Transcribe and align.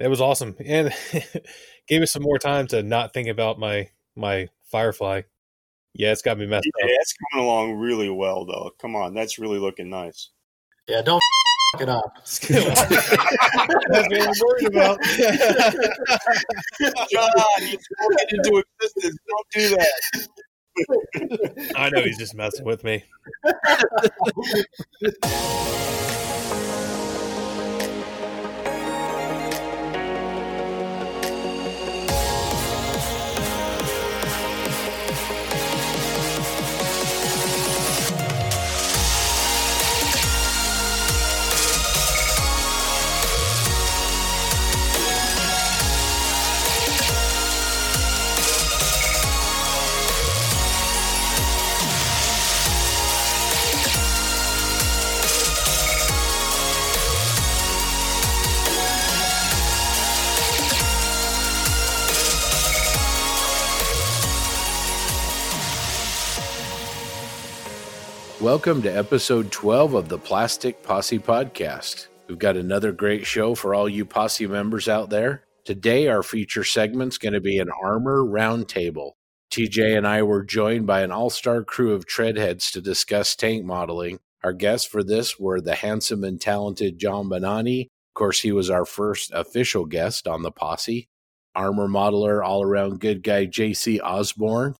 It 0.00 0.08
was 0.08 0.20
awesome, 0.20 0.54
and 0.64 0.92
gave 1.88 2.02
us 2.02 2.12
some 2.12 2.22
more 2.22 2.38
time 2.38 2.66
to 2.68 2.82
not 2.82 3.12
think 3.12 3.28
about 3.28 3.58
my 3.58 3.90
my 4.16 4.48
Firefly. 4.70 5.22
Yeah, 5.94 6.12
it's 6.12 6.22
got 6.22 6.38
me 6.38 6.46
messed 6.46 6.68
Yeah, 6.78 6.84
up. 6.84 6.90
it's 7.00 7.14
coming 7.32 7.44
along 7.46 7.74
really 7.74 8.10
well, 8.10 8.44
though. 8.44 8.70
Come 8.80 8.94
on, 8.94 9.14
that's 9.14 9.38
really 9.38 9.58
looking 9.58 9.88
nice. 9.90 10.30
Yeah, 10.86 11.02
don't 11.02 11.16
f- 11.74 11.80
it 11.82 11.88
up. 11.88 12.12
That's 12.24 12.48
what 14.08 14.22
I'm 14.22 14.32
worried 14.42 14.68
about. 14.68 14.98
God, 17.14 17.60
you 17.60 17.78
spoke 17.78 18.14
it 18.16 18.28
into 18.32 18.62
existence. 18.80 19.18
Don't 19.28 19.48
do 19.52 19.68
that. 19.76 19.92
I 21.76 21.90
know 21.90 22.02
he's 22.04 22.16
just 22.16 22.34
messing 22.34 22.64
with 22.64 22.84
me. 22.84 23.04
Welcome 68.40 68.82
to 68.82 68.88
episode 68.88 69.50
12 69.50 69.94
of 69.94 70.08
the 70.08 70.16
Plastic 70.16 70.80
Posse 70.84 71.18
Podcast. 71.18 72.06
We've 72.28 72.38
got 72.38 72.56
another 72.56 72.92
great 72.92 73.26
show 73.26 73.56
for 73.56 73.74
all 73.74 73.88
you 73.88 74.04
posse 74.04 74.46
members 74.46 74.88
out 74.88 75.10
there. 75.10 75.42
Today, 75.64 76.06
our 76.06 76.22
feature 76.22 76.62
segment's 76.62 77.18
going 77.18 77.32
to 77.32 77.40
be 77.40 77.58
an 77.58 77.68
armor 77.82 78.22
roundtable. 78.22 79.14
TJ 79.50 79.98
and 79.98 80.06
I 80.06 80.22
were 80.22 80.44
joined 80.44 80.86
by 80.86 81.00
an 81.00 81.10
all 81.10 81.30
star 81.30 81.64
crew 81.64 81.92
of 81.94 82.06
treadheads 82.06 82.70
to 82.74 82.80
discuss 82.80 83.34
tank 83.34 83.64
modeling. 83.64 84.20
Our 84.44 84.52
guests 84.52 84.86
for 84.86 85.02
this 85.02 85.40
were 85.40 85.60
the 85.60 85.74
handsome 85.74 86.22
and 86.22 86.40
talented 86.40 86.96
John 86.96 87.28
Bonani. 87.28 87.86
Of 87.86 88.14
course, 88.14 88.42
he 88.42 88.52
was 88.52 88.70
our 88.70 88.84
first 88.84 89.32
official 89.34 89.84
guest 89.84 90.28
on 90.28 90.42
the 90.42 90.52
posse. 90.52 91.08
Armor 91.56 91.88
modeler, 91.88 92.44
all 92.44 92.62
around 92.62 93.00
good 93.00 93.24
guy 93.24 93.46
JC 93.46 93.98
Osborne, 94.00 94.76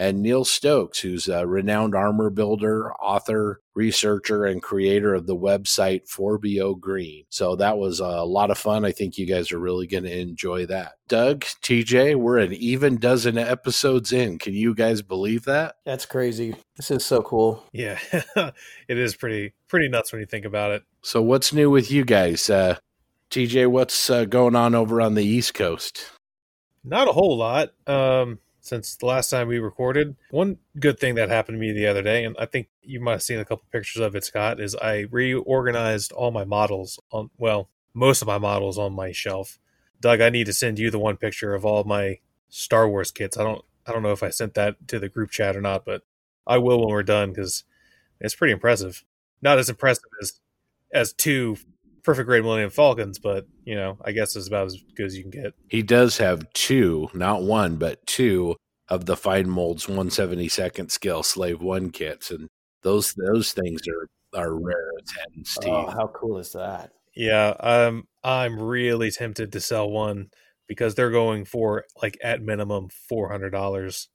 and 0.00 0.22
Neil 0.22 0.46
Stokes, 0.46 1.00
who's 1.00 1.28
a 1.28 1.46
renowned 1.46 1.94
armor 1.94 2.30
builder, 2.30 2.90
author, 2.94 3.60
researcher, 3.74 4.46
and 4.46 4.62
creator 4.62 5.12
of 5.12 5.26
the 5.26 5.36
website 5.36 6.08
4BO 6.08 6.80
Green. 6.80 7.24
So 7.28 7.54
that 7.56 7.76
was 7.76 8.00
a 8.00 8.24
lot 8.24 8.50
of 8.50 8.56
fun. 8.56 8.86
I 8.86 8.92
think 8.92 9.18
you 9.18 9.26
guys 9.26 9.52
are 9.52 9.58
really 9.58 9.86
going 9.86 10.04
to 10.04 10.18
enjoy 10.18 10.64
that. 10.66 10.92
Doug, 11.06 11.40
TJ, 11.42 12.16
we're 12.16 12.38
an 12.38 12.54
even 12.54 12.96
dozen 12.96 13.36
episodes 13.36 14.10
in. 14.10 14.38
Can 14.38 14.54
you 14.54 14.74
guys 14.74 15.02
believe 15.02 15.44
that? 15.44 15.74
That's 15.84 16.06
crazy. 16.06 16.56
This 16.76 16.90
is 16.90 17.04
so 17.04 17.20
cool. 17.20 17.62
Yeah, 17.70 17.98
it 18.88 18.96
is 18.96 19.14
pretty 19.14 19.52
pretty 19.68 19.88
nuts 19.88 20.12
when 20.12 20.20
you 20.20 20.26
think 20.26 20.46
about 20.46 20.70
it. 20.70 20.82
So 21.02 21.20
what's 21.20 21.52
new 21.52 21.68
with 21.68 21.90
you 21.90 22.06
guys? 22.06 22.48
Uh, 22.48 22.78
TJ, 23.30 23.66
what's 23.66 24.08
uh, 24.08 24.24
going 24.24 24.56
on 24.56 24.74
over 24.74 24.98
on 25.02 25.14
the 25.14 25.26
East 25.26 25.52
Coast? 25.52 26.10
Not 26.82 27.06
a 27.06 27.12
whole 27.12 27.36
lot. 27.36 27.72
Um, 27.86 28.38
since 28.60 28.96
the 28.96 29.06
last 29.06 29.30
time 29.30 29.48
we 29.48 29.58
recorded. 29.58 30.16
One 30.30 30.58
good 30.78 30.98
thing 30.98 31.14
that 31.16 31.28
happened 31.28 31.56
to 31.56 31.60
me 31.60 31.72
the 31.72 31.86
other 31.86 32.02
day, 32.02 32.24
and 32.24 32.36
I 32.38 32.46
think 32.46 32.68
you 32.82 33.00
might 33.00 33.12
have 33.12 33.22
seen 33.22 33.38
a 33.38 33.44
couple 33.44 33.64
pictures 33.72 34.02
of 34.02 34.14
it, 34.14 34.24
Scott, 34.24 34.60
is 34.60 34.74
I 34.76 35.06
reorganized 35.10 36.12
all 36.12 36.30
my 36.30 36.44
models 36.44 37.00
on 37.10 37.30
well, 37.38 37.68
most 37.94 38.22
of 38.22 38.28
my 38.28 38.38
models 38.38 38.78
on 38.78 38.92
my 38.92 39.12
shelf. 39.12 39.58
Doug, 40.00 40.20
I 40.20 40.30
need 40.30 40.46
to 40.46 40.52
send 40.52 40.78
you 40.78 40.90
the 40.90 40.98
one 40.98 41.16
picture 41.16 41.54
of 41.54 41.64
all 41.64 41.84
my 41.84 42.18
Star 42.48 42.88
Wars 42.88 43.10
kits. 43.10 43.36
I 43.36 43.44
don't 43.44 43.64
I 43.86 43.92
don't 43.92 44.02
know 44.02 44.12
if 44.12 44.22
I 44.22 44.30
sent 44.30 44.54
that 44.54 44.88
to 44.88 44.98
the 44.98 45.08
group 45.08 45.30
chat 45.30 45.56
or 45.56 45.60
not, 45.60 45.84
but 45.84 46.02
I 46.46 46.58
will 46.58 46.80
when 46.80 46.88
we're 46.88 47.02
done 47.02 47.30
because 47.30 47.64
it's 48.20 48.34
pretty 48.34 48.52
impressive. 48.52 49.04
Not 49.42 49.58
as 49.58 49.68
impressive 49.68 50.04
as 50.20 50.40
as 50.92 51.12
two 51.12 51.56
perfect 52.02 52.26
grade 52.26 52.42
Millennium 52.42 52.70
Falcons, 52.70 53.18
but 53.18 53.46
you 53.64 53.74
know, 53.74 53.98
I 54.04 54.12
guess 54.12 54.36
it's 54.36 54.48
about 54.48 54.66
as 54.66 54.82
good 54.96 55.06
as 55.06 55.16
you 55.16 55.22
can 55.22 55.30
get. 55.30 55.54
He 55.68 55.82
does 55.82 56.18
have 56.18 56.50
two, 56.52 57.08
not 57.14 57.42
one, 57.42 57.76
but 57.76 58.06
two 58.06 58.56
of 58.88 59.06
the 59.06 59.16
fine 59.16 59.48
molds 59.48 59.86
172nd 59.86 60.90
scale 60.90 61.22
slave 61.22 61.62
one 61.62 61.90
kits, 61.90 62.30
and 62.30 62.48
those 62.82 63.14
those 63.14 63.52
things 63.52 63.80
are 63.88 64.08
are 64.40 64.54
rare 64.54 64.90
as 65.02 65.10
hens, 65.10 65.50
Steve. 65.50 65.72
Oh, 65.72 65.90
how 65.90 66.08
cool 66.08 66.38
is 66.38 66.52
that? 66.52 66.92
Yeah, 67.14 67.54
um, 67.60 68.04
I'm 68.22 68.58
really 68.58 69.10
tempted 69.10 69.52
to 69.52 69.60
sell 69.60 69.90
one 69.90 70.30
because 70.68 70.94
they're 70.94 71.10
going 71.10 71.44
for 71.44 71.84
like 72.00 72.16
at 72.22 72.42
minimum 72.42 72.88
four 73.08 73.30
hundred 73.30 73.50
dollars. 73.50 74.08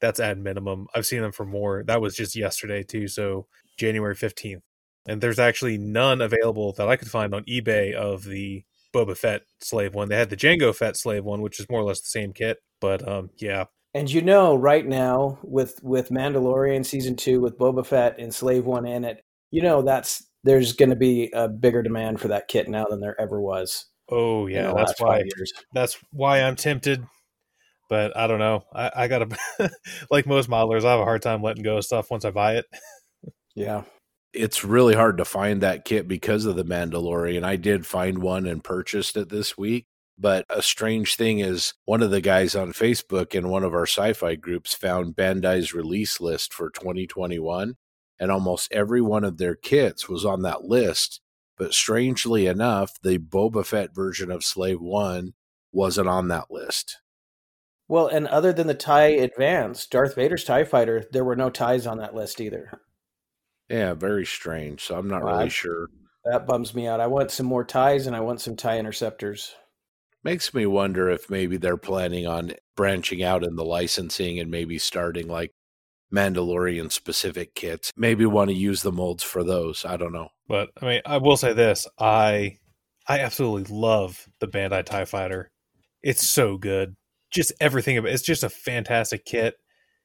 That's 0.00 0.20
at 0.20 0.38
minimum. 0.38 0.86
I've 0.94 1.06
seen 1.06 1.20
them 1.20 1.32
for 1.32 1.44
more. 1.44 1.84
That 1.86 2.00
was 2.00 2.16
just 2.16 2.34
yesterday 2.34 2.82
too, 2.82 3.08
so 3.08 3.46
January 3.78 4.14
fifteenth. 4.14 4.62
And 5.06 5.20
there's 5.20 5.38
actually 5.38 5.78
none 5.78 6.20
available 6.20 6.72
that 6.74 6.88
I 6.88 6.96
could 6.96 7.10
find 7.10 7.34
on 7.34 7.44
eBay 7.44 7.94
of 7.94 8.24
the 8.24 8.64
Boba 8.94 9.16
Fett 9.16 9.42
slave 9.60 9.94
one. 9.94 10.08
They 10.08 10.16
had 10.16 10.30
the 10.30 10.36
Jango 10.36 10.74
Fett 10.74 10.96
slave 10.96 11.24
one, 11.24 11.40
which 11.40 11.60
is 11.60 11.68
more 11.70 11.80
or 11.80 11.84
less 11.84 12.00
the 12.00 12.08
same 12.08 12.32
kit. 12.32 12.58
But 12.80 13.06
um, 13.06 13.30
yeah, 13.38 13.64
And 13.94 14.10
you 14.10 14.22
know, 14.22 14.54
right 14.56 14.86
now 14.86 15.38
with 15.42 15.78
with 15.82 16.10
Mandalorian 16.10 16.84
season 16.84 17.16
two, 17.16 17.40
with 17.40 17.58
Boba 17.58 17.84
Fett 17.84 18.18
and 18.18 18.34
Slave 18.34 18.66
One 18.66 18.86
in 18.86 19.04
it, 19.04 19.22
you 19.50 19.62
know 19.62 19.82
that's 19.82 20.26
there's 20.44 20.72
going 20.72 20.90
to 20.90 20.96
be 20.96 21.30
a 21.34 21.48
bigger 21.48 21.82
demand 21.82 22.20
for 22.20 22.28
that 22.28 22.48
kit 22.48 22.68
now 22.68 22.86
than 22.86 23.00
there 23.00 23.20
ever 23.20 23.40
was. 23.40 23.86
oh 24.10 24.46
yeah, 24.46 24.72
that's 24.74 25.00
why 25.00 25.22
that's 25.74 25.96
why 26.12 26.42
I'm 26.42 26.56
tempted. 26.56 27.04
But 27.88 28.16
I 28.16 28.26
don't 28.28 28.38
know. 28.38 28.64
I, 28.72 28.90
I 28.94 29.08
gotta 29.08 29.36
like 30.10 30.26
most 30.26 30.48
modelers, 30.48 30.84
I 30.84 30.92
have 30.92 31.00
a 31.00 31.04
hard 31.04 31.22
time 31.22 31.42
letting 31.42 31.64
go 31.64 31.78
of 31.78 31.84
stuff 31.84 32.10
once 32.10 32.24
I 32.24 32.30
buy 32.30 32.56
it. 32.56 32.66
Yeah, 33.56 33.82
it's 34.32 34.64
really 34.64 34.94
hard 34.94 35.18
to 35.18 35.24
find 35.24 35.60
that 35.60 35.84
kit 35.84 36.06
because 36.06 36.44
of 36.44 36.56
the 36.56 36.64
Mandalorian. 36.64 37.44
I 37.44 37.56
did 37.56 37.86
find 37.86 38.18
one 38.18 38.46
and 38.46 38.62
purchased 38.62 39.16
it 39.16 39.28
this 39.28 39.58
week. 39.58 39.86
But 40.18 40.44
a 40.50 40.60
strange 40.60 41.16
thing 41.16 41.38
is, 41.38 41.72
one 41.86 42.02
of 42.02 42.10
the 42.10 42.20
guys 42.20 42.54
on 42.54 42.74
Facebook 42.74 43.34
in 43.34 43.48
one 43.48 43.64
of 43.64 43.72
our 43.72 43.86
sci 43.86 44.12
fi 44.12 44.34
groups 44.34 44.74
found 44.74 45.16
Bandai's 45.16 45.72
release 45.72 46.20
list 46.20 46.52
for 46.52 46.68
2021, 46.68 47.76
and 48.18 48.30
almost 48.30 48.70
every 48.70 49.00
one 49.00 49.24
of 49.24 49.38
their 49.38 49.54
kits 49.54 50.10
was 50.10 50.26
on 50.26 50.42
that 50.42 50.64
list. 50.64 51.22
But 51.56 51.72
strangely 51.72 52.46
enough, 52.46 53.00
the 53.02 53.18
Boba 53.18 53.64
Fett 53.64 53.94
version 53.94 54.30
of 54.30 54.44
Slave 54.44 54.80
One 54.80 55.32
wasn't 55.72 56.08
on 56.08 56.28
that 56.28 56.50
list. 56.50 56.98
Well, 57.88 58.06
and 58.06 58.28
other 58.28 58.52
than 58.52 58.66
the 58.66 58.74
tie 58.74 59.08
advance, 59.08 59.86
Darth 59.86 60.14
Vader's 60.16 60.44
tie 60.44 60.64
fighter, 60.64 61.06
there 61.12 61.24
were 61.24 61.34
no 61.34 61.48
ties 61.48 61.86
on 61.86 61.96
that 61.98 62.14
list 62.14 62.42
either. 62.42 62.80
Yeah, 63.70 63.94
very 63.94 64.26
strange. 64.26 64.82
So 64.84 64.98
I'm 64.98 65.08
not 65.08 65.22
Wow. 65.22 65.38
really 65.38 65.50
sure. 65.50 65.86
That 66.24 66.46
bums 66.46 66.74
me 66.74 66.86
out. 66.86 67.00
I 67.00 67.06
want 67.06 67.30
some 67.30 67.46
more 67.46 67.64
ties 67.64 68.06
and 68.06 68.14
I 68.14 68.20
want 68.20 68.40
some 68.40 68.56
tie 68.56 68.78
interceptors. 68.78 69.54
Makes 70.22 70.52
me 70.52 70.66
wonder 70.66 71.08
if 71.08 71.30
maybe 71.30 71.56
they're 71.56 71.78
planning 71.78 72.26
on 72.26 72.54
branching 72.76 73.22
out 73.22 73.42
in 73.42 73.56
the 73.56 73.64
licensing 73.64 74.38
and 74.38 74.50
maybe 74.50 74.78
starting 74.78 75.28
like 75.28 75.52
Mandalorian 76.12 76.92
specific 76.92 77.54
kits. 77.54 77.90
Maybe 77.96 78.26
want 78.26 78.50
to 78.50 78.56
use 78.56 78.82
the 78.82 78.92
molds 78.92 79.22
for 79.22 79.44
those. 79.44 79.84
I 79.84 79.96
don't 79.96 80.12
know. 80.12 80.28
But 80.46 80.70
I 80.82 80.84
mean, 80.86 81.00
I 81.06 81.18
will 81.18 81.36
say 81.38 81.52
this: 81.52 81.86
I 81.98 82.58
I 83.08 83.20
absolutely 83.20 83.74
love 83.74 84.28
the 84.40 84.48
Bandai 84.48 84.84
Tie 84.84 85.04
Fighter. 85.06 85.50
It's 86.02 86.26
so 86.26 86.58
good. 86.58 86.96
Just 87.30 87.52
everything 87.60 87.96
about 87.96 88.10
it's 88.12 88.22
just 88.22 88.42
a 88.42 88.50
fantastic 88.50 89.24
kit. 89.24 89.54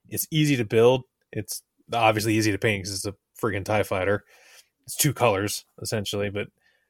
It's 0.08 0.28
easy 0.32 0.56
to 0.58 0.66
build. 0.66 1.02
It's 1.32 1.62
obviously 1.92 2.36
easy 2.36 2.52
to 2.52 2.58
paint 2.60 2.84
because 2.84 2.96
it's 2.96 3.06
a 3.06 3.16
freaking 3.46 3.66
Tie 3.66 3.84
Fighter. 3.84 4.24
It's 4.86 4.96
two 4.96 5.14
colors 5.14 5.66
essentially, 5.82 6.30
but 6.30 6.48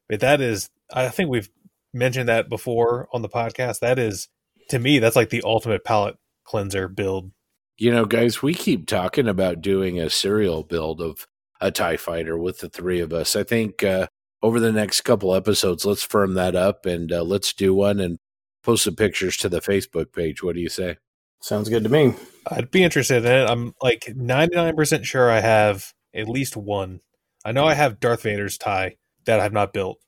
but 0.07 0.19
that 0.19 0.41
is 0.41 0.69
I 0.93 1.09
think 1.09 1.29
we've 1.29 1.49
mentioned 1.93 2.29
that 2.29 2.49
before 2.49 3.07
on 3.13 3.21
the 3.21 3.29
podcast. 3.29 3.79
That 3.79 3.99
is 3.99 4.27
to 4.69 4.79
me 4.79 4.99
that's 4.99 5.15
like 5.15 5.29
the 5.29 5.43
ultimate 5.43 5.83
palette 5.83 6.17
cleanser 6.43 6.87
build. 6.87 7.31
You 7.77 7.91
know, 7.91 8.05
guys, 8.05 8.41
we 8.41 8.53
keep 8.53 8.87
talking 8.87 9.27
about 9.27 9.61
doing 9.61 9.99
a 9.99 10.09
serial 10.09 10.63
build 10.63 11.01
of 11.01 11.27
a 11.59 11.71
TIE 11.71 11.97
fighter 11.97 12.37
with 12.37 12.59
the 12.59 12.69
three 12.69 13.01
of 13.01 13.11
us. 13.11 13.35
I 13.35 13.43
think 13.43 13.83
uh, 13.83 14.07
over 14.41 14.59
the 14.59 14.71
next 14.71 15.01
couple 15.01 15.33
episodes, 15.35 15.85
let's 15.85 16.03
firm 16.03 16.35
that 16.35 16.55
up 16.55 16.85
and 16.85 17.11
uh, 17.11 17.23
let's 17.23 17.51
do 17.53 17.73
one 17.73 17.99
and 17.99 18.17
post 18.63 18.85
some 18.85 18.95
pictures 18.95 19.35
to 19.37 19.49
the 19.49 19.59
Facebook 19.59 20.13
page. 20.13 20.41
What 20.41 20.55
do 20.55 20.61
you 20.61 20.69
say? 20.69 20.97
Sounds 21.41 21.69
good 21.69 21.83
to 21.83 21.89
me. 21.89 22.13
I'd 22.47 22.71
be 22.71 22.83
interested 22.83 23.25
in 23.25 23.31
it. 23.31 23.49
I'm 23.49 23.73
like 23.81 24.05
99% 24.05 25.03
sure 25.03 25.29
I 25.29 25.41
have 25.41 25.93
at 26.15 26.29
least 26.29 26.57
one. 26.57 27.01
I 27.43 27.51
know 27.51 27.65
I 27.65 27.73
have 27.73 27.99
Darth 27.99 28.23
Vader's 28.23 28.57
tie 28.57 28.97
that 29.25 29.39
I've 29.39 29.53
not 29.53 29.73
built. 29.73 29.99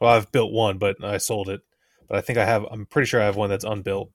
Well, 0.00 0.12
I've 0.12 0.30
built 0.32 0.52
one, 0.52 0.78
but 0.78 1.02
I 1.02 1.18
sold 1.18 1.48
it. 1.48 1.62
but 2.08 2.18
I 2.18 2.20
think 2.20 2.38
I 2.38 2.44
have. 2.44 2.64
I'm 2.70 2.86
pretty 2.86 3.06
sure 3.06 3.20
I 3.20 3.24
have 3.24 3.36
one 3.36 3.50
that's 3.50 3.64
unbuilt. 3.64 4.10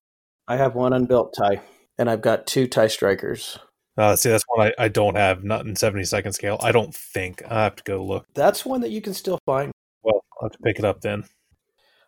I 0.47 0.57
have 0.57 0.75
one 0.75 0.93
unbuilt 0.93 1.33
tie, 1.37 1.61
and 1.97 2.09
I've 2.09 2.21
got 2.21 2.47
two 2.47 2.67
tie 2.67 2.87
strikers. 2.87 3.57
Uh, 3.97 4.15
see, 4.15 4.29
that's 4.29 4.45
one 4.47 4.67
I, 4.67 4.85
I 4.85 4.87
don't 4.87 5.17
have, 5.17 5.43
not 5.43 5.65
in 5.65 5.75
70 5.75 6.05
second 6.05 6.31
scale. 6.31 6.57
I 6.61 6.71
don't 6.71 6.95
think. 6.95 7.43
I 7.49 7.63
have 7.63 7.75
to 7.75 7.83
go 7.83 8.03
look. 8.03 8.25
That's 8.33 8.65
one 8.65 8.79
that 8.81 8.91
you 8.91 9.01
can 9.01 9.13
still 9.13 9.39
find. 9.45 9.71
Well, 10.03 10.23
I'll 10.39 10.47
have 10.47 10.53
to 10.53 10.63
pick 10.63 10.79
it 10.79 10.85
up 10.85 11.01
then. 11.01 11.25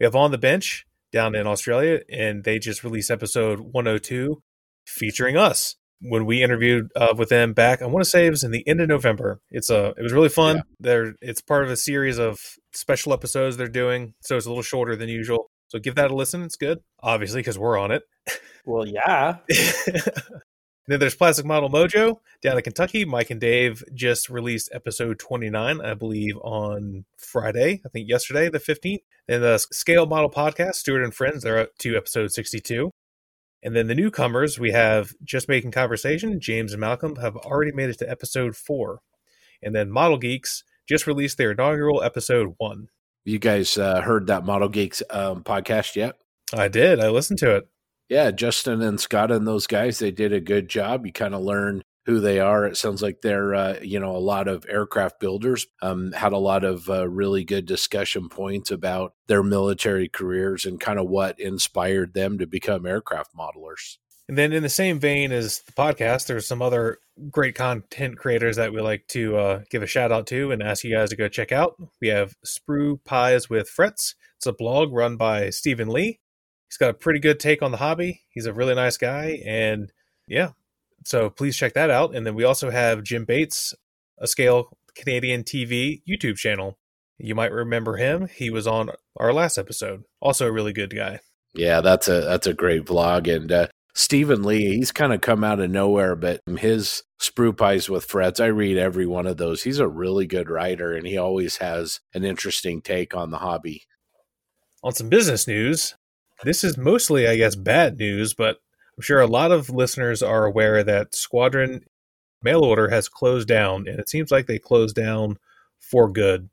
We 0.00 0.04
have 0.04 0.16
On 0.16 0.30
the 0.30 0.38
Bench 0.38 0.85
down 1.12 1.34
in 1.34 1.46
Australia, 1.46 2.00
and 2.10 2.44
they 2.44 2.58
just 2.58 2.84
released 2.84 3.10
episode 3.10 3.60
102 3.60 4.42
featuring 4.86 5.36
us 5.36 5.76
when 6.00 6.26
we 6.26 6.42
interviewed 6.42 6.90
uh, 6.94 7.14
with 7.16 7.28
them 7.28 7.52
back. 7.52 7.82
I 7.82 7.86
want 7.86 8.04
to 8.04 8.10
say 8.10 8.26
it 8.26 8.30
was 8.30 8.44
in 8.44 8.50
the 8.50 8.66
end 8.66 8.80
of 8.80 8.88
November. 8.88 9.40
It's 9.50 9.70
a 9.70 9.94
it 9.96 10.02
was 10.02 10.12
really 10.12 10.28
fun. 10.28 10.56
Yeah. 10.56 10.62
They're 10.80 11.14
it's 11.20 11.40
part 11.40 11.64
of 11.64 11.70
a 11.70 11.76
series 11.76 12.18
of 12.18 12.38
special 12.72 13.12
episodes 13.12 13.56
they're 13.56 13.68
doing, 13.68 14.14
so 14.20 14.36
it's 14.36 14.46
a 14.46 14.50
little 14.50 14.62
shorter 14.62 14.96
than 14.96 15.08
usual. 15.08 15.50
So 15.68 15.78
give 15.78 15.96
that 15.96 16.10
a 16.10 16.14
listen. 16.14 16.42
It's 16.42 16.56
good, 16.56 16.78
obviously, 17.02 17.40
because 17.40 17.58
we're 17.58 17.78
on 17.78 17.90
it. 17.90 18.02
Well, 18.64 18.86
yeah. 18.86 19.38
then 20.86 21.00
there's 21.00 21.14
Plastic 21.14 21.44
Model 21.44 21.68
Mojo 21.68 22.20
down 22.42 22.56
in 22.56 22.62
Kentucky. 22.62 23.04
Mike 23.04 23.30
and 23.30 23.40
Dave 23.40 23.82
just 23.92 24.28
released 24.30 24.68
episode 24.72 25.18
29, 25.18 25.80
I 25.80 25.94
believe, 25.94 26.36
on 26.38 27.04
Friday. 27.16 27.82
I 27.84 27.88
think 27.88 28.08
yesterday, 28.08 28.48
the 28.48 28.60
15th. 28.60 29.02
And 29.28 29.42
the 29.42 29.58
Scale 29.58 30.06
Model 30.06 30.30
Podcast, 30.30 30.74
Stuart 30.74 31.02
and 31.02 31.12
Friends, 31.12 31.42
they're 31.42 31.58
up 31.58 31.76
to 31.78 31.96
episode 31.96 32.30
62. 32.30 32.92
And 33.64 33.74
then 33.74 33.88
the 33.88 33.96
newcomers, 33.96 34.60
we 34.60 34.70
have 34.70 35.14
Just 35.24 35.48
Making 35.48 35.72
Conversation. 35.72 36.38
James 36.40 36.72
and 36.72 36.80
Malcolm 36.80 37.16
have 37.16 37.36
already 37.36 37.72
made 37.72 37.90
it 37.90 37.98
to 37.98 38.08
episode 38.08 38.54
four. 38.54 39.00
And 39.60 39.74
then 39.74 39.90
Model 39.90 40.18
Geeks 40.18 40.62
just 40.88 41.08
released 41.08 41.38
their 41.38 41.50
inaugural 41.50 42.02
episode 42.04 42.54
one. 42.58 42.88
You 43.24 43.40
guys 43.40 43.76
uh, 43.76 44.02
heard 44.02 44.28
that 44.28 44.44
Model 44.44 44.68
Geeks 44.68 45.02
um, 45.10 45.42
podcast 45.42 45.96
yet? 45.96 46.14
I 46.54 46.68
did. 46.68 47.00
I 47.00 47.08
listened 47.08 47.40
to 47.40 47.56
it. 47.56 47.68
Yeah, 48.08 48.30
Justin 48.30 48.82
and 48.82 49.00
Scott 49.00 49.32
and 49.32 49.46
those 49.46 49.66
guys, 49.66 49.98
they 49.98 50.10
did 50.10 50.32
a 50.32 50.40
good 50.40 50.68
job. 50.68 51.06
You 51.06 51.12
kind 51.12 51.34
of 51.34 51.42
learn 51.42 51.82
who 52.06 52.20
they 52.20 52.38
are. 52.38 52.64
It 52.64 52.76
sounds 52.76 53.02
like 53.02 53.20
they're, 53.20 53.52
uh, 53.52 53.78
you 53.82 53.98
know, 53.98 54.16
a 54.16 54.18
lot 54.18 54.46
of 54.46 54.64
aircraft 54.68 55.18
builders. 55.18 55.66
Um, 55.82 56.12
had 56.12 56.32
a 56.32 56.38
lot 56.38 56.62
of 56.62 56.88
uh, 56.88 57.08
really 57.08 57.44
good 57.44 57.66
discussion 57.66 58.28
points 58.28 58.70
about 58.70 59.14
their 59.26 59.42
military 59.42 60.08
careers 60.08 60.64
and 60.64 60.80
kind 60.80 61.00
of 61.00 61.08
what 61.08 61.40
inspired 61.40 62.14
them 62.14 62.38
to 62.38 62.46
become 62.46 62.86
aircraft 62.86 63.34
modelers. 63.36 63.98
And 64.28 64.38
then, 64.38 64.52
in 64.52 64.62
the 64.62 64.68
same 64.68 64.98
vein 64.98 65.30
as 65.30 65.60
the 65.60 65.72
podcast, 65.72 66.26
there's 66.26 66.48
some 66.48 66.62
other 66.62 66.98
great 67.30 67.54
content 67.54 68.18
creators 68.18 68.56
that 68.56 68.72
we 68.72 68.80
like 68.80 69.06
to 69.08 69.36
uh, 69.36 69.60
give 69.70 69.82
a 69.82 69.86
shout 69.86 70.10
out 70.10 70.26
to 70.28 70.50
and 70.50 70.62
ask 70.62 70.84
you 70.84 70.94
guys 70.94 71.10
to 71.10 71.16
go 71.16 71.28
check 71.28 71.52
out. 71.52 71.74
We 72.00 72.08
have 72.08 72.34
Sprue 72.44 72.98
Pies 73.04 73.48
with 73.48 73.68
Frets. 73.68 74.14
It's 74.36 74.46
a 74.46 74.52
blog 74.52 74.92
run 74.92 75.16
by 75.16 75.50
Stephen 75.50 75.88
Lee. 75.88 76.18
He's 76.68 76.76
got 76.78 76.90
a 76.90 76.94
pretty 76.94 77.20
good 77.20 77.38
take 77.38 77.62
on 77.62 77.70
the 77.70 77.76
hobby. 77.76 78.22
He's 78.30 78.46
a 78.46 78.52
really 78.52 78.74
nice 78.74 78.96
guy, 78.96 79.42
and 79.46 79.92
yeah, 80.26 80.50
so 81.04 81.30
please 81.30 81.56
check 81.56 81.74
that 81.74 81.90
out. 81.90 82.14
And 82.14 82.26
then 82.26 82.34
we 82.34 82.44
also 82.44 82.70
have 82.70 83.04
Jim 83.04 83.24
Bates, 83.24 83.74
a 84.18 84.26
Scale 84.26 84.76
Canadian 84.94 85.44
TV 85.44 86.02
YouTube 86.08 86.36
channel. 86.36 86.78
You 87.18 87.34
might 87.34 87.52
remember 87.52 87.96
him. 87.96 88.28
He 88.28 88.50
was 88.50 88.66
on 88.66 88.90
our 89.16 89.32
last 89.32 89.56
episode. 89.56 90.02
Also 90.20 90.46
a 90.46 90.52
really 90.52 90.72
good 90.72 90.94
guy. 90.94 91.20
Yeah, 91.54 91.80
that's 91.80 92.08
a 92.08 92.20
that's 92.22 92.46
a 92.46 92.52
great 92.52 92.84
vlog. 92.84 93.34
And 93.34 93.50
uh, 93.50 93.68
Stephen 93.94 94.42
Lee, 94.42 94.76
he's 94.76 94.92
kind 94.92 95.12
of 95.12 95.22
come 95.22 95.42
out 95.42 95.60
of 95.60 95.70
nowhere, 95.70 96.14
but 96.14 96.42
his 96.58 97.02
sprue 97.20 97.56
pies 97.56 97.88
with 97.88 98.04
frets, 98.04 98.40
I 98.40 98.46
read 98.46 98.76
every 98.76 99.06
one 99.06 99.26
of 99.26 99.38
those. 99.38 99.62
He's 99.62 99.78
a 99.78 99.88
really 99.88 100.26
good 100.26 100.50
writer, 100.50 100.92
and 100.94 101.06
he 101.06 101.16
always 101.16 101.56
has 101.58 102.00
an 102.12 102.24
interesting 102.24 102.82
take 102.82 103.14
on 103.14 103.30
the 103.30 103.38
hobby. 103.38 103.84
On 104.84 104.92
some 104.92 105.08
business 105.08 105.48
news, 105.48 105.94
this 106.44 106.64
is 106.64 106.76
mostly, 106.76 107.26
I 107.26 107.36
guess, 107.36 107.54
bad 107.54 107.98
news, 107.98 108.34
but 108.34 108.58
I'm 108.96 109.02
sure 109.02 109.20
a 109.20 109.26
lot 109.26 109.52
of 109.52 109.70
listeners 109.70 110.22
are 110.22 110.44
aware 110.44 110.82
that 110.82 111.14
Squadron 111.14 111.84
mail 112.42 112.64
order 112.64 112.88
has 112.88 113.08
closed 113.08 113.48
down, 113.48 113.86
and 113.88 113.98
it 113.98 114.08
seems 114.08 114.30
like 114.30 114.46
they 114.46 114.58
closed 114.58 114.96
down 114.96 115.38
for 115.80 116.08
good. 116.10 116.48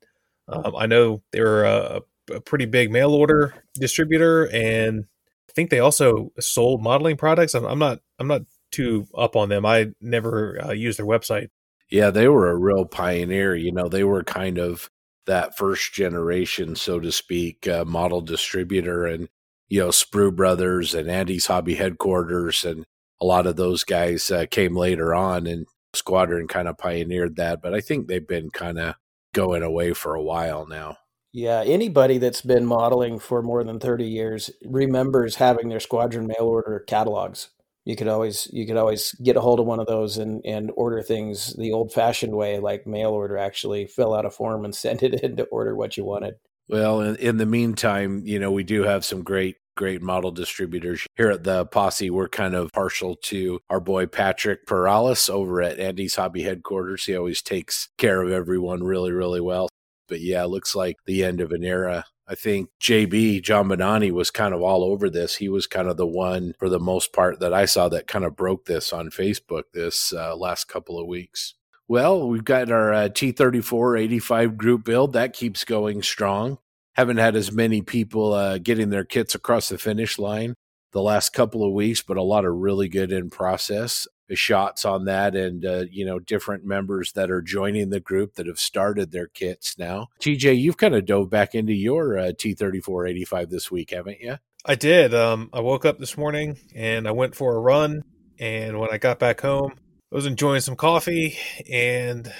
Um, 0.48 0.74
I 0.76 0.86
know 0.86 1.22
they're 1.32 1.64
a, 1.64 2.00
a 2.32 2.40
pretty 2.40 2.66
big 2.66 2.90
mail 2.90 3.12
order 3.12 3.54
distributor, 3.74 4.50
and 4.52 5.04
I 5.48 5.52
think 5.52 5.70
they 5.70 5.80
also 5.80 6.32
sold 6.40 6.82
modeling 6.82 7.16
products. 7.16 7.54
I'm, 7.54 7.64
I'm 7.64 7.78
not, 7.78 8.00
I'm 8.18 8.26
not 8.26 8.42
too 8.70 9.06
up 9.16 9.36
on 9.36 9.48
them. 9.48 9.64
I 9.64 9.92
never 10.00 10.62
uh, 10.62 10.72
used 10.72 10.98
their 10.98 11.06
website. 11.06 11.48
Yeah, 11.90 12.10
they 12.10 12.28
were 12.28 12.50
a 12.50 12.56
real 12.56 12.86
pioneer. 12.86 13.54
You 13.54 13.72
know, 13.72 13.88
they 13.88 14.04
were 14.04 14.24
kind 14.24 14.58
of 14.58 14.90
that 15.26 15.56
first 15.56 15.94
generation, 15.94 16.76
so 16.76 17.00
to 17.00 17.12
speak, 17.12 17.68
uh, 17.68 17.84
model 17.84 18.20
distributor, 18.20 19.06
and 19.06 19.28
you 19.68 19.80
know, 19.80 19.88
Sprue 19.88 20.34
Brothers 20.34 20.94
and 20.94 21.10
Andy's 21.10 21.46
Hobby 21.46 21.74
Headquarters, 21.74 22.64
and 22.64 22.84
a 23.20 23.26
lot 23.26 23.46
of 23.46 23.56
those 23.56 23.84
guys 23.84 24.30
uh, 24.30 24.46
came 24.50 24.76
later 24.76 25.14
on, 25.14 25.46
and 25.46 25.66
Squadron 25.94 26.48
kind 26.48 26.68
of 26.68 26.78
pioneered 26.78 27.36
that. 27.36 27.62
But 27.62 27.74
I 27.74 27.80
think 27.80 28.06
they've 28.06 28.26
been 28.26 28.50
kind 28.50 28.78
of 28.78 28.94
going 29.32 29.62
away 29.62 29.92
for 29.92 30.14
a 30.14 30.22
while 30.22 30.66
now. 30.66 30.96
Yeah, 31.32 31.64
anybody 31.66 32.18
that's 32.18 32.42
been 32.42 32.64
modeling 32.64 33.18
for 33.18 33.42
more 33.42 33.64
than 33.64 33.80
30 33.80 34.04
years 34.04 34.50
remembers 34.64 35.34
having 35.34 35.68
their 35.68 35.80
squadron 35.80 36.28
mail 36.28 36.46
order 36.46 36.84
catalogs. 36.86 37.50
You 37.84 37.96
could 37.96 38.06
always 38.06 38.48
you 38.52 38.66
could 38.66 38.76
always 38.76 39.12
get 39.14 39.36
a 39.36 39.40
hold 39.40 39.58
of 39.58 39.66
one 39.66 39.80
of 39.80 39.88
those 39.88 40.16
and 40.16 40.40
and 40.46 40.70
order 40.76 41.02
things 41.02 41.54
the 41.56 41.72
old-fashioned 41.72 42.34
way 42.34 42.60
like 42.60 42.86
mail 42.86 43.10
order 43.10 43.36
actually 43.36 43.86
fill 43.86 44.14
out 44.14 44.24
a 44.24 44.30
form 44.30 44.64
and 44.64 44.74
send 44.76 45.02
it 45.02 45.22
in 45.22 45.36
to 45.36 45.44
order 45.46 45.74
what 45.74 45.96
you 45.96 46.04
wanted. 46.04 46.34
Well, 46.68 47.00
in, 47.00 47.16
in 47.16 47.36
the 47.36 47.46
meantime, 47.46 48.22
you 48.24 48.38
know, 48.38 48.50
we 48.50 48.64
do 48.64 48.82
have 48.82 49.04
some 49.04 49.22
great 49.22 49.56
great 49.76 50.00
model 50.00 50.30
distributors 50.30 51.06
here 51.16 51.30
at 51.30 51.44
the 51.44 51.66
posse. 51.66 52.10
We're 52.10 52.28
kind 52.28 52.54
of 52.54 52.70
partial 52.72 53.16
to 53.24 53.60
our 53.68 53.80
boy 53.80 54.06
patrick 54.06 54.66
perales 54.66 55.28
over 55.28 55.60
at 55.62 55.78
andy's 55.80 56.16
hobby 56.16 56.42
headquarters. 56.42 57.04
He 57.04 57.16
always 57.16 57.42
takes 57.42 57.88
care 57.98 58.22
of 58.22 58.30
everyone 58.30 58.84
really 58.84 59.12
really 59.12 59.40
well. 59.40 59.68
But 60.08 60.20
yeah 60.20 60.44
it 60.44 60.48
looks 60.48 60.74
like 60.74 60.96
the 61.06 61.24
end 61.24 61.40
of 61.40 61.52
an 61.52 61.64
era. 61.64 62.04
I 62.28 62.34
think 62.34 62.70
jb 62.80 63.42
john 63.42 63.68
bonani 63.68 64.10
was 64.12 64.30
kind 64.30 64.54
of 64.54 64.62
all 64.62 64.84
over 64.84 65.10
this. 65.10 65.36
He 65.36 65.48
was 65.48 65.66
kind 65.66 65.88
of 65.88 65.96
the 65.96 66.06
one 66.06 66.54
for 66.58 66.68
the 66.68 66.80
most 66.80 67.12
part 67.12 67.40
that 67.40 67.52
i 67.52 67.64
saw 67.64 67.88
that 67.88 68.06
kind 68.06 68.24
of 68.24 68.36
broke 68.36 68.66
this 68.66 68.92
on 68.92 69.10
facebook 69.10 69.64
this 69.72 70.12
uh, 70.12 70.36
last 70.36 70.68
couple 70.68 70.98
of 71.00 71.06
weeks 71.06 71.54
well, 71.88 72.28
we've 72.28 72.44
got 72.44 72.70
our 72.70 72.92
uh, 72.92 73.08
T34 73.08 74.00
85 74.00 74.56
group 74.56 74.84
build 74.84 75.12
that 75.12 75.32
keeps 75.32 75.64
going 75.64 76.02
strong. 76.02 76.58
haven't 76.94 77.18
had 77.18 77.36
as 77.36 77.52
many 77.52 77.82
people 77.82 78.32
uh, 78.32 78.58
getting 78.58 78.90
their 78.90 79.04
kits 79.04 79.34
across 79.34 79.68
the 79.68 79.78
finish 79.78 80.18
line 80.18 80.54
the 80.92 81.02
last 81.02 81.32
couple 81.32 81.64
of 81.64 81.72
weeks, 81.72 82.02
but 82.02 82.16
a 82.16 82.22
lot 82.22 82.44
of 82.44 82.54
really 82.54 82.88
good 82.88 83.12
in 83.12 83.30
process 83.30 84.06
shots 84.32 84.84
on 84.84 85.04
that 85.04 85.36
and 85.36 85.64
uh, 85.64 85.84
you 85.92 86.04
know 86.04 86.18
different 86.18 86.64
members 86.64 87.12
that 87.12 87.30
are 87.30 87.42
joining 87.42 87.90
the 87.90 88.00
group 88.00 88.34
that 88.34 88.48
have 88.48 88.58
started 88.58 89.12
their 89.12 89.28
kits 89.28 89.78
now 89.78 90.08
tj 90.18 90.58
you've 90.58 90.78
kind 90.78 90.94
of 90.94 91.04
dove 91.04 91.30
back 91.30 91.54
into 91.54 91.74
your 91.74 92.18
uh, 92.18 92.32
t3485 92.32 93.50
this 93.50 93.70
week 93.70 93.90
haven't 93.90 94.18
you 94.20 94.36
I 94.66 94.76
did. 94.76 95.14
Um, 95.14 95.50
I 95.52 95.60
woke 95.60 95.84
up 95.84 95.98
this 95.98 96.16
morning 96.16 96.56
and 96.74 97.06
I 97.06 97.10
went 97.10 97.34
for 97.34 97.54
a 97.54 97.60
run. 97.60 98.02
And 98.38 98.80
when 98.80 98.90
I 98.90 98.96
got 98.96 99.18
back 99.18 99.42
home, 99.42 99.74
I 100.14 100.16
was 100.16 100.26
enjoying 100.26 100.60
some 100.60 100.76
coffee 100.76 101.36
and 101.68 102.32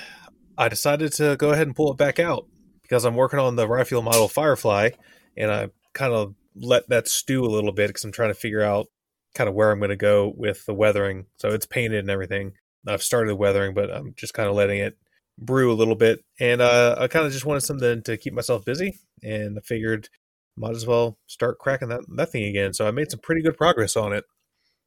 I 0.57 0.69
decided 0.69 1.13
to 1.15 1.35
go 1.37 1.51
ahead 1.51 1.67
and 1.67 1.75
pull 1.75 1.91
it 1.91 1.99
back 1.99 2.21
out 2.21 2.47
because 2.83 3.05
I'm 3.05 3.17
working 3.17 3.41
on 3.41 3.57
the 3.57 3.67
Rye 3.67 3.83
Field 3.83 4.05
Model 4.05 4.29
Firefly 4.29 4.91
and 5.37 5.51
I 5.51 5.71
kind 5.93 6.13
of 6.13 6.37
let 6.55 6.89
that 6.91 7.09
stew 7.09 7.45
a 7.45 7.51
little 7.51 7.73
bit 7.73 7.89
because 7.89 8.05
I'm 8.05 8.13
trying 8.13 8.31
to 8.31 8.35
figure 8.35 8.63
out 8.63 8.87
kind 9.35 9.49
of 9.49 9.57
where 9.57 9.73
I'm 9.73 9.81
going 9.81 9.89
to 9.89 9.97
go 9.97 10.33
with 10.37 10.65
the 10.67 10.73
weathering. 10.73 11.27
So 11.39 11.49
it's 11.49 11.67
painted 11.67 11.99
and 11.99 12.11
everything. 12.11 12.53
I've 12.87 13.03
started 13.03 13.31
the 13.31 13.37
weathering, 13.37 13.75
but 13.75 13.91
I'm 13.93 14.15
just 14.17 14.35
kind 14.35 14.49
of 14.49 14.55
letting 14.55 14.79
it 14.79 14.97
brew 15.37 15.73
a 15.73 15.75
little 15.75 15.97
bit. 15.97 16.21
And 16.39 16.63
uh, 16.63 16.95
I 16.97 17.09
kind 17.09 17.27
of 17.27 17.33
just 17.33 17.45
wanted 17.45 17.63
something 17.63 18.05
to 18.05 18.17
keep 18.17 18.35
myself 18.35 18.65
busy. 18.65 19.01
And 19.21 19.59
I 19.59 19.63
figured 19.63 20.09
might 20.57 20.77
as 20.77 20.87
well 20.87 21.19
start 21.27 21.59
cracking 21.59 21.89
that, 21.89 22.03
that 22.19 22.31
thing 22.31 22.45
again. 22.45 22.73
So 22.73 22.87
I 22.87 22.93
made 22.93 23.11
some 23.11 23.19
pretty 23.19 23.43
good 23.43 23.57
progress 23.57 23.97
on 23.97 24.13
it. 24.13 24.23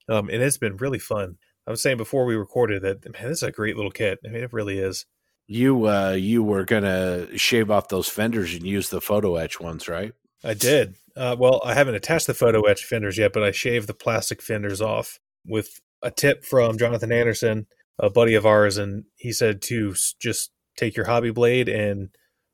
Um, 0.08 0.30
and 0.30 0.42
it's 0.42 0.58
been 0.58 0.78
really 0.78 1.00
fun. 1.00 1.36
I 1.68 1.72
was 1.72 1.82
saying 1.82 1.98
before 1.98 2.26
we 2.26 2.36
recorded 2.36 2.82
that, 2.84 3.04
man, 3.12 3.30
this 3.30 3.40
is 3.40 3.44
a 3.44 3.52
great 3.52 3.76
little 3.76 3.92
kit. 3.92 4.20
I 4.26 4.30
mean, 4.30 4.44
it 4.44 4.54
really 4.54 4.80
is. 4.80 5.06
You 5.48 5.88
uh, 5.88 6.12
you 6.12 6.44
were 6.44 6.66
gonna 6.66 7.38
shave 7.38 7.70
off 7.70 7.90
those 7.90 8.10
fenders 8.10 8.54
and 8.54 8.64
use 8.66 8.90
the 8.90 9.02
photo 9.02 9.36
etch 9.36 9.60
ones, 9.60 9.88
right? 9.88 10.14
I 10.44 10.54
did. 10.54 10.96
Uh, 11.16 11.36
well, 11.38 11.62
I 11.64 11.74
haven't 11.74 11.96
attached 11.96 12.28
the 12.28 12.34
photo 12.34 12.62
etch 12.64 12.84
fenders 12.84 13.18
yet, 13.18 13.34
but 13.34 13.44
I 13.44 13.52
shaved 13.52 13.88
the 13.88 13.94
plastic 13.94 14.42
fenders 14.42 14.82
off 14.82 15.20
with 15.46 15.80
a 16.02 16.12
tip 16.12 16.44
from 16.44 16.78
Jonathan 16.78 17.12
Anderson, 17.12 17.68
a 17.98 18.10
buddy 18.10 18.34
of 18.34 18.46
ours, 18.46 18.78
and 18.78 19.06
he 19.16 19.32
said 19.32 19.62
to 19.64 19.96
just 20.22 20.52
take 20.76 20.96
your 20.96 21.06
hobby 21.06 21.32
blade 21.32 21.70
and 21.70 22.10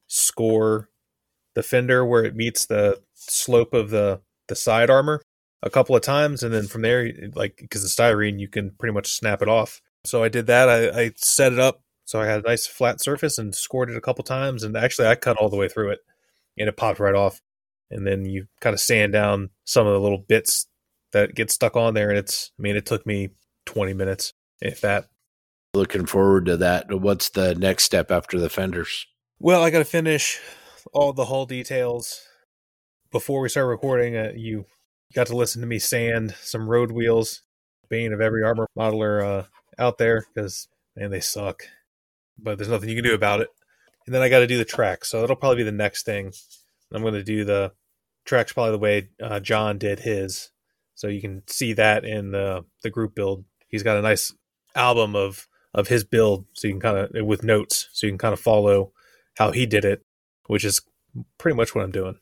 score 0.07 0.89
the 1.55 1.63
fender 1.63 2.05
where 2.05 2.23
it 2.23 2.35
meets 2.35 2.65
the 2.65 3.01
slope 3.15 3.73
of 3.73 3.89
the 3.89 4.21
the 4.47 4.55
side 4.55 4.89
armor 4.89 5.22
a 5.63 5.69
couple 5.69 5.95
of 5.95 6.03
times, 6.03 6.43
and 6.43 6.53
then 6.53 6.67
from 6.67 6.83
there, 6.83 7.11
like 7.33 7.57
because 7.57 7.81
the 7.81 8.03
styrene, 8.03 8.39
you 8.39 8.47
can 8.47 8.71
pretty 8.77 8.93
much 8.93 9.07
snap 9.07 9.41
it 9.41 9.49
off. 9.49 9.81
So 10.05 10.21
I 10.21 10.29
did 10.29 10.45
that. 10.47 10.69
I, 10.69 11.01
I 11.01 11.11
set 11.15 11.53
it 11.53 11.59
up 11.59 11.81
so 12.05 12.19
I 12.19 12.25
had 12.25 12.43
a 12.43 12.47
nice 12.47 12.67
flat 12.67 13.01
surface 13.01 13.37
and 13.37 13.55
scored 13.55 13.89
it 13.89 13.97
a 13.97 14.01
couple 14.01 14.23
times, 14.23 14.63
and 14.63 14.75
actually 14.75 15.07
I 15.07 15.15
cut 15.15 15.37
all 15.37 15.49
the 15.49 15.57
way 15.57 15.69
through 15.69 15.91
it, 15.91 15.99
and 16.57 16.67
it 16.67 16.77
popped 16.77 16.99
right 16.99 17.15
off. 17.15 17.41
And 17.89 18.05
then 18.05 18.25
you 18.25 18.47
kind 18.59 18.73
of 18.73 18.79
sand 18.79 19.13
down 19.13 19.49
some 19.65 19.87
of 19.87 19.93
the 19.93 19.99
little 19.99 20.17
bits 20.17 20.67
that 21.11 21.35
get 21.35 21.51
stuck 21.51 21.75
on 21.75 21.93
there, 21.93 22.09
and 22.09 22.17
it's. 22.17 22.51
I 22.59 22.61
mean, 22.61 22.75
it 22.75 22.85
took 22.85 23.05
me 23.05 23.29
twenty 23.65 23.93
minutes, 23.93 24.33
if 24.61 24.81
that. 24.81 25.05
Looking 25.73 26.05
forward 26.05 26.45
to 26.47 26.57
that. 26.57 27.01
What's 27.01 27.29
the 27.29 27.55
next 27.55 27.85
step 27.85 28.11
after 28.11 28.39
the 28.39 28.49
fenders? 28.49 29.05
Well, 29.39 29.63
I 29.63 29.69
got 29.69 29.79
to 29.79 29.85
finish 29.85 30.39
all 30.91 31.13
the 31.13 31.25
hull 31.25 31.45
details 31.45 32.21
before 33.11 33.41
we 33.41 33.49
start 33.49 33.67
recording. 33.67 34.15
Uh, 34.15 34.33
you 34.35 34.65
got 35.13 35.27
to 35.27 35.35
listen 35.35 35.61
to 35.61 35.67
me 35.67 35.79
sand 35.79 36.35
some 36.41 36.69
road 36.69 36.91
wheels, 36.91 37.41
bane 37.89 38.13
of 38.13 38.21
every 38.21 38.43
armor 38.43 38.67
modeler 38.77 39.23
uh, 39.23 39.43
out 39.77 39.97
there 39.97 40.25
because 40.33 40.67
man, 40.95 41.11
they 41.11 41.19
suck. 41.19 41.63
But 42.37 42.57
there's 42.57 42.69
nothing 42.69 42.89
you 42.89 42.95
can 42.95 43.03
do 43.03 43.13
about 43.13 43.41
it. 43.41 43.49
And 44.05 44.13
then 44.13 44.21
I 44.21 44.29
got 44.29 44.39
to 44.39 44.47
do 44.47 44.57
the 44.57 44.65
track, 44.65 45.05
so 45.05 45.21
that'll 45.21 45.35
probably 45.35 45.57
be 45.57 45.63
the 45.63 45.71
next 45.71 46.03
thing. 46.03 46.33
I'm 46.91 47.01
going 47.01 47.13
to 47.13 47.23
do 47.23 47.45
the 47.45 47.71
tracks 48.25 48.51
probably 48.51 48.71
the 48.71 48.77
way 48.79 49.09
uh, 49.21 49.39
John 49.39 49.77
did 49.77 49.99
his, 49.99 50.51
so 50.95 51.07
you 51.07 51.21
can 51.21 51.43
see 51.47 51.73
that 51.73 52.03
in 52.03 52.31
the 52.31 52.65
the 52.81 52.89
group 52.89 53.15
build. 53.15 53.45
He's 53.67 53.83
got 53.83 53.97
a 53.97 54.01
nice 54.01 54.33
album 54.75 55.15
of 55.15 55.47
of 55.73 55.87
his 55.87 56.03
build, 56.03 56.45
so 56.53 56.67
you 56.67 56.73
can 56.73 56.81
kind 56.81 56.97
of 56.97 57.25
with 57.25 57.43
notes, 57.43 57.89
so 57.93 58.05
you 58.05 58.11
can 58.11 58.17
kind 58.17 58.33
of 58.33 58.39
follow 58.39 58.91
how 59.37 59.51
he 59.51 59.65
did 59.65 59.85
it 59.85 60.03
which 60.47 60.65
is 60.65 60.81
pretty 61.37 61.55
much 61.55 61.73
what 61.73 61.83
I'm 61.83 61.91
doing. 61.91 62.17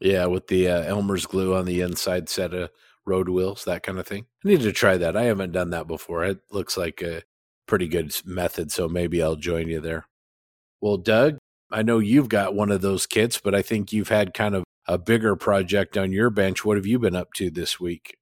Yeah, 0.00 0.26
with 0.26 0.46
the 0.46 0.68
uh, 0.68 0.82
Elmer's 0.82 1.26
glue 1.26 1.54
on 1.54 1.64
the 1.64 1.80
inside 1.80 2.28
set 2.28 2.54
of 2.54 2.70
road 3.04 3.28
wheels, 3.28 3.64
that 3.64 3.82
kind 3.82 3.98
of 3.98 4.06
thing. 4.06 4.26
I 4.44 4.48
need 4.48 4.60
to 4.60 4.72
try 4.72 4.96
that. 4.96 5.16
I 5.16 5.24
haven't 5.24 5.52
done 5.52 5.70
that 5.70 5.88
before. 5.88 6.24
It 6.24 6.40
looks 6.50 6.76
like 6.76 7.02
a 7.02 7.22
pretty 7.66 7.88
good 7.88 8.14
method, 8.24 8.70
so 8.70 8.88
maybe 8.88 9.22
I'll 9.22 9.36
join 9.36 9.68
you 9.68 9.80
there. 9.80 10.06
Well, 10.80 10.96
Doug, 10.96 11.38
I 11.70 11.82
know 11.82 11.98
you've 11.98 12.28
got 12.28 12.54
one 12.54 12.70
of 12.70 12.80
those 12.80 13.06
kits, 13.06 13.38
but 13.38 13.54
I 13.54 13.62
think 13.62 13.92
you've 13.92 14.08
had 14.08 14.34
kind 14.34 14.54
of 14.54 14.64
a 14.86 14.98
bigger 14.98 15.36
project 15.36 15.96
on 15.96 16.12
your 16.12 16.30
bench. 16.30 16.64
What 16.64 16.76
have 16.76 16.86
you 16.86 16.98
been 16.98 17.16
up 17.16 17.32
to 17.34 17.50
this 17.50 17.78
week? 17.80 18.16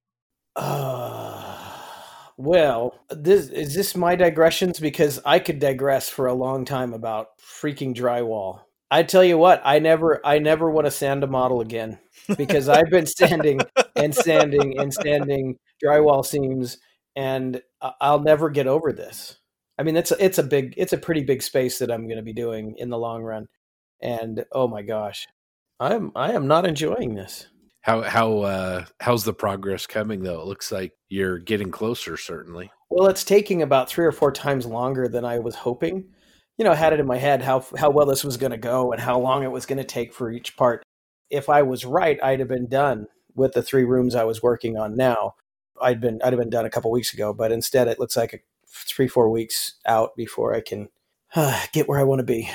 Uh, 0.55 1.71
well, 2.37 2.99
this 3.09 3.49
is 3.49 3.73
this 3.73 3.95
my 3.95 4.15
digressions 4.15 4.79
because 4.79 5.19
I 5.25 5.39
could 5.39 5.59
digress 5.59 6.09
for 6.09 6.27
a 6.27 6.33
long 6.33 6.65
time 6.65 6.93
about 6.93 7.37
freaking 7.39 7.95
drywall. 7.95 8.61
I 8.89 9.03
tell 9.03 9.23
you 9.23 9.37
what, 9.37 9.61
I 9.65 9.79
never, 9.79 10.25
I 10.25 10.39
never 10.39 10.69
want 10.69 10.85
to 10.85 10.91
sand 10.91 11.23
a 11.23 11.27
model 11.27 11.61
again 11.61 11.99
because 12.37 12.69
I've 12.69 12.89
been 12.89 13.05
sanding 13.05 13.59
and 13.95 14.15
sanding 14.15 14.79
and 14.79 14.93
sanding 14.93 15.57
drywall 15.83 16.25
seams, 16.25 16.77
and 17.15 17.61
I'll 18.01 18.21
never 18.21 18.49
get 18.49 18.67
over 18.67 18.93
this. 18.93 19.37
I 19.77 19.83
mean, 19.83 19.95
it's 19.97 20.11
a, 20.11 20.23
it's 20.23 20.37
a 20.37 20.43
big, 20.43 20.73
it's 20.77 20.93
a 20.93 20.97
pretty 20.97 21.23
big 21.23 21.43
space 21.43 21.79
that 21.79 21.91
I'm 21.91 22.07
going 22.07 22.17
to 22.17 22.23
be 22.23 22.33
doing 22.33 22.75
in 22.77 22.89
the 22.89 22.97
long 22.97 23.23
run, 23.23 23.47
and 24.01 24.45
oh 24.51 24.67
my 24.67 24.81
gosh, 24.81 25.27
I'm, 25.79 26.11
I 26.15 26.31
am 26.31 26.47
not 26.47 26.65
enjoying 26.65 27.15
this. 27.15 27.47
How 27.81 28.01
how 28.01 28.39
uh, 28.39 28.85
how's 28.99 29.23
the 29.23 29.33
progress 29.33 29.87
coming 29.87 30.21
though? 30.21 30.41
It 30.41 30.47
looks 30.47 30.73
like 30.73 30.91
you're 31.07 31.39
getting 31.39 31.71
closer, 31.71 32.17
certainly. 32.17 32.69
Well, 32.89 33.07
it's 33.07 33.23
taking 33.23 33.61
about 33.61 33.87
three 33.87 34.05
or 34.05 34.11
four 34.11 34.33
times 34.33 34.65
longer 34.65 35.07
than 35.07 35.23
I 35.23 35.39
was 35.39 35.55
hoping 35.55 36.09
you 36.57 36.65
know, 36.65 36.73
had 36.73 36.93
it 36.93 36.99
in 36.99 37.05
my 37.05 37.17
head 37.17 37.41
how 37.41 37.65
how 37.77 37.89
well 37.89 38.05
this 38.05 38.23
was 38.23 38.37
going 38.37 38.51
to 38.51 38.57
go 38.57 38.91
and 38.91 39.01
how 39.01 39.19
long 39.19 39.43
it 39.43 39.51
was 39.51 39.65
going 39.65 39.77
to 39.77 39.83
take 39.83 40.13
for 40.13 40.31
each 40.31 40.57
part. 40.57 40.83
If 41.29 41.49
I 41.49 41.61
was 41.61 41.85
right, 41.85 42.21
I'd 42.23 42.39
have 42.39 42.47
been 42.47 42.67
done 42.67 43.07
with 43.35 43.53
the 43.53 43.61
three 43.61 43.83
rooms 43.83 44.15
I 44.15 44.23
was 44.23 44.41
working 44.41 44.77
on 44.77 44.95
now. 44.95 45.35
I'd 45.81 46.01
been 46.01 46.19
I'd 46.23 46.33
have 46.33 46.39
been 46.39 46.49
done 46.49 46.65
a 46.65 46.69
couple 46.69 46.91
weeks 46.91 47.13
ago, 47.13 47.33
but 47.33 47.51
instead 47.51 47.87
it 47.87 47.99
looks 47.99 48.17
like 48.17 48.33
a, 48.33 48.39
three 48.67 49.07
four 49.07 49.29
weeks 49.29 49.75
out 49.85 50.15
before 50.15 50.53
I 50.53 50.61
can 50.61 50.89
uh, 51.35 51.65
get 51.71 51.87
where 51.87 51.99
I 51.99 52.03
want 52.03 52.19
to 52.19 52.23
be. 52.23 52.49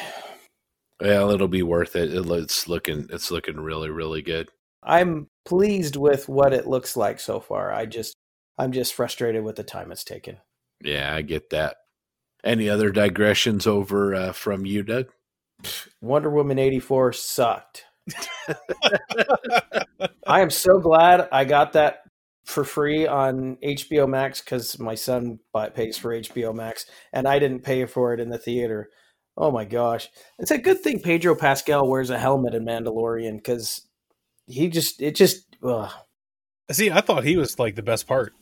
Well, 1.01 1.31
it'll 1.31 1.49
be 1.49 1.63
worth 1.63 1.97
it. 1.97 2.11
It's 2.13 2.69
looking 2.69 3.07
it's 3.11 3.31
looking 3.31 3.61
really 3.61 3.91
really 3.91 4.23
good. 4.23 4.49
I'm 4.83 5.29
pleased 5.45 5.97
with 5.97 6.29
what 6.29 6.53
it 6.53 6.67
looks 6.67 6.97
like 6.97 7.21
so 7.21 7.39
far. 7.39 7.73
I 7.73 7.87
just 7.87 8.15
I'm 8.59 8.73
just 8.73 8.95
frustrated 8.95 9.45
with 9.45 9.57
the 9.57 9.63
time 9.63 9.93
it's 9.93 10.05
taken. 10.05 10.39
Yeah, 10.83 11.15
I 11.15 11.23
get 11.23 11.51
that. 11.51 11.77
Any 12.45 12.69
other 12.69 12.91
digressions 12.91 13.67
over 13.67 14.15
uh, 14.15 14.33
from 14.33 14.67
you, 14.67 14.83
Doug? 14.83 15.07
Wonder 16.01 16.31
Woman 16.31 16.59
84 16.59 17.13
sucked. 17.13 17.85
I 20.27 20.41
am 20.41 20.51
so 20.51 20.79
glad 20.81 21.29
I 21.31 21.45
got 21.45 21.73
that 21.75 22.01
for 22.45 22.65
free 22.65 23.07
on 23.07 23.57
HBO 23.65 24.09
Max 24.09 24.41
because 24.41 24.79
my 24.81 24.97
son 24.97 25.39
pays 25.75 25.97
for 25.97 26.11
HBO 26.11 26.53
Max 26.53 26.87
and 27.13 27.29
I 27.29 27.39
didn't 27.39 27.61
pay 27.61 27.85
for 27.85 28.13
it 28.13 28.19
in 28.19 28.31
the 28.31 28.39
theater. 28.39 28.91
Oh 29.37 29.53
my 29.53 29.65
gosh. 29.65 30.09
It's 30.39 30.51
a 30.51 30.59
good 30.59 30.81
thing 30.81 31.01
Pedro 31.01 31.37
Pascal 31.37 31.89
wears 31.89 32.11
a 32.11 32.19
helmet 32.19 32.55
in 32.55 32.67
Mandalorian 32.67 33.37
because 33.37 33.87
he 34.47 34.69
just, 34.69 35.01
it 35.01 35.15
just, 35.15 35.57
ugh. 35.63 35.93
See, 36.71 36.91
I 36.91 37.01
thought 37.01 37.25
he 37.25 37.37
was 37.37 37.59
like 37.59 37.77
the 37.77 37.83
best 37.83 38.07
part. 38.07 38.33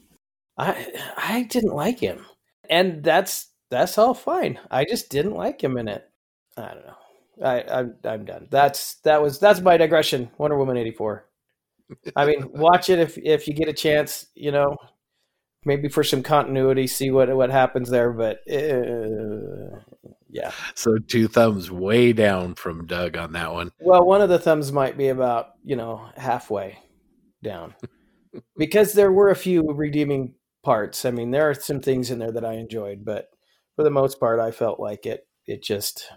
I 0.57 0.87
I 1.17 1.43
didn't 1.45 1.75
like 1.75 1.99
him. 1.99 2.27
And 2.69 3.03
that's 3.03 3.50
that's 3.71 3.99
all 3.99 4.15
fine. 4.15 4.59
I 4.71 4.85
just 4.85 5.11
didn't 5.11 5.35
like 5.35 5.63
him 5.63 5.79
in 5.79 5.89
it. 5.89 6.09
I 6.57 6.75
don't 6.75 6.87
know. 6.87 6.97
I, 7.43 7.63
I'm 7.63 7.95
I'm 8.05 8.25
done. 8.25 8.49
That's 8.51 8.97
that 8.97 9.23
was 9.23 9.39
that's 9.39 9.61
my 9.61 9.77
digression. 9.77 10.31
Wonder 10.37 10.59
Woman 10.59 10.77
eighty 10.77 10.91
four. 10.91 11.27
I 12.15 12.27
mean, 12.27 12.51
watch 12.53 12.91
it 12.91 12.99
if 12.99 13.17
if 13.19 13.49
you 13.49 13.55
get 13.55 13.69
a 13.69 13.73
chance. 13.73 14.27
You 14.35 14.53
know, 14.53 14.77
maybe 15.65 15.89
for 15.89 16.05
some 16.05 16.23
continuity, 16.23 16.87
see 16.87 17.11
what 17.11 17.35
what 17.35 17.51
happens 17.51 17.89
there. 17.89 18.13
But 18.13 18.41
uh, 18.51 19.79
yeah. 20.29 20.53
So 20.75 20.99
two 20.99 21.29
thumbs 21.29 21.71
way 21.71 22.13
down 22.13 22.55
from 22.55 22.87
Doug 22.87 23.17
on 23.17 23.33
that 23.33 23.53
one. 23.53 23.71
Well, 23.81 24.05
one 24.05 24.21
of 24.21 24.29
the 24.29 24.39
thumbs 24.39 24.73
might 24.73 24.99
be 24.99 25.09
about 25.09 25.53
you 25.65 25.77
know 25.77 26.09
halfway 26.17 26.79
down 27.43 27.75
because 28.57 28.93
there 28.93 29.13
were 29.13 29.31
a 29.31 29.37
few 29.37 29.63
redeeming 29.63 30.35
parts. 30.63 31.05
I 31.05 31.11
mean, 31.11 31.31
there 31.31 31.49
are 31.49 31.55
some 31.55 31.81
things 31.81 32.11
in 32.11 32.19
there 32.19 32.33
that 32.33 32.45
I 32.45 32.55
enjoyed, 32.55 33.05
but 33.05 33.31
for 33.81 33.85
the 33.85 33.91
most 33.91 34.21
part, 34.21 34.41
I 34.41 34.51
felt 34.51 34.79
like 34.79 35.07
it. 35.07 35.27
It 35.47 35.63
just, 35.63 36.13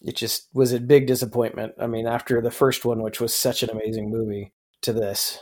it 0.00 0.16
just 0.16 0.48
was 0.52 0.72
a 0.72 0.80
big 0.80 1.06
disappointment. 1.06 1.74
I 1.80 1.86
mean, 1.86 2.08
after 2.08 2.42
the 2.42 2.50
first 2.50 2.84
one, 2.84 3.00
which 3.00 3.20
was 3.20 3.32
such 3.32 3.62
an 3.62 3.70
amazing 3.70 4.10
movie, 4.10 4.52
to 4.82 4.92
this. 4.92 5.38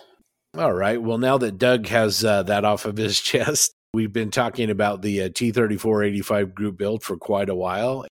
All 0.58 0.74
right. 0.74 1.00
Well, 1.00 1.16
now 1.16 1.38
that 1.38 1.56
Doug 1.56 1.86
has 1.86 2.22
uh, 2.22 2.42
that 2.42 2.66
off 2.66 2.84
of 2.84 2.98
his 2.98 3.18
chest, 3.22 3.72
we've 3.94 4.12
been 4.12 4.30
talking 4.30 4.68
about 4.68 5.00
the 5.00 5.22
uh, 5.22 5.28
T3485 5.30 6.52
group 6.52 6.76
build 6.76 7.02
for 7.02 7.16
quite 7.16 7.48
a 7.48 7.54
while. 7.54 8.04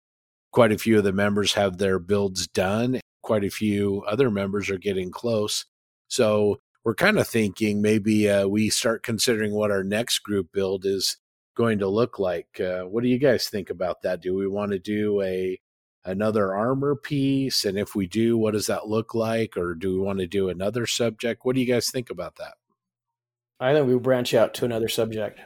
Quite 0.54 0.72
a 0.72 0.78
few 0.78 0.98
of 0.98 1.04
the 1.04 1.12
members 1.12 1.56
have 1.56 1.78
their 1.78 2.00
builds 2.00 2.48
done. 2.48 3.02
quite 3.22 3.44
a 3.44 3.50
few 3.50 4.02
other 4.08 4.32
members 4.32 4.70
are 4.70 4.78
getting 4.78 5.12
close. 5.12 5.66
So 6.08 6.62
we're 6.86 6.96
kind 6.96 7.20
of 7.20 7.28
thinking 7.28 7.82
maybe 7.82 8.30
uh, 8.30 8.48
we 8.48 8.70
start 8.70 9.04
considering 9.04 9.52
what 9.52 9.72
our 9.72 9.84
next 9.84 10.20
group 10.20 10.54
build 10.54 10.86
is 10.86 11.18
going 11.60 11.80
to 11.80 11.90
look 11.90 12.20
like. 12.20 12.62
Uh, 12.62 12.84
what 12.84 13.04
do 13.04 13.10
you 13.10 13.20
guys 13.20 13.50
think 13.50 13.70
about 13.70 14.02
that? 14.02 14.22
Do 14.22 14.34
we 14.34 14.48
want 14.48 14.72
to 14.72 14.80
do 14.80 15.22
a 15.22 15.60
another 16.06 16.56
armor 16.56 16.96
piece? 16.96 17.66
And 17.66 17.78
if 17.78 17.94
we 17.94 18.08
do, 18.08 18.38
what 18.38 18.54
does 18.54 18.68
that 18.68 18.88
look 18.88 19.14
like? 19.14 19.58
Or 19.58 19.76
do 19.76 19.94
we 19.94 20.00
want 20.00 20.20
to 20.20 20.26
do 20.26 20.48
another 20.48 20.86
subject? 20.86 21.42
What 21.44 21.56
do 21.56 21.62
you 21.62 21.68
guys 21.68 21.92
think 21.92 22.10
about 22.10 22.38
that? 22.38 22.54
I 23.60 23.74
think 23.74 23.88
we 23.88 23.98
branch 23.98 24.34
out 24.34 24.54
to 24.56 24.66
another 24.66 24.88
subject, 24.88 25.42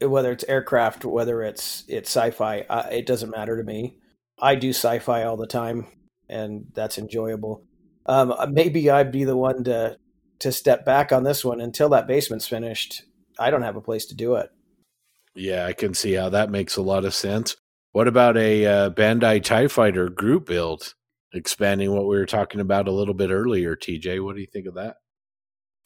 whether 0.00 0.32
it's 0.32 0.42
aircraft, 0.48 1.04
whether 1.04 1.44
it's 1.44 1.84
it's 1.86 2.10
sci-fi. 2.10 2.62
Uh, 2.68 2.88
it 2.90 3.06
doesn't 3.06 3.30
matter 3.30 3.56
to 3.56 3.62
me. 3.62 3.98
I 4.42 4.56
do 4.56 4.70
sci-fi 4.70 5.22
all 5.22 5.36
the 5.36 5.46
time, 5.46 5.86
and 6.28 6.66
that's 6.74 6.98
enjoyable. 6.98 7.62
Um, 8.04 8.32
uh, 8.32 8.48
maybe 8.50 8.90
I'd 8.90 9.12
be 9.12 9.22
the 9.22 9.36
one 9.36 9.62
to 9.64 9.96
to 10.40 10.50
step 10.50 10.84
back 10.84 11.12
on 11.12 11.22
this 11.22 11.44
one 11.44 11.60
until 11.60 11.88
that 11.90 12.08
basement's 12.08 12.48
finished. 12.48 13.04
I 13.38 13.50
don't 13.50 13.62
have 13.62 13.76
a 13.76 13.80
place 13.80 14.06
to 14.06 14.16
do 14.16 14.34
it. 14.34 14.50
Yeah, 15.36 15.66
I 15.66 15.74
can 15.74 15.94
see 15.94 16.14
how 16.14 16.30
that 16.30 16.50
makes 16.50 16.76
a 16.76 16.82
lot 16.82 17.04
of 17.04 17.14
sense. 17.14 17.56
What 17.92 18.08
about 18.08 18.36
a 18.36 18.66
uh, 18.66 18.90
Bandai 18.90 19.42
Tie 19.42 19.68
Fighter 19.68 20.08
group 20.08 20.46
build? 20.46 20.94
Expanding 21.32 21.92
what 21.92 22.06
we 22.06 22.16
were 22.16 22.26
talking 22.26 22.60
about 22.60 22.88
a 22.88 22.92
little 22.92 23.12
bit 23.12 23.30
earlier, 23.30 23.76
TJ. 23.76 24.24
What 24.24 24.34
do 24.36 24.40
you 24.40 24.46
think 24.50 24.66
of 24.66 24.74
that? 24.74 24.96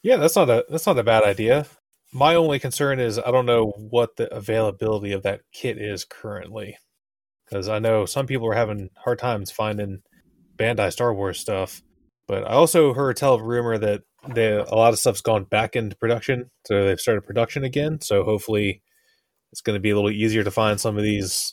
Yeah, 0.03 0.17
that's 0.17 0.37
not 0.37 0.49
a 0.49 0.65
that's 0.69 0.87
not 0.87 0.99
a 0.99 1.03
bad 1.03 1.25
idea. 1.25 1.67
My 2.13 2.35
only 2.35 2.59
concern 2.59 3.01
is 3.01 3.19
I 3.19 3.31
don't 3.31 3.47
know 3.47 3.73
what 3.77 4.17
the 4.17 4.33
availability 4.33 5.13
of 5.13 5.23
that 5.25 5.41
kit 5.53 5.79
is 5.79 6.05
currently, 6.05 6.77
because 7.49 7.69
I 7.69 7.81
know 7.81 8.07
some 8.07 8.27
people 8.27 8.49
are 8.49 8.55
having 8.55 8.91
hard 8.97 9.19
times 9.19 9.51
finding 9.51 10.03
Bandai 10.57 10.93
Star 10.93 11.13
Wars 11.13 11.41
stuff. 11.41 11.83
But 12.29 12.45
I 12.45 12.53
also 12.53 12.95
heard 12.95 13.17
tell 13.17 13.35
of 13.35 13.43
rumor 13.43 13.77
that 13.79 14.03
they, 14.29 14.53
a 14.53 14.75
lot 14.75 14.93
of 14.93 15.01
stuff's 15.01 15.21
gone 15.21 15.45
back 15.45 15.75
into 15.75 15.97
production, 15.97 16.51
so 16.67 16.85
they've 16.85 17.01
started 17.01 17.23
production 17.23 17.65
again. 17.65 18.01
So 18.01 18.23
hopefully, 18.23 18.83
it's 19.53 19.61
going 19.61 19.77
to 19.77 19.81
be 19.81 19.91
a 19.91 19.95
little 19.95 20.11
easier 20.11 20.45
to 20.45 20.51
find 20.51 20.81
some 20.81 20.97
of 20.97 21.03
these 21.03 21.53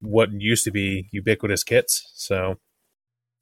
what 0.00 0.28
used 0.32 0.64
to 0.64 0.70
be 0.70 1.08
ubiquitous 1.12 1.64
kits. 1.64 2.10
So 2.14 2.56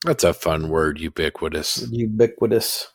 that's 0.04 0.24
a 0.24 0.34
fun 0.34 0.68
word, 0.68 1.00
ubiquitous. 1.00 1.86
Ubiquitous. 1.90 2.88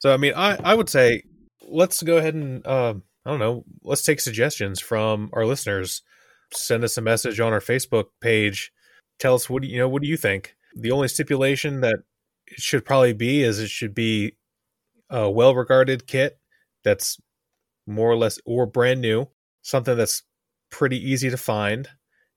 So 0.00 0.12
I 0.12 0.16
mean, 0.16 0.34
I 0.36 0.56
I 0.62 0.74
would 0.74 0.88
say 0.88 1.22
let's 1.62 2.02
go 2.02 2.16
ahead 2.16 2.34
and 2.34 2.66
uh, 2.66 2.94
I 3.24 3.30
don't 3.30 3.38
know, 3.38 3.64
let's 3.82 4.02
take 4.02 4.20
suggestions 4.20 4.80
from 4.80 5.30
our 5.32 5.46
listeners. 5.46 6.02
Send 6.52 6.84
us 6.84 6.98
a 6.98 7.02
message 7.02 7.40
on 7.40 7.52
our 7.52 7.60
Facebook 7.60 8.06
page. 8.20 8.70
Tell 9.18 9.34
us 9.34 9.48
what 9.48 9.62
do 9.62 9.68
you 9.68 9.78
know. 9.78 9.88
What 9.88 10.02
do 10.02 10.08
you 10.08 10.16
think? 10.16 10.54
The 10.76 10.90
only 10.90 11.08
stipulation 11.08 11.80
that 11.80 11.96
it 12.46 12.60
should 12.60 12.84
probably 12.84 13.12
be 13.12 13.42
is 13.42 13.58
it 13.58 13.70
should 13.70 13.94
be 13.94 14.36
a 15.08 15.30
well-regarded 15.30 16.06
kit 16.06 16.38
that's 16.84 17.18
more 17.86 18.10
or 18.10 18.16
less 18.16 18.38
or 18.44 18.66
brand 18.66 19.00
new, 19.00 19.28
something 19.64 19.96
that's 19.96 20.22
pretty 20.70 21.10
easy 21.10 21.30
to 21.30 21.36
find 21.36 21.88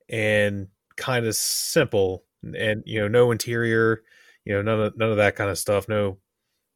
and 0.10 0.70
kind 0.96 1.28
of 1.28 1.36
simple, 1.36 2.24
and 2.44 2.82
you 2.88 3.00
know, 3.00 3.08
no 3.08 3.32
interior, 3.32 4.02
you 4.46 4.54
know, 4.56 4.64
none 4.64 4.82
of 4.82 4.98
none 4.98 5.12
of 5.12 5.18
that 5.18 5.36
kind 5.36 5.52
of 5.52 5.60
stuff. 5.60 5.88
No 5.88 6.18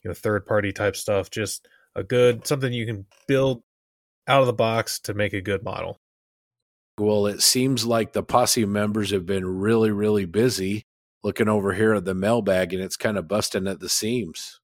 you 0.04 0.10
know 0.10 0.14
third 0.14 0.46
party 0.46 0.72
type 0.72 0.96
stuff 0.96 1.30
just 1.30 1.68
a 1.96 2.04
good 2.04 2.46
something 2.48 2.74
you 2.74 2.86
can 2.86 3.06
build 3.28 3.64
out 4.28 4.42
of 4.42 4.48
the 4.48 4.54
box 4.54 5.00
to 5.00 5.14
make 5.14 5.34
a 5.34 5.42
good 5.42 5.64
model 5.64 6.00
well 6.98 7.26
it 7.26 7.42
seems 7.42 7.86
like 7.86 8.14
the 8.14 8.24
posse 8.24 8.66
members 8.66 9.12
have 9.12 9.26
been 9.26 9.46
really 9.46 9.92
really 9.92 10.26
busy 10.26 10.86
looking 11.24 11.48
over 11.48 11.74
here 11.74 11.94
at 11.94 12.06
the 12.06 12.14
mailbag 12.14 12.74
and 12.74 12.82
it's 12.82 12.98
kind 12.98 13.18
of 13.18 13.28
busting 13.28 13.68
at 13.68 13.80
the 13.80 13.90
seams 13.90 14.60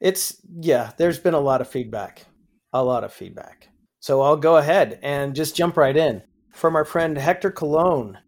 it's 0.00 0.40
yeah 0.60 0.92
there's 0.98 1.18
been 1.18 1.34
a 1.34 1.40
lot 1.40 1.60
of 1.60 1.68
feedback 1.68 2.26
a 2.72 2.82
lot 2.82 3.04
of 3.04 3.12
feedback 3.12 3.68
so 4.06 4.20
i'll 4.22 4.36
go 4.36 4.56
ahead 4.56 5.00
and 5.02 5.34
just 5.34 5.56
jump 5.56 5.76
right 5.76 5.96
in 5.96 6.22
from 6.52 6.76
our 6.76 6.84
friend 6.84 7.18
hector 7.18 7.50
cologne 7.50 8.18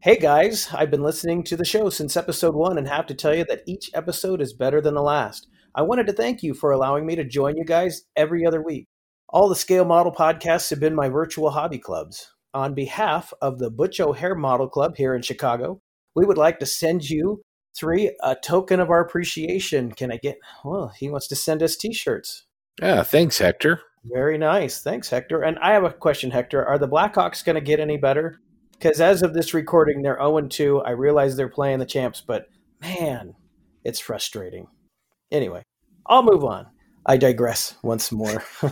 Hey 0.00 0.16
guys, 0.16 0.68
I've 0.72 0.92
been 0.92 1.02
listening 1.02 1.42
to 1.42 1.56
the 1.56 1.64
show 1.64 1.90
since 1.90 2.16
episode 2.16 2.54
one 2.54 2.78
and 2.78 2.86
have 2.86 3.06
to 3.06 3.14
tell 3.14 3.34
you 3.34 3.44
that 3.46 3.62
each 3.66 3.90
episode 3.94 4.40
is 4.40 4.52
better 4.52 4.80
than 4.80 4.94
the 4.94 5.02
last. 5.02 5.48
I 5.74 5.82
wanted 5.82 6.06
to 6.06 6.12
thank 6.12 6.40
you 6.40 6.54
for 6.54 6.70
allowing 6.70 7.04
me 7.04 7.16
to 7.16 7.24
join 7.24 7.56
you 7.56 7.64
guys 7.64 8.02
every 8.14 8.46
other 8.46 8.62
week. 8.62 8.86
All 9.28 9.48
the 9.48 9.56
Scale 9.56 9.84
Model 9.84 10.12
podcasts 10.12 10.70
have 10.70 10.78
been 10.78 10.94
my 10.94 11.08
virtual 11.08 11.50
hobby 11.50 11.80
clubs. 11.80 12.32
On 12.54 12.74
behalf 12.74 13.32
of 13.42 13.58
the 13.58 13.72
Butch 13.72 13.98
O'Hare 13.98 14.36
Model 14.36 14.68
Club 14.68 14.96
here 14.96 15.16
in 15.16 15.22
Chicago, 15.22 15.80
we 16.14 16.24
would 16.24 16.38
like 16.38 16.60
to 16.60 16.66
send 16.66 17.10
you 17.10 17.42
three 17.76 18.16
a 18.22 18.36
token 18.36 18.78
of 18.78 18.90
our 18.90 19.00
appreciation. 19.00 19.90
Can 19.90 20.12
I 20.12 20.18
get? 20.18 20.38
Well, 20.64 20.92
he 20.96 21.10
wants 21.10 21.26
to 21.26 21.36
send 21.36 21.60
us 21.60 21.74
T-shirts. 21.74 22.46
Yeah, 22.80 23.02
thanks, 23.02 23.38
Hector. 23.38 23.80
Very 24.04 24.38
nice, 24.38 24.82
thanks, 24.82 25.10
Hector. 25.10 25.42
And 25.42 25.58
I 25.60 25.72
have 25.72 25.84
a 25.84 25.90
question, 25.90 26.30
Hector. 26.30 26.64
Are 26.64 26.78
the 26.78 26.88
Blackhawks 26.88 27.44
going 27.44 27.54
to 27.54 27.60
get 27.60 27.80
any 27.80 27.96
better? 27.96 28.40
Because 28.72 29.00
as 29.00 29.22
of 29.22 29.34
this 29.34 29.54
recording, 29.54 30.02
they're 30.02 30.18
0 30.18 30.40
2. 30.42 30.82
I 30.82 30.90
realize 30.90 31.36
they're 31.36 31.48
playing 31.48 31.80
the 31.80 31.86
champs, 31.86 32.20
but 32.20 32.46
man, 32.80 33.34
it's 33.84 34.00
frustrating. 34.00 34.68
Anyway, 35.30 35.62
I'll 36.06 36.22
move 36.22 36.44
on. 36.44 36.66
I 37.04 37.16
digress 37.16 37.74
once 37.82 38.12
more. 38.12 38.44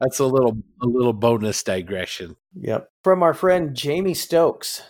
That's 0.00 0.18
a 0.18 0.26
little 0.26 0.56
a 0.82 0.86
little 0.86 1.12
bonus 1.12 1.62
digression. 1.62 2.36
Yep. 2.54 2.88
From 3.04 3.22
our 3.22 3.34
friend 3.34 3.74
Jamie 3.74 4.14
Stokes. 4.14 4.82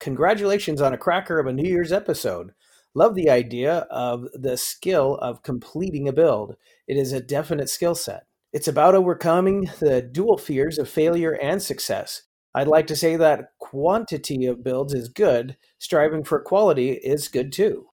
Congratulations 0.00 0.80
on 0.80 0.94
a 0.94 0.98
cracker 0.98 1.38
of 1.38 1.46
a 1.46 1.52
New 1.52 1.68
Year's 1.68 1.92
episode. 1.92 2.52
Love 2.94 3.14
the 3.14 3.30
idea 3.30 3.86
of 3.90 4.26
the 4.34 4.56
skill 4.56 5.14
of 5.16 5.42
completing 5.42 6.08
a 6.08 6.12
build. 6.12 6.56
It 6.88 6.96
is 6.96 7.12
a 7.12 7.20
definite 7.20 7.70
skill 7.70 7.94
set. 7.94 8.24
It's 8.52 8.66
about 8.66 8.96
overcoming 8.96 9.70
the 9.78 10.02
dual 10.02 10.38
fears 10.38 10.76
of 10.76 10.88
failure 10.88 11.38
and 11.40 11.62
success. 11.62 12.22
I'd 12.52 12.66
like 12.66 12.88
to 12.88 12.96
say 12.96 13.14
that 13.14 13.52
quantity 13.60 14.44
of 14.46 14.64
builds 14.64 14.92
is 14.92 15.08
good, 15.08 15.56
striving 15.78 16.24
for 16.24 16.40
quality 16.40 16.90
is 16.90 17.28
good 17.28 17.52
too. 17.52 17.86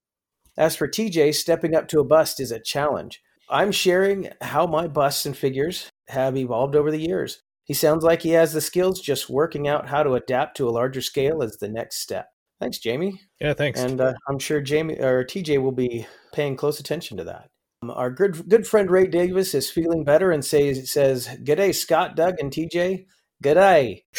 As 0.58 0.76
for 0.76 0.88
TJ, 0.88 1.36
stepping 1.36 1.76
up 1.76 1.88
to 1.90 2.00
a 2.00 2.04
bust 2.04 2.40
is 2.40 2.52
a 2.52 2.60
challenge. 2.60 3.22
I'm 3.50 3.72
sharing 3.72 4.30
how 4.42 4.66
my 4.66 4.88
busts 4.88 5.28
and 5.28 5.38
figures 5.38 5.92
have 6.08 6.36
evolved 6.36 6.76
over 6.76 6.90
the 6.90 7.00
years. 7.00 7.44
He 7.66 7.76
sounds 7.76 8.04
like 8.04 8.24
he 8.24 8.32
has 8.32 8.54
the 8.54 8.62
skills, 8.62 9.00
just 9.00 9.30
working 9.30 9.68
out 9.68 9.90
how 9.90 10.02
to 10.02 10.14
adapt 10.14 10.58
to 10.58 10.68
a 10.68 10.72
larger 10.72 11.02
scale 11.02 11.44
is 11.44 11.58
the 11.58 11.70
next 11.70 11.98
step. 12.00 12.30
Thanks, 12.60 12.80
Jamie. 12.80 13.22
Yeah, 13.39 13.54
thanks. 13.54 13.80
And 13.80 14.02
uh, 14.02 14.13
I'm 14.28 14.39
sure 14.39 14.62
Jamie 14.62 15.00
or 15.00 15.24
TJ 15.24 15.62
will 15.62 15.72
be 15.72 16.08
paying 16.34 16.56
close 16.56 16.80
attention 16.80 17.17
to 17.17 17.24
that. 17.26 17.50
Um, 17.84 17.91
our 17.91 18.10
good 18.10 18.50
good 18.50 18.65
friend 18.65 18.89
Ray 18.89 19.08
Davis 19.08 19.54
is 19.54 19.70
feeling 19.70 20.04
better 20.04 20.32
and 20.32 20.43
says 20.43 20.91
says, 20.91 21.28
"G'day, 21.43 21.76
Scott, 21.76 22.15
Doug, 22.15 22.36
and 22.39 22.52
TJ. 22.52 23.06
G'day." 23.43 24.04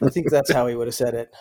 I 0.00 0.08
think 0.08 0.30
that's 0.30 0.52
how 0.52 0.66
he 0.66 0.74
would 0.74 0.86
have 0.86 0.94
said 0.94 1.14
it. 1.14 1.34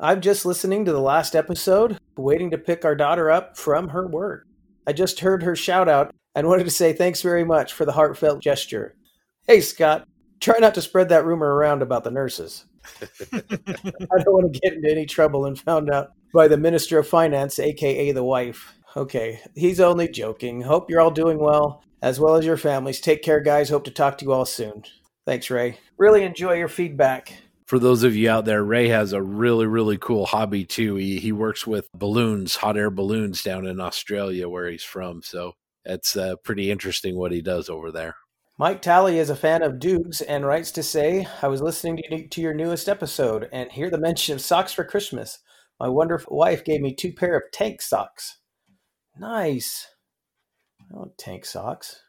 I'm 0.00 0.20
just 0.20 0.44
listening 0.44 0.84
to 0.84 0.92
the 0.92 1.00
last 1.00 1.36
episode, 1.36 1.98
waiting 2.16 2.50
to 2.50 2.58
pick 2.58 2.84
our 2.84 2.96
daughter 2.96 3.30
up 3.30 3.56
from 3.56 3.88
her 3.90 4.08
work. 4.08 4.46
I 4.88 4.92
just 4.92 5.20
heard 5.20 5.44
her 5.44 5.54
shout 5.54 5.88
out 5.88 6.12
and 6.34 6.48
wanted 6.48 6.64
to 6.64 6.70
say 6.70 6.92
thanks 6.92 7.22
very 7.22 7.44
much 7.44 7.72
for 7.72 7.84
the 7.84 7.92
heartfelt 7.92 8.42
gesture. 8.42 8.96
Hey, 9.46 9.60
Scott, 9.60 10.08
try 10.40 10.58
not 10.58 10.74
to 10.74 10.82
spread 10.82 11.10
that 11.10 11.24
rumor 11.24 11.54
around 11.54 11.82
about 11.82 12.02
the 12.02 12.10
nurses. 12.10 12.64
I 13.32 14.22
don't 14.22 14.32
want 14.32 14.52
to 14.52 14.60
get 14.60 14.74
into 14.74 14.90
any 14.90 15.06
trouble 15.06 15.46
and 15.46 15.58
found 15.58 15.90
out 15.90 16.12
by 16.32 16.48
the 16.48 16.56
Minister 16.56 16.98
of 16.98 17.08
Finance, 17.08 17.58
aka 17.58 18.12
the 18.12 18.24
wife. 18.24 18.74
Okay, 18.96 19.40
he's 19.54 19.80
only 19.80 20.08
joking. 20.08 20.60
Hope 20.60 20.88
you're 20.88 21.00
all 21.00 21.10
doing 21.10 21.38
well, 21.38 21.82
as 22.02 22.20
well 22.20 22.36
as 22.36 22.44
your 22.44 22.56
families. 22.56 23.00
Take 23.00 23.22
care, 23.22 23.40
guys. 23.40 23.68
Hope 23.68 23.84
to 23.84 23.90
talk 23.90 24.18
to 24.18 24.24
you 24.24 24.32
all 24.32 24.44
soon. 24.44 24.84
Thanks, 25.26 25.50
Ray. 25.50 25.78
Really 25.98 26.22
enjoy 26.22 26.54
your 26.54 26.68
feedback 26.68 27.32
for 27.66 27.78
those 27.78 28.02
of 28.02 28.14
you 28.14 28.28
out 28.28 28.44
there, 28.44 28.62
Ray 28.62 28.88
has 28.88 29.12
a 29.12 29.22
really, 29.22 29.66
really 29.66 29.96
cool 29.98 30.26
hobby 30.26 30.64
too. 30.64 30.96
He 30.96 31.18
he 31.18 31.32
works 31.32 31.66
with 31.66 31.88
balloons, 31.92 32.56
hot 32.56 32.76
air 32.76 32.90
balloons 32.90 33.42
down 33.42 33.66
in 33.66 33.80
Australia 33.80 34.48
where 34.48 34.68
he's 34.68 34.82
from. 34.82 35.22
So 35.22 35.54
it's 35.84 36.16
uh, 36.16 36.36
pretty 36.44 36.70
interesting 36.70 37.16
what 37.16 37.32
he 37.32 37.40
does 37.40 37.68
over 37.68 37.90
there. 37.90 38.16
Mike 38.56 38.82
Talley 38.82 39.18
is 39.18 39.30
a 39.30 39.36
fan 39.36 39.62
of 39.62 39.80
Dukes 39.80 40.20
and 40.20 40.46
writes 40.46 40.70
to 40.72 40.82
say, 40.84 41.26
I 41.42 41.48
was 41.48 41.60
listening 41.60 41.96
to, 42.08 42.28
to 42.28 42.40
your 42.40 42.54
newest 42.54 42.88
episode 42.88 43.48
and 43.52 43.72
hear 43.72 43.90
the 43.90 43.98
mention 43.98 44.32
of 44.32 44.40
socks 44.40 44.72
for 44.72 44.84
Christmas. 44.84 45.40
My 45.80 45.88
wonderful 45.88 46.36
wife 46.36 46.64
gave 46.64 46.80
me 46.80 46.94
two 46.94 47.12
pair 47.12 47.36
of 47.36 47.50
tank 47.52 47.82
socks. 47.82 48.38
Nice. 49.18 49.88
Oh, 50.94 51.12
tank 51.18 51.44
socks. 51.44 52.00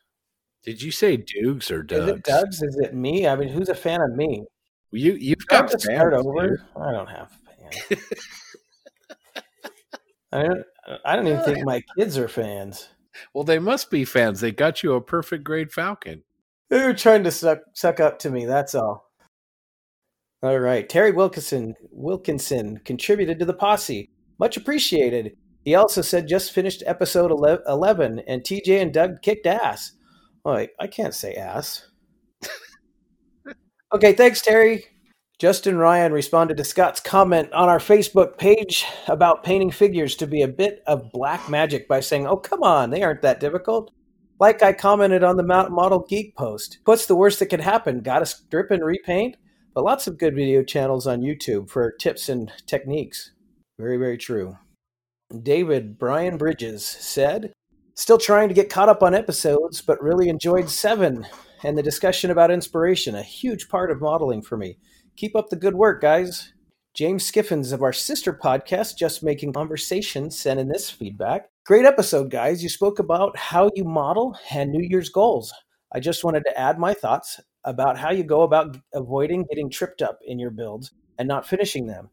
Did 0.63 0.84
you 0.84 0.91
say 0.91 1.17
Dukes 1.17 1.71
or 1.71 1.81
Doug's? 1.81 2.03
Is 2.03 2.10
it 2.10 2.23
Doug's? 2.23 2.62
Is 2.62 2.79
it 2.79 2.93
me? 2.93 3.27
I 3.27 3.36
mean, 3.36 3.49
who's 3.49 3.69
a 3.69 3.75
fan 3.75 4.01
of 4.01 4.15
me? 4.15 4.45
You 4.91 5.13
you've 5.13 5.47
got 5.47 5.69
to 5.71 5.79
start 5.79 6.13
over. 6.13 6.63
I 6.79 6.91
don't 6.91 7.10
have 7.10 7.31
fans. 7.89 8.01
I 10.31 10.43
don't. 10.43 10.63
I 11.03 11.15
don't 11.15 11.27
even 11.27 11.43
think 11.43 11.65
my 11.65 11.84
kids 11.97 12.19
are 12.19 12.27
fans. 12.27 12.89
Well, 13.34 13.43
they 13.43 13.60
must 13.60 13.89
be 13.89 14.05
fans. 14.05 14.41
They 14.41 14.51
got 14.51 14.84
you 14.84 14.93
a 14.93 15.01
perfect 15.01 15.43
grade 15.43 15.71
Falcon. 15.71 16.23
They 16.69 16.84
were 16.84 16.93
trying 16.93 17.23
to 17.23 17.32
suck 17.32 17.60
suck 17.73 17.99
up 17.99 18.19
to 18.19 18.32
me. 18.32 18.45
That's 18.45 18.75
all. 18.75 19.12
All 20.41 20.60
right, 20.60 20.88
Terry 20.88 21.12
Wilkinson 21.12 21.75
Wilkinson 21.91 22.80
contributed 22.86 23.39
to 23.39 23.45
the 23.45 23.54
posse. 23.54 24.12
Much 24.39 24.58
appreciated. 24.58 25.36
He 25.63 25.73
also 25.73 26.01
said 26.01 26.28
just 26.28 26.51
finished 26.51 26.84
episode 26.86 27.32
11 27.32 28.19
and 28.28 28.43
TJ 28.43 28.82
and 28.82 28.93
Doug 28.93 29.21
kicked 29.23 29.47
ass. 29.47 29.93
Wait, 30.43 30.69
I 30.80 30.86
can't 30.86 31.15
say 31.15 31.34
ass. 31.34 31.88
okay, 33.93 34.13
thanks, 34.13 34.41
Terry. 34.41 34.86
Justin 35.39 35.78
Ryan 35.78 36.13
responded 36.13 36.58
to 36.58 36.63
Scott's 36.63 36.99
comment 36.99 37.51
on 37.51 37.67
our 37.67 37.80
Facebook 37.80 38.38
page 38.38 38.86
about 39.08 39.43
painting 39.43 39.71
figures 39.71 40.15
to 40.17 40.28
be 40.28 40.43
a 40.43 40.47
bit 40.47 40.84
of 40.86 41.12
black 41.12 41.49
magic 41.49 41.88
by 41.88 41.99
saying, 41.99 42.28
Oh, 42.28 42.38
come 42.38 42.62
on, 42.62 42.91
they 42.91 43.01
aren't 43.01 43.23
that 43.23 43.39
difficult. 43.39 43.91
Like 44.39 44.62
I 44.62 44.74
commented 44.74 45.24
on 45.24 45.38
the 45.38 45.43
Model 45.43 46.06
Geek 46.10 46.36
post. 46.36 46.80
What's 46.84 47.06
the 47.06 47.15
worst 47.15 47.39
that 47.39 47.45
could 47.45 47.62
happen? 47.62 48.02
Gotta 48.02 48.26
strip 48.26 48.69
and 48.69 48.84
repaint? 48.84 49.38
But 49.74 49.86
lots 49.86 50.08
of 50.08 50.17
good 50.17 50.36
video 50.36 50.62
channels 50.62 51.08
on 51.08 51.21
YouTube 51.21 51.69
for 51.69 51.91
tips 51.91 52.28
and 52.28 52.52
techniques. 52.65 53.32
Very, 53.80 53.98
very 53.98 54.17
true. 54.17 54.58
David 55.41 55.98
Brian 55.98 56.38
Bridges 56.38 56.86
said, 56.86 57.54
Still 57.95 58.17
trying 58.17 58.50
to 58.50 58.54
get 58.54 58.69
caught 58.69 58.89
up 58.89 59.02
on 59.02 59.15
episodes, 59.15 59.82
but 59.82 60.02
really 60.04 60.28
enjoyed 60.28 60.69
seven 60.69 61.26
and 61.63 61.78
the 61.78 61.84
discussion 61.84 62.30
about 62.30 62.52
inspiration, 62.52 63.15
a 63.15 63.24
huge 63.24 63.69
part 63.69 63.89
of 63.89 64.02
modeling 64.02 64.41
for 64.41 64.58
me. 64.58 64.78
Keep 65.15 65.36
up 65.36 65.50
the 65.50 65.56
good 65.56 65.76
work, 65.76 66.02
guys. 66.02 66.52
James 66.93 67.30
Skiffins 67.30 67.71
of 67.71 67.82
our 67.82 67.93
sister 67.93 68.34
podcast, 68.34 68.98
Just 68.98 69.24
Making 69.24 69.54
Conversation, 69.54 70.30
sent 70.30 70.60
in 70.60 70.67
this 70.67 70.89
feedback. 70.89 71.50
Great 71.65 71.86
episode, 71.86 72.30
guys. 72.30 72.62
You 72.62 72.69
spoke 72.69 72.99
about 72.99 73.36
how 73.36 73.71
you 73.73 73.84
model 73.84 74.38
and 74.51 74.71
New 74.71 74.86
Year's 74.88 75.10
goals. 75.10 75.51
I 75.91 75.99
just 75.99 76.23
wanted 76.23 76.43
to 76.45 76.60
add 76.60 76.78
my 76.78 76.93
thoughts 76.93 77.39
about 77.63 77.97
how 77.97 78.12
you 78.12 78.23
go 78.23 78.43
about 78.43 78.78
avoiding 78.93 79.45
getting 79.49 79.71
tripped 79.71 80.04
up 80.04 80.19
in 80.23 80.38
your 80.38 80.51
builds 80.51 80.91
and 81.17 81.28
not 81.28 81.47
finishing 81.47 81.88
them. 81.88 82.12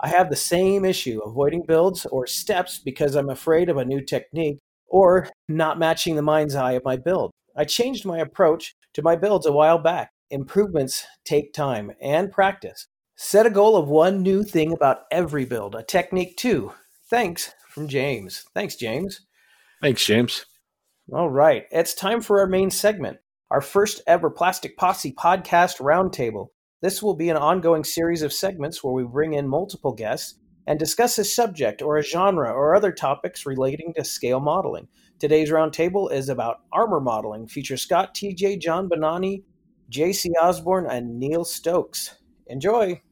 I 0.00 0.08
have 0.08 0.28
the 0.28 0.36
same 0.36 0.84
issue 0.84 1.22
avoiding 1.24 1.64
builds 1.66 2.04
or 2.04 2.26
steps 2.26 2.78
because 2.78 3.14
I'm 3.14 3.30
afraid 3.30 3.70
of 3.70 3.78
a 3.78 3.86
new 3.86 4.02
technique 4.04 4.58
or 4.86 5.30
not 5.48 5.78
matching 5.78 6.16
the 6.16 6.20
mind's 6.20 6.54
eye 6.54 6.72
of 6.72 6.84
my 6.84 6.96
build. 6.96 7.30
I 7.56 7.64
changed 7.64 8.04
my 8.04 8.18
approach 8.18 8.74
to 8.92 9.02
my 9.02 9.16
builds 9.16 9.46
a 9.46 9.52
while 9.52 9.78
back 9.78 10.10
Improvements 10.30 11.06
take 11.24 11.54
time 11.54 11.90
and 12.02 12.30
practice. 12.30 12.86
Set 13.16 13.46
a 13.46 13.50
goal 13.50 13.76
of 13.76 13.88
one 13.88 14.22
new 14.22 14.44
thing 14.44 14.74
about 14.74 15.04
every 15.10 15.46
build, 15.46 15.74
a 15.74 15.82
technique 15.82 16.36
too. 16.36 16.72
Thanks 17.08 17.52
from 17.70 17.88
James. 17.88 18.44
Thanks, 18.54 18.76
James. 18.76 19.26
Thanks, 19.82 20.04
James. 20.04 20.44
All 21.12 21.30
right, 21.30 21.64
it's 21.70 21.94
time 21.94 22.20
for 22.20 22.40
our 22.40 22.46
main 22.46 22.70
segment, 22.70 23.18
our 23.50 23.60
first 23.60 24.02
ever 24.06 24.30
Plastic 24.30 24.76
Posse 24.76 25.12
podcast 25.12 25.78
roundtable. 25.80 26.48
This 26.82 27.02
will 27.02 27.16
be 27.16 27.28
an 27.30 27.36
ongoing 27.36 27.84
series 27.84 28.22
of 28.22 28.32
segments 28.32 28.82
where 28.82 28.94
we 28.94 29.04
bring 29.04 29.34
in 29.34 29.48
multiple 29.48 29.92
guests 29.92 30.36
and 30.66 30.78
discuss 30.78 31.18
a 31.18 31.24
subject 31.24 31.82
or 31.82 31.96
a 31.96 32.02
genre 32.02 32.52
or 32.52 32.74
other 32.74 32.92
topics 32.92 33.44
relating 33.44 33.92
to 33.96 34.04
scale 34.04 34.40
modeling. 34.40 34.86
Today's 35.18 35.50
roundtable 35.50 36.12
is 36.12 36.28
about 36.28 36.60
armor 36.72 37.00
modeling, 37.00 37.48
features 37.48 37.82
Scott 37.82 38.14
TJ, 38.14 38.60
John 38.60 38.88
Bonani, 38.88 39.42
JC 39.90 40.30
Osborne, 40.40 40.86
and 40.86 41.18
Neil 41.18 41.44
Stokes. 41.44 42.14
Enjoy! 42.46 43.02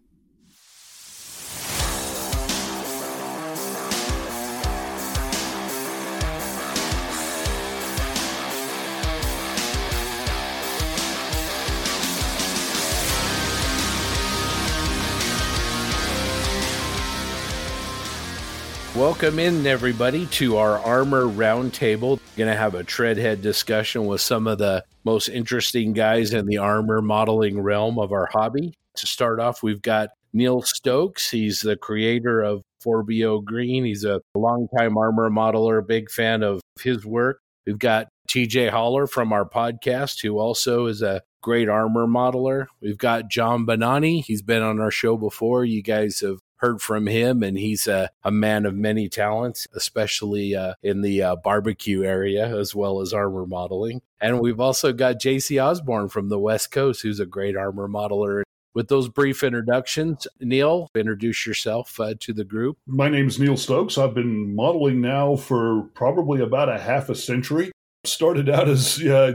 Welcome 18.98 19.38
in, 19.38 19.64
everybody, 19.64 20.26
to 20.26 20.56
our 20.56 20.80
Armor 20.80 21.26
Roundtable. 21.26 22.18
Going 22.37 22.50
to 22.50 22.56
have 22.56 22.74
a 22.74 22.82
treadhead 22.82 23.40
discussion 23.42 24.06
with 24.06 24.20
some 24.20 24.48
of 24.48 24.58
the 24.58 24.84
most 25.04 25.28
interesting 25.28 25.92
guys 25.92 26.34
in 26.34 26.46
the 26.46 26.58
armor 26.58 27.00
modeling 27.00 27.61
realm 27.61 28.00
of 28.00 28.11
our 28.11 28.28
hobby. 28.32 28.74
To 28.96 29.06
start 29.06 29.38
off, 29.38 29.62
we've 29.62 29.80
got 29.80 30.08
Neil 30.32 30.62
Stokes. 30.62 31.30
He's 31.30 31.61
the 31.61 31.76
creator 31.76 32.42
of 32.42 32.62
4BO 32.84 33.44
Green. 33.44 33.84
He's 33.84 34.02
a 34.02 34.20
longtime 34.34 34.98
armor 34.98 35.30
modeler, 35.30 35.87
big 35.87 36.11
fan 36.11 36.42
of 36.42 36.61
his 36.80 37.06
work. 37.06 37.38
We've 37.68 37.78
got 37.78 38.08
TJ 38.28 38.70
Holler 38.70 39.06
from 39.06 39.32
our 39.32 39.48
podcast, 39.48 40.22
who 40.22 40.40
also 40.40 40.87
is 40.87 41.02
a 41.02 41.22
great 41.40 41.68
armor 41.68 42.08
modeler. 42.08 42.66
We've 42.82 42.98
got 42.98 43.30
John 43.30 43.64
Bonani. 43.64 44.24
He's 44.24 44.42
been 44.42 44.62
on 44.62 44.80
our 44.80 44.90
show 44.90 45.16
before. 45.16 45.64
You 45.64 45.84
guys 45.84 46.18
have 46.18 46.40
heard 46.59 46.81
from 46.81 47.07
him, 47.07 47.42
and 47.42 47.59
he's 47.59 47.87
a, 47.87 48.11
a 48.23 48.31
man 48.31 48.66
of 48.66 48.75
many 48.75 49.09
talents, 49.09 49.66
especially 49.75 50.55
uh, 50.55 50.75
in 50.83 51.03
the 51.03 51.23
uh, 51.23 51.37
barbecue 51.37 52.05
area 52.05 52.57
as 52.57 52.75
well 52.75 53.01
as 53.01 53.12
armor 53.12 53.47
modeling. 53.47 54.03
And 54.21 54.40
we've 54.40 54.61
also 54.61 54.92
got 54.92 55.21
JC 55.21 55.62
Osborne 55.62 56.09
from 56.09 56.29
the 56.29 56.38
West 56.38 56.71
Coast, 56.71 57.03
who's 57.03 57.21
a 57.21 57.27
great 57.27 57.57
armor 57.57 57.88
modeler. 57.88 58.42
With 58.75 58.88
those 58.88 59.09
brief 59.09 59.42
introductions, 59.42 60.29
Neil, 60.40 60.88
introduce 60.94 61.47
yourself 61.47 61.99
uh, 61.99 62.14
to 62.21 62.33
the 62.33 62.44
group. 62.44 62.79
My 62.87 63.09
name 63.09 63.27
is 63.27 63.38
Neil 63.38 63.57
Stokes. 63.57 63.99
I've 63.99 64.14
been 64.14 64.55
modeling 64.55 65.01
now 65.01 65.37
for 65.37 65.85
probably 65.94 66.40
about 66.40 66.68
a 66.68 66.79
half 66.79 67.09
a 67.09 67.14
century. 67.14 67.73
Started 68.05 68.49
out 68.49 68.68
as 68.68 69.03
uh, 69.03 69.33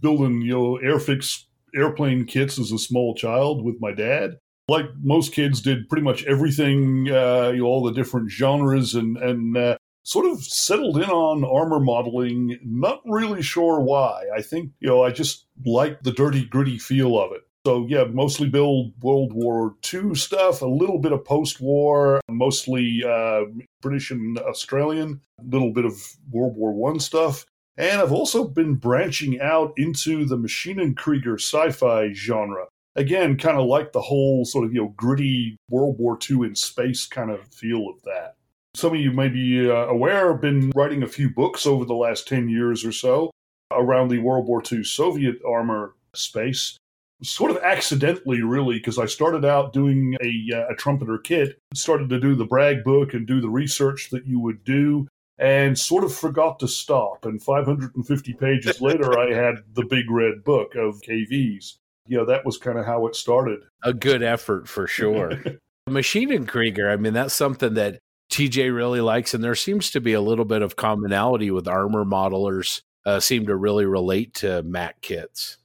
building 0.00 0.40
you 0.40 0.52
know 0.52 0.78
airfix 0.82 1.44
airplane 1.74 2.24
kits 2.24 2.58
as 2.58 2.72
a 2.72 2.78
small 2.78 3.14
child 3.14 3.62
with 3.62 3.76
my 3.80 3.92
dad 3.92 4.38
like 4.68 4.86
most 5.02 5.32
kids, 5.32 5.60
did 5.60 5.88
pretty 5.88 6.04
much 6.04 6.24
everything, 6.24 7.10
uh, 7.10 7.50
you 7.54 7.62
know, 7.62 7.66
all 7.66 7.82
the 7.82 7.92
different 7.92 8.30
genres, 8.30 8.94
and 8.94 9.16
and 9.16 9.56
uh, 9.56 9.76
sort 10.04 10.26
of 10.26 10.42
settled 10.42 10.98
in 10.98 11.10
on 11.10 11.44
armor 11.44 11.80
modeling. 11.80 12.58
Not 12.62 13.00
really 13.04 13.42
sure 13.42 13.80
why. 13.80 14.24
I 14.34 14.42
think 14.42 14.72
you 14.80 14.88
know 14.88 15.02
I 15.02 15.10
just 15.10 15.46
like 15.64 16.02
the 16.02 16.12
dirty, 16.12 16.44
gritty 16.44 16.78
feel 16.78 17.18
of 17.18 17.32
it. 17.32 17.42
So 17.66 17.86
yeah, 17.86 18.04
mostly 18.04 18.48
build 18.48 18.92
World 19.02 19.32
War 19.32 19.74
II 19.92 20.14
stuff, 20.14 20.62
a 20.62 20.66
little 20.66 20.98
bit 20.98 21.12
of 21.12 21.24
post-war, 21.24 22.20
mostly 22.30 23.02
uh, 23.04 23.42
British 23.82 24.10
and 24.10 24.38
Australian, 24.38 25.20
a 25.40 25.44
little 25.44 25.72
bit 25.72 25.84
of 25.84 25.94
World 26.30 26.56
War 26.56 26.72
One 26.72 27.00
stuff. 27.00 27.44
And 27.76 28.00
I've 28.00 28.12
also 28.12 28.44
been 28.44 28.74
branching 28.74 29.40
out 29.40 29.72
into 29.76 30.24
the 30.24 30.36
Maschinenkrieger 30.36 31.34
sci-fi 31.34 32.12
genre 32.12 32.66
again, 32.98 33.38
kind 33.38 33.56
of 33.56 33.66
like 33.66 33.92
the 33.92 34.00
whole 34.00 34.44
sort 34.44 34.66
of 34.66 34.74
you 34.74 34.82
know 34.82 34.94
gritty 34.96 35.56
World 35.70 35.96
War 35.98 36.18
II 36.28 36.38
in 36.46 36.54
space 36.54 37.06
kind 37.06 37.30
of 37.30 37.46
feel 37.48 37.88
of 37.88 38.02
that. 38.02 38.34
Some 38.74 38.94
of 38.94 39.00
you 39.00 39.12
may 39.12 39.28
be 39.28 39.70
uh, 39.70 39.86
aware, 39.86 40.34
I've 40.34 40.40
been 40.40 40.70
writing 40.74 41.02
a 41.02 41.08
few 41.08 41.30
books 41.30 41.66
over 41.66 41.84
the 41.84 41.94
last 41.94 42.28
10 42.28 42.48
years 42.48 42.84
or 42.84 42.92
so 42.92 43.30
around 43.72 44.08
the 44.08 44.18
World 44.18 44.46
War 44.46 44.62
II 44.70 44.84
Soviet 44.84 45.36
armor 45.46 45.94
space. 46.14 46.76
Sort 47.22 47.50
of 47.50 47.56
accidentally, 47.58 48.42
really, 48.42 48.76
because 48.76 48.98
I 48.98 49.06
started 49.06 49.44
out 49.44 49.72
doing 49.72 50.16
a, 50.22 50.56
uh, 50.56 50.72
a 50.72 50.76
trumpeter 50.76 51.18
kit, 51.18 51.58
started 51.74 52.08
to 52.10 52.20
do 52.20 52.36
the 52.36 52.44
brag 52.44 52.84
book 52.84 53.14
and 53.14 53.26
do 53.26 53.40
the 53.40 53.48
research 53.48 54.10
that 54.10 54.26
you 54.26 54.38
would 54.38 54.62
do, 54.62 55.08
and 55.36 55.76
sort 55.76 56.04
of 56.04 56.14
forgot 56.14 56.60
to 56.60 56.68
stop. 56.68 57.24
And 57.24 57.42
550 57.42 58.34
pages 58.34 58.80
later, 58.80 59.18
I 59.18 59.34
had 59.34 59.64
the 59.74 59.84
big 59.84 60.08
red 60.08 60.44
book 60.44 60.76
of 60.76 61.00
KVs 61.00 61.78
you 62.08 62.16
know, 62.16 62.24
that 62.24 62.44
was 62.44 62.56
kind 62.56 62.78
of 62.78 62.86
how 62.86 63.06
it 63.06 63.14
started. 63.14 63.60
A 63.84 63.92
good 63.92 64.22
effort 64.22 64.68
for 64.68 64.86
sure. 64.86 65.32
Maschinenkrieger, 65.88 66.90
I 66.90 66.96
mean, 66.96 67.12
that's 67.12 67.34
something 67.34 67.74
that 67.74 67.98
TJ 68.30 68.74
really 68.74 69.00
likes, 69.00 69.34
and 69.34 69.44
there 69.44 69.54
seems 69.54 69.92
to 69.92 70.00
be 70.00 70.14
a 70.14 70.20
little 70.20 70.44
bit 70.44 70.62
of 70.62 70.76
commonality 70.76 71.50
with 71.50 71.66
armor 71.68 72.04
modelers. 72.04 72.82
Uh, 73.06 73.20
seem 73.20 73.46
to 73.46 73.56
really 73.56 73.86
relate 73.86 74.34
to 74.34 74.62
MaK 74.64 75.00
kits. 75.00 75.56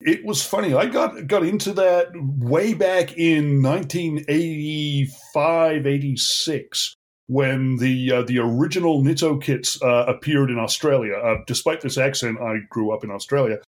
It 0.00 0.24
was 0.24 0.44
funny. 0.44 0.74
I 0.74 0.86
got 0.86 1.26
got 1.26 1.44
into 1.44 1.72
that 1.72 2.10
way 2.14 2.74
back 2.74 3.16
in 3.16 3.62
1985, 3.62 5.86
86 5.86 6.96
when 7.26 7.78
the 7.78 8.12
uh, 8.12 8.22
the 8.22 8.38
original 8.38 9.02
Nitto 9.02 9.42
kits 9.42 9.82
uh, 9.82 10.04
appeared 10.06 10.50
in 10.50 10.58
Australia. 10.58 11.14
Uh, 11.14 11.38
despite 11.46 11.80
this 11.80 11.98
accent, 11.98 12.38
I 12.40 12.58
grew 12.70 12.92
up 12.92 13.02
in 13.04 13.10
Australia 13.10 13.58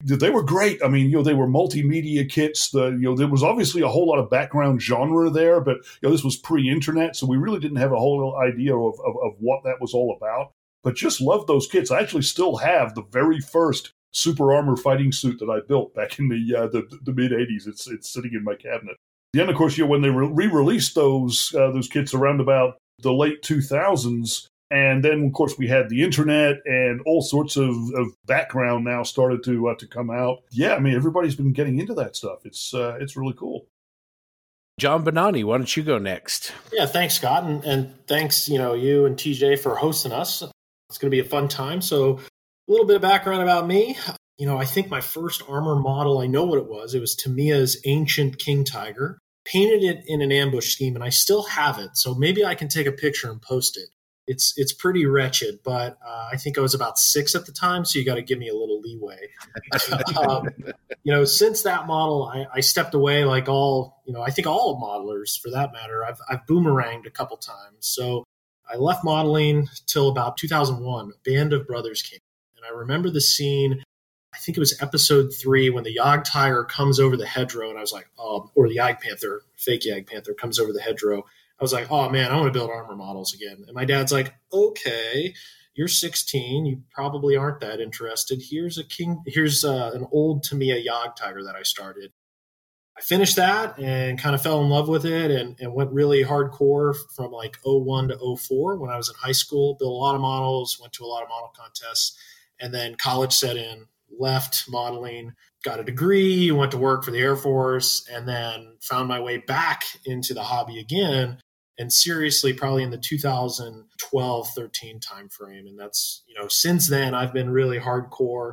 they 0.00 0.30
were 0.30 0.42
great. 0.42 0.82
I 0.82 0.88
mean, 0.88 1.10
you 1.10 1.16
know, 1.16 1.22
they 1.22 1.34
were 1.34 1.48
multimedia 1.48 2.28
kits. 2.28 2.70
The 2.70 2.86
you 2.86 3.00
know, 3.00 3.16
there 3.16 3.26
was 3.26 3.42
obviously 3.42 3.82
a 3.82 3.88
whole 3.88 4.06
lot 4.06 4.18
of 4.18 4.30
background 4.30 4.80
genre 4.80 5.28
there, 5.30 5.60
but 5.60 5.76
you 5.76 6.08
know, 6.08 6.10
this 6.10 6.24
was 6.24 6.36
pre-internet, 6.36 7.16
so 7.16 7.26
we 7.26 7.36
really 7.36 7.58
didn't 7.58 7.78
have 7.78 7.92
a 7.92 7.98
whole 7.98 8.36
idea 8.40 8.76
of, 8.76 8.94
of, 9.00 9.16
of 9.22 9.32
what 9.38 9.64
that 9.64 9.80
was 9.80 9.94
all 9.94 10.16
about. 10.16 10.52
But 10.84 10.94
just 10.94 11.20
loved 11.20 11.48
those 11.48 11.66
kits. 11.66 11.90
I 11.90 12.00
actually 12.00 12.22
still 12.22 12.56
have 12.58 12.94
the 12.94 13.02
very 13.02 13.40
first 13.40 13.92
super 14.12 14.52
armor 14.54 14.76
fighting 14.76 15.12
suit 15.12 15.38
that 15.40 15.50
I 15.50 15.60
built 15.66 15.94
back 15.94 16.18
in 16.18 16.28
the 16.28 16.56
uh, 16.56 16.66
the, 16.68 16.86
the 17.02 17.12
mid 17.12 17.32
'80s. 17.32 17.66
It's 17.66 17.88
it's 17.88 18.08
sitting 18.08 18.34
in 18.34 18.44
my 18.44 18.54
cabinet. 18.54 18.96
Then, 19.34 19.48
of 19.48 19.56
course, 19.56 19.76
you 19.76 19.84
know, 19.84 19.90
when 19.90 20.00
they 20.00 20.10
re-released 20.10 20.94
those 20.94 21.54
uh, 21.54 21.72
those 21.72 21.88
kits 21.88 22.14
around 22.14 22.40
about 22.40 22.78
the 23.00 23.12
late 23.12 23.42
2000s, 23.42 24.46
and 24.70 25.02
then, 25.02 25.24
of 25.24 25.32
course, 25.32 25.56
we 25.56 25.66
had 25.66 25.88
the 25.88 26.02
internet 26.02 26.56
and 26.66 27.00
all 27.06 27.22
sorts 27.22 27.56
of, 27.56 27.70
of 27.94 28.08
background 28.26 28.84
now 28.84 29.02
started 29.02 29.42
to 29.44 29.68
uh, 29.68 29.74
to 29.76 29.86
come 29.86 30.10
out. 30.10 30.42
Yeah, 30.50 30.74
I 30.74 30.80
mean, 30.80 30.94
everybody's 30.94 31.36
been 31.36 31.52
getting 31.52 31.78
into 31.78 31.94
that 31.94 32.16
stuff. 32.16 32.44
It's 32.44 32.74
uh, 32.74 32.98
it's 33.00 33.16
really 33.16 33.34
cool. 33.34 33.66
John 34.78 35.04
Bonani, 35.04 35.42
why 35.42 35.56
don't 35.56 35.76
you 35.76 35.82
go 35.82 35.98
next? 35.98 36.52
Yeah, 36.72 36.86
thanks, 36.86 37.14
Scott, 37.14 37.44
and, 37.44 37.64
and 37.64 38.06
thanks, 38.06 38.48
you 38.48 38.58
know, 38.58 38.74
you 38.74 39.06
and 39.06 39.16
TJ 39.16 39.58
for 39.58 39.74
hosting 39.74 40.12
us. 40.12 40.42
It's 40.88 40.98
going 40.98 41.10
to 41.10 41.14
be 41.14 41.18
a 41.18 41.28
fun 41.28 41.48
time. 41.48 41.80
So, 41.80 42.18
a 42.18 42.70
little 42.70 42.86
bit 42.86 42.96
of 42.96 43.02
background 43.02 43.42
about 43.42 43.66
me. 43.66 43.96
You 44.36 44.46
know, 44.46 44.56
I 44.56 44.66
think 44.66 44.88
my 44.88 45.00
first 45.00 45.42
armor 45.48 45.74
model, 45.74 46.20
I 46.20 46.28
know 46.28 46.44
what 46.44 46.58
it 46.58 46.68
was. 46.68 46.94
It 46.94 47.00
was 47.00 47.16
Tamiya's 47.16 47.82
Ancient 47.86 48.38
King 48.38 48.64
Tiger. 48.64 49.18
Painted 49.44 49.82
it 49.82 50.04
in 50.06 50.22
an 50.22 50.30
ambush 50.30 50.72
scheme, 50.72 50.94
and 50.94 51.02
I 51.02 51.08
still 51.08 51.42
have 51.44 51.78
it. 51.78 51.90
So 51.94 52.14
maybe 52.14 52.44
I 52.44 52.54
can 52.54 52.68
take 52.68 52.86
a 52.86 52.92
picture 52.92 53.30
and 53.30 53.42
post 53.42 53.76
it 53.76 53.88
it's 54.28 54.52
it's 54.56 54.72
pretty 54.72 55.06
wretched. 55.06 55.60
But 55.64 55.98
uh, 56.06 56.28
I 56.30 56.36
think 56.36 56.58
I 56.58 56.60
was 56.60 56.74
about 56.74 56.98
six 56.98 57.34
at 57.34 57.46
the 57.46 57.52
time, 57.52 57.84
so 57.84 57.98
you 57.98 58.04
got 58.04 58.16
to 58.16 58.22
give 58.22 58.38
me 58.38 58.48
a 58.48 58.54
little 58.54 58.80
leeway. 58.80 59.18
um, 60.28 60.48
you 61.02 61.12
know, 61.12 61.24
since 61.24 61.62
that 61.62 61.86
model, 61.86 62.30
I, 62.32 62.58
I, 62.58 62.60
stepped 62.60 62.94
away. 62.94 63.24
Like 63.24 63.48
all, 63.48 64.02
you 64.06 64.12
know, 64.12 64.22
I 64.22 64.30
think 64.30 64.46
all 64.46 64.80
modelers 64.80 65.40
for 65.40 65.50
that 65.50 65.72
matter. 65.72 66.04
I've 66.04 66.20
I've 66.28 66.46
boomeranged 66.46 67.06
a 67.06 67.10
couple 67.10 67.38
times, 67.38 67.78
so 67.80 68.24
I 68.70 68.76
left 68.76 69.02
modeling 69.02 69.68
till 69.86 70.08
about 70.08 70.36
2001. 70.36 71.12
Band 71.24 71.52
of 71.54 71.66
Brothers 71.66 72.02
came, 72.02 72.20
and 72.56 72.66
I 72.66 72.76
remember 72.78 73.10
the 73.10 73.22
scene. 73.22 73.82
I 74.34 74.36
think 74.36 74.58
it 74.58 74.60
was 74.60 74.80
episode 74.82 75.32
three 75.32 75.70
when 75.70 75.84
the 75.84 75.96
Jagdtiger 75.96 76.68
comes 76.68 77.00
over 77.00 77.16
the 77.16 77.26
hedgerow, 77.26 77.70
and 77.70 77.78
I 77.78 77.80
was 77.80 77.92
like, 77.92 78.08
oh, 78.18 78.50
or 78.54 78.68
the 78.68 78.76
Jagdpanther, 78.76 79.38
fake 79.56 79.80
Jagdpanther, 79.80 80.36
comes 80.36 80.58
over 80.58 80.72
the 80.72 80.82
hedgerow 80.82 81.24
I 81.60 81.64
was 81.64 81.72
like, 81.72 81.90
oh 81.90 82.08
man, 82.08 82.30
I 82.30 82.36
want 82.36 82.46
to 82.46 82.58
build 82.58 82.70
armor 82.70 82.94
models 82.94 83.34
again. 83.34 83.64
And 83.66 83.74
my 83.74 83.84
dad's 83.84 84.12
like, 84.12 84.34
okay, 84.52 85.34
you're 85.74 85.88
16. 85.88 86.66
You 86.66 86.82
probably 86.92 87.36
aren't 87.36 87.60
that 87.60 87.80
interested. 87.80 88.42
Here's 88.50 88.78
a 88.78 88.84
king. 88.84 89.22
Here's 89.26 89.64
uh, 89.64 89.90
an 89.94 90.06
old 90.12 90.44
Tamiya 90.44 90.82
tiger 91.16 91.42
that 91.44 91.56
I 91.56 91.62
started. 91.62 92.12
I 92.96 93.00
finished 93.00 93.36
that 93.36 93.78
and 93.78 94.18
kind 94.18 94.34
of 94.34 94.42
fell 94.42 94.60
in 94.62 94.70
love 94.70 94.88
with 94.88 95.06
it 95.06 95.30
and, 95.30 95.56
and 95.60 95.72
went 95.72 95.92
really 95.92 96.24
hardcore 96.24 96.96
from 97.14 97.30
like 97.30 97.56
01 97.64 98.08
to 98.08 98.36
04 98.36 98.76
when 98.76 98.90
I 98.90 98.96
was 98.96 99.08
in 99.08 99.14
high 99.14 99.32
school. 99.32 99.76
Built 99.78 99.92
a 99.92 99.94
lot 99.94 100.16
of 100.16 100.20
models, 100.20 100.78
went 100.80 100.92
to 100.94 101.04
a 101.04 101.06
lot 101.06 101.22
of 101.22 101.28
model 101.28 101.52
contests, 101.56 102.18
and 102.60 102.74
then 102.74 102.96
college 102.96 103.32
set 103.32 103.56
in. 103.56 103.86
Left 104.18 104.64
modeling, 104.68 105.34
got 105.62 105.78
a 105.78 105.84
degree, 105.84 106.50
went 106.50 106.72
to 106.72 106.78
work 106.78 107.04
for 107.04 107.10
the 107.10 107.20
Air 107.20 107.36
Force, 107.36 108.08
and 108.10 108.26
then 108.26 108.78
found 108.80 109.06
my 109.06 109.20
way 109.20 109.36
back 109.36 109.84
into 110.06 110.34
the 110.34 110.42
hobby 110.42 110.80
again 110.80 111.38
and 111.78 111.92
seriously 111.92 112.52
probably 112.52 112.82
in 112.82 112.90
the 112.90 112.98
2012 112.98 114.48
13 114.48 115.00
timeframe. 115.00 115.68
And 115.68 115.78
that's 115.78 116.22
you 116.26 116.34
know 116.40 116.48
since 116.48 116.88
then 116.88 117.14
i've 117.14 117.32
been 117.32 117.50
really 117.50 117.78
hardcore 117.78 118.52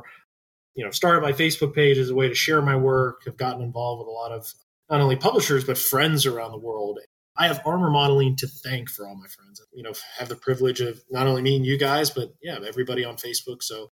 you 0.74 0.84
know 0.84 0.90
started 0.90 1.22
my 1.22 1.32
facebook 1.32 1.74
page 1.74 1.98
as 1.98 2.10
a 2.10 2.14
way 2.14 2.28
to 2.28 2.34
share 2.34 2.62
my 2.62 2.76
work 2.76 3.22
have 3.24 3.36
gotten 3.36 3.62
involved 3.62 4.00
with 4.00 4.08
a 4.08 4.10
lot 4.10 4.32
of 4.32 4.46
not 4.90 5.00
only 5.00 5.16
publishers 5.16 5.64
but 5.64 5.78
friends 5.78 6.26
around 6.26 6.52
the 6.52 6.58
world. 6.58 7.00
I 7.38 7.48
have 7.48 7.60
armor 7.66 7.90
modeling 7.90 8.34
to 8.36 8.46
thank 8.46 8.88
for 8.88 9.06
all 9.06 9.14
my 9.14 9.26
friends. 9.26 9.60
You 9.72 9.82
know 9.82 9.92
have 10.18 10.28
the 10.28 10.36
privilege 10.36 10.80
of 10.80 11.02
not 11.10 11.26
only 11.26 11.42
meeting 11.42 11.64
you 11.64 11.78
guys 11.78 12.10
but 12.10 12.32
yeah 12.42 12.58
everybody 12.66 13.04
on 13.04 13.16
facebook. 13.16 13.62
So 13.62 13.90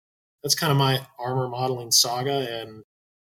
that's 0.42 0.54
kind 0.54 0.70
of 0.70 0.78
my 0.78 1.00
armor 1.18 1.48
modeling 1.48 1.90
saga. 1.90 2.60
And 2.60 2.70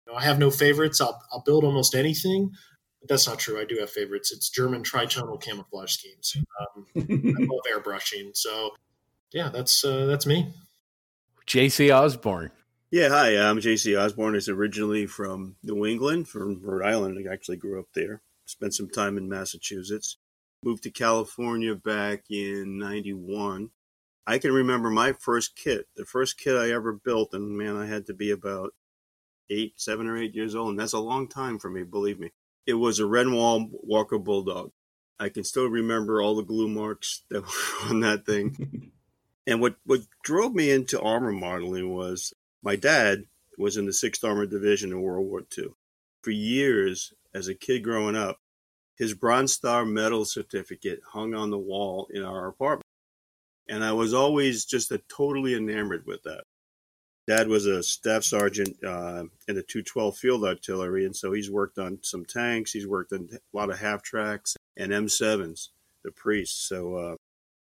you 0.05 0.13
know, 0.13 0.15
i 0.15 0.23
have 0.23 0.39
no 0.39 0.51
favorites. 0.51 1.01
I'll, 1.01 1.19
I'll 1.31 1.43
build 1.45 1.63
almost 1.63 1.95
anything 1.95 2.51
that's 3.07 3.27
not 3.27 3.39
true. 3.39 3.59
I 3.59 3.65
do 3.65 3.77
have 3.79 3.89
favorites. 3.89 4.31
It's 4.31 4.49
German 4.49 4.83
tritonal 4.83 5.41
camouflage 5.41 5.91
schemes. 5.91 6.35
Um, 6.59 6.85
I 6.95 6.99
love 6.99 7.61
airbrushing. 7.73 8.35
So, 8.35 8.71
yeah, 9.31 9.49
that's 9.49 9.83
uh, 9.85 10.05
that's 10.05 10.25
me. 10.25 10.53
JC 11.45 11.95
Osborne. 11.95 12.51
Yeah, 12.91 13.09
hi. 13.09 13.37
I'm 13.37 13.57
JC 13.57 13.99
Osborne. 13.99 14.35
Is 14.35 14.49
originally 14.49 15.05
from 15.05 15.55
New 15.63 15.85
England, 15.85 16.27
from 16.27 16.61
Rhode 16.61 16.85
Island. 16.85 17.25
I 17.27 17.33
actually 17.33 17.57
grew 17.57 17.79
up 17.79 17.87
there. 17.93 18.21
Spent 18.45 18.73
some 18.73 18.89
time 18.89 19.17
in 19.17 19.29
Massachusetts. 19.29 20.17
Moved 20.63 20.83
to 20.83 20.91
California 20.91 21.75
back 21.75 22.23
in 22.29 22.79
'91. 22.79 23.69
I 24.25 24.39
can 24.39 24.51
remember 24.51 24.89
my 24.89 25.13
first 25.13 25.55
kit, 25.55 25.87
the 25.95 26.03
first 26.03 26.37
kit 26.37 26.57
I 26.57 26.71
ever 26.71 26.91
built, 26.91 27.33
and 27.33 27.57
man, 27.57 27.77
I 27.77 27.85
had 27.85 28.07
to 28.07 28.13
be 28.13 28.31
about 28.31 28.73
eight, 29.49 29.79
seven 29.79 30.07
or 30.07 30.17
eight 30.17 30.35
years 30.35 30.53
old, 30.53 30.71
and 30.71 30.79
that's 30.79 30.91
a 30.91 30.99
long 30.99 31.29
time 31.29 31.59
for 31.59 31.69
me, 31.69 31.83
believe 31.83 32.19
me 32.19 32.31
it 32.67 32.73
was 32.73 32.99
a 32.99 33.03
Renwal 33.03 33.69
Walker 33.71 34.19
Bulldog. 34.19 34.71
I 35.19 35.29
can 35.29 35.43
still 35.43 35.67
remember 35.67 36.21
all 36.21 36.35
the 36.35 36.43
glue 36.43 36.67
marks 36.67 37.23
that 37.29 37.41
were 37.41 37.89
on 37.89 38.01
that 38.01 38.25
thing. 38.25 38.91
and 39.47 39.61
what, 39.61 39.77
what 39.85 40.01
drove 40.23 40.53
me 40.53 40.69
into 40.69 41.01
armor 41.01 41.31
modeling 41.31 41.95
was 41.95 42.33
my 42.61 42.75
dad 42.75 43.23
was 43.57 43.77
in 43.77 43.85
the 43.85 43.91
6th 43.91 44.23
Armored 44.23 44.51
Division 44.51 44.91
in 44.91 45.01
World 45.01 45.25
War 45.25 45.43
II. 45.57 45.69
For 46.21 46.31
years, 46.31 47.13
as 47.33 47.47
a 47.47 47.55
kid 47.55 47.83
growing 47.83 48.15
up, 48.15 48.37
his 48.95 49.13
Bronze 49.13 49.53
Star 49.53 49.85
Medal 49.85 50.25
certificate 50.25 50.99
hung 51.11 51.33
on 51.33 51.49
the 51.49 51.57
wall 51.57 52.07
in 52.13 52.23
our 52.23 52.47
apartment. 52.47 52.83
And 53.69 53.83
I 53.83 53.93
was 53.93 54.13
always 54.13 54.65
just 54.65 54.91
a 54.91 55.01
totally 55.09 55.55
enamored 55.55 56.05
with 56.05 56.23
that. 56.23 56.43
Dad 57.27 57.49
was 57.49 57.65
a 57.65 57.83
staff 57.83 58.23
sergeant 58.23 58.77
uh, 58.85 59.23
in 59.47 59.55
the 59.55 59.63
212 59.63 60.17
Field 60.17 60.45
Artillery, 60.45 61.05
and 61.05 61.15
so 61.15 61.33
he's 61.33 61.51
worked 61.51 61.77
on 61.77 61.99
some 62.01 62.23
tanks. 62.23 62.71
He's 62.71 62.87
worked 62.87 63.11
on 63.11 63.29
a 63.33 63.57
lot 63.57 63.69
of 63.69 63.79
half 63.79 64.01
tracks 64.01 64.55
and 64.77 64.93
M7s, 64.93 65.69
the 66.03 66.11
priests. 66.11 66.67
So 66.67 66.95
uh, 66.95 67.15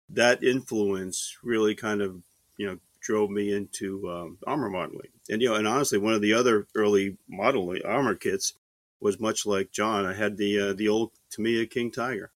that 0.10 0.44
influence 0.44 1.38
really 1.42 1.74
kind 1.74 2.02
of, 2.02 2.22
you 2.58 2.68
know, 2.68 2.80
drove 3.00 3.30
me 3.30 3.54
into 3.54 4.10
um, 4.10 4.38
armor 4.46 4.70
modeling. 4.70 5.10
And 5.30 5.42
you 5.42 5.50
know, 5.50 5.56
and 5.56 5.68
honestly, 5.68 6.00
one 6.00 6.14
of 6.14 6.22
the 6.22 6.34
other 6.34 6.68
early 6.76 7.18
modeling 7.30 7.82
armor 7.86 8.16
kits 8.16 8.54
was 9.00 9.20
much 9.20 9.46
like 9.46 9.72
John. 9.72 10.06
I 10.06 10.14
had 10.14 10.38
the 10.38 10.60
uh, 10.60 10.74
the 10.74 10.90
old 10.90 11.12
Tamiya 11.30 11.68
King 11.68 11.92
Tiger. 11.92 12.32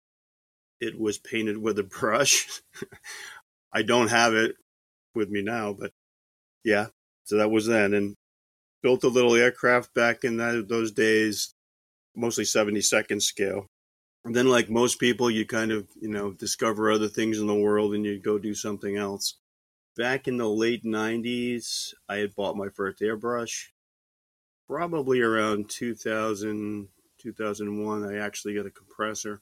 It 0.79 0.97
was 0.97 1.17
painted 1.17 1.57
with 1.57 1.79
a 1.79 1.83
brush. 1.99 2.61
I 3.73 3.81
don't 3.81 4.09
have 4.09 4.33
it 4.33 4.55
with 5.13 5.29
me 5.29 5.41
now, 5.41 5.73
but 5.73 5.91
yeah, 6.63 6.87
so 7.29 7.37
that 7.37 7.51
was 7.51 7.67
then, 7.67 7.93
and 7.93 8.15
built 8.81 9.03
a 9.03 9.07
little 9.07 9.35
aircraft 9.35 9.93
back 9.93 10.23
in 10.23 10.37
that, 10.37 10.67
those 10.67 10.91
days, 10.91 11.53
mostly 12.15 12.43
72nd 12.43 13.21
scale. 13.21 13.67
And 14.25 14.35
then, 14.35 14.47
like 14.47 14.67
most 14.67 14.99
people, 14.99 15.29
you 15.29 15.45
kind 15.45 15.71
of, 15.71 15.87
you 16.01 16.09
know, 16.09 16.31
discover 16.31 16.91
other 16.91 17.07
things 17.07 17.37
in 17.37 17.45
the 17.45 17.53
world 17.53 17.93
and 17.93 18.03
you 18.03 18.19
go 18.19 18.39
do 18.39 18.55
something 18.55 18.97
else. 18.97 19.35
Back 19.95 20.27
in 20.27 20.37
the 20.37 20.49
late 20.49 20.83
90s, 20.83 21.93
I 22.09 22.15
had 22.15 22.33
bought 22.33 22.57
my 22.57 22.69
first 22.69 22.99
airbrush. 22.99 23.67
Probably 24.67 25.21
around 25.21 25.69
2000, 25.69 26.87
2001, 27.21 28.05
I 28.05 28.17
actually 28.17 28.55
got 28.55 28.65
a 28.65 28.71
compressor. 28.71 29.39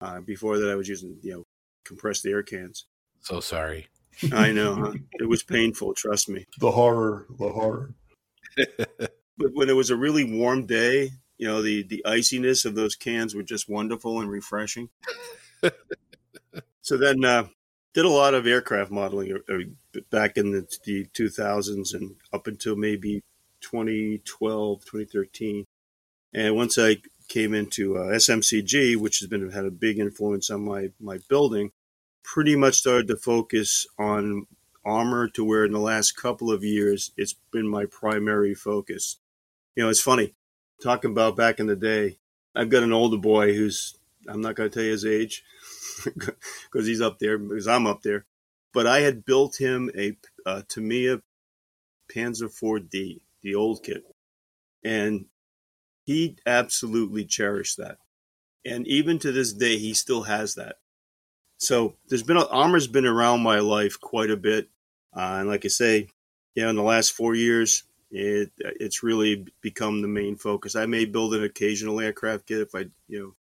Uh, 0.00 0.20
before 0.20 0.58
that, 0.58 0.70
I 0.70 0.76
was 0.76 0.88
using, 0.88 1.18
you 1.20 1.32
know, 1.32 1.46
compressed 1.84 2.26
air 2.26 2.44
cans. 2.44 2.86
So 3.22 3.40
sorry. 3.40 3.88
I 4.32 4.52
know. 4.52 4.74
Huh? 4.74 4.92
It 5.12 5.28
was 5.28 5.42
painful. 5.42 5.94
Trust 5.94 6.28
me. 6.28 6.46
The 6.58 6.70
horror. 6.70 7.26
The 7.38 7.48
horror. 7.48 7.94
but 8.56 9.50
when 9.54 9.68
it 9.68 9.76
was 9.76 9.90
a 9.90 9.96
really 9.96 10.24
warm 10.24 10.66
day, 10.66 11.10
you 11.38 11.48
know, 11.48 11.62
the 11.62 11.82
the 11.82 12.04
iciness 12.06 12.64
of 12.64 12.74
those 12.74 12.94
cans 12.94 13.34
were 13.34 13.42
just 13.42 13.68
wonderful 13.68 14.20
and 14.20 14.30
refreshing. 14.30 14.90
so 16.82 16.96
then, 16.96 17.24
uh, 17.24 17.46
did 17.94 18.04
a 18.04 18.10
lot 18.10 18.34
of 18.34 18.46
aircraft 18.46 18.90
modeling 18.90 19.38
uh, 19.48 19.54
uh, 19.54 20.00
back 20.10 20.36
in 20.36 20.52
the, 20.52 20.66
the 20.84 21.04
2000s 21.06 21.94
and 21.94 22.16
up 22.32 22.46
until 22.46 22.76
maybe 22.76 23.22
2012, 23.60 24.80
2013. 24.84 25.66
And 26.32 26.56
once 26.56 26.78
I 26.78 26.98
came 27.28 27.54
into 27.54 27.98
uh, 27.98 28.06
SMCG, 28.12 28.96
which 28.96 29.20
has 29.20 29.28
been 29.28 29.50
had 29.50 29.64
a 29.64 29.70
big 29.70 29.98
influence 29.98 30.50
on 30.50 30.64
my 30.64 30.90
my 31.00 31.18
building, 31.28 31.72
pretty 32.22 32.56
much 32.56 32.76
started 32.76 33.08
to 33.08 33.16
focus 33.16 33.86
on 33.98 34.46
armor 34.84 35.28
to 35.28 35.44
where 35.44 35.64
in 35.64 35.72
the 35.72 35.78
last 35.78 36.12
couple 36.12 36.50
of 36.50 36.64
years 36.64 37.12
it's 37.16 37.34
been 37.52 37.68
my 37.68 37.84
primary 37.86 38.54
focus. 38.54 39.18
You 39.74 39.84
know, 39.84 39.90
it's 39.90 40.00
funny 40.00 40.34
talking 40.82 41.12
about 41.12 41.36
back 41.36 41.60
in 41.60 41.66
the 41.66 41.76
day. 41.76 42.18
I've 42.54 42.70
got 42.70 42.82
an 42.82 42.92
older 42.92 43.16
boy 43.16 43.54
who's 43.54 43.96
I'm 44.28 44.40
not 44.40 44.54
going 44.54 44.70
to 44.70 44.74
tell 44.74 44.84
you 44.84 44.92
his 44.92 45.04
age 45.04 45.42
because 46.04 46.86
he's 46.86 47.00
up 47.00 47.18
there 47.18 47.38
because 47.38 47.66
I'm 47.66 47.86
up 47.86 48.02
there. 48.02 48.24
But 48.72 48.86
I 48.86 49.00
had 49.00 49.24
built 49.24 49.60
him 49.60 49.90
a, 49.96 50.16
a 50.46 50.62
Tamiya 50.62 51.22
Panzer 52.10 52.48
4D, 52.48 53.20
the 53.42 53.54
old 53.54 53.82
kit, 53.82 54.04
and 54.84 55.26
he 56.04 56.36
absolutely 56.46 57.24
cherished 57.24 57.76
that. 57.78 57.98
And 58.64 58.86
even 58.86 59.18
to 59.20 59.32
this 59.32 59.52
day, 59.52 59.76
he 59.78 59.92
still 59.92 60.22
has 60.22 60.54
that. 60.54 60.76
So 61.62 61.94
there's 62.08 62.24
been 62.24 62.36
a, 62.36 62.44
armor's 62.46 62.88
been 62.88 63.06
around 63.06 63.44
my 63.44 63.60
life 63.60 64.00
quite 64.00 64.30
a 64.30 64.36
bit, 64.36 64.68
uh, 65.16 65.36
and 65.38 65.48
like 65.48 65.64
I 65.64 65.68
say, 65.68 66.08
yeah, 66.56 66.68
in 66.68 66.74
the 66.74 66.82
last 66.82 67.12
four 67.12 67.36
years, 67.36 67.84
it 68.10 68.50
it's 68.58 69.04
really 69.04 69.46
become 69.60 70.02
the 70.02 70.08
main 70.08 70.34
focus. 70.34 70.74
I 70.74 70.86
may 70.86 71.04
build 71.04 71.34
an 71.34 71.44
occasional 71.44 72.00
aircraft 72.00 72.46
kit 72.46 72.62
if 72.62 72.74
I 72.74 72.86
you 73.06 73.20
know 73.20 73.34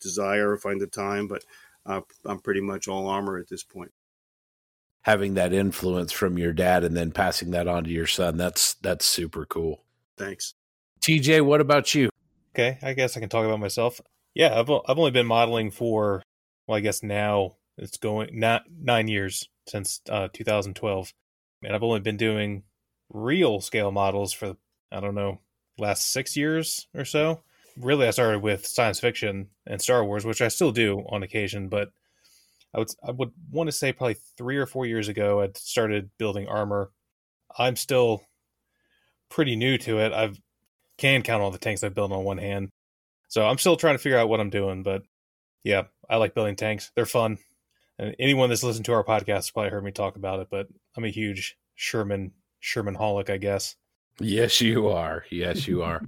desire 0.00 0.52
or 0.52 0.56
find 0.56 0.80
the 0.80 0.86
time, 0.86 1.26
but 1.26 1.44
uh, 1.84 2.02
I'm 2.24 2.38
pretty 2.38 2.60
much 2.60 2.86
all 2.86 3.08
armor 3.08 3.38
at 3.38 3.48
this 3.48 3.64
point. 3.64 3.90
Having 5.02 5.34
that 5.34 5.52
influence 5.52 6.12
from 6.12 6.38
your 6.38 6.52
dad 6.52 6.84
and 6.84 6.96
then 6.96 7.10
passing 7.10 7.50
that 7.50 7.66
on 7.66 7.82
to 7.82 7.90
your 7.90 8.06
son, 8.06 8.36
that's 8.36 8.74
that's 8.74 9.04
super 9.04 9.44
cool. 9.44 9.82
Thanks. 10.16 10.54
TJ, 11.00 11.44
what 11.44 11.60
about 11.60 11.92
you? 11.92 12.10
Okay, 12.54 12.78
I 12.84 12.92
guess 12.92 13.16
I 13.16 13.20
can 13.20 13.28
talk 13.28 13.44
about 13.44 13.58
myself 13.58 14.00
Yeah, 14.36 14.60
I've 14.60 14.70
I've 14.70 14.98
only 14.98 15.10
been 15.10 15.26
modeling 15.26 15.72
for 15.72 16.22
well, 16.68 16.76
I 16.76 16.80
guess 16.80 17.02
now 17.02 17.54
it's 17.78 17.96
going 17.96 18.38
not 18.38 18.64
nine 18.70 19.08
years 19.08 19.48
since 19.66 20.02
uh, 20.10 20.28
2012, 20.32 21.12
and 21.64 21.74
I've 21.74 21.82
only 21.82 22.00
been 22.00 22.18
doing 22.18 22.62
real 23.08 23.60
scale 23.60 23.90
models 23.90 24.32
for 24.34 24.54
I 24.92 25.00
don't 25.00 25.14
know 25.14 25.40
last 25.78 26.12
six 26.12 26.36
years 26.36 26.86
or 26.94 27.06
so. 27.06 27.40
Really, 27.78 28.06
I 28.06 28.10
started 28.10 28.42
with 28.42 28.66
science 28.66 29.00
fiction 29.00 29.48
and 29.66 29.80
Star 29.80 30.04
Wars, 30.04 30.26
which 30.26 30.42
I 30.42 30.48
still 30.48 30.72
do 30.72 31.04
on 31.08 31.22
occasion, 31.22 31.68
but 31.68 31.90
I 32.74 32.80
would 32.80 32.88
I 33.02 33.12
would 33.12 33.32
want 33.50 33.68
to 33.68 33.72
say 33.72 33.92
probably 33.92 34.16
three 34.36 34.58
or 34.58 34.66
four 34.66 34.84
years 34.84 35.08
ago 35.08 35.40
I 35.40 35.48
started 35.54 36.10
building 36.18 36.48
armor. 36.48 36.90
I'm 37.56 37.76
still 37.76 38.22
pretty 39.30 39.56
new 39.56 39.78
to 39.78 40.00
it. 40.00 40.12
I've 40.12 40.38
can 40.98 41.22
count 41.22 41.42
all 41.42 41.50
the 41.50 41.58
tanks 41.58 41.82
I've 41.82 41.94
built 41.94 42.12
on 42.12 42.24
one 42.24 42.38
hand, 42.38 42.70
so 43.28 43.46
I'm 43.46 43.56
still 43.56 43.76
trying 43.76 43.94
to 43.94 44.02
figure 44.02 44.18
out 44.18 44.28
what 44.28 44.40
I'm 44.40 44.50
doing. 44.50 44.82
But 44.82 45.02
yeah, 45.68 45.82
I 46.08 46.16
like 46.16 46.34
building 46.34 46.56
tanks. 46.56 46.90
They're 46.94 47.04
fun. 47.04 47.36
And 47.98 48.16
anyone 48.18 48.48
that's 48.48 48.64
listened 48.64 48.86
to 48.86 48.94
our 48.94 49.04
podcast 49.04 49.34
has 49.34 49.50
probably 49.50 49.70
heard 49.70 49.84
me 49.84 49.92
talk 49.92 50.16
about 50.16 50.40
it, 50.40 50.48
but 50.50 50.66
I'm 50.96 51.04
a 51.04 51.10
huge 51.10 51.58
Sherman 51.74 52.32
Sherman 52.58 52.96
holic, 52.96 53.28
I 53.28 53.36
guess. 53.36 53.76
Yes, 54.18 54.62
you 54.62 54.88
are. 54.88 55.24
Yes, 55.30 55.68
you 55.68 55.82
are. 55.82 56.00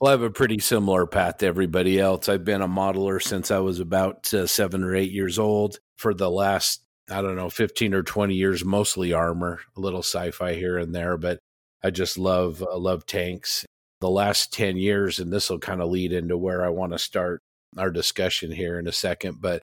well, 0.00 0.08
I 0.08 0.12
have 0.12 0.22
a 0.22 0.30
pretty 0.30 0.60
similar 0.60 1.04
path 1.04 1.38
to 1.38 1.46
everybody 1.46 1.98
else. 1.98 2.28
I've 2.28 2.44
been 2.44 2.62
a 2.62 2.68
modeler 2.68 3.20
since 3.20 3.50
I 3.50 3.58
was 3.58 3.80
about 3.80 4.32
uh, 4.32 4.46
seven 4.46 4.84
or 4.84 4.94
eight 4.94 5.10
years 5.10 5.38
old. 5.38 5.80
For 5.96 6.14
the 6.14 6.30
last, 6.30 6.84
I 7.10 7.20
don't 7.20 7.34
know, 7.34 7.50
15 7.50 7.94
or 7.94 8.04
20 8.04 8.36
years, 8.36 8.64
mostly 8.64 9.12
armor, 9.12 9.60
a 9.76 9.80
little 9.80 10.04
sci 10.04 10.30
fi 10.30 10.54
here 10.54 10.78
and 10.78 10.94
there, 10.94 11.16
but 11.18 11.40
I 11.82 11.90
just 11.90 12.18
love, 12.18 12.62
uh, 12.62 12.78
love 12.78 13.04
tanks. 13.04 13.66
The 14.00 14.08
last 14.08 14.52
10 14.52 14.76
years, 14.76 15.18
and 15.18 15.32
this 15.32 15.50
will 15.50 15.58
kind 15.58 15.82
of 15.82 15.90
lead 15.90 16.12
into 16.12 16.38
where 16.38 16.64
I 16.64 16.68
want 16.68 16.92
to 16.92 16.98
start 17.00 17.42
our 17.76 17.90
discussion 17.90 18.50
here 18.50 18.78
in 18.78 18.86
a 18.86 18.92
second, 18.92 19.40
but 19.40 19.62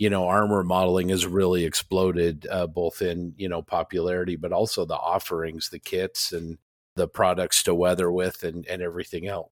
you 0.00 0.08
know, 0.08 0.28
armor 0.28 0.64
modeling 0.64 1.10
has 1.10 1.26
really 1.26 1.66
exploded 1.66 2.46
uh, 2.50 2.66
both 2.66 3.02
in, 3.02 3.34
you 3.36 3.50
know, 3.50 3.60
popularity, 3.60 4.34
but 4.34 4.50
also 4.50 4.86
the 4.86 4.96
offerings, 4.96 5.68
the 5.68 5.78
kits 5.78 6.32
and 6.32 6.56
the 6.96 7.06
products 7.06 7.62
to 7.62 7.74
weather 7.74 8.10
with 8.10 8.42
and, 8.42 8.66
and 8.66 8.80
everything 8.80 9.26
else. 9.26 9.50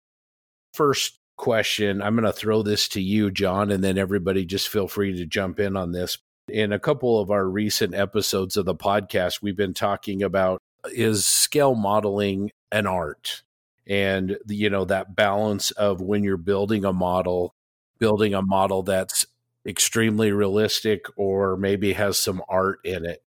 First 0.75 1.21
question, 1.37 2.03
I'm 2.03 2.17
going 2.17 2.25
to 2.25 2.33
throw 2.33 2.63
this 2.63 2.89
to 2.89 3.01
you, 3.01 3.31
John, 3.31 3.71
and 3.71 3.85
then 3.85 3.97
everybody 3.97 4.45
just 4.45 4.69
feel 4.69 4.89
free 4.89 5.17
to 5.17 5.27
jump 5.27 5.61
in 5.61 5.77
on 5.77 5.93
this. 5.93 6.19
In 6.49 6.73
a 6.73 6.79
couple 6.79 7.21
of 7.21 7.31
our 7.31 7.49
recent 7.49 7.95
episodes 7.95 8.57
of 8.57 8.65
the 8.65 8.75
podcast, 8.75 9.43
we've 9.43 9.57
been 9.57 9.75
talking 9.75 10.25
about 10.25 10.61
is 10.91 11.25
scale 11.25 11.77
modeling 11.77 12.51
an 12.73 12.89
art? 12.89 13.45
And, 13.87 14.39
you 14.49 14.71
know, 14.71 14.85
that 14.87 15.15
balance 15.15 15.71
of 15.71 16.01
when 16.01 16.25
you're 16.25 16.37
building 16.37 16.85
a 16.85 16.93
model, 16.93 17.55
building 17.99 18.35
a 18.35 18.43
model 18.43 18.83
that's 18.83 19.27
extremely 19.67 20.33
realistic 20.33 21.07
or 21.17 21.57
maybe 21.57 21.93
has 21.93 22.19
some 22.19 22.43
art 22.49 22.81
in 22.85 23.05
it. 23.05 23.23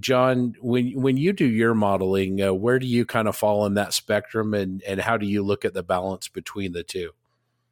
John, 0.00 0.54
when 0.60 1.00
when 1.00 1.16
you 1.16 1.32
do 1.32 1.46
your 1.46 1.74
modeling, 1.74 2.40
uh, 2.42 2.52
where 2.54 2.78
do 2.78 2.86
you 2.86 3.04
kind 3.04 3.28
of 3.28 3.36
fall 3.36 3.66
in 3.66 3.74
that 3.74 3.92
spectrum, 3.92 4.54
and 4.54 4.82
and 4.82 5.00
how 5.00 5.16
do 5.16 5.26
you 5.26 5.42
look 5.42 5.64
at 5.64 5.74
the 5.74 5.82
balance 5.82 6.26
between 6.28 6.72
the 6.72 6.82
two? 6.82 7.10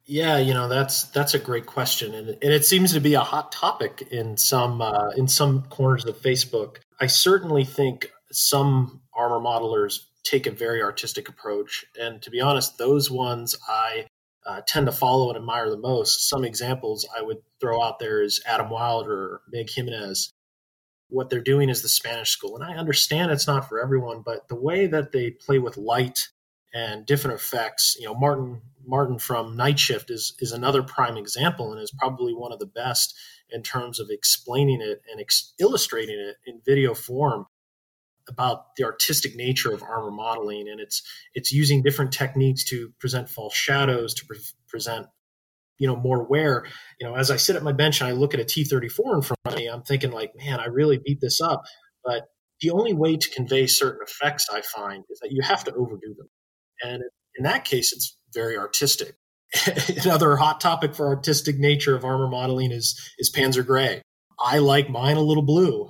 Yeah, 0.05 0.37
you 0.37 0.53
know 0.53 0.67
that's 0.67 1.03
that's 1.05 1.33
a 1.33 1.39
great 1.39 1.65
question, 1.65 2.13
and, 2.13 2.29
and 2.29 2.53
it 2.53 2.65
seems 2.65 2.93
to 2.93 2.99
be 2.99 3.13
a 3.15 3.21
hot 3.21 3.51
topic 3.51 4.07
in 4.11 4.37
some 4.37 4.81
uh, 4.81 5.09
in 5.17 5.27
some 5.27 5.63
corners 5.63 6.05
of 6.05 6.17
Facebook. 6.17 6.77
I 6.99 7.07
certainly 7.07 7.65
think 7.65 8.11
some 8.31 9.01
armor 9.13 9.39
modelers 9.39 9.99
take 10.23 10.45
a 10.45 10.51
very 10.51 10.81
artistic 10.81 11.29
approach, 11.29 11.85
and 11.99 12.21
to 12.21 12.29
be 12.29 12.41
honest, 12.41 12.77
those 12.77 13.09
ones 13.09 13.55
I 13.67 14.05
uh, 14.45 14.61
tend 14.67 14.85
to 14.87 14.91
follow 14.91 15.29
and 15.29 15.37
admire 15.37 15.69
the 15.69 15.77
most. 15.77 16.27
Some 16.29 16.43
examples 16.43 17.07
I 17.17 17.21
would 17.21 17.37
throw 17.59 17.81
out 17.81 17.99
there 17.99 18.21
is 18.21 18.41
Adam 18.45 18.69
Wilder, 18.69 19.41
Mig 19.51 19.69
Jimenez. 19.69 20.31
What 21.09 21.29
they're 21.29 21.41
doing 21.41 21.69
is 21.69 21.81
the 21.81 21.89
Spanish 21.89 22.31
school. 22.31 22.55
And 22.55 22.63
I 22.63 22.75
understand 22.75 23.31
it's 23.31 23.47
not 23.47 23.69
for 23.69 23.81
everyone, 23.81 24.21
but 24.25 24.47
the 24.47 24.55
way 24.55 24.87
that 24.87 25.11
they 25.11 25.31
play 25.31 25.59
with 25.59 25.77
light 25.77 26.27
and 26.73 27.05
different 27.05 27.39
effects, 27.39 27.95
you 27.99 28.05
know, 28.05 28.15
Martin 28.15 28.61
Martin 28.85 29.17
from 29.17 29.55
Night 29.55 29.79
Shift 29.79 30.09
is 30.09 30.35
is 30.39 30.51
another 30.51 30.83
prime 30.83 31.17
example 31.17 31.71
and 31.71 31.81
is 31.81 31.93
probably 31.97 32.33
one 32.33 32.51
of 32.51 32.59
the 32.59 32.65
best 32.65 33.15
in 33.49 33.61
terms 33.61 33.99
of 33.99 34.07
explaining 34.09 34.81
it 34.81 35.01
and 35.09 35.21
ex- 35.21 35.53
illustrating 35.59 36.19
it 36.19 36.35
in 36.45 36.61
video 36.65 36.93
form 36.93 37.45
about 38.29 38.75
the 38.77 38.83
artistic 38.83 39.35
nature 39.35 39.73
of 39.73 39.83
armor 39.83 40.11
modeling 40.11 40.67
and 40.69 40.79
it's 40.79 41.01
it's 41.33 41.51
using 41.51 41.81
different 41.81 42.11
techniques 42.11 42.63
to 42.63 42.91
present 42.99 43.29
false 43.29 43.53
shadows 43.53 44.13
to 44.13 44.25
pre- 44.25 44.39
present 44.67 45.07
you 45.77 45.87
know 45.87 45.95
more 45.95 46.23
wear. 46.23 46.65
You 46.99 47.07
know 47.07 47.15
as 47.15 47.31
i 47.31 47.35
sit 47.35 47.55
at 47.55 47.63
my 47.63 47.73
bench 47.73 48.01
and 48.01 48.09
i 48.09 48.13
look 48.13 48.33
at 48.33 48.39
a 48.39 48.45
t34 48.45 49.15
in 49.15 49.21
front 49.21 49.39
of 49.45 49.55
me 49.55 49.67
i'm 49.67 49.83
thinking 49.83 50.11
like 50.11 50.31
man 50.35 50.59
i 50.59 50.65
really 50.65 50.99
beat 51.03 51.19
this 51.21 51.41
up. 51.41 51.63
But 52.03 52.23
the 52.61 52.71
only 52.71 52.93
way 52.93 53.17
to 53.17 53.29
convey 53.29 53.67
certain 53.67 54.05
effects 54.07 54.47
i 54.51 54.61
find 54.61 55.03
is 55.09 55.19
that 55.19 55.31
you 55.31 55.41
have 55.41 55.63
to 55.65 55.73
overdo 55.73 56.15
them. 56.17 56.29
And 56.81 57.03
in 57.35 57.43
that 57.43 57.65
case 57.65 57.91
it's 57.91 58.17
very 58.33 58.57
artistic. 58.57 59.15
Another 60.03 60.35
hot 60.37 60.61
topic 60.61 60.95
for 60.95 61.07
artistic 61.07 61.59
nature 61.59 61.95
of 61.95 62.05
armor 62.05 62.27
modeling 62.27 62.71
is 62.71 62.99
is 63.19 63.31
panzer 63.31 63.65
gray. 63.65 64.01
I 64.39 64.59
like 64.59 64.89
mine 64.89 65.17
a 65.17 65.21
little 65.21 65.43
blue 65.43 65.89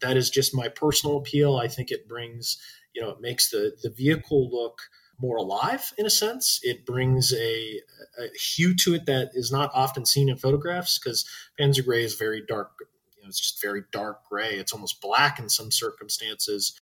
that 0.00 0.16
is 0.16 0.30
just 0.30 0.54
my 0.54 0.68
personal 0.68 1.16
appeal. 1.16 1.56
I 1.56 1.68
think 1.68 1.90
it 1.90 2.08
brings, 2.08 2.58
you 2.94 3.02
know, 3.02 3.10
it 3.10 3.20
makes 3.20 3.50
the 3.50 3.76
the 3.82 3.90
vehicle 3.90 4.50
look 4.50 4.80
more 5.18 5.36
alive 5.36 5.92
in 5.96 6.06
a 6.06 6.10
sense. 6.10 6.60
It 6.62 6.84
brings 6.84 7.32
a, 7.32 7.80
a 8.18 8.28
hue 8.38 8.74
to 8.76 8.94
it 8.94 9.06
that 9.06 9.30
is 9.32 9.50
not 9.50 9.70
often 9.72 10.04
seen 10.04 10.28
in 10.28 10.36
photographs 10.36 10.98
because 10.98 11.24
Panzer 11.58 11.84
Gray 11.84 12.04
is 12.04 12.14
very 12.14 12.42
dark. 12.46 12.72
You 13.16 13.22
know, 13.22 13.28
it's 13.28 13.40
just 13.40 13.62
very 13.62 13.84
dark 13.92 14.28
gray. 14.28 14.54
It's 14.54 14.72
almost 14.72 15.00
black 15.00 15.38
in 15.38 15.48
some 15.48 15.70
circumstances. 15.70 16.78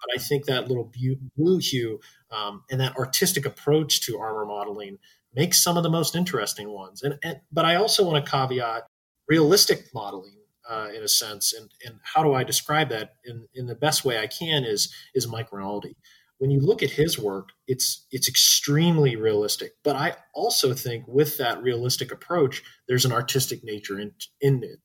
But 0.00 0.18
I 0.18 0.22
think 0.22 0.46
that 0.46 0.68
little 0.68 0.92
blue 1.36 1.58
hue 1.58 2.00
um, 2.30 2.64
and 2.70 2.80
that 2.80 2.96
artistic 2.96 3.46
approach 3.46 4.02
to 4.02 4.18
armor 4.18 4.46
modeling 4.46 4.98
makes 5.34 5.62
some 5.62 5.76
of 5.76 5.82
the 5.82 5.90
most 5.90 6.16
interesting 6.16 6.70
ones. 6.70 7.02
And, 7.02 7.18
and 7.22 7.40
but 7.52 7.64
I 7.64 7.76
also 7.76 8.06
want 8.06 8.24
to 8.24 8.30
caveat 8.30 8.86
realistic 9.28 9.86
modeling 9.94 10.39
uh, 10.70 10.88
in 10.94 11.02
a 11.02 11.08
sense. 11.08 11.52
And, 11.52 11.68
and 11.84 11.98
how 12.02 12.22
do 12.22 12.32
I 12.32 12.44
describe 12.44 12.88
that 12.90 13.16
in, 13.24 13.48
in 13.54 13.66
the 13.66 13.74
best 13.74 14.04
way 14.04 14.18
I 14.18 14.28
can 14.28 14.64
is, 14.64 14.94
is 15.14 15.26
Mike 15.26 15.52
Rinaldi. 15.52 15.96
When 16.38 16.50
you 16.50 16.60
look 16.60 16.82
at 16.82 16.92
his 16.92 17.18
work, 17.18 17.50
it's, 17.66 18.06
it's 18.12 18.28
extremely 18.28 19.16
realistic. 19.16 19.72
But 19.82 19.96
I 19.96 20.14
also 20.32 20.72
think 20.72 21.04
with 21.06 21.36
that 21.38 21.60
realistic 21.60 22.12
approach, 22.12 22.62
there's 22.88 23.04
an 23.04 23.12
artistic 23.12 23.64
nature 23.64 23.98
in, 23.98 24.12
in 24.40 24.62
it, 24.62 24.78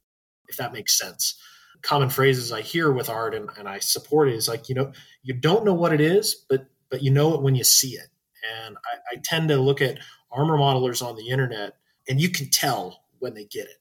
if 0.50 0.58
that 0.58 0.74
makes 0.74 0.98
sense. 0.98 1.40
Common 1.82 2.10
phrases 2.10 2.52
I 2.52 2.62
hear 2.62 2.92
with 2.92 3.10
art 3.10 3.36
and, 3.36 3.50
and 3.58 3.70
I 3.70 3.80
support 3.80 4.28
it 4.28 4.36
is 4.36 4.50
like, 4.50 4.68
you 4.68 4.76
know, 4.76 4.92
you 5.22 5.34
don't 5.36 5.66
know 5.66 5.74
what 5.74 5.94
it 5.94 6.02
is, 6.02 6.46
but, 6.50 6.66
but 6.90 7.04
you 7.04 7.12
know 7.12 7.36
it 7.36 7.44
when 7.44 7.56
you 7.56 7.64
see 7.64 7.92
it. 7.92 8.08
And 8.66 8.76
I, 8.78 9.16
I 9.16 9.22
tend 9.24 9.50
to 9.50 9.58
look 9.58 9.82
at 9.82 10.00
armor 10.32 10.58
modelers 10.58 11.06
on 11.06 11.16
the 11.16 11.30
internet 11.30 11.74
and 12.10 12.20
you 12.20 12.30
can 12.30 12.50
tell 12.50 13.04
when 13.20 13.34
they 13.34 13.46
get 13.46 13.66
it 13.66 13.78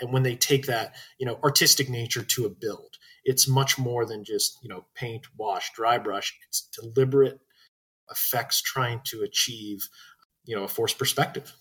and 0.00 0.12
when 0.12 0.22
they 0.22 0.36
take 0.36 0.66
that 0.66 0.94
you 1.18 1.26
know 1.26 1.38
artistic 1.44 1.88
nature 1.88 2.22
to 2.22 2.46
a 2.46 2.50
build. 2.50 2.96
It's 3.24 3.46
much 3.46 3.78
more 3.78 4.06
than 4.06 4.24
just 4.24 4.58
you 4.62 4.68
know 4.68 4.86
paint 4.94 5.26
wash 5.36 5.72
dry 5.74 5.98
brush. 5.98 6.36
It's 6.48 6.68
deliberate 6.80 7.40
effects 8.10 8.60
trying 8.60 9.00
to 9.04 9.22
achieve 9.22 9.88
you 10.44 10.56
know 10.56 10.64
a 10.64 10.68
forced 10.68 10.98
perspective. 10.98 11.52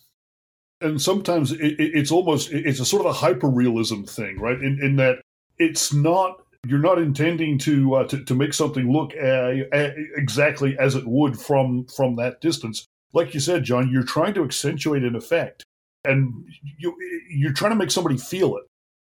And 0.81 1.01
sometimes 1.01 1.51
it, 1.51 1.75
it's 1.77 2.11
almost 2.11 2.51
it's 2.51 2.79
a 2.79 2.85
sort 2.85 3.01
of 3.01 3.07
a 3.07 3.13
hyper 3.13 3.49
realism 3.49 4.03
thing 4.03 4.39
right? 4.39 4.59
In, 4.59 4.79
in 4.81 4.95
that 4.97 5.21
it's 5.57 5.93
not 5.93 6.41
you're 6.65 6.79
not 6.79 6.99
intending 6.99 7.57
to, 7.57 7.95
uh, 7.95 8.07
to 8.07 8.23
to 8.25 8.35
make 8.35 8.53
something 8.53 8.91
look 8.91 9.13
exactly 9.13 10.77
as 10.77 10.95
it 10.95 11.07
would 11.07 11.39
from 11.39 11.85
from 11.85 12.15
that 12.17 12.41
distance. 12.41 12.85
Like 13.11 13.33
you 13.33 13.39
said 13.39 13.63
john 13.63 13.89
you're 13.91 14.03
trying 14.03 14.33
to 14.35 14.43
accentuate 14.43 15.03
an 15.03 15.15
effect 15.15 15.65
and 16.05 16.45
you 16.77 16.95
you're 17.29 17.53
trying 17.53 17.71
to 17.71 17.77
make 17.77 17.91
somebody 17.91 18.17
feel 18.17 18.57
it. 18.57 18.63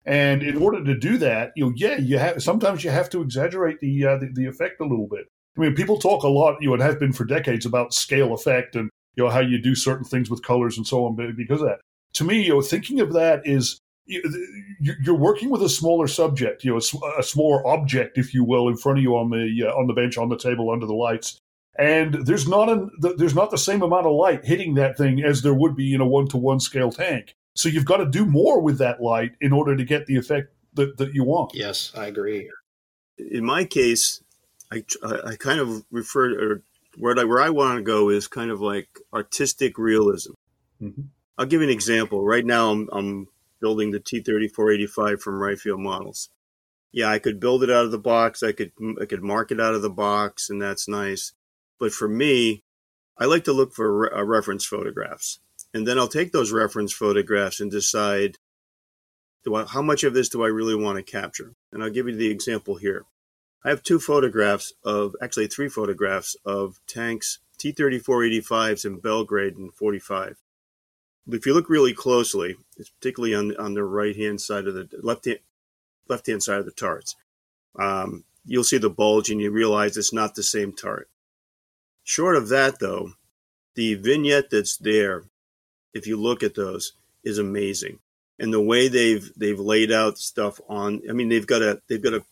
And 0.05 0.41
in 0.41 0.57
order 0.57 0.83
to 0.83 0.97
do 0.97 1.17
that, 1.17 1.51
you 1.55 1.65
know, 1.65 1.73
yeah, 1.75 1.97
you 1.97 2.17
have 2.17 2.41
sometimes 2.41 2.83
you 2.83 2.89
have 2.89 3.09
to 3.09 3.21
exaggerate 3.21 3.81
the, 3.81 4.05
uh, 4.05 4.17
the, 4.17 4.29
the 4.31 4.45
effect 4.45 4.79
a 4.79 4.85
little 4.85 5.07
bit. 5.07 5.27
I 5.57 5.61
mean, 5.61 5.75
people 5.75 5.97
talk 5.97 6.23
a 6.23 6.29
lot, 6.29 6.57
you 6.61 6.69
know, 6.69 6.75
it 6.75 6.81
has 6.81 6.95
been 6.95 7.11
for 7.11 7.25
decades 7.25 7.65
about 7.65 7.93
scale 7.93 8.33
effect 8.33 8.75
and 8.75 8.89
you 9.15 9.23
know 9.23 9.29
how 9.29 9.39
you 9.41 9.61
do 9.61 9.75
certain 9.75 10.05
things 10.05 10.29
with 10.29 10.43
colors 10.43 10.77
and 10.77 10.87
so 10.87 11.05
on 11.05 11.15
because 11.35 11.61
of 11.61 11.67
that. 11.67 11.79
To 12.13 12.23
me, 12.23 12.41
you 12.41 12.49
know, 12.49 12.61
thinking 12.61 12.99
of 13.01 13.13
that 13.13 13.45
is 13.45 13.79
you're 14.07 15.15
working 15.15 15.49
with 15.49 15.61
a 15.61 15.69
smaller 15.69 16.07
subject, 16.07 16.63
you 16.63 16.71
know, 16.71 16.77
a, 17.17 17.23
smaller 17.23 17.65
object, 17.67 18.17
if 18.17 18.33
you 18.33 18.43
will, 18.43 18.69
in 18.69 18.77
front 18.77 18.99
of 18.99 19.03
you 19.03 19.17
on 19.17 19.29
the 19.29 19.67
uh, 19.67 19.73
on 19.73 19.87
the 19.87 19.93
bench, 19.93 20.17
on 20.17 20.29
the 20.29 20.37
table, 20.37 20.71
under 20.71 20.85
the 20.85 20.93
lights, 20.93 21.37
and 21.77 22.25
there's 22.25 22.47
not 22.47 22.69
a, 22.69 22.87
there's 23.17 23.35
not 23.35 23.51
the 23.51 23.57
same 23.57 23.81
amount 23.81 24.05
of 24.05 24.13
light 24.13 24.45
hitting 24.45 24.75
that 24.75 24.97
thing 24.97 25.23
as 25.23 25.41
there 25.41 25.53
would 25.53 25.75
be 25.75 25.93
in 25.93 26.01
a 26.01 26.07
one 26.07 26.27
to 26.29 26.37
one 26.37 26.59
scale 26.59 26.91
tank. 26.91 27.35
So 27.55 27.69
you've 27.69 27.85
got 27.85 27.97
to 27.97 28.05
do 28.05 28.25
more 28.25 28.61
with 28.61 28.77
that 28.79 29.01
light 29.01 29.33
in 29.41 29.51
order 29.51 29.75
to 29.75 29.83
get 29.83 30.05
the 30.05 30.17
effect 30.17 30.53
that, 30.73 30.97
that 30.97 31.13
you 31.13 31.23
want. 31.23 31.53
Yes, 31.53 31.91
I 31.95 32.05
agree. 32.05 32.49
In 33.17 33.45
my 33.45 33.63
case, 33.63 34.21
I, 34.71 34.83
I 35.03 35.35
kind 35.35 35.59
of 35.59 35.85
refer 35.91 36.51
or 36.51 36.61
where 36.97 37.17
I, 37.17 37.23
where 37.23 37.41
I 37.41 37.49
want 37.49 37.77
to 37.77 37.83
go 37.83 38.09
is 38.09 38.27
kind 38.27 38.51
of 38.51 38.61
like 38.61 38.99
artistic 39.13 39.77
realism. 39.77 40.33
Mm-hmm. 40.81 41.03
I'll 41.37 41.45
give 41.45 41.61
you 41.61 41.67
an 41.67 41.73
example. 41.73 42.23
Right 42.23 42.45
now, 42.45 42.71
I'm, 42.71 42.89
I'm 42.91 43.27
building 43.59 43.91
the 43.91 43.99
T3485 43.99 45.21
from 45.21 45.39
Rye 45.39 45.55
Field 45.55 45.79
Models. 45.79 46.29
Yeah, 46.91 47.09
I 47.09 47.19
could 47.19 47.39
build 47.39 47.63
it 47.63 47.69
out 47.69 47.85
of 47.85 47.91
the 47.91 47.99
box. 47.99 48.41
I 48.41 48.51
could 48.53 48.71
I 48.99 49.05
could 49.05 49.21
mark 49.21 49.51
it 49.51 49.59
out 49.59 49.75
of 49.75 49.81
the 49.81 49.89
box, 49.89 50.49
and 50.49 50.61
that's 50.61 50.87
nice. 50.87 51.33
But 51.79 51.93
for 51.93 52.07
me, 52.07 52.63
I 53.17 53.25
like 53.25 53.43
to 53.45 53.53
look 53.53 53.73
for 53.73 53.97
re- 53.97 54.09
uh, 54.15 54.23
reference 54.23 54.65
photographs, 54.65 55.39
and 55.73 55.87
then 55.87 55.97
I'll 55.97 56.07
take 56.07 56.31
those 56.31 56.51
reference 56.51 56.93
photographs 56.93 57.59
and 57.59 57.71
decide 57.71 58.37
do 59.43 59.55
I, 59.55 59.65
how 59.65 59.81
much 59.81 60.03
of 60.03 60.13
this 60.13 60.29
do 60.29 60.43
I 60.43 60.47
really 60.47 60.75
want 60.75 60.97
to 60.97 61.11
capture. 61.11 61.53
And 61.71 61.81
I'll 61.81 61.89
give 61.89 62.07
you 62.07 62.15
the 62.15 62.29
example 62.29 62.75
here. 62.75 63.05
I 63.63 63.69
have 63.69 63.83
two 63.83 63.99
photographs 63.99 64.73
of 64.83 65.15
actually 65.21 65.47
three 65.47 65.69
photographs 65.69 66.35
of 66.45 66.79
tanks 66.87 67.39
T3485s 67.59 68.85
in 68.85 68.99
Belgrade 68.99 69.57
in 69.57 69.71
45 69.71 70.37
if 71.29 71.45
you 71.45 71.53
look 71.53 71.69
really 71.69 71.93
closely, 71.93 72.55
it's 72.77 72.89
particularly 72.89 73.35
on 73.35 73.55
on 73.57 73.73
the 73.73 73.83
right 73.83 74.15
hand 74.15 74.41
side 74.41 74.67
of 74.67 74.73
the 74.73 74.89
left 75.01 75.25
hand 75.25 75.39
left 76.07 76.27
hand 76.27 76.41
side 76.41 76.59
of 76.59 76.65
the 76.65 76.71
turrets, 76.71 77.15
um, 77.77 78.23
you'll 78.45 78.63
see 78.63 78.77
the 78.77 78.89
bulge 78.89 79.29
and 79.29 79.41
you 79.41 79.51
realize 79.51 79.97
it's 79.97 80.13
not 80.13 80.35
the 80.35 80.43
same 80.43 80.71
turret. 80.71 81.07
Short 82.07 82.37
of 82.37 82.47
that, 82.47 82.79
though, 82.79 83.11
the 83.75 83.95
vignette 83.95 84.49
that's 84.49 84.77
there, 84.77 85.25
if 85.93 86.07
you 86.07 86.15
look 86.15 86.41
at 86.41 86.55
those, 86.55 86.93
is 87.25 87.37
amazing, 87.37 87.99
and 88.39 88.53
the 88.53 88.61
way 88.61 88.87
they've 88.87 89.29
they've 89.35 89.59
laid 89.59 89.91
out 89.91 90.17
stuff 90.17 90.61
on. 90.69 91.01
I 91.09 91.11
mean, 91.11 91.27
they've 91.27 91.45
got 91.45 91.61
a 91.61 91.81
they've 91.89 92.01
got 92.01 92.13
a 92.13 92.23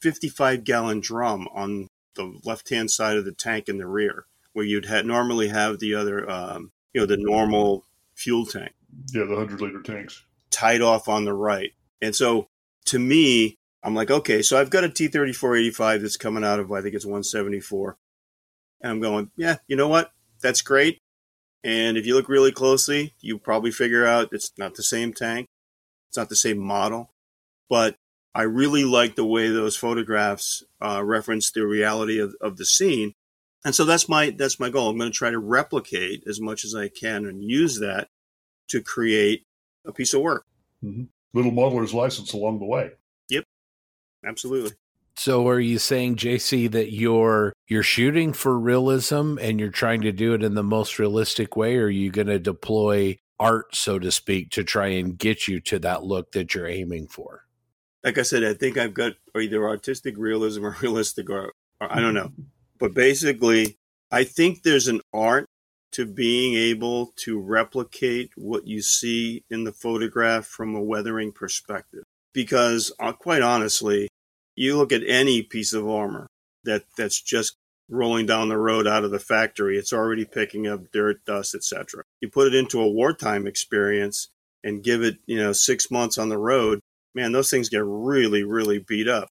55 0.00 0.64
gallon 0.64 1.00
drum 1.00 1.46
on 1.52 1.88
the 2.14 2.40
left 2.42 2.70
hand 2.70 2.90
side 2.90 3.18
of 3.18 3.26
the 3.26 3.32
tank 3.32 3.68
in 3.68 3.76
the 3.76 3.86
rear, 3.86 4.24
where 4.54 4.64
you'd 4.64 4.86
ha- 4.86 5.02
normally 5.02 5.48
have 5.48 5.78
the 5.78 5.94
other, 5.94 6.28
um, 6.30 6.72
you 6.94 7.02
know, 7.02 7.06
the 7.06 7.18
normal 7.18 7.84
fuel 8.14 8.46
tank. 8.46 8.72
Yeah, 9.12 9.24
the 9.24 9.36
100 9.36 9.60
liter 9.60 9.82
tanks. 9.82 10.24
Tied 10.50 10.80
off 10.80 11.06
on 11.06 11.26
the 11.26 11.34
right. 11.34 11.74
And 12.00 12.16
so 12.16 12.48
to 12.86 12.98
me, 12.98 13.58
I'm 13.82 13.94
like, 13.94 14.10
okay, 14.10 14.40
so 14.40 14.58
I've 14.58 14.70
got 14.70 14.84
a 14.84 14.88
T3485 14.88 16.00
that's 16.00 16.16
coming 16.16 16.44
out 16.44 16.60
of, 16.60 16.72
I 16.72 16.80
think 16.80 16.94
it's 16.94 17.04
174. 17.04 17.98
And 18.80 18.92
I'm 18.92 19.00
going, 19.00 19.30
yeah, 19.36 19.56
you 19.66 19.76
know 19.76 19.88
what? 19.88 20.12
That's 20.40 20.62
great. 20.62 20.98
And 21.64 21.96
if 21.96 22.06
you 22.06 22.14
look 22.14 22.28
really 22.28 22.52
closely, 22.52 23.14
you 23.20 23.38
probably 23.38 23.70
figure 23.70 24.06
out 24.06 24.28
it's 24.32 24.52
not 24.56 24.74
the 24.74 24.82
same 24.82 25.12
tank, 25.12 25.48
it's 26.08 26.16
not 26.16 26.28
the 26.28 26.36
same 26.36 26.58
model. 26.58 27.10
But 27.68 27.96
I 28.34 28.42
really 28.42 28.84
like 28.84 29.16
the 29.16 29.24
way 29.24 29.48
those 29.48 29.76
photographs 29.76 30.62
uh, 30.80 31.02
reference 31.04 31.50
the 31.50 31.66
reality 31.66 32.20
of, 32.20 32.34
of 32.40 32.56
the 32.56 32.64
scene 32.64 33.14
and 33.64 33.74
so 33.74 33.84
that's 33.84 34.08
my 34.08 34.30
that's 34.30 34.60
my 34.60 34.70
goal. 34.70 34.88
I'm 34.88 34.98
going 34.98 35.10
to 35.10 35.16
try 35.16 35.30
to 35.30 35.38
replicate 35.38 36.24
as 36.26 36.40
much 36.40 36.64
as 36.64 36.74
I 36.74 36.88
can 36.88 37.26
and 37.26 37.42
use 37.42 37.80
that 37.80 38.08
to 38.68 38.80
create 38.80 39.44
a 39.84 39.92
piece 39.92 40.14
of 40.14 40.22
work. 40.22 40.46
Mm-hmm. 40.84 41.04
Little 41.34 41.52
modeler's 41.52 41.92
license 41.92 42.32
along 42.32 42.60
the 42.60 42.66
way. 42.66 42.92
Yep, 43.28 43.44
absolutely. 44.24 44.72
So 45.18 45.48
are 45.48 45.58
you 45.58 45.80
saying, 45.80 46.14
JC, 46.14 46.70
that 46.70 46.92
you're 46.92 47.52
you're 47.66 47.82
shooting 47.82 48.32
for 48.32 48.56
realism 48.56 49.36
and 49.40 49.58
you're 49.58 49.68
trying 49.68 50.02
to 50.02 50.12
do 50.12 50.32
it 50.32 50.44
in 50.44 50.54
the 50.54 50.62
most 50.62 51.00
realistic 51.00 51.56
way, 51.56 51.76
or 51.76 51.86
are 51.86 51.90
you 51.90 52.12
going 52.12 52.28
to 52.28 52.38
deploy 52.38 53.18
art, 53.40 53.74
so 53.74 53.98
to 53.98 54.12
speak, 54.12 54.50
to 54.50 54.62
try 54.62 54.86
and 54.86 55.18
get 55.18 55.48
you 55.48 55.58
to 55.62 55.80
that 55.80 56.04
look 56.04 56.30
that 56.32 56.54
you're 56.54 56.68
aiming 56.68 57.08
for? 57.08 57.46
Like 58.04 58.16
I 58.16 58.22
said, 58.22 58.44
I 58.44 58.54
think 58.54 58.78
I've 58.78 58.94
got 58.94 59.14
either 59.36 59.66
artistic 59.66 60.16
realism 60.16 60.64
or 60.64 60.76
realistic 60.82 61.28
art. 61.28 61.52
Or 61.80 61.92
I 61.92 61.98
don't 61.98 62.14
know. 62.14 62.30
But 62.78 62.94
basically, 62.94 63.76
I 64.12 64.22
think 64.22 64.62
there's 64.62 64.86
an 64.86 65.00
art 65.12 65.46
to 65.92 66.06
being 66.06 66.54
able 66.54 67.12
to 67.16 67.40
replicate 67.40 68.30
what 68.36 68.68
you 68.68 68.82
see 68.82 69.42
in 69.50 69.64
the 69.64 69.72
photograph 69.72 70.46
from 70.46 70.76
a 70.76 70.82
weathering 70.82 71.32
perspective. 71.32 72.04
Because 72.32 72.92
uh, 73.00 73.12
quite 73.12 73.42
honestly, 73.42 74.08
you 74.58 74.76
look 74.76 74.92
at 74.92 75.02
any 75.06 75.42
piece 75.42 75.72
of 75.72 75.88
armor 75.88 76.26
that 76.64 76.84
that's 76.96 77.20
just 77.20 77.56
rolling 77.88 78.26
down 78.26 78.48
the 78.48 78.58
road 78.58 78.86
out 78.86 79.04
of 79.04 79.10
the 79.10 79.18
factory, 79.18 79.78
it's 79.78 79.92
already 79.92 80.24
picking 80.24 80.66
up 80.66 80.90
dirt, 80.92 81.24
dust, 81.24 81.54
etc. 81.54 82.02
You 82.20 82.28
put 82.28 82.48
it 82.48 82.54
into 82.54 82.80
a 82.80 82.88
wartime 82.88 83.46
experience 83.46 84.28
and 84.62 84.84
give 84.84 85.02
it, 85.02 85.16
you 85.26 85.38
know, 85.38 85.52
6 85.52 85.90
months 85.90 86.18
on 86.18 86.28
the 86.28 86.38
road, 86.38 86.80
man, 87.14 87.32
those 87.32 87.50
things 87.50 87.68
get 87.68 87.84
really 87.84 88.42
really 88.42 88.78
beat 88.78 89.08
up. 89.08 89.28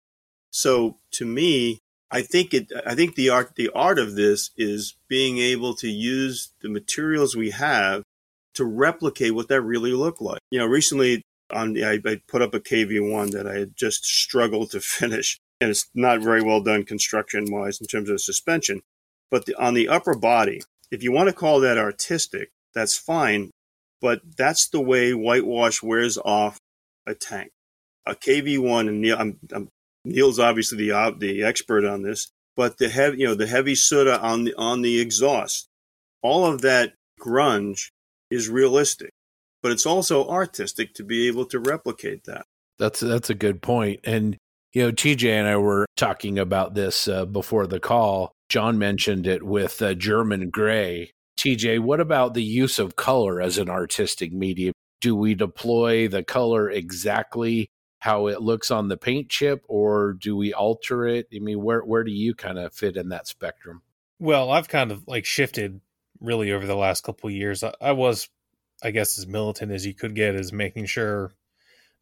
So 0.52 0.98
to 1.14 1.26
me, 1.26 1.80
I 2.12 2.22
think 2.22 2.54
it. 2.54 2.72
I 2.86 2.94
think 2.94 3.16
the 3.16 3.30
art 3.30 3.56
the 3.56 3.72
art 3.74 3.98
of 3.98 4.16
this 4.16 4.52
is 4.56 4.96
being 5.08 5.40
able 5.40 5.74
to 5.76 5.90
use 5.90 6.54
the 6.62 6.70
materials 6.70 7.36
we 7.36 7.50
have 7.50 8.04
to 8.54 8.66
replicate 8.66 9.34
what 9.34 9.48
that 9.48 9.62
really 9.62 9.94
looked 9.94 10.22
like. 10.22 10.40
You 10.52 10.60
know, 10.60 10.68
recently 10.68 11.24
on 11.54 11.74
the, 11.74 11.86
I, 11.86 12.00
I 12.06 12.22
put 12.28 12.42
up 12.42 12.54
a 12.54 12.60
KV 12.60 13.12
one 13.12 13.32
that 13.32 13.48
I 13.48 13.60
had 13.60 13.76
just 13.76 14.06
struggled 14.06 14.72
to 14.72 14.80
finish, 14.82 15.40
and 15.62 15.70
it's 15.70 15.90
not 15.94 16.22
very 16.22 16.42
well 16.42 16.62
done 16.62 16.84
construction 16.84 17.46
wise 17.50 17.80
in 17.80 17.88
terms 17.88 18.10
of 18.10 18.22
suspension. 18.22 18.82
But 19.32 19.46
the, 19.46 19.56
on 19.56 19.74
the 19.74 19.88
upper 19.88 20.16
body, 20.16 20.62
if 20.92 21.02
you 21.04 21.12
want 21.12 21.30
to 21.30 21.36
call 21.36 21.60
that 21.62 21.78
artistic, 21.78 22.50
that's 22.76 22.98
fine. 22.98 23.52
But 24.02 24.22
that's 24.38 24.68
the 24.68 24.82
way 24.82 25.14
whitewash 25.14 25.82
wears 25.82 26.18
off 26.18 26.60
a 27.08 27.16
tank. 27.16 27.52
A 28.06 28.16
KV1, 28.16 28.90
and 28.90 29.06
I'm, 29.06 29.40
I'm 29.54 29.70
Neil's 30.06 30.40
obviously 30.40 30.90
the 30.90 31.16
the 31.18 31.44
expert 31.44 31.86
on 31.86 32.02
this, 32.02 32.30
but 32.56 32.78
the 32.78 32.90
heavy, 32.90 33.20
you 33.20 33.28
know, 33.28 33.36
the 33.36 33.48
heavy 33.48 33.76
soda 33.76 34.20
on 34.20 34.44
the 34.44 34.54
on 34.56 34.82
the 34.82 35.00
exhaust, 35.00 35.68
all 36.22 36.46
of 36.46 36.62
that 36.62 36.94
grunge 37.20 37.92
is 38.30 38.50
realistic, 38.50 39.13
but 39.64 39.72
it's 39.72 39.86
also 39.86 40.28
artistic 40.28 40.94
to 40.94 41.04
be 41.04 41.28
able 41.28 41.46
to 41.46 41.60
replicate 41.60 42.26
that. 42.26 42.46
That's 42.78 43.00
that's 43.00 43.32
a 43.32 43.36
good 43.36 43.62
point. 43.62 44.02
And 44.04 44.38
you 44.74 44.84
know, 44.84 44.92
TJ 44.92 45.30
and 45.30 45.48
I 45.48 45.58
were 45.58 45.88
talking 45.96 46.38
about 46.38 46.76
this 46.76 47.08
uh, 47.08 47.26
before 47.26 47.66
the 47.66 47.80
call. 47.80 48.34
John 48.50 48.78
mentioned 48.78 49.26
it 49.26 49.42
with 49.42 49.82
uh, 49.82 49.94
German 49.94 50.50
gray. 50.50 51.12
TJ, 51.40 51.80
what 51.80 52.00
about 52.00 52.34
the 52.34 52.44
use 52.44 52.78
of 52.78 52.96
color 52.96 53.42
as 53.42 53.58
an 53.58 53.70
artistic 53.70 54.32
medium? 54.32 54.74
Do 55.02 55.16
we 55.16 55.34
deploy 55.34 56.08
the 56.08 56.24
color 56.24 56.70
exactly 56.70 57.70
how 58.00 58.28
it 58.28 58.42
looks 58.42 58.70
on 58.70 58.90
the 58.90 58.98
paint 58.98 59.30
chip 59.30 59.64
or 59.68 60.14
do 60.14 60.36
we 60.36 60.54
alter 60.54 61.08
it? 61.08 61.28
I 61.34 61.40
mean, 61.40 61.64
where 61.64 61.82
where 61.82 62.04
do 62.04 62.12
you 62.12 62.36
kind 62.36 62.60
of 62.60 62.74
fit 62.74 62.98
in 62.98 63.10
that 63.10 63.28
spectrum? 63.28 63.82
Well, 64.20 64.52
I've 64.52 64.68
kind 64.68 64.92
of 64.92 65.08
like 65.08 65.26
shifted 65.26 65.80
really 66.20 66.52
over 66.52 66.66
the 66.66 66.76
last 66.76 67.04
couple 67.04 67.30
years. 67.30 67.64
I, 67.64 67.74
I 67.82 67.92
was, 67.92 68.30
I 68.84 68.92
guess, 68.92 69.18
as 69.18 69.28
militant 69.28 69.72
as 69.72 69.86
you 69.86 69.94
could 69.94 70.16
get, 70.16 70.36
is 70.36 70.52
making 70.52 70.86
sure 70.86 71.32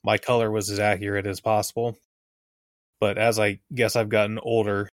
my 0.04 0.18
color 0.18 0.50
was 0.50 0.70
as 0.70 0.80
accurate 0.80 1.28
as 1.28 1.40
possible. 1.40 1.98
But 3.00 3.18
as 3.18 3.40
I 3.40 3.60
guess 3.74 3.96
I've 3.96 4.10
gotten 4.10 4.40
older, 4.40 4.90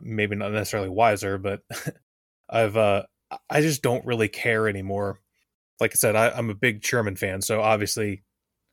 maybe 0.00 0.36
not 0.36 0.52
necessarily 0.52 0.88
wiser, 0.88 1.38
but 1.38 1.62
I've 2.48 2.76
uh 2.76 3.04
I 3.50 3.60
just 3.60 3.82
don't 3.82 4.06
really 4.06 4.28
care 4.28 4.68
anymore. 4.68 5.20
Like 5.80 5.92
I 5.92 5.96
said, 5.96 6.14
I, 6.14 6.30
I'm 6.30 6.50
a 6.50 6.54
big 6.54 6.84
Sherman 6.84 7.16
fan, 7.16 7.42
so 7.42 7.60
obviously 7.60 8.22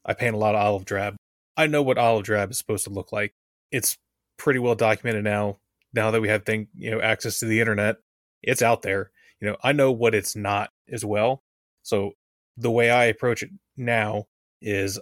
I 0.06 0.14
paint 0.14 0.36
a 0.36 0.40
lot 0.40 0.56
of 0.56 0.62
olive 0.62 0.86
drab. 0.86 1.16
I 1.58 1.68
know 1.68 1.82
what 1.82 1.98
olive 1.98 2.24
drab 2.24 2.52
is 2.52 2.58
supposed 2.58 2.86
to 2.86 2.92
look 2.92 3.12
like. 3.12 3.34
It's 3.72 3.98
pretty 4.38 4.60
well 4.60 4.76
documented 4.76 5.24
now. 5.24 5.58
Now 5.94 6.12
that 6.12 6.22
we 6.22 6.30
have 6.30 6.46
thing, 6.46 6.68
you 6.76 6.92
know, 6.92 7.02
access 7.02 7.40
to 7.40 7.46
the 7.46 7.60
internet, 7.60 7.98
it's 8.42 8.62
out 8.62 8.82
there. 8.82 9.12
You 9.40 9.50
know, 9.50 9.58
I 9.64 9.72
know 9.72 9.92
what 9.92 10.16
it's 10.16 10.36
not 10.36 10.70
as 10.90 11.04
well. 11.04 11.44
So 11.84 12.14
the 12.58 12.72
way 12.72 12.90
I 12.90 13.06
approach 13.06 13.44
it 13.44 13.50
now 13.78 14.28
is 14.62 15.00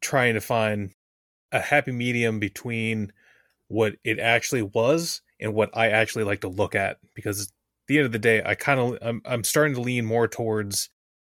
trying 0.00 0.34
to 0.34 0.40
find 0.40 0.90
a 1.50 1.60
happy 1.60 1.92
medium 1.92 2.38
between 2.38 3.12
what 3.68 3.94
it 4.04 4.18
actually 4.18 4.62
was 4.62 5.22
and 5.40 5.54
what 5.54 5.70
I 5.76 5.88
actually 5.88 6.24
like 6.24 6.40
to 6.42 6.48
look 6.48 6.74
at. 6.74 6.98
Because 7.14 7.42
at 7.42 7.48
the 7.88 7.98
end 7.98 8.06
of 8.06 8.12
the 8.12 8.18
day, 8.18 8.42
I 8.44 8.54
kind 8.54 8.80
of 8.80 8.98
I'm 9.02 9.22
I'm 9.24 9.44
starting 9.44 9.74
to 9.74 9.80
lean 9.80 10.04
more 10.04 10.28
towards 10.28 10.90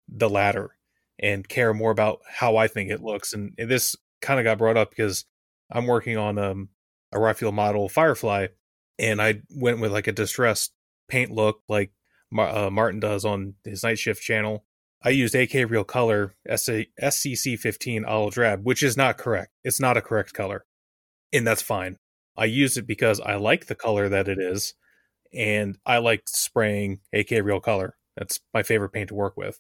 the 0.08 0.30
latter 0.30 0.76
and 1.20 1.48
care 1.48 1.74
more 1.74 1.92
about 1.92 2.20
how 2.28 2.58
I 2.58 2.68
think 2.68 2.90
it 2.90 3.04
looks. 3.04 3.34
And 3.34 3.54
this 3.58 3.96
kind 4.22 4.40
of 4.40 4.44
got 4.44 4.58
brought 4.58 4.78
up 4.78 4.90
because 4.90 5.26
I'm 5.72 5.86
working 5.86 6.18
on 6.18 6.38
um, 6.38 6.70
a 7.12 7.34
Field 7.34 7.56
model 7.56 7.90
Firefly, 7.90 8.48
and 8.98 9.22
I 9.22 9.42
went 9.56 9.80
with 9.80 9.92
like 9.92 10.08
a 10.08 10.12
distressed 10.12 10.74
paint 11.08 11.32
look, 11.32 11.62
like 11.68 11.92
uh, 12.38 12.70
Martin 12.72 13.00
does 13.00 13.26
on 13.26 13.56
his 13.64 13.84
Night 13.84 14.00
Shift 14.00 14.22
channel. 14.22 14.66
I 15.04 15.10
used 15.10 15.34
AK 15.34 15.70
Real 15.70 15.84
Color 15.84 16.36
SCC 16.48 17.58
15 17.58 18.06
olive 18.06 18.34
drab, 18.34 18.66
which 18.66 18.84
is 18.84 18.98
not 18.98 19.18
correct. 19.18 19.52
It's 19.64 19.80
not 19.80 19.98
a 19.98 20.02
correct 20.02 20.34
color, 20.34 20.66
and 21.32 21.48
that's 21.48 21.62
fine. 21.62 21.98
I 22.38 22.46
use 22.46 22.78
it 22.78 22.88
because 22.88 23.20
I 23.20 23.36
like 23.36 23.68
the 23.68 23.76
color 23.76 24.10
that 24.10 24.28
it 24.28 24.40
is, 24.40 24.74
and 25.34 25.78
I 25.86 26.00
like 26.00 26.24
spraying 26.28 27.00
AK 27.14 27.32
Real 27.32 27.60
Color. 27.60 27.96
That's 28.18 28.40
my 28.54 28.64
favorite 28.64 28.92
paint 28.92 29.10
to 29.10 29.16
work 29.16 29.38
with. 29.38 29.60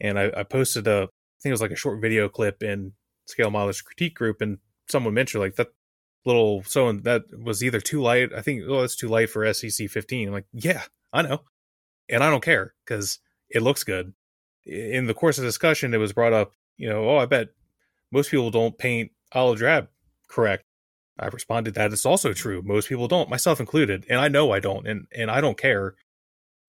And 0.00 0.18
I, 0.18 0.30
I 0.36 0.42
posted 0.44 0.86
a, 0.86 1.02
I 1.02 1.38
think 1.42 1.50
it 1.50 1.50
was 1.50 1.62
like 1.62 1.70
a 1.70 1.76
short 1.76 2.00
video 2.00 2.28
clip 2.28 2.62
in 2.62 2.92
scale 3.26 3.50
modelers 3.50 3.84
critique 3.84 4.14
group, 4.14 4.40
and 4.40 4.58
someone 4.88 5.14
mentioned 5.14 5.42
like 5.42 5.56
that 5.56 5.68
little 6.24 6.62
so 6.64 6.92
that 6.92 7.22
was 7.32 7.62
either 7.62 7.80
too 7.80 8.00
light. 8.00 8.30
I 8.34 8.40
think 8.40 8.62
oh, 8.66 8.82
it's 8.82 8.96
too 8.96 9.08
light 9.08 9.30
for 9.30 9.44
SCC 9.44 9.90
15. 9.90 10.28
I'm 10.28 10.34
like, 10.34 10.46
yeah, 10.52 10.82
I 11.12 11.22
know, 11.22 11.40
and 12.08 12.24
I 12.24 12.30
don't 12.30 12.44
care 12.44 12.74
because 12.84 13.18
it 13.50 13.62
looks 13.62 13.84
good. 13.84 14.14
In 14.68 15.06
the 15.06 15.14
course 15.14 15.38
of 15.38 15.44
discussion, 15.44 15.94
it 15.94 15.98
was 15.98 16.12
brought 16.12 16.32
up, 16.32 16.52
you 16.76 16.88
know, 16.88 17.08
oh, 17.08 17.16
I 17.16 17.26
bet 17.26 17.48
most 18.12 18.30
people 18.30 18.50
don't 18.50 18.78
paint 18.78 19.10
olive 19.32 19.58
drab 19.58 19.88
correct. 20.28 20.64
I 21.18 21.26
responded 21.26 21.74
that 21.74 21.92
it's 21.92 22.06
also 22.06 22.32
true. 22.32 22.62
Most 22.62 22.88
people 22.88 23.08
don't, 23.08 23.28
myself 23.28 23.58
included, 23.58 24.06
and 24.08 24.20
I 24.20 24.28
know 24.28 24.52
I 24.52 24.60
don't, 24.60 24.86
and 24.86 25.06
and 25.16 25.30
I 25.30 25.40
don't 25.40 25.58
care. 25.58 25.96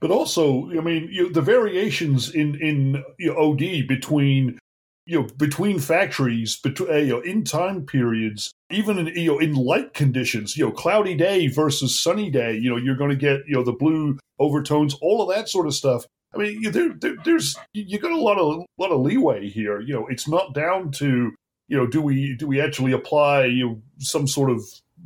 But 0.02 0.12
also, 0.12 0.70
I 0.72 0.82
mean, 0.82 1.10
you 1.12 1.24
know, 1.24 1.30
the 1.30 1.42
variations 1.42 2.34
in 2.34 2.56
in 2.56 3.04
you 3.20 3.32
know, 3.32 3.38
OD 3.38 3.88
between 3.88 4.58
you 5.06 5.20
know 5.20 5.28
between 5.38 5.78
factories, 5.78 6.58
between 6.58 6.90
uh, 6.90 6.96
you 6.96 7.10
know 7.10 7.20
in 7.20 7.44
time 7.44 7.86
periods, 7.86 8.52
even 8.72 8.98
in 8.98 9.08
you 9.16 9.34
know 9.34 9.40
in 9.40 9.54
light 9.54 9.94
conditions, 9.94 10.58
you 10.58 10.66
know, 10.66 10.72
cloudy 10.72 11.14
day 11.14 11.48
versus 11.48 12.00
sunny 12.00 12.32
day, 12.32 12.58
you 12.58 12.72
know, 12.72 12.78
you're 12.78 12.98
going 12.98 13.12
to 13.12 13.16
get 13.16 13.42
you 13.48 13.56
know 13.56 13.64
the 13.64 13.74
blue 13.74 14.18
overtones, 14.40 14.96
all 14.96 15.22
of 15.22 15.36
that 15.36 15.48
sort 15.48 15.68
of 15.68 15.76
stuff. 15.76 16.06
I 16.34 16.38
mean, 16.38 16.72
there, 16.72 16.94
there, 16.94 17.16
there's 17.26 17.58
you 17.74 17.98
got 18.00 18.12
a 18.12 18.22
lot 18.22 18.38
of 18.38 18.66
lot 18.78 18.92
of 18.92 19.02
leeway 19.02 19.50
here. 19.50 19.80
You 19.82 19.94
know, 19.96 20.08
it's 20.08 20.28
not 20.28 20.54
down 20.54 20.92
to 20.94 21.32
you 21.70 21.78
know, 21.78 21.88
do 21.88 22.02
we 22.02 22.36
do 22.36 22.48
we 22.48 22.60
actually 22.60 22.92
apply 22.92 23.46
you 23.46 23.68
know, 23.68 23.82
some 24.00 24.28
sort 24.28 24.50
of 24.50 24.62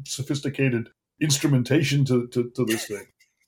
sophisticated 0.06 0.90
instrumentation 1.22 2.04
to, 2.06 2.28
to, 2.28 2.50
to 2.56 2.66
this 2.66 2.88
thing? 2.88 3.06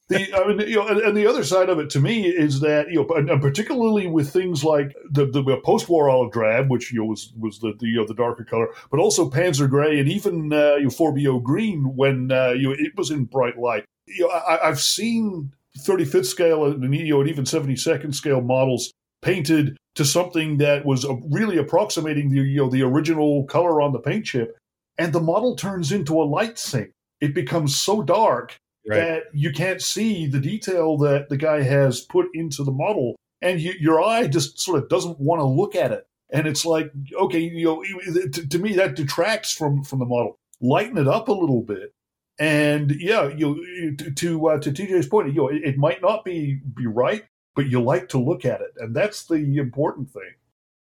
The, 0.07 0.31
I 0.35 0.47
mean, 0.47 0.67
you 0.67 0.75
know, 0.75 0.87
and, 0.87 0.99
and, 0.99 1.17
the 1.17 1.25
other 1.25 1.43
side 1.43 1.67
of 1.67 1.79
it 1.79 1.89
to 1.91 1.99
me 1.99 2.27
is 2.27 2.59
that 2.59 2.91
you 2.91 3.01
know, 3.01 3.15
and, 3.15 3.27
and 3.27 3.41
particularly 3.41 4.05
with 4.05 4.31
things 4.31 4.63
like 4.63 4.95
the, 5.09 5.25
the 5.25 5.59
post-war 5.63 6.09
olive 6.11 6.31
drab, 6.31 6.69
which 6.69 6.93
you 6.93 6.99
know 6.99 7.05
was 7.05 7.33
was 7.39 7.57
the 7.59 7.73
the, 7.79 7.87
you 7.87 7.95
know, 7.95 8.05
the 8.05 8.13
darker 8.13 8.43
color, 8.43 8.67
but 8.91 8.99
also 8.99 9.31
Panzer 9.31 9.67
gray 9.67 9.99
and 9.99 10.07
even 10.07 10.53
uh, 10.53 10.75
you 10.75 10.83
know, 10.83 10.89
4BO 10.89 11.41
green 11.41 11.95
when 11.95 12.31
uh, 12.31 12.49
you 12.49 12.69
know, 12.69 12.75
it 12.77 12.95
was 12.95 13.09
in 13.09 13.25
bright 13.25 13.57
light. 13.57 13.85
You 14.05 14.27
know, 14.27 14.29
I, 14.29 14.67
I've 14.67 14.79
seen 14.79 15.53
35th 15.79 16.25
scale 16.25 16.65
and 16.65 16.83
and 16.83 16.95
even 16.95 17.43
72nd 17.43 18.13
scale 18.15 18.41
models 18.41 18.91
painted 19.21 19.77
to 19.95 20.05
something 20.05 20.57
that 20.57 20.85
was 20.85 21.03
uh, 21.05 21.15
really 21.29 21.57
approximating 21.57 22.29
the 22.29 22.41
you 22.41 22.57
know 22.57 22.69
the 22.69 22.83
original 22.83 23.45
color 23.45 23.81
on 23.81 23.91
the 23.91 23.99
paint 23.99 24.25
chip, 24.25 24.55
and 24.97 25.13
the 25.13 25.21
model 25.21 25.55
turns 25.55 25.91
into 25.91 26.21
a 26.21 26.23
light 26.23 26.59
sink. 26.59 26.91
It 27.21 27.33
becomes 27.33 27.79
so 27.79 28.01
dark 28.01 28.57
right. 28.87 28.97
that 28.97 29.23
you 29.33 29.51
can't 29.51 29.81
see 29.81 30.27
the 30.27 30.39
detail 30.39 30.97
that 30.97 31.29
the 31.29 31.37
guy 31.37 31.63
has 31.63 32.01
put 32.01 32.27
into 32.33 32.63
the 32.63 32.71
model, 32.71 33.15
and 33.41 33.59
you, 33.59 33.73
your 33.79 34.01
eye 34.01 34.27
just 34.27 34.59
sort 34.59 34.81
of 34.81 34.89
doesn't 34.89 35.19
want 35.19 35.39
to 35.39 35.45
look 35.45 35.75
at 35.75 35.91
it. 35.91 36.05
And 36.31 36.47
it's 36.47 36.65
like, 36.65 36.91
okay, 37.13 37.39
you 37.39 37.65
know, 37.65 37.83
to, 38.31 38.47
to 38.47 38.59
me 38.59 38.73
that 38.73 38.95
detracts 38.95 39.51
from 39.51 39.83
from 39.83 39.99
the 39.99 40.05
model. 40.05 40.37
Lighten 40.61 40.97
it 40.97 41.07
up 41.07 41.27
a 41.27 41.33
little 41.33 41.61
bit, 41.61 41.91
and 42.37 42.91
yeah, 42.99 43.27
you 43.27 43.95
to 43.95 44.47
uh, 44.47 44.59
to 44.59 44.71
TJ's 44.71 45.07
point, 45.07 45.29
you 45.29 45.35
know, 45.35 45.47
it, 45.47 45.63
it, 45.63 45.77
might 45.77 46.01
not 46.01 46.25
be 46.25 46.59
be 46.73 46.85
right, 46.85 47.23
but 47.55 47.67
you 47.67 47.81
like 47.81 48.09
to 48.09 48.17
look 48.17 48.45
at 48.45 48.61
it. 48.61 48.73
And 48.77 48.95
that's 48.95 49.25
the 49.25 49.57
important 49.57 50.11
thing. 50.11 50.33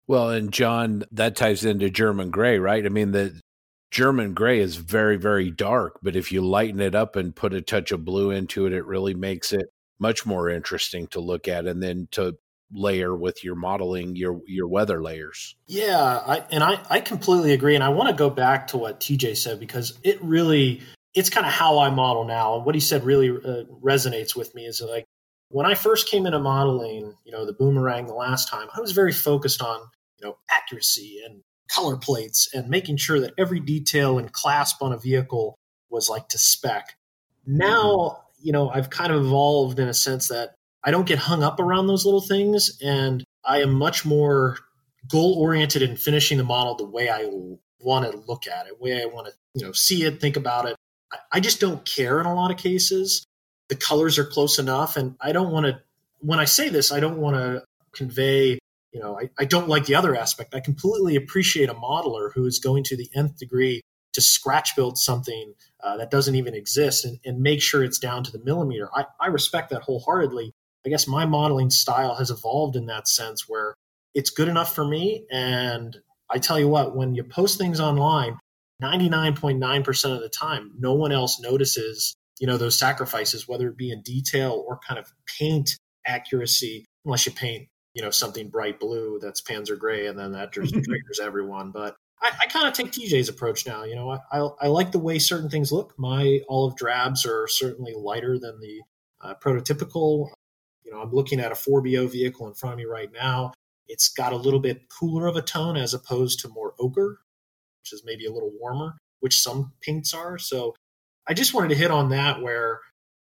Well, 0.08 0.30
and 0.30 0.52
John, 0.52 1.04
that 1.12 1.36
ties 1.36 1.66
into 1.66 1.90
German 1.90 2.32
gray, 2.32 2.58
right? 2.58 2.86
I 2.86 2.90
mean, 2.90 3.12
the 3.12 3.40
German 3.92 4.34
gray 4.34 4.60
is 4.60 4.78
very, 4.78 5.18
very 5.18 5.52
dark, 5.52 6.00
but 6.02 6.16
if 6.16 6.32
you 6.32 6.42
lighten 6.42 6.80
it 6.80 6.96
up 6.96 7.16
and 7.16 7.36
put 7.36 7.54
a 7.54 7.62
touch 7.62 7.92
of 7.92 8.06
blue 8.06 8.32
into 8.32 8.66
it, 8.66 8.74
it 8.74 8.86
really 8.86 9.14
makes 9.14 9.52
it 9.52 9.68
much 10.00 10.26
more 10.26 10.50
interesting 10.50 11.08
to 11.08 11.20
look 11.20 11.48
at 11.48 11.68
and 11.68 11.84
then 11.84 12.08
to 12.12 12.38
layer 12.74 13.16
with 13.16 13.44
your 13.44 13.56
modeling 13.56 14.16
your 14.16 14.40
your 14.48 14.68
weather 14.68 15.02
layers. 15.02 15.56
Yeah, 15.68 16.02
I, 16.26 16.44
and 16.52 16.64
I 16.64 16.80
I 16.90 17.00
completely 17.02 17.52
agree 17.52 17.76
and 17.76 17.84
I 17.84 17.90
want 17.90 18.10
to 18.10 18.16
go 18.16 18.30
back 18.30 18.68
to 18.68 18.78
what 18.78 19.00
TJ 19.00 19.38
said 19.38 19.60
because 19.60 20.00
it 20.04 20.22
really 20.24 20.82
it's 21.14 21.30
kind 21.30 21.46
of 21.46 21.52
how 21.52 21.80
I 21.80 21.90
model 21.90 22.24
now 22.24 22.56
and 22.56 22.66
what 22.66 22.76
he 22.76 22.82
said 22.82 23.04
really 23.04 23.30
uh, 23.30 23.64
resonates 23.84 24.36
with 24.36 24.56
me 24.56 24.66
is 24.66 24.82
like 24.82 25.06
when 25.50 25.66
I 25.66 25.76
first 25.76 26.08
came 26.08 26.26
into 26.26 26.40
modeling, 26.40 27.14
you 27.26 27.32
know, 27.32 27.46
the 27.46 27.54
boomerang 27.54 28.08
the 28.08 28.14
last 28.14 28.48
time, 28.48 28.68
I 28.76 28.80
was 28.80 28.94
very 28.94 29.12
focused 29.12 29.62
on, 29.62 29.82
you 30.18 30.28
know, 30.28 30.38
accuracy 30.50 31.22
and 31.26 31.42
color 31.70 31.98
plates 31.98 32.50
and 32.54 32.70
making 32.70 32.98
sure 32.98 33.20
that 33.20 33.34
every 33.38 33.60
detail 33.60 34.18
and 34.18 34.32
clasp 34.32 34.82
on 34.82 34.94
a 34.94 34.98
vehicle 34.98 35.58
was 35.90 36.10
like 36.10 36.30
to 36.30 36.38
spec. 36.38 36.96
Now, 37.46 38.24
you 38.40 38.54
know, 38.54 38.70
I've 38.70 38.90
kind 38.90 39.12
of 39.12 39.26
evolved 39.26 39.80
in 39.80 39.88
a 39.88 39.94
sense 39.94 40.30
that 40.30 40.56
I 40.84 40.92
don't 40.92 41.08
get 41.08 41.20
hung 41.20 41.44
up 41.44 41.60
around 41.60 41.88
those 41.88 42.06
little 42.06 42.22
things 42.22 42.78
and 42.82 43.24
I 43.44 43.62
am 43.62 43.74
much 43.74 44.06
more 44.06 44.58
goal 45.10 45.36
oriented 45.38 45.82
in 45.82 45.98
finishing 45.98 46.38
the 46.38 46.44
model 46.44 46.76
the 46.76 46.86
way 46.86 47.10
I 47.10 47.30
want 47.80 48.10
to 48.10 48.18
look 48.18 48.48
at 48.48 48.68
it, 48.68 48.78
the 48.78 48.84
way 48.84 49.02
I 49.02 49.06
want 49.06 49.28
to, 49.28 49.34
you 49.54 49.66
know, 49.66 49.72
see 49.74 50.04
it, 50.04 50.22
think 50.22 50.38
about 50.38 50.68
it. 50.68 50.76
I 51.32 51.40
just 51.40 51.60
don't 51.60 51.86
care 51.86 52.20
in 52.20 52.26
a 52.26 52.34
lot 52.34 52.52
of 52.52 52.58
cases 52.58 53.26
the 53.72 53.78
colors 53.78 54.20
are 54.20 54.26
close 54.26 54.60
enough. 54.60 54.98
And 54.98 55.16
I 55.22 55.32
don't 55.32 55.50
want 55.50 55.66
to, 55.66 55.80
when 56.20 56.40
I 56.40 56.46
say 56.46 56.68
this, 56.68 56.92
I 56.92 57.00
don't 57.00 57.20
want 57.20 57.38
to 57.38 57.64
convey, 57.94 58.60
you 58.92 59.00
know, 59.00 59.18
I, 59.18 59.30
I 59.40 59.46
don't 59.46 59.70
like 59.70 59.86
the 59.86 59.96
other 59.96 60.14
aspect. 60.14 60.54
I 60.54 60.60
completely 60.60 61.16
appreciate 61.16 61.70
a 61.70 61.74
modeler 61.74 62.34
who 62.34 62.46
is 62.46 62.60
going 62.60 62.84
to 62.84 62.98
the 62.98 63.10
nth 63.16 63.38
degree 63.38 63.80
to 64.12 64.20
scratch 64.20 64.76
build 64.76 64.98
something 64.98 65.54
uh, 65.82 65.96
that 65.96 66.12
doesn't 66.12 66.36
even 66.36 66.54
exist 66.54 67.06
and, 67.06 67.18
and, 67.24 67.42
make 67.42 67.62
sure 67.62 67.82
it's 67.82 67.98
down 67.98 68.26
to 68.26 68.32
the 68.34 68.44
millimeter. 68.44 68.90
I, 68.94 69.06
I 69.22 69.28
respect 69.28 69.70
that 69.70 69.84
wholeheartedly. 69.84 70.52
I 70.86 70.90
guess 70.90 71.08
my 71.08 71.26
modeling 71.26 71.70
style 71.70 72.16
has 72.16 72.30
evolved 72.30 72.76
in 72.76 72.88
that 72.88 73.08
sense 73.08 73.48
where 73.48 73.76
it's 74.14 74.32
good 74.32 74.50
enough 74.50 74.76
for 74.76 74.84
me. 74.84 75.26
And 75.32 75.96
I 76.30 76.40
tell 76.40 76.60
you 76.60 76.68
what, 76.68 76.94
when 76.94 77.16
you 77.16 77.24
post 77.24 77.58
things 77.58 77.80
online, 77.80 78.38
99.9% 78.82 80.16
of 80.16 80.22
the 80.22 80.30
time, 80.30 80.72
no 80.80 80.94
one 80.94 81.12
else 81.12 81.40
notices 81.40 82.16
you 82.42 82.48
know 82.48 82.58
those 82.58 82.78
sacrifices 82.78 83.48
whether 83.48 83.70
it 83.70 83.78
be 83.78 83.92
in 83.92 84.02
detail 84.02 84.66
or 84.68 84.80
kind 84.86 85.00
of 85.00 85.14
paint 85.40 85.78
accuracy 86.06 86.84
unless 87.06 87.26
you 87.26 87.32
paint 87.32 87.68
you 87.94 88.02
know 88.02 88.10
something 88.10 88.50
bright 88.50 88.80
blue 88.80 89.20
that's 89.22 89.42
panzer 89.42 89.78
gray 89.78 90.08
and 90.08 90.20
then 90.20 90.34
that 90.34 90.52
just 90.54 90.74
triggers 90.74 91.22
everyone. 91.22 91.72
But 91.72 91.96
i, 92.22 92.32
I 92.42 92.48
kind 92.48 92.68
of 92.68 92.74
take 92.74 92.92
tj's 92.92 93.30
approach 93.30 93.66
now 93.66 93.84
you 93.84 93.96
know 93.96 94.10
I, 94.10 94.20
I, 94.32 94.50
I 94.64 94.68
like 94.68 94.92
the 94.92 95.00
way 95.00 95.20
certain 95.20 95.50
things 95.50 95.72
look. 95.72 95.94
My 95.98 96.42
olive 96.50 96.76
drabs 96.76 97.26
are 97.26 97.48
certainly 97.48 97.94
lighter 97.96 98.38
than 98.38 98.60
the 98.60 98.82
uh, 99.22 99.36
prototypical. 99.36 100.30
You 100.84 100.92
know 100.92 101.02
i'm 101.02 101.12
looking 101.14 101.40
at 101.40 101.52
a 101.52 101.56
4bo 101.56 102.12
vehicle 102.12 102.48
in 102.48 102.56
front 102.56 102.74
of 102.74 102.80
me 102.80 102.86
right 102.86 103.12
now. 103.14 103.54
It's 103.88 104.10
got 104.10 104.34
a 104.34 104.38
little 104.38 104.60
bit 104.60 104.90
cooler 104.90 105.28
of 105.28 105.36
a 105.36 105.42
tone 105.42 105.78
as 105.78 105.94
opposed 105.94 106.40
to 106.40 106.48
more 106.48 106.74
ochre 106.80 107.20
which 107.82 107.94
is 107.94 108.04
maybe 108.06 108.26
a 108.26 108.32
little 108.32 108.52
warmer 108.60 108.94
which 109.20 109.40
some 109.40 109.74
paints 109.82 110.14
are 110.14 110.38
so 110.38 110.74
I 111.28 111.34
just 111.34 111.54
wanted 111.54 111.70
to 111.70 111.76
hit 111.76 111.92
on 111.92 112.10
that 112.10 112.42
where 112.42 112.80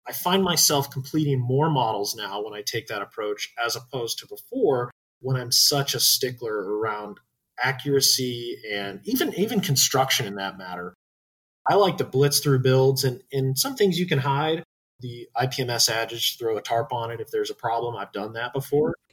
I 0.06 0.12
find 0.12 0.42
myself 0.42 0.90
completing 0.90 1.40
more 1.40 1.70
models 1.70 2.14
now 2.16 2.42
when 2.42 2.54
I 2.54 2.62
take 2.62 2.88
that 2.88 3.02
approach 3.02 3.52
as 3.62 3.76
opposed 3.76 4.18
to 4.18 4.26
before 4.26 4.90
when 5.20 5.36
I'm 5.36 5.52
such 5.52 5.94
a 5.94 6.00
stickler 6.00 6.78
around 6.78 7.18
accuracy 7.62 8.58
and 8.72 9.00
even 9.04 9.32
even 9.34 9.60
construction 9.60 10.26
in 10.26 10.36
that 10.36 10.58
matter. 10.58 10.94
I 11.68 11.74
like 11.74 11.98
to 11.98 12.04
blitz 12.04 12.40
through 12.40 12.60
builds 12.60 13.04
and, 13.04 13.22
and 13.32 13.56
some 13.56 13.76
things 13.76 13.98
you 13.98 14.06
can 14.06 14.18
hide. 14.18 14.64
The 15.02 15.28
IPMS 15.36 15.90
adage, 15.90 16.38
throw 16.38 16.56
a 16.56 16.62
tarp 16.62 16.92
on 16.92 17.10
it 17.10 17.20
if 17.20 17.30
there's 17.30 17.50
a 17.50 17.54
problem. 17.54 17.96
I've 17.96 18.12
done 18.12 18.32
that 18.32 18.52
before. 18.52 18.94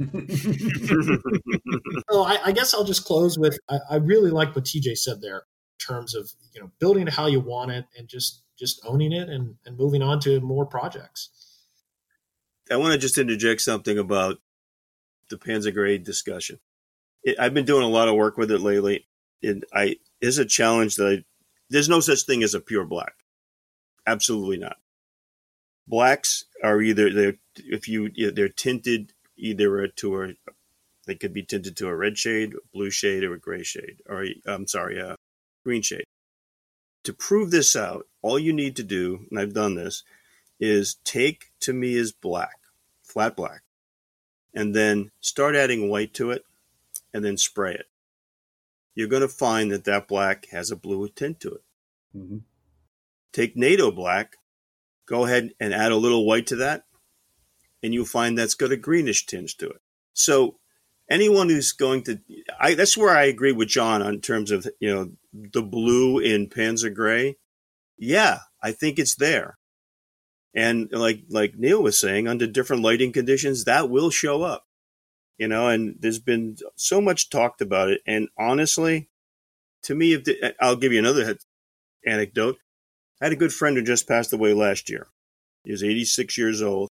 so 2.10 2.24
I, 2.24 2.40
I, 2.46 2.52
guess 2.52 2.74
I'll 2.74 2.86
just 2.86 3.06
close 3.06 3.38
with 3.38 3.60
I, 3.70 3.80
I 3.90 3.96
really 3.96 4.32
like 4.32 4.56
what 4.56 4.66
TJ 4.66 4.98
said 4.98 5.22
there 5.22 5.38
in 5.38 5.86
terms 5.86 6.16
of 6.16 6.32
you 6.54 6.62
know 6.62 6.72
building 6.80 7.08
it 7.08 7.14
how 7.14 7.26
you 7.26 7.40
want 7.40 7.72
it 7.72 7.86
and 7.98 8.08
just 8.08 8.44
just 8.58 8.82
owning 8.86 9.12
it 9.12 9.30
and, 9.30 9.56
and 9.66 9.78
moving 9.78 10.02
on 10.02 10.20
to 10.22 10.40
more 10.42 10.66
projects. 10.66 11.30
I 12.72 12.78
want 12.78 12.94
to 12.94 13.00
just 13.00 13.18
interject 13.18 13.62
something 13.62 13.98
about 13.98 14.38
the 15.30 15.38
Panzer 15.38 15.74
Gray 15.74 15.98
discussion. 15.98 16.60
It, 17.24 17.40
I've 17.40 17.54
been 17.54 17.66
doing 17.66 17.84
a 17.84 17.90
lot 17.90 18.08
of 18.08 18.16
work 18.16 18.38
with 18.38 18.52
it 18.52 18.60
lately. 18.60 19.08
and 19.42 19.66
I 19.74 19.98
is 20.22 20.38
a 20.38 20.46
challenge 20.46 20.96
that 20.98 21.08
I, 21.08 21.24
there's 21.70 21.90
no 21.90 22.00
such 22.00 22.24
thing 22.24 22.44
as 22.44 22.54
a 22.54 22.60
pure 22.60 22.86
black. 22.86 23.14
Absolutely 24.06 24.58
not. 24.58 24.78
Blacks 25.90 26.46
are 26.64 26.82
either 26.82 27.12
they're 27.12 27.38
if 27.56 27.88
you 27.88 28.12
they're 28.32 28.48
tinted 28.48 29.14
either 29.36 29.88
to 29.88 30.22
a 30.22 30.34
they 31.08 31.16
could 31.16 31.34
be 31.34 31.42
tinted 31.42 31.76
to 31.78 31.88
a 31.88 31.96
red 31.96 32.20
shade, 32.20 32.54
blue 32.72 32.92
shade, 32.92 33.24
or 33.24 33.34
a 33.34 33.40
gray 33.40 33.64
shade, 33.64 33.98
or 34.08 34.28
I'm 34.46 34.68
sorry, 34.68 35.00
a 35.00 35.16
green 35.64 35.82
shade. 35.82 36.06
To 37.06 37.14
prove 37.14 37.50
this 37.50 37.76
out, 37.76 38.06
all 38.22 38.38
you 38.38 38.54
need 38.54 38.76
to 38.76 38.84
do, 38.84 39.26
and 39.32 39.40
I've 39.40 39.54
done 39.54 39.74
this, 39.74 40.04
is 40.60 40.98
take 41.04 41.52
Tamiya's 41.60 42.12
black, 42.12 42.60
flat 43.02 43.36
black, 43.36 43.64
and 44.54 44.76
then 44.76 45.10
start 45.20 45.56
adding 45.56 45.90
white 45.90 46.14
to 46.16 46.30
it, 46.30 46.46
and 47.12 47.26
then 47.26 47.38
spray 47.38 47.74
it. 47.74 47.88
You're 48.94 49.08
going 49.08 49.24
to 49.24 49.28
find 49.28 49.72
that 49.72 49.86
that 49.86 50.08
black 50.08 50.48
has 50.52 50.70
a 50.70 50.76
blue 50.76 51.08
tint 51.08 51.40
to 51.40 51.54
it. 51.54 51.64
Mm-hmm. 52.16 52.38
Take 53.32 53.56
NATO 53.56 53.90
black, 53.90 54.36
go 55.10 55.26
ahead 55.26 55.50
and 55.60 55.74
add 55.74 55.92
a 55.92 55.98
little 55.98 56.26
white 56.28 56.46
to 56.48 56.56
that, 56.58 56.84
and 57.82 57.94
you'll 57.94 58.06
find 58.06 58.38
that's 58.38 58.56
got 58.56 58.72
a 58.72 58.78
greenish 58.78 59.26
tinge 59.26 59.58
to 59.58 59.70
it. 59.70 59.82
So 60.14 60.58
anyone 61.10 61.50
who's 61.50 61.72
going 61.72 62.04
to, 62.04 62.20
I, 62.60 62.76
that's 62.76 62.96
where 62.96 63.16
I 63.16 63.24
agree 63.24 63.52
with 63.54 63.70
John 63.70 64.04
on 64.04 64.22
terms 64.22 64.52
of 64.52 64.68
you 64.80 64.94
know 64.94 65.12
the 65.34 65.64
blue 65.64 66.20
in 66.20 66.48
Panzer 66.48 66.94
Gray. 66.94 67.38
Yeah, 67.98 68.40
I 68.62 68.72
think 68.72 69.00
it's 69.00 69.16
there, 69.16 69.58
and 70.56 70.90
like 70.92 71.24
like 71.30 71.56
Neil 71.58 71.82
was 71.82 72.00
saying, 72.00 72.28
under 72.28 72.48
different 72.48 72.84
lighting 72.84 73.12
conditions, 73.14 73.64
that 73.66 73.90
will 73.90 74.12
show 74.12 74.44
up. 74.44 74.66
you 75.40 75.48
know, 75.48 75.70
and 75.70 75.96
there's 76.00 76.20
been 76.20 76.58
so 76.76 77.02
much 77.02 77.30
talked 77.30 77.62
about 77.62 77.90
it. 77.90 78.02
And 78.06 78.28
honestly, 78.38 79.10
to 79.84 79.96
me, 79.96 80.14
if 80.14 80.26
the, 80.26 80.54
I'll 80.60 80.76
give 80.76 80.92
you 80.94 81.00
another 81.00 81.38
anecdote. 82.06 82.58
I 83.22 83.26
had 83.26 83.34
a 83.34 83.38
good 83.38 83.54
friend 83.54 83.76
who 83.76 83.84
just 83.84 84.08
passed 84.08 84.34
away 84.34 84.54
last 84.54 84.90
year. 84.90 85.08
He 85.64 85.72
was 85.72 85.84
86 85.84 86.38
years 86.38 86.62
old, 86.62 86.90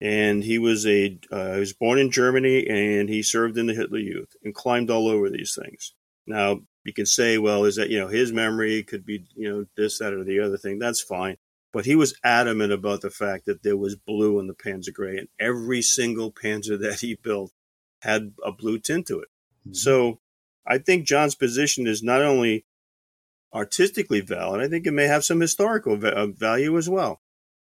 and 0.00 0.42
he 0.42 0.58
was 0.58 0.86
a 0.86 1.18
uh, 1.30 1.54
he 1.54 1.60
was 1.60 1.72
born 1.72 1.98
in 1.98 2.10
Germany, 2.10 2.66
and 2.66 3.08
he 3.08 3.22
served 3.22 3.56
in 3.56 3.66
the 3.66 3.74
Hitler 3.74 3.98
Youth 3.98 4.34
and 4.42 4.54
climbed 4.54 4.90
all 4.90 5.08
over 5.08 5.30
these 5.30 5.56
things. 5.60 5.94
Now 6.26 6.60
you 6.84 6.92
can 6.92 7.06
say, 7.06 7.38
well, 7.38 7.64
is 7.64 7.76
that 7.76 7.90
you 7.90 7.98
know 7.98 8.08
his 8.08 8.32
memory 8.32 8.82
could 8.82 9.06
be 9.06 9.24
you 9.34 9.48
know 9.48 9.66
this, 9.76 9.98
that, 9.98 10.12
or 10.12 10.24
the 10.24 10.40
other 10.40 10.58
thing? 10.58 10.78
That's 10.78 11.00
fine. 11.00 11.36
But 11.72 11.84
he 11.84 11.94
was 11.94 12.18
adamant 12.24 12.72
about 12.72 13.02
the 13.02 13.10
fact 13.10 13.44
that 13.46 13.62
there 13.62 13.76
was 13.76 13.96
blue 13.96 14.40
in 14.40 14.46
the 14.46 14.54
Panzer 14.54 14.92
Gray, 14.92 15.18
and 15.18 15.28
every 15.38 15.82
single 15.82 16.32
Panzer 16.32 16.78
that 16.80 17.00
he 17.00 17.14
built 17.14 17.52
had 18.02 18.32
a 18.44 18.52
blue 18.52 18.78
tint 18.78 19.06
to 19.08 19.20
it. 19.20 19.28
Mm-hmm. 19.60 19.74
So 19.74 20.20
I 20.66 20.78
think 20.78 21.06
John's 21.06 21.34
position 21.34 21.86
is 21.86 22.02
not 22.02 22.22
only 22.22 22.64
artistically 23.54 24.20
valid, 24.20 24.60
I 24.60 24.68
think 24.68 24.86
it 24.86 24.92
may 24.92 25.06
have 25.06 25.24
some 25.24 25.40
historical 25.40 25.98
uh, 26.04 26.26
value 26.26 26.76
as 26.76 26.88
well. 26.88 27.20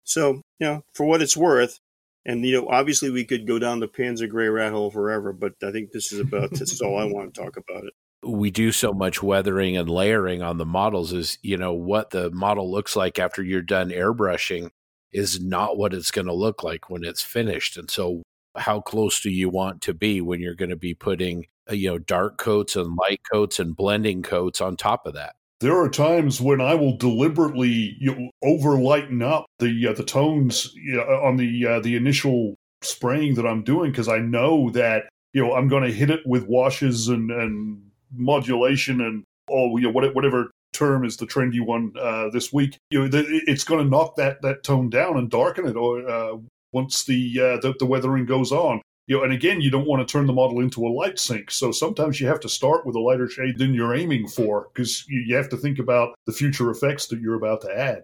So, 0.04 0.42
you 0.60 0.68
know, 0.68 0.84
for 0.94 1.06
what 1.06 1.22
it's 1.22 1.38
worth, 1.38 1.80
and 2.26 2.46
you 2.46 2.62
know, 2.62 2.68
obviously 2.68 3.10
we 3.10 3.26
could 3.26 3.48
go 3.48 3.60
down 3.60 3.80
the 3.80 3.88
Panzer 3.88 4.30
Gray 4.30 4.50
rat 4.50 4.72
hole 4.72 4.92
forever, 4.92 5.34
but 5.34 5.54
I 5.64 5.72
think 5.72 5.92
this 5.92 6.12
is 6.12 6.20
about 6.20 6.52
this 6.52 6.72
is 6.72 6.82
all 6.82 6.98
I 6.98 7.06
want 7.06 7.34
to 7.34 7.42
talk 7.42 7.58
about 7.58 7.86
it. 7.86 7.94
We 8.22 8.52
do 8.52 8.72
so 8.74 8.92
much 8.92 9.24
weathering 9.24 9.78
and 9.78 9.90
layering 9.90 10.42
on 10.42 10.58
the 10.58 10.66
models 10.66 11.14
is, 11.14 11.38
you 11.42 11.56
know, 11.56 11.74
what 11.74 12.10
the 12.10 12.30
model 12.32 12.70
looks 12.70 12.96
like 12.96 13.18
after 13.18 13.42
you're 13.42 13.62
done 13.62 13.90
airbrushing 13.90 14.72
is 15.14 15.40
not 15.40 15.78
what 15.78 15.94
it's 15.94 16.12
going 16.12 16.28
to 16.28 16.34
look 16.34 16.62
like 16.62 16.90
when 16.90 17.06
it's 17.06 17.22
finished. 17.22 17.78
And 17.78 17.90
so 17.90 18.24
how 18.56 18.82
close 18.82 19.22
do 19.22 19.30
you 19.30 19.50
want 19.50 19.82
to 19.84 19.94
be 19.94 20.22
when 20.22 20.40
you're 20.40 20.56
going 20.56 20.70
to 20.70 20.76
be 20.76 20.94
putting 20.94 21.46
uh, 21.70 21.74
you 21.74 21.90
know 21.90 21.98
dark 21.98 22.38
coats 22.38 22.76
and 22.76 22.98
light 22.98 23.22
coats 23.32 23.60
and 23.60 23.76
blending 23.76 24.22
coats 24.22 24.62
on 24.62 24.76
top 24.76 25.06
of 25.06 25.14
that 25.14 25.36
there 25.60 25.78
are 25.78 25.90
times 25.90 26.40
when 26.40 26.62
I 26.62 26.76
will 26.76 26.96
deliberately 26.98 27.98
you 28.00 28.16
know, 28.16 28.32
over 28.44 28.80
lighten 28.80 29.22
up 29.22 29.46
the 29.60 29.88
uh, 29.88 29.94
the 29.94 30.04
tones 30.04 30.72
you 30.76 30.96
know, 30.96 31.04
on 31.04 31.38
the 31.38 31.66
uh, 31.66 31.80
the 31.80 31.96
initial 31.96 32.56
spraying 32.82 33.36
that 33.36 33.46
I'm 33.46 33.64
doing 33.64 33.92
because 33.92 34.08
I 34.08 34.20
know 34.20 34.70
that 34.72 35.10
you 35.34 35.42
know 35.42 35.54
I'm 35.54 35.68
going 35.68 35.84
to 35.84 35.92
hit 35.92 36.10
it 36.10 36.22
with 36.26 36.48
washes 36.48 37.08
and, 37.08 37.30
and 37.32 37.82
modulation 38.16 39.02
and 39.02 39.24
oh 39.50 39.78
you 39.78 39.92
know 39.92 40.10
whatever 40.12 40.52
term 40.72 41.04
is 41.04 41.18
the 41.18 41.28
trendy 41.28 41.66
one 41.66 41.94
uh, 42.00 42.30
this 42.30 42.54
week. 42.54 42.78
You 42.90 43.08
know 43.08 43.10
it's 43.14 43.64
going 43.64 43.84
to 43.84 43.90
knock 43.90 44.16
that 44.16 44.42
that 44.42 44.64
tone 44.64 44.90
down 44.90 45.18
and 45.18 45.30
darken 45.30 45.68
it 45.68 45.76
or 45.76 46.08
uh, 46.08 46.38
once 46.72 47.04
the, 47.04 47.40
uh, 47.40 47.60
the, 47.62 47.74
the 47.80 47.86
weathering 47.86 48.26
goes 48.26 48.52
on. 48.52 48.82
You 49.10 49.18
know, 49.18 49.24
and 49.24 49.34
again, 49.34 49.60
you 49.60 49.72
don't 49.72 49.88
want 49.88 50.08
to 50.08 50.12
turn 50.12 50.28
the 50.28 50.34
model 50.34 50.60
into 50.60 50.86
a 50.86 50.94
light 50.94 51.18
sink. 51.18 51.50
So 51.50 51.72
sometimes 51.72 52.22
you 52.22 52.28
have 52.28 52.40
to 52.42 52.48
start 52.48 52.86
with 52.86 52.96
a 52.96 53.00
lighter 53.00 53.28
shade 53.28 53.58
than 53.58 53.74
you're 53.74 53.96
aiming 53.96 54.28
for 54.28 54.70
because 54.72 55.04
you, 55.10 55.36
have 55.36 55.50
to 55.50 55.58
think 55.58 55.80
about 55.80 56.14
the 56.28 56.32
future 56.32 56.70
effects 56.70 57.08
that 57.08 57.20
you're 57.20 57.34
about 57.34 57.62
to 57.62 57.76
add. 57.76 58.04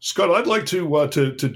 Scott, 0.00 0.30
I'd 0.30 0.46
like 0.46 0.66
to 0.66 0.94
uh, 0.96 1.06
to 1.08 1.34
to 1.36 1.48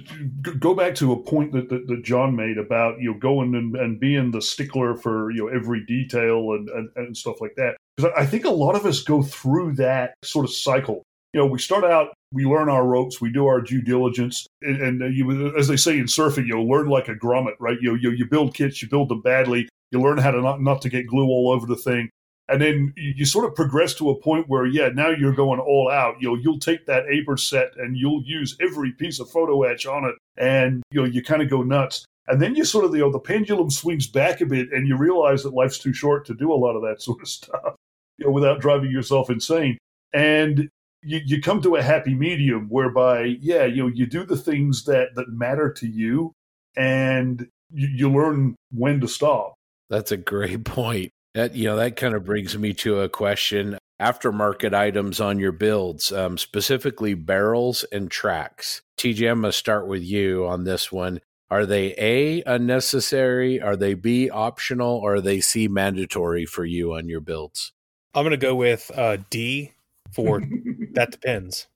go 0.58 0.72
back 0.72 0.94
to 0.94 1.12
a 1.12 1.22
point 1.22 1.52
that, 1.52 1.68
that, 1.68 1.88
that, 1.88 2.04
John 2.04 2.34
made 2.34 2.56
about 2.56 2.98
you 3.00 3.12
know 3.12 3.18
going 3.18 3.54
and, 3.54 3.76
and 3.76 4.00
being 4.00 4.30
the 4.30 4.40
stickler 4.40 4.96
for 4.96 5.30
you 5.32 5.44
know 5.44 5.48
every 5.48 5.84
detail 5.84 6.52
and, 6.52 6.70
and, 6.70 6.88
and 6.96 7.16
stuff 7.16 7.42
like 7.42 7.56
that. 7.56 7.76
Because 7.96 8.12
I 8.16 8.24
think 8.24 8.46
a 8.46 8.50
lot 8.50 8.76
of 8.76 8.86
us 8.86 9.02
go 9.02 9.22
through 9.22 9.74
that 9.74 10.14
sort 10.22 10.46
of 10.46 10.52
cycle 10.52 11.02
you 11.36 11.42
know, 11.42 11.48
we 11.48 11.58
start 11.58 11.84
out, 11.84 12.14
we 12.32 12.44
learn 12.44 12.68
our 12.68 12.86
ropes, 12.86 13.20
we 13.20 13.30
do 13.30 13.46
our 13.46 13.60
due 13.60 13.80
diligence, 13.80 14.46
and, 14.62 14.80
and 14.80 15.02
uh, 15.02 15.06
you, 15.06 15.56
as 15.56 15.68
they 15.68 15.76
say 15.76 15.98
in 15.98 16.06
surfing, 16.06 16.46
you'll 16.46 16.68
learn 16.68 16.88
like 16.88 17.08
a 17.08 17.14
grommet, 17.14 17.54
right? 17.60 17.78
You, 17.80 17.94
you 17.94 18.10
you 18.10 18.26
build 18.26 18.54
kits, 18.54 18.82
you 18.82 18.88
build 18.88 19.08
them 19.08 19.22
badly, 19.22 19.68
you 19.90 20.00
learn 20.00 20.18
how 20.18 20.32
to 20.32 20.40
not 20.40 20.60
not 20.60 20.82
to 20.82 20.88
get 20.88 21.06
glue 21.06 21.26
all 21.26 21.50
over 21.50 21.66
the 21.66 21.76
thing, 21.76 22.10
and 22.48 22.62
then 22.62 22.92
you 22.96 23.24
sort 23.24 23.44
of 23.44 23.54
progress 23.54 23.94
to 23.94 24.10
a 24.10 24.20
point 24.20 24.48
where, 24.48 24.66
yeah, 24.66 24.88
now 24.88 25.10
you're 25.10 25.34
going 25.34 25.58
all 25.58 25.90
out. 25.90 26.16
You'll 26.20 26.38
you'll 26.38 26.60
take 26.60 26.86
that 26.86 27.04
Aber 27.12 27.36
set 27.36 27.76
and 27.76 27.96
you'll 27.96 28.22
use 28.24 28.56
every 28.60 28.92
piece 28.92 29.18
of 29.18 29.30
photo 29.30 29.62
etch 29.64 29.86
on 29.86 30.04
it, 30.04 30.14
and 30.36 30.82
you 30.90 31.00
know 31.00 31.08
you 31.08 31.22
kind 31.22 31.42
of 31.42 31.50
go 31.50 31.62
nuts. 31.62 32.04
And 32.28 32.42
then 32.42 32.54
you 32.56 32.64
sort 32.64 32.84
of 32.84 32.94
you 32.94 33.00
know 33.00 33.10
the 33.10 33.18
pendulum 33.18 33.70
swings 33.70 34.06
back 34.06 34.40
a 34.40 34.46
bit, 34.46 34.72
and 34.72 34.86
you 34.86 34.96
realize 34.96 35.42
that 35.42 35.54
life's 35.54 35.78
too 35.78 35.92
short 35.92 36.24
to 36.26 36.34
do 36.34 36.52
a 36.52 36.54
lot 36.54 36.76
of 36.76 36.82
that 36.82 37.02
sort 37.02 37.20
of 37.20 37.28
stuff, 37.28 37.74
you 38.18 38.26
know, 38.26 38.32
without 38.32 38.60
driving 38.60 38.90
yourself 38.90 39.28
insane. 39.28 39.78
And 40.12 40.68
you, 41.06 41.20
you 41.24 41.40
come 41.40 41.62
to 41.62 41.76
a 41.76 41.82
happy 41.82 42.14
medium 42.14 42.66
whereby, 42.68 43.36
yeah, 43.40 43.64
you 43.64 43.84
know, 43.84 43.88
you 43.94 44.06
do 44.06 44.24
the 44.24 44.36
things 44.36 44.84
that 44.84 45.14
that 45.14 45.28
matter 45.28 45.72
to 45.74 45.86
you, 45.86 46.32
and 46.76 47.46
you, 47.72 47.88
you 47.94 48.10
learn 48.10 48.56
when 48.72 49.00
to 49.00 49.08
stop. 49.08 49.54
That's 49.88 50.10
a 50.10 50.16
great 50.16 50.64
point. 50.64 51.10
That 51.34 51.54
you 51.54 51.64
know 51.64 51.76
that 51.76 51.96
kind 51.96 52.14
of 52.14 52.24
brings 52.24 52.58
me 52.58 52.72
to 52.74 53.00
a 53.00 53.08
question: 53.08 53.78
aftermarket 54.00 54.74
items 54.74 55.20
on 55.20 55.38
your 55.38 55.52
builds, 55.52 56.10
um, 56.10 56.36
specifically 56.36 57.14
barrels 57.14 57.84
and 57.92 58.10
tracks. 58.10 58.82
TJ, 58.98 59.30
I'm 59.30 59.42
going 59.42 59.52
to 59.52 59.56
start 59.56 59.86
with 59.86 60.02
you 60.02 60.46
on 60.46 60.64
this 60.64 60.90
one. 60.90 61.20
Are 61.48 61.66
they 61.66 61.94
A, 61.96 62.42
unnecessary? 62.42 63.60
Are 63.60 63.76
they 63.76 63.94
B, 63.94 64.28
optional? 64.28 64.96
Or 64.96 65.14
are 65.14 65.20
they 65.20 65.40
C, 65.40 65.68
mandatory 65.68 66.44
for 66.44 66.64
you 66.64 66.94
on 66.94 67.08
your 67.08 67.20
builds? 67.20 67.72
I'm 68.14 68.24
going 68.24 68.32
to 68.32 68.36
go 68.38 68.56
with 68.56 68.90
uh, 68.96 69.18
D, 69.30 69.72
for 70.16 70.40
that 70.94 71.12
depends. 71.12 71.68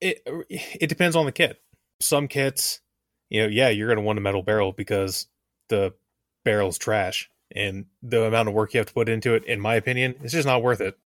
It 0.00 0.20
it 0.50 0.88
depends 0.88 1.16
on 1.16 1.24
the 1.24 1.32
kit. 1.32 1.62
Some 2.00 2.28
kits, 2.28 2.80
you 3.30 3.42
know, 3.42 3.48
yeah, 3.48 3.70
you're 3.70 3.88
going 3.88 3.98
to 3.98 4.04
want 4.04 4.18
a 4.18 4.22
metal 4.22 4.42
barrel 4.42 4.72
because 4.72 5.26
the 5.68 5.94
barrel's 6.44 6.78
trash, 6.78 7.30
and 7.54 7.86
the 8.02 8.24
amount 8.24 8.48
of 8.48 8.54
work 8.54 8.74
you 8.74 8.78
have 8.78 8.86
to 8.88 8.92
put 8.92 9.08
into 9.08 9.34
it, 9.34 9.44
in 9.44 9.60
my 9.60 9.74
opinion, 9.76 10.16
it's 10.22 10.32
just 10.32 10.46
not 10.46 10.62
worth 10.62 10.80
it. 10.80 10.98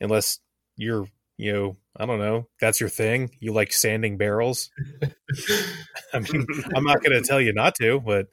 Unless 0.00 0.40
you're, 0.76 1.06
you 1.38 1.52
know, 1.52 1.76
I 1.96 2.04
don't 2.04 2.18
know, 2.18 2.48
that's 2.60 2.80
your 2.80 2.88
thing. 2.88 3.30
You 3.38 3.52
like 3.52 3.72
sanding 3.72 4.18
barrels. 4.18 4.70
I 6.12 6.18
mean, 6.18 6.46
I'm 6.74 6.84
not 6.84 7.02
going 7.02 7.20
to 7.20 7.26
tell 7.26 7.40
you 7.40 7.52
not 7.52 7.74
to, 7.76 8.00
but 8.00 8.26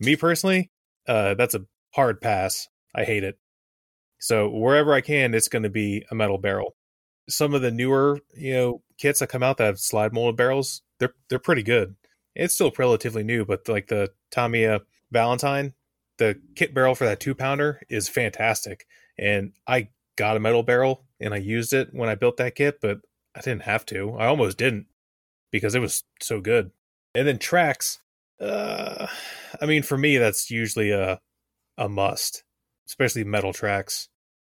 me 0.00 0.16
personally, 0.16 0.70
uh, 1.06 1.34
that's 1.34 1.54
a 1.54 1.66
hard 1.94 2.20
pass. 2.20 2.68
I 2.94 3.04
hate 3.04 3.24
it. 3.24 3.38
So 4.20 4.48
wherever 4.48 4.94
I 4.94 5.00
can, 5.00 5.34
it's 5.34 5.48
going 5.48 5.64
to 5.64 5.70
be 5.70 6.04
a 6.10 6.14
metal 6.14 6.38
barrel 6.38 6.74
some 7.28 7.54
of 7.54 7.62
the 7.62 7.70
newer 7.70 8.20
you 8.34 8.52
know 8.52 8.82
kits 8.98 9.20
that 9.20 9.28
come 9.28 9.42
out 9.42 9.58
that 9.58 9.66
have 9.66 9.78
slide 9.78 10.12
molded 10.12 10.36
barrels 10.36 10.82
they're 10.98 11.14
they're 11.28 11.38
pretty 11.38 11.62
good. 11.62 11.94
It's 12.34 12.54
still 12.54 12.72
relatively 12.78 13.22
new 13.22 13.44
but 13.44 13.68
like 13.68 13.88
the 13.88 14.10
tamiya 14.30 14.80
valentine 15.10 15.74
the 16.18 16.40
kit 16.56 16.74
barrel 16.74 16.94
for 16.94 17.04
that 17.04 17.20
two 17.20 17.34
pounder 17.34 17.80
is 17.88 18.08
fantastic. 18.08 18.86
And 19.18 19.52
i 19.66 19.88
got 20.16 20.36
a 20.36 20.40
metal 20.40 20.62
barrel 20.64 21.04
and 21.20 21.32
i 21.32 21.36
used 21.36 21.72
it 21.72 21.90
when 21.92 22.08
i 22.08 22.16
built 22.16 22.38
that 22.38 22.56
kit 22.56 22.80
but 22.80 22.98
i 23.36 23.40
didn't 23.40 23.62
have 23.62 23.86
to. 23.86 24.16
I 24.18 24.26
almost 24.26 24.58
didn't 24.58 24.86
because 25.50 25.74
it 25.74 25.80
was 25.80 26.04
so 26.20 26.40
good. 26.40 26.70
And 27.14 27.26
then 27.26 27.38
tracks 27.38 28.00
uh 28.40 29.06
i 29.60 29.66
mean 29.66 29.82
for 29.82 29.98
me 29.98 30.16
that's 30.18 30.50
usually 30.50 30.90
a 30.92 31.20
a 31.76 31.88
must 31.88 32.44
especially 32.86 33.24
metal 33.24 33.52
tracks 33.52 34.08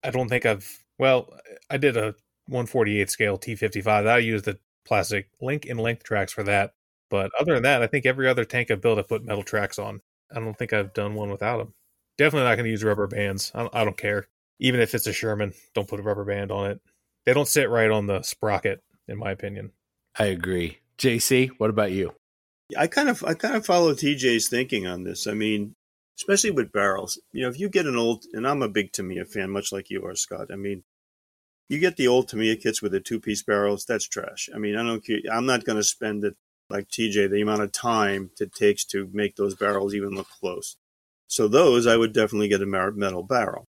i 0.04 0.12
don't 0.12 0.30
think 0.30 0.46
i've 0.46 0.84
well 1.00 1.34
i 1.70 1.78
did 1.78 1.98
a 1.98 2.14
148 2.52 3.10
scale 3.10 3.38
T55. 3.38 4.08
I 4.08 4.18
use 4.20 4.44
the 4.44 4.60
plastic 4.86 5.30
link 5.42 5.66
and 5.66 5.80
length 5.80 6.04
tracks 6.04 6.34
for 6.34 6.44
that. 6.44 6.74
But 7.10 7.32
other 7.40 7.56
than 7.56 7.64
that, 7.64 7.82
I 7.82 7.88
think 7.88 8.06
every 8.06 8.28
other 8.28 8.46
tank 8.46 8.72
I've 8.72 8.82
built, 8.82 9.00
I 9.00 9.02
put 9.02 9.26
metal 9.26 9.44
tracks 9.44 9.80
on. 9.80 10.02
I 10.34 10.40
don't 10.40 10.58
think 10.58 10.74
I've 10.74 10.94
done 10.94 11.16
one 11.16 11.30
without 11.30 11.58
them. 11.58 11.74
Definitely 12.18 12.48
not 12.48 12.56
going 12.56 12.66
to 12.66 12.72
use 12.72 12.84
rubber 12.84 13.08
bands. 13.08 13.52
I 13.54 13.60
don't, 13.60 13.76
I 13.76 13.84
don't 13.84 13.98
care. 13.98 14.28
Even 14.60 14.80
if 14.80 14.94
it's 14.96 15.08
a 15.08 15.14
Sherman, 15.14 15.54
don't 15.74 15.88
put 15.88 16.00
a 16.00 16.04
rubber 16.04 16.24
band 16.24 16.52
on 16.52 16.72
it. 16.72 16.82
They 17.26 17.34
don't 17.34 17.48
sit 17.48 17.70
right 17.70 17.90
on 17.90 18.08
the 18.08 18.22
sprocket, 18.22 18.82
in 19.08 19.18
my 19.18 19.32
opinion. 19.32 19.72
I 20.18 20.26
agree. 20.26 20.80
JC, 20.98 21.50
what 21.58 21.70
about 21.70 21.92
you? 21.92 22.14
I 22.78 22.88
kind 22.88 23.10
of 23.10 23.24
I 23.26 23.34
kind 23.34 23.56
of 23.56 23.66
follow 23.66 23.94
TJ's 23.94 24.48
thinking 24.48 24.88
on 24.88 25.04
this. 25.04 25.28
I 25.28 25.34
mean, 25.34 25.76
especially 26.18 26.52
with 26.52 26.72
barrels. 26.72 27.20
You 27.34 27.44
know, 27.44 27.50
if 27.50 27.60
you 27.60 27.70
get 27.70 27.88
an 27.88 27.98
old, 27.98 28.26
and 28.34 28.48
I'm 28.48 28.62
a 28.62 28.70
big 28.70 28.92
Tamiya 28.94 29.26
fan, 29.26 29.50
much 29.50 29.72
like 29.72 29.90
you 29.90 30.06
are, 30.06 30.16
Scott. 30.16 30.48
I 30.52 30.56
mean, 30.56 30.84
you 31.72 31.80
get 31.80 31.96
the 31.96 32.08
old 32.08 32.28
Tamiya 32.28 32.58
kits 32.58 32.82
with 32.82 32.92
the 32.92 33.00
two 33.00 33.18
piece 33.18 33.44
barrels. 33.44 33.86
That's 33.86 34.06
trash. 34.06 34.50
I 34.54 34.58
mean, 34.58 34.76
I 34.76 34.84
don't. 34.84 35.02
I'm 35.32 35.46
not 35.46 35.64
going 35.64 35.78
to 35.78 35.84
spend 35.84 36.26
it 36.26 36.36
like 36.70 36.90
TJ 36.90 37.32
the 37.32 37.42
amount 37.42 37.62
of 37.62 37.72
time 37.72 38.32
it 38.42 38.54
takes 38.54 38.84
to 38.86 39.10
make 39.14 39.38
those 39.38 39.56
barrels 39.56 39.96
even 39.96 40.10
look 40.10 40.28
close. 40.30 40.76
So 41.28 41.48
those 41.48 41.88
I 41.88 41.96
would 41.96 42.12
definitely 42.12 42.50
get 42.50 42.62
a 42.62 42.66
metal 42.66 43.24
barrel. 43.24 43.64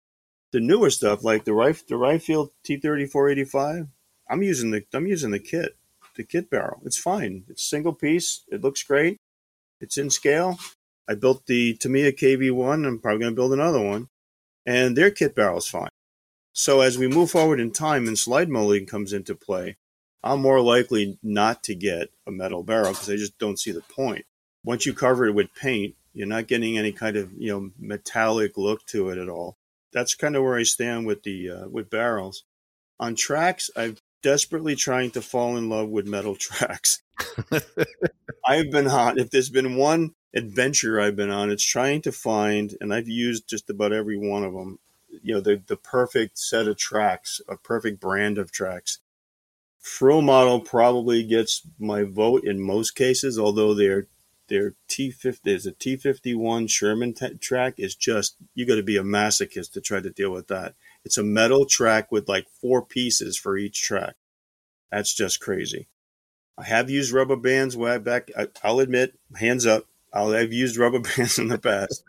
The 0.52 0.60
newer 0.60 0.90
stuff 0.90 1.24
like 1.24 1.44
the 1.44 1.52
Rif 1.52 1.88
the 1.88 1.96
Ryefield 1.96 2.50
T3485, 2.64 3.88
I'm 4.30 4.42
using 4.44 4.70
the 4.70 4.84
I'm 4.94 5.08
using 5.08 5.32
the 5.32 5.40
kit, 5.40 5.76
the 6.14 6.22
kit 6.22 6.48
barrel. 6.48 6.80
It's 6.84 6.98
fine. 6.98 7.46
It's 7.48 7.68
single 7.68 7.94
piece. 7.94 8.44
It 8.46 8.62
looks 8.62 8.84
great. 8.84 9.16
It's 9.80 9.98
in 9.98 10.10
scale. 10.10 10.60
I 11.08 11.16
built 11.16 11.46
the 11.46 11.74
Tamiya 11.74 12.12
KV1. 12.12 12.86
I'm 12.86 13.00
probably 13.00 13.20
going 13.20 13.32
to 13.32 13.36
build 13.36 13.52
another 13.54 13.82
one, 13.82 14.06
and 14.64 14.96
their 14.96 15.10
kit 15.10 15.34
barrel 15.34 15.58
is 15.58 15.66
fine. 15.66 15.88
So 16.58 16.80
as 16.80 16.98
we 16.98 17.06
move 17.06 17.30
forward 17.30 17.60
in 17.60 17.70
time 17.70 18.08
and 18.08 18.18
slide 18.18 18.48
molding 18.48 18.84
comes 18.84 19.12
into 19.12 19.36
play, 19.36 19.76
I'm 20.24 20.40
more 20.40 20.60
likely 20.60 21.16
not 21.22 21.62
to 21.62 21.74
get 21.76 22.08
a 22.26 22.32
metal 22.32 22.64
barrel 22.64 22.90
because 22.90 23.08
I 23.08 23.14
just 23.14 23.38
don't 23.38 23.60
see 23.60 23.70
the 23.70 23.80
point. 23.80 24.26
Once 24.64 24.84
you 24.84 24.92
cover 24.92 25.26
it 25.26 25.36
with 25.36 25.54
paint 25.54 25.94
You're 26.12 26.26
not 26.26 26.48
getting 26.48 26.76
any 26.76 26.90
kind 26.90 27.16
of 27.16 27.30
you 27.38 27.52
know 27.52 27.70
metallic 27.78 28.58
look 28.58 28.84
to 28.86 29.08
it 29.10 29.18
at 29.18 29.28
all. 29.28 29.56
That's 29.92 30.16
kind 30.16 30.34
of 30.34 30.42
where 30.42 30.56
I 30.56 30.64
stand 30.64 31.06
with 31.06 31.22
the 31.22 31.48
uh, 31.48 31.68
with 31.68 31.90
barrels. 31.90 32.42
On 32.98 33.14
tracks, 33.14 33.70
I'm 33.76 33.96
desperately 34.24 34.74
trying 34.74 35.12
to 35.12 35.22
fall 35.22 35.56
in 35.56 35.68
love 35.68 35.90
with 35.90 36.08
metal 36.08 36.34
tracks. 36.48 37.02
I've 38.44 38.72
been 38.72 38.88
on. 38.88 39.20
If 39.20 39.30
there's 39.30 39.48
been 39.50 39.76
one 39.76 40.16
adventure 40.34 41.00
I've 41.00 41.14
been 41.14 41.30
on, 41.30 41.52
it's 41.52 41.64
trying 41.64 42.02
to 42.02 42.10
find, 42.10 42.76
and 42.80 42.92
I've 42.92 43.08
used 43.08 43.48
just 43.48 43.70
about 43.70 43.92
every 43.92 44.18
one 44.18 44.42
of 44.42 44.54
them. 44.54 44.80
You 45.22 45.34
know, 45.34 45.40
the 45.40 45.62
the 45.66 45.76
perfect 45.76 46.38
set 46.38 46.68
of 46.68 46.76
tracks, 46.76 47.40
a 47.48 47.56
perfect 47.56 48.00
brand 48.00 48.38
of 48.38 48.52
tracks. 48.52 48.98
Friul 49.82 50.22
model 50.22 50.60
probably 50.60 51.22
gets 51.22 51.62
my 51.78 52.02
vote 52.02 52.44
in 52.44 52.60
most 52.60 52.94
cases, 52.94 53.38
although 53.38 53.74
their 53.74 54.06
their 54.48 54.74
T50 54.88 55.38
is 55.44 55.66
a 55.66 55.72
T51 55.72 56.68
Sherman 56.68 57.12
t- 57.12 57.34
track 57.34 57.74
is 57.78 57.94
just 57.94 58.36
you 58.54 58.66
got 58.66 58.76
to 58.76 58.82
be 58.82 58.96
a 58.96 59.02
masochist 59.02 59.72
to 59.72 59.80
try 59.80 60.00
to 60.00 60.10
deal 60.10 60.30
with 60.30 60.48
that. 60.48 60.74
It's 61.04 61.18
a 61.18 61.22
metal 61.22 61.66
track 61.66 62.10
with 62.10 62.28
like 62.28 62.48
four 62.48 62.82
pieces 62.82 63.38
for 63.38 63.56
each 63.56 63.82
track. 63.82 64.16
That's 64.90 65.14
just 65.14 65.40
crazy. 65.40 65.88
I 66.56 66.64
have 66.64 66.90
used 66.90 67.12
rubber 67.12 67.36
bands 67.36 67.76
way 67.76 67.98
back. 67.98 68.30
I, 68.36 68.48
will 68.64 68.80
admit, 68.80 69.18
hands 69.36 69.64
up, 69.64 69.84
I'll, 70.12 70.34
I've 70.34 70.52
used 70.52 70.76
rubber 70.76 71.00
bands 71.16 71.38
in 71.38 71.48
the 71.48 71.58
past. 71.58 72.02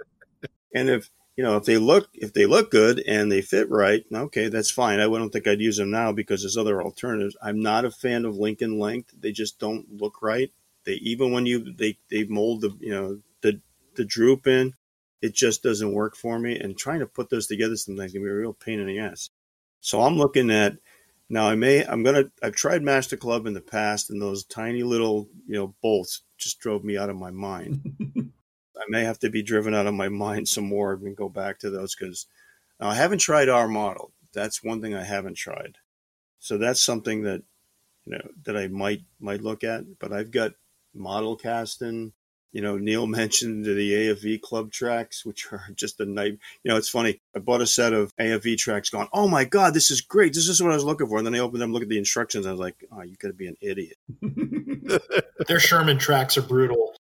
and 0.73 0.89
if 0.89 1.09
you 1.39 1.45
know 1.45 1.55
if 1.55 1.63
they 1.63 1.77
look 1.77 2.09
if 2.13 2.33
they 2.33 2.45
look 2.45 2.69
good 2.69 3.01
and 3.07 3.31
they 3.31 3.41
fit 3.41 3.69
right, 3.69 4.03
okay, 4.13 4.49
that's 4.49 4.71
fine. 4.71 4.99
I 4.99 5.03
don't 5.03 5.29
think 5.29 5.47
I'd 5.47 5.61
use 5.61 5.77
them 5.77 5.89
now 5.89 6.11
because 6.11 6.41
there's 6.41 6.57
other 6.57 6.83
alternatives. 6.83 7.37
I'm 7.41 7.61
not 7.61 7.85
a 7.85 7.91
fan 7.91 8.25
of 8.25 8.35
link 8.35 8.59
and 8.61 8.77
length. 8.77 9.13
They 9.17 9.31
just 9.31 9.57
don't 9.57 10.01
look 10.01 10.21
right. 10.21 10.51
They 10.83 10.95
even 10.95 11.31
when 11.31 11.45
you 11.45 11.73
they 11.73 11.97
they 12.11 12.25
mold 12.25 12.59
the 12.59 12.75
you 12.81 12.91
know 12.91 13.19
the 13.39 13.61
the 13.95 14.03
droop 14.03 14.47
in, 14.47 14.73
it 15.21 15.33
just 15.33 15.63
doesn't 15.63 15.93
work 15.93 16.17
for 16.17 16.37
me. 16.39 16.59
And 16.59 16.77
trying 16.77 16.99
to 16.99 17.07
put 17.07 17.29
those 17.29 17.47
together 17.47 17.77
sometimes 17.77 18.11
can 18.11 18.21
be 18.21 18.29
a 18.29 18.33
real 18.33 18.51
pain 18.51 18.81
in 18.81 18.87
the 18.87 18.99
ass. 18.99 19.29
So 19.79 20.01
I'm 20.01 20.17
looking 20.17 20.51
at 20.51 20.75
now. 21.29 21.47
I 21.47 21.55
may 21.55 21.85
I'm 21.85 22.03
gonna 22.03 22.25
I've 22.43 22.55
tried 22.55 22.83
Master 22.83 23.15
Club 23.15 23.45
in 23.45 23.53
the 23.53 23.61
past, 23.61 24.09
and 24.09 24.21
those 24.21 24.43
tiny 24.43 24.83
little 24.83 25.29
you 25.47 25.55
know 25.55 25.73
bolts 25.81 26.23
just 26.37 26.59
drove 26.59 26.83
me 26.83 26.97
out 26.97 27.09
of 27.09 27.15
my 27.15 27.31
mind. 27.31 28.33
I 28.79 28.83
may 28.87 29.03
have 29.03 29.19
to 29.19 29.29
be 29.29 29.43
driven 29.43 29.73
out 29.75 29.87
of 29.87 29.93
my 29.93 30.09
mind 30.09 30.47
some 30.47 30.65
more 30.65 30.93
and 30.93 31.15
go 31.15 31.29
back 31.29 31.59
to 31.59 31.69
those 31.69 31.95
because 31.95 32.27
uh, 32.79 32.87
I 32.87 32.95
haven't 32.95 33.19
tried 33.19 33.49
R 33.49 33.67
model. 33.67 34.11
That's 34.33 34.63
one 34.63 34.81
thing 34.81 34.95
I 34.95 35.03
haven't 35.03 35.35
tried. 35.37 35.77
So 36.39 36.57
that's 36.57 36.81
something 36.81 37.23
that 37.23 37.43
you 38.05 38.13
know 38.13 38.27
that 38.43 38.57
I 38.57 38.67
might 38.67 39.01
might 39.19 39.41
look 39.41 39.63
at. 39.63 39.99
But 39.99 40.13
I've 40.13 40.31
got 40.31 40.53
ModelKasten. 40.95 42.13
You 42.51 42.61
know, 42.61 42.77
Neil 42.77 43.05
mentioned 43.21 43.65
the 43.65 43.71
AFV 43.71 44.41
club 44.41 44.71
tracks, 44.71 45.25
which 45.25 45.51
are 45.51 45.67
just 45.75 45.99
a 45.99 46.05
night. 46.05 46.39
You 46.63 46.71
know, 46.71 46.77
it's 46.77 46.89
funny. 46.89 47.19
I 47.35 47.39
bought 47.39 47.61
a 47.61 47.67
set 47.67 47.93
of 47.93 48.11
AFV 48.19 48.57
tracks, 48.57 48.89
going, 48.89 49.09
"Oh 49.13 49.27
my 49.27 49.45
god, 49.45 49.73
this 49.73 49.91
is 49.91 50.01
great! 50.01 50.33
This 50.33 50.47
is 50.47 50.61
what 50.61 50.71
I 50.71 50.75
was 50.75 50.85
looking 50.85 51.07
for." 51.07 51.17
And 51.17 51.27
then 51.27 51.35
I 51.35 51.39
opened 51.39 51.61
them, 51.61 51.73
look 51.73 51.83
at 51.83 51.89
the 51.89 51.97
instructions. 51.97 52.45
I 52.45 52.51
was 52.51 52.59
like, 52.59 52.83
"Oh, 52.91 53.01
you 53.01 53.15
got 53.17 53.27
to 53.27 53.33
be 53.33 53.47
an 53.47 53.57
idiot." 53.61 53.97
Their 55.47 55.59
Sherman 55.59 55.97
tracks 55.97 56.37
are 56.37 56.41
brutal. 56.41 56.95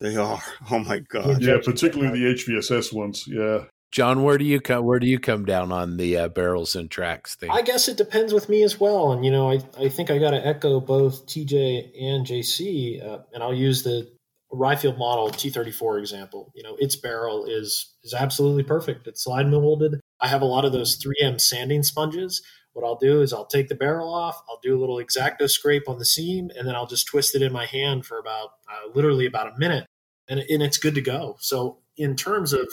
They 0.00 0.16
are. 0.16 0.40
Oh 0.70 0.80
my 0.80 0.98
god. 0.98 1.42
Yeah, 1.42 1.58
particularly 1.64 2.18
the 2.18 2.34
HVSS 2.34 2.92
ones. 2.92 3.24
Yeah. 3.26 3.64
John, 3.92 4.24
where 4.24 4.36
do 4.36 4.44
you 4.44 4.60
come? 4.60 4.84
Where 4.84 4.98
do 4.98 5.06
you 5.06 5.18
come 5.18 5.44
down 5.44 5.72
on 5.72 5.96
the 5.96 6.16
uh, 6.18 6.28
barrels 6.28 6.74
and 6.74 6.90
tracks 6.90 7.36
thing? 7.36 7.50
I 7.50 7.62
guess 7.62 7.88
it 7.88 7.96
depends 7.96 8.32
with 8.32 8.48
me 8.48 8.62
as 8.62 8.78
well. 8.80 9.12
And 9.12 9.24
you 9.24 9.30
know, 9.30 9.50
I 9.50 9.60
I 9.78 9.88
think 9.88 10.10
I 10.10 10.18
got 10.18 10.30
to 10.30 10.46
echo 10.46 10.80
both 10.80 11.26
TJ 11.26 11.92
and 11.98 12.26
JC, 12.26 13.02
uh, 13.02 13.20
and 13.32 13.42
I'll 13.42 13.54
use 13.54 13.84
the 13.84 14.10
Ryefield 14.52 14.98
model 14.98 15.30
T34 15.30 16.00
example. 16.00 16.52
You 16.54 16.62
know, 16.62 16.76
its 16.78 16.96
barrel 16.96 17.46
is 17.46 17.94
is 18.02 18.12
absolutely 18.12 18.64
perfect. 18.64 19.06
It's 19.06 19.24
slide 19.24 19.48
molded. 19.48 20.00
I 20.20 20.28
have 20.28 20.42
a 20.42 20.46
lot 20.46 20.64
of 20.64 20.72
those 20.72 21.02
3M 21.02 21.40
sanding 21.40 21.82
sponges. 21.82 22.42
What 22.76 22.86
I'll 22.86 22.96
do 22.96 23.22
is 23.22 23.32
I'll 23.32 23.46
take 23.46 23.68
the 23.68 23.74
barrel 23.74 24.12
off. 24.12 24.42
I'll 24.50 24.60
do 24.62 24.76
a 24.76 24.78
little 24.78 25.00
X-Acto 25.00 25.48
scrape 25.48 25.88
on 25.88 25.98
the 25.98 26.04
seam, 26.04 26.50
and 26.54 26.68
then 26.68 26.74
I'll 26.74 26.86
just 26.86 27.06
twist 27.06 27.34
it 27.34 27.40
in 27.40 27.50
my 27.50 27.64
hand 27.64 28.04
for 28.04 28.18
about 28.18 28.50
uh, 28.70 28.90
literally 28.94 29.24
about 29.24 29.46
a 29.46 29.58
minute, 29.58 29.86
and, 30.28 30.40
and 30.40 30.62
it's 30.62 30.76
good 30.76 30.94
to 30.96 31.00
go. 31.00 31.36
So 31.40 31.78
in 31.96 32.16
terms 32.16 32.52
of 32.52 32.68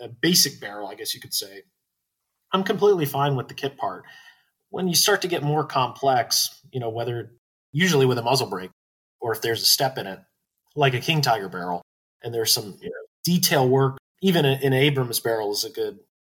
a, 0.00 0.06
a 0.06 0.08
basic 0.08 0.58
barrel, 0.58 0.88
I 0.88 0.94
guess 0.94 1.14
you 1.14 1.20
could 1.20 1.34
say, 1.34 1.64
I'm 2.50 2.64
completely 2.64 3.04
fine 3.04 3.36
with 3.36 3.48
the 3.48 3.54
kit 3.54 3.76
part. 3.76 4.04
When 4.70 4.88
you 4.88 4.94
start 4.94 5.20
to 5.20 5.28
get 5.28 5.42
more 5.42 5.66
complex, 5.66 6.62
you 6.72 6.80
know, 6.80 6.88
whether 6.88 7.34
usually 7.72 8.06
with 8.06 8.16
a 8.16 8.22
muzzle 8.22 8.48
brake 8.48 8.70
or 9.20 9.34
if 9.34 9.42
there's 9.42 9.60
a 9.60 9.66
step 9.66 9.98
in 9.98 10.06
it, 10.06 10.18
like 10.76 10.94
a 10.94 11.00
King 11.00 11.20
Tiger 11.20 11.50
barrel, 11.50 11.82
and 12.24 12.32
there's 12.32 12.54
some 12.54 12.78
you 12.80 12.88
know, 12.88 13.06
detail 13.22 13.68
work, 13.68 13.98
even 14.22 14.46
an 14.46 14.72
Abrams 14.72 15.20
barrel 15.20 15.52
is 15.52 15.64
a 15.64 15.70
good, 15.70 15.98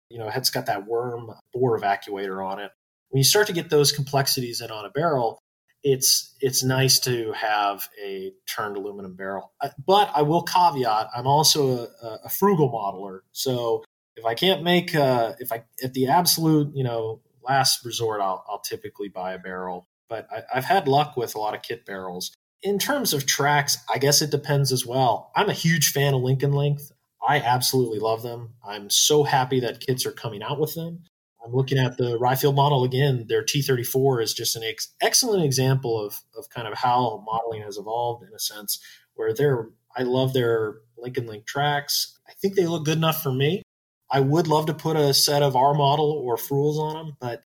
you 0.09 0.17
know, 0.17 0.31
it's 0.33 0.49
got 0.49 0.65
that 0.65 0.87
worm 0.87 1.29
bore 1.53 1.77
evacuator 1.77 2.43
on 2.43 2.57
it. 2.57 2.71
When 3.09 3.19
you 3.19 3.23
start 3.23 3.47
to 3.47 3.53
get 3.53 3.69
those 3.69 3.91
complexities 3.91 4.61
in 4.61 4.71
on 4.71 4.85
a 4.85 4.89
barrel, 4.89 5.39
it's 5.83 6.35
it's 6.41 6.63
nice 6.63 6.99
to 6.99 7.31
have 7.33 7.87
a 8.03 8.33
turned 8.53 8.77
aluminum 8.77 9.15
barrel. 9.15 9.53
But 9.85 10.11
I 10.13 10.23
will 10.23 10.43
caveat: 10.43 11.07
I'm 11.15 11.27
also 11.27 11.87
a, 12.01 12.19
a 12.25 12.29
frugal 12.29 12.71
modeler, 12.71 13.21
so 13.31 13.83
if 14.15 14.25
I 14.25 14.33
can't 14.33 14.63
make 14.63 14.95
uh, 14.95 15.33
if 15.39 15.51
I 15.51 15.63
at 15.83 15.93
the 15.93 16.07
absolute 16.07 16.75
you 16.75 16.83
know 16.83 17.21
last 17.47 17.85
resort, 17.85 18.21
I'll 18.21 18.43
I'll 18.49 18.59
typically 18.59 19.07
buy 19.09 19.33
a 19.33 19.39
barrel. 19.39 19.87
But 20.09 20.27
I, 20.31 20.43
I've 20.53 20.65
had 20.65 20.87
luck 20.87 21.15
with 21.15 21.35
a 21.35 21.39
lot 21.39 21.55
of 21.55 21.61
kit 21.61 21.85
barrels. 21.85 22.33
In 22.63 22.79
terms 22.79 23.13
of 23.13 23.25
tracks, 23.25 23.77
I 23.93 23.99
guess 23.99 24.21
it 24.21 24.31
depends 24.31 24.71
as 24.71 24.85
well. 24.85 25.31
I'm 25.35 25.49
a 25.49 25.53
huge 25.53 25.91
fan 25.91 26.15
of 26.15 26.21
link 26.21 26.41
and 26.41 26.55
length. 26.55 26.91
I 27.25 27.39
absolutely 27.39 27.99
love 27.99 28.23
them. 28.23 28.55
I'm 28.65 28.89
so 28.89 29.23
happy 29.23 29.59
that 29.59 29.79
kits 29.79 30.05
are 30.05 30.11
coming 30.11 30.41
out 30.41 30.59
with 30.59 30.73
them. 30.73 31.03
I'm 31.47 31.53
looking 31.53 31.77
at 31.77 31.97
the 31.97 32.17
Ryefield 32.19 32.55
model 32.55 32.83
again. 32.83 33.25
Their 33.29 33.43
T34 33.43 34.21
is 34.21 34.33
just 34.33 34.55
an 34.55 34.63
ex- 34.63 34.93
excellent 35.01 35.45
example 35.45 36.05
of, 36.05 36.19
of 36.37 36.49
kind 36.49 36.67
of 36.67 36.77
how 36.77 37.23
modeling 37.25 37.61
has 37.61 37.77
evolved 37.77 38.23
in 38.23 38.33
a 38.35 38.39
sense, 38.39 38.79
where 39.15 39.33
they're, 39.33 39.69
I 39.95 40.03
love 40.03 40.33
their 40.33 40.75
Lincoln 40.97 41.25
Link 41.25 41.45
tracks. 41.45 42.19
I 42.27 42.33
think 42.33 42.55
they 42.55 42.67
look 42.67 42.83
good 42.83 42.97
enough 42.97 43.23
for 43.23 43.31
me. 43.31 43.63
I 44.11 44.19
would 44.19 44.47
love 44.47 44.65
to 44.65 44.73
put 44.73 44.97
a 44.97 45.13
set 45.13 45.41
of 45.41 45.55
R 45.55 45.73
model 45.73 46.11
or 46.11 46.35
Friuls 46.35 46.77
on 46.79 46.93
them, 46.95 47.17
but 47.19 47.43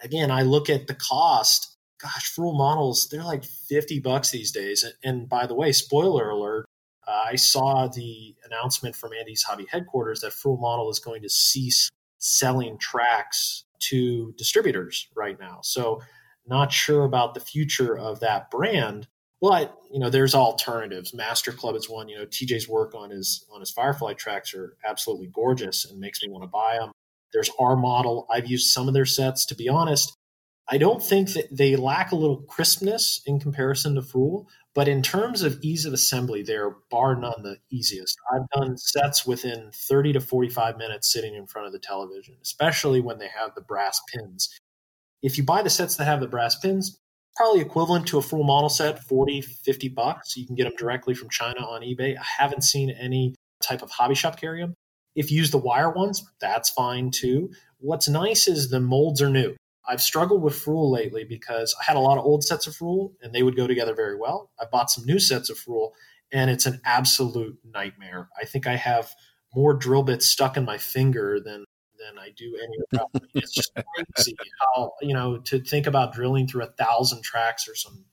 again, 0.00 0.30
I 0.30 0.42
look 0.42 0.68
at 0.68 0.88
the 0.88 0.94
cost. 0.94 1.76
Gosh, 2.00 2.34
Friul 2.34 2.56
models, 2.56 3.08
they're 3.08 3.24
like 3.24 3.44
50 3.44 4.00
bucks 4.00 4.30
these 4.30 4.52
days. 4.52 4.84
And 5.02 5.28
by 5.28 5.46
the 5.46 5.54
way, 5.54 5.72
spoiler 5.72 6.28
alert, 6.28 6.66
uh, 7.06 7.22
I 7.30 7.36
saw 7.36 7.86
the 7.88 8.34
announcement 8.44 8.96
from 8.96 9.12
Andy's 9.18 9.44
Hobby 9.44 9.66
headquarters 9.70 10.20
that 10.20 10.32
Friul 10.32 10.60
model 10.60 10.90
is 10.90 10.98
going 10.98 11.22
to 11.22 11.28
cease 11.28 11.90
selling 12.18 12.78
tracks 12.78 13.64
to 13.78 14.32
distributors 14.36 15.08
right 15.14 15.38
now. 15.38 15.60
So 15.62 16.00
not 16.46 16.72
sure 16.72 17.04
about 17.04 17.34
the 17.34 17.40
future 17.40 17.98
of 17.98 18.20
that 18.20 18.50
brand, 18.50 19.08
but 19.40 19.76
you 19.92 19.98
know 19.98 20.10
there's 20.10 20.34
alternatives. 20.34 21.12
Master 21.12 21.52
Club 21.52 21.76
is 21.76 21.90
one. 21.90 22.08
You 22.08 22.18
know 22.18 22.26
TJ's 22.26 22.68
work 22.68 22.94
on 22.94 23.10
his 23.10 23.44
on 23.52 23.60
his 23.60 23.70
Firefly 23.70 24.14
tracks 24.14 24.54
are 24.54 24.76
absolutely 24.84 25.28
gorgeous 25.28 25.84
and 25.84 26.00
makes 26.00 26.22
me 26.22 26.30
want 26.30 26.44
to 26.44 26.48
buy 26.48 26.78
them. 26.78 26.92
There's 27.32 27.50
R 27.58 27.76
model. 27.76 28.26
I've 28.30 28.46
used 28.46 28.72
some 28.72 28.88
of 28.88 28.94
their 28.94 29.04
sets. 29.04 29.44
To 29.46 29.54
be 29.54 29.68
honest, 29.68 30.14
I 30.68 30.78
don't 30.78 31.02
think 31.02 31.32
that 31.34 31.48
they 31.50 31.76
lack 31.76 32.12
a 32.12 32.16
little 32.16 32.42
crispness 32.42 33.20
in 33.26 33.38
comparison 33.38 33.94
to 33.96 34.00
Friul, 34.00 34.46
but 34.76 34.88
in 34.88 35.02
terms 35.02 35.40
of 35.40 35.58
ease 35.62 35.86
of 35.86 35.94
assembly, 35.94 36.42
they're 36.42 36.76
bar 36.90 37.16
none 37.16 37.42
the 37.42 37.56
easiest. 37.70 38.18
I've 38.30 38.46
done 38.50 38.76
sets 38.76 39.26
within 39.26 39.70
30 39.72 40.12
to 40.12 40.20
45 40.20 40.76
minutes 40.76 41.10
sitting 41.10 41.34
in 41.34 41.46
front 41.46 41.66
of 41.66 41.72
the 41.72 41.78
television, 41.78 42.36
especially 42.42 43.00
when 43.00 43.18
they 43.18 43.28
have 43.28 43.54
the 43.54 43.62
brass 43.62 44.02
pins. 44.14 44.50
If 45.22 45.38
you 45.38 45.44
buy 45.44 45.62
the 45.62 45.70
sets 45.70 45.96
that 45.96 46.04
have 46.04 46.20
the 46.20 46.28
brass 46.28 46.56
pins, 46.56 47.00
probably 47.36 47.62
equivalent 47.62 48.06
to 48.08 48.18
a 48.18 48.20
Friul 48.20 48.44
model 48.44 48.68
set, 48.68 49.02
40, 49.02 49.40
50 49.40 49.88
bucks. 49.88 50.36
You 50.36 50.46
can 50.46 50.56
get 50.56 50.64
them 50.64 50.76
directly 50.76 51.14
from 51.14 51.30
China 51.30 51.66
on 51.66 51.80
eBay. 51.80 52.14
I 52.18 52.24
haven't 52.38 52.62
seen 52.62 52.90
any 52.90 53.34
type 53.62 53.80
of 53.80 53.90
hobby 53.90 54.14
shop 54.14 54.38
carry 54.38 54.60
them. 54.60 54.74
If 55.14 55.30
you 55.30 55.38
use 55.38 55.50
the 55.50 55.56
wire 55.56 55.90
ones, 55.90 56.22
that's 56.38 56.68
fine 56.68 57.10
too. 57.10 57.50
What's 57.78 58.10
nice 58.10 58.46
is 58.46 58.68
the 58.68 58.80
molds 58.80 59.22
are 59.22 59.30
new. 59.30 59.56
I've 59.88 60.02
struggled 60.02 60.42
with 60.42 60.54
Friul 60.54 60.90
lately 60.90 61.24
because 61.24 61.74
I 61.80 61.84
had 61.84 61.96
a 61.96 62.00
lot 62.00 62.18
of 62.18 62.24
old 62.24 62.42
sets 62.44 62.66
of 62.66 62.74
Friul 62.74 63.12
and 63.22 63.32
they 63.32 63.42
would 63.42 63.56
go 63.56 63.66
together 63.66 63.94
very 63.94 64.16
well. 64.16 64.50
I 64.60 64.64
bought 64.70 64.90
some 64.90 65.04
new 65.04 65.18
sets 65.18 65.48
of 65.50 65.58
Friul 65.58 65.90
and 66.32 66.50
it's 66.50 66.66
an 66.66 66.80
absolute 66.84 67.56
nightmare. 67.64 68.28
I 68.40 68.44
think 68.44 68.66
I 68.66 68.76
have 68.76 69.14
more 69.54 69.74
drill 69.74 70.02
bits 70.02 70.26
stuck 70.26 70.56
in 70.56 70.64
my 70.64 70.78
finger 70.78 71.38
than 71.40 71.64
than 71.98 72.18
I 72.18 72.30
do 72.36 72.58
anywhere 72.62 73.06
other. 73.14 73.26
it's 73.34 73.54
just 73.54 73.72
crazy 73.74 74.36
how 74.74 74.92
you 75.00 75.14
know 75.14 75.38
to 75.38 75.60
think 75.60 75.86
about 75.86 76.12
drilling 76.12 76.46
through 76.46 76.64
a 76.64 76.72
thousand 76.72 77.22
tracks 77.22 77.68
or 77.68 77.74
some 77.74 78.04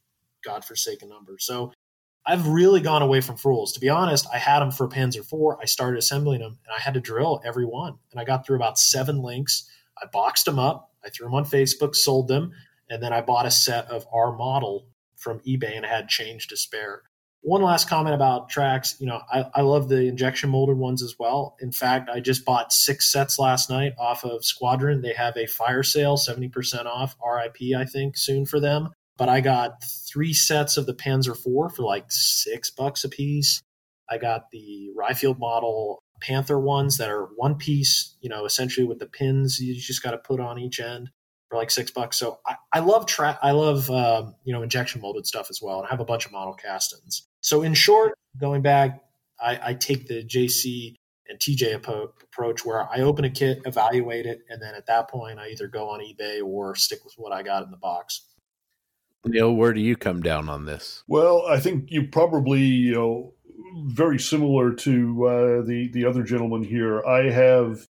godforsaken 0.45 1.09
number. 1.09 1.37
So 1.39 1.71
I've 2.25 2.47
really 2.47 2.79
gone 2.79 3.01
away 3.01 3.19
from 3.21 3.35
Friuls. 3.35 3.73
To 3.73 3.79
be 3.79 3.89
honest, 3.89 4.27
I 4.33 4.37
had 4.37 4.59
them 4.59 4.71
for 4.71 4.87
Panzer 4.87 5.19
IV. 5.19 5.57
I 5.61 5.65
started 5.65 5.97
assembling 5.97 6.39
them 6.39 6.57
and 6.65 6.75
I 6.75 6.79
had 6.79 6.93
to 6.93 7.01
drill 7.01 7.41
every 7.45 7.65
one. 7.65 7.97
And 8.11 8.19
I 8.19 8.23
got 8.23 8.45
through 8.45 8.55
about 8.55 8.79
seven 8.79 9.21
links. 9.21 9.69
I 10.01 10.05
boxed 10.11 10.45
them 10.45 10.57
up. 10.57 10.92
I 11.05 11.09
threw 11.09 11.27
them 11.27 11.35
on 11.35 11.45
Facebook, 11.45 11.95
sold 11.95 12.27
them, 12.27 12.51
and 12.89 13.01
then 13.01 13.13
I 13.13 13.21
bought 13.21 13.45
a 13.45 13.51
set 13.51 13.85
of 13.87 14.05
R 14.13 14.35
model 14.35 14.87
from 15.15 15.39
eBay 15.39 15.75
and 15.75 15.85
had 15.85 16.09
change 16.09 16.47
to 16.47 16.57
spare. 16.57 17.01
one 17.41 17.61
last 17.61 17.89
comment 17.89 18.15
about 18.15 18.49
tracks. 18.49 18.95
You 18.99 19.07
know, 19.07 19.21
I, 19.31 19.45
I 19.55 19.61
love 19.61 19.89
the 19.89 20.07
injection 20.07 20.49
molded 20.49 20.77
ones 20.77 21.01
as 21.03 21.15
well. 21.19 21.55
In 21.59 21.71
fact, 21.71 22.09
I 22.09 22.19
just 22.19 22.45
bought 22.45 22.71
six 22.71 23.11
sets 23.11 23.37
last 23.39 23.69
night 23.69 23.93
off 23.99 24.23
of 24.23 24.45
Squadron. 24.45 25.01
They 25.01 25.13
have 25.13 25.35
a 25.37 25.45
fire 25.45 25.83
sale, 25.83 26.17
70% 26.17 26.85
off, 26.85 27.15
RIP, 27.25 27.75
I 27.77 27.85
think, 27.85 28.17
soon 28.17 28.45
for 28.45 28.59
them. 28.59 28.89
But 29.17 29.29
I 29.29 29.41
got 29.41 29.83
three 29.83 30.33
sets 30.33 30.77
of 30.77 30.85
the 30.85 30.93
Panzer 30.93 31.35
IV 31.35 31.75
for 31.75 31.83
like 31.83 32.05
six 32.09 32.69
bucks 32.69 33.03
a 33.03 33.09
piece. 33.09 33.61
I 34.09 34.17
got 34.17 34.51
the 34.51 34.89
Ryefield 34.97 35.39
model 35.39 36.02
Panther 36.23 36.57
ones 36.57 36.97
that 36.97 37.09
are 37.09 37.25
one 37.35 37.55
piece, 37.55 38.15
you 38.21 38.29
know, 38.29 38.45
essentially 38.45 38.85
with 38.85 38.99
the 38.99 39.05
pins 39.05 39.59
you 39.59 39.75
just 39.75 40.01
got 40.01 40.11
to 40.11 40.17
put 40.17 40.39
on 40.39 40.57
each 40.57 40.79
end 40.79 41.09
for 41.49 41.57
like 41.57 41.69
six 41.69 41.91
bucks. 41.91 42.17
So 42.17 42.39
I, 42.47 42.55
I 42.71 42.79
love 42.79 43.05
track. 43.05 43.37
I 43.43 43.51
love 43.51 43.89
um, 43.91 44.33
you 44.45 44.53
know 44.53 44.63
injection 44.63 45.01
molded 45.01 45.27
stuff 45.27 45.47
as 45.49 45.61
well, 45.61 45.79
and 45.79 45.87
I 45.87 45.89
have 45.89 45.99
a 45.99 46.05
bunch 46.05 46.25
of 46.25 46.31
ModelKastens. 46.31 47.23
So 47.41 47.61
in 47.61 47.73
short, 47.73 48.17
going 48.39 48.61
back, 48.61 49.03
I, 49.39 49.59
I 49.61 49.73
take 49.73 50.07
the 50.07 50.23
JC 50.23 50.95
and 51.27 51.37
TJ 51.39 51.75
approach 51.75 52.65
where 52.65 52.89
I 52.89 53.01
open 53.01 53.25
a 53.25 53.29
kit, 53.29 53.61
evaluate 53.65 54.25
it, 54.25 54.43
and 54.49 54.61
then 54.61 54.75
at 54.75 54.85
that 54.85 55.09
point 55.09 55.39
I 55.39 55.49
either 55.49 55.67
go 55.67 55.89
on 55.89 55.99
eBay 55.99 56.41
or 56.41 56.73
stick 56.75 57.03
with 57.03 57.15
what 57.17 57.33
I 57.33 57.43
got 57.43 57.63
in 57.63 57.71
the 57.71 57.77
box. 57.77 58.21
Neil, 59.25 59.53
where 59.53 59.73
do 59.73 59.81
you 59.81 59.95
come 59.95 60.21
down 60.21 60.49
on 60.49 60.65
this? 60.65 61.03
Well, 61.07 61.45
I 61.47 61.59
think 61.59 61.91
you 61.91 62.07
probably 62.07 62.61
you 62.61 62.93
know 62.93 63.33
very 63.85 64.19
similar 64.19 64.73
to 64.73 65.25
uh, 65.25 65.61
the 65.63 65.89
the 65.93 66.05
other 66.05 66.23
gentleman 66.23 66.63
here. 66.63 67.03
I 67.05 67.29
have 67.29 67.85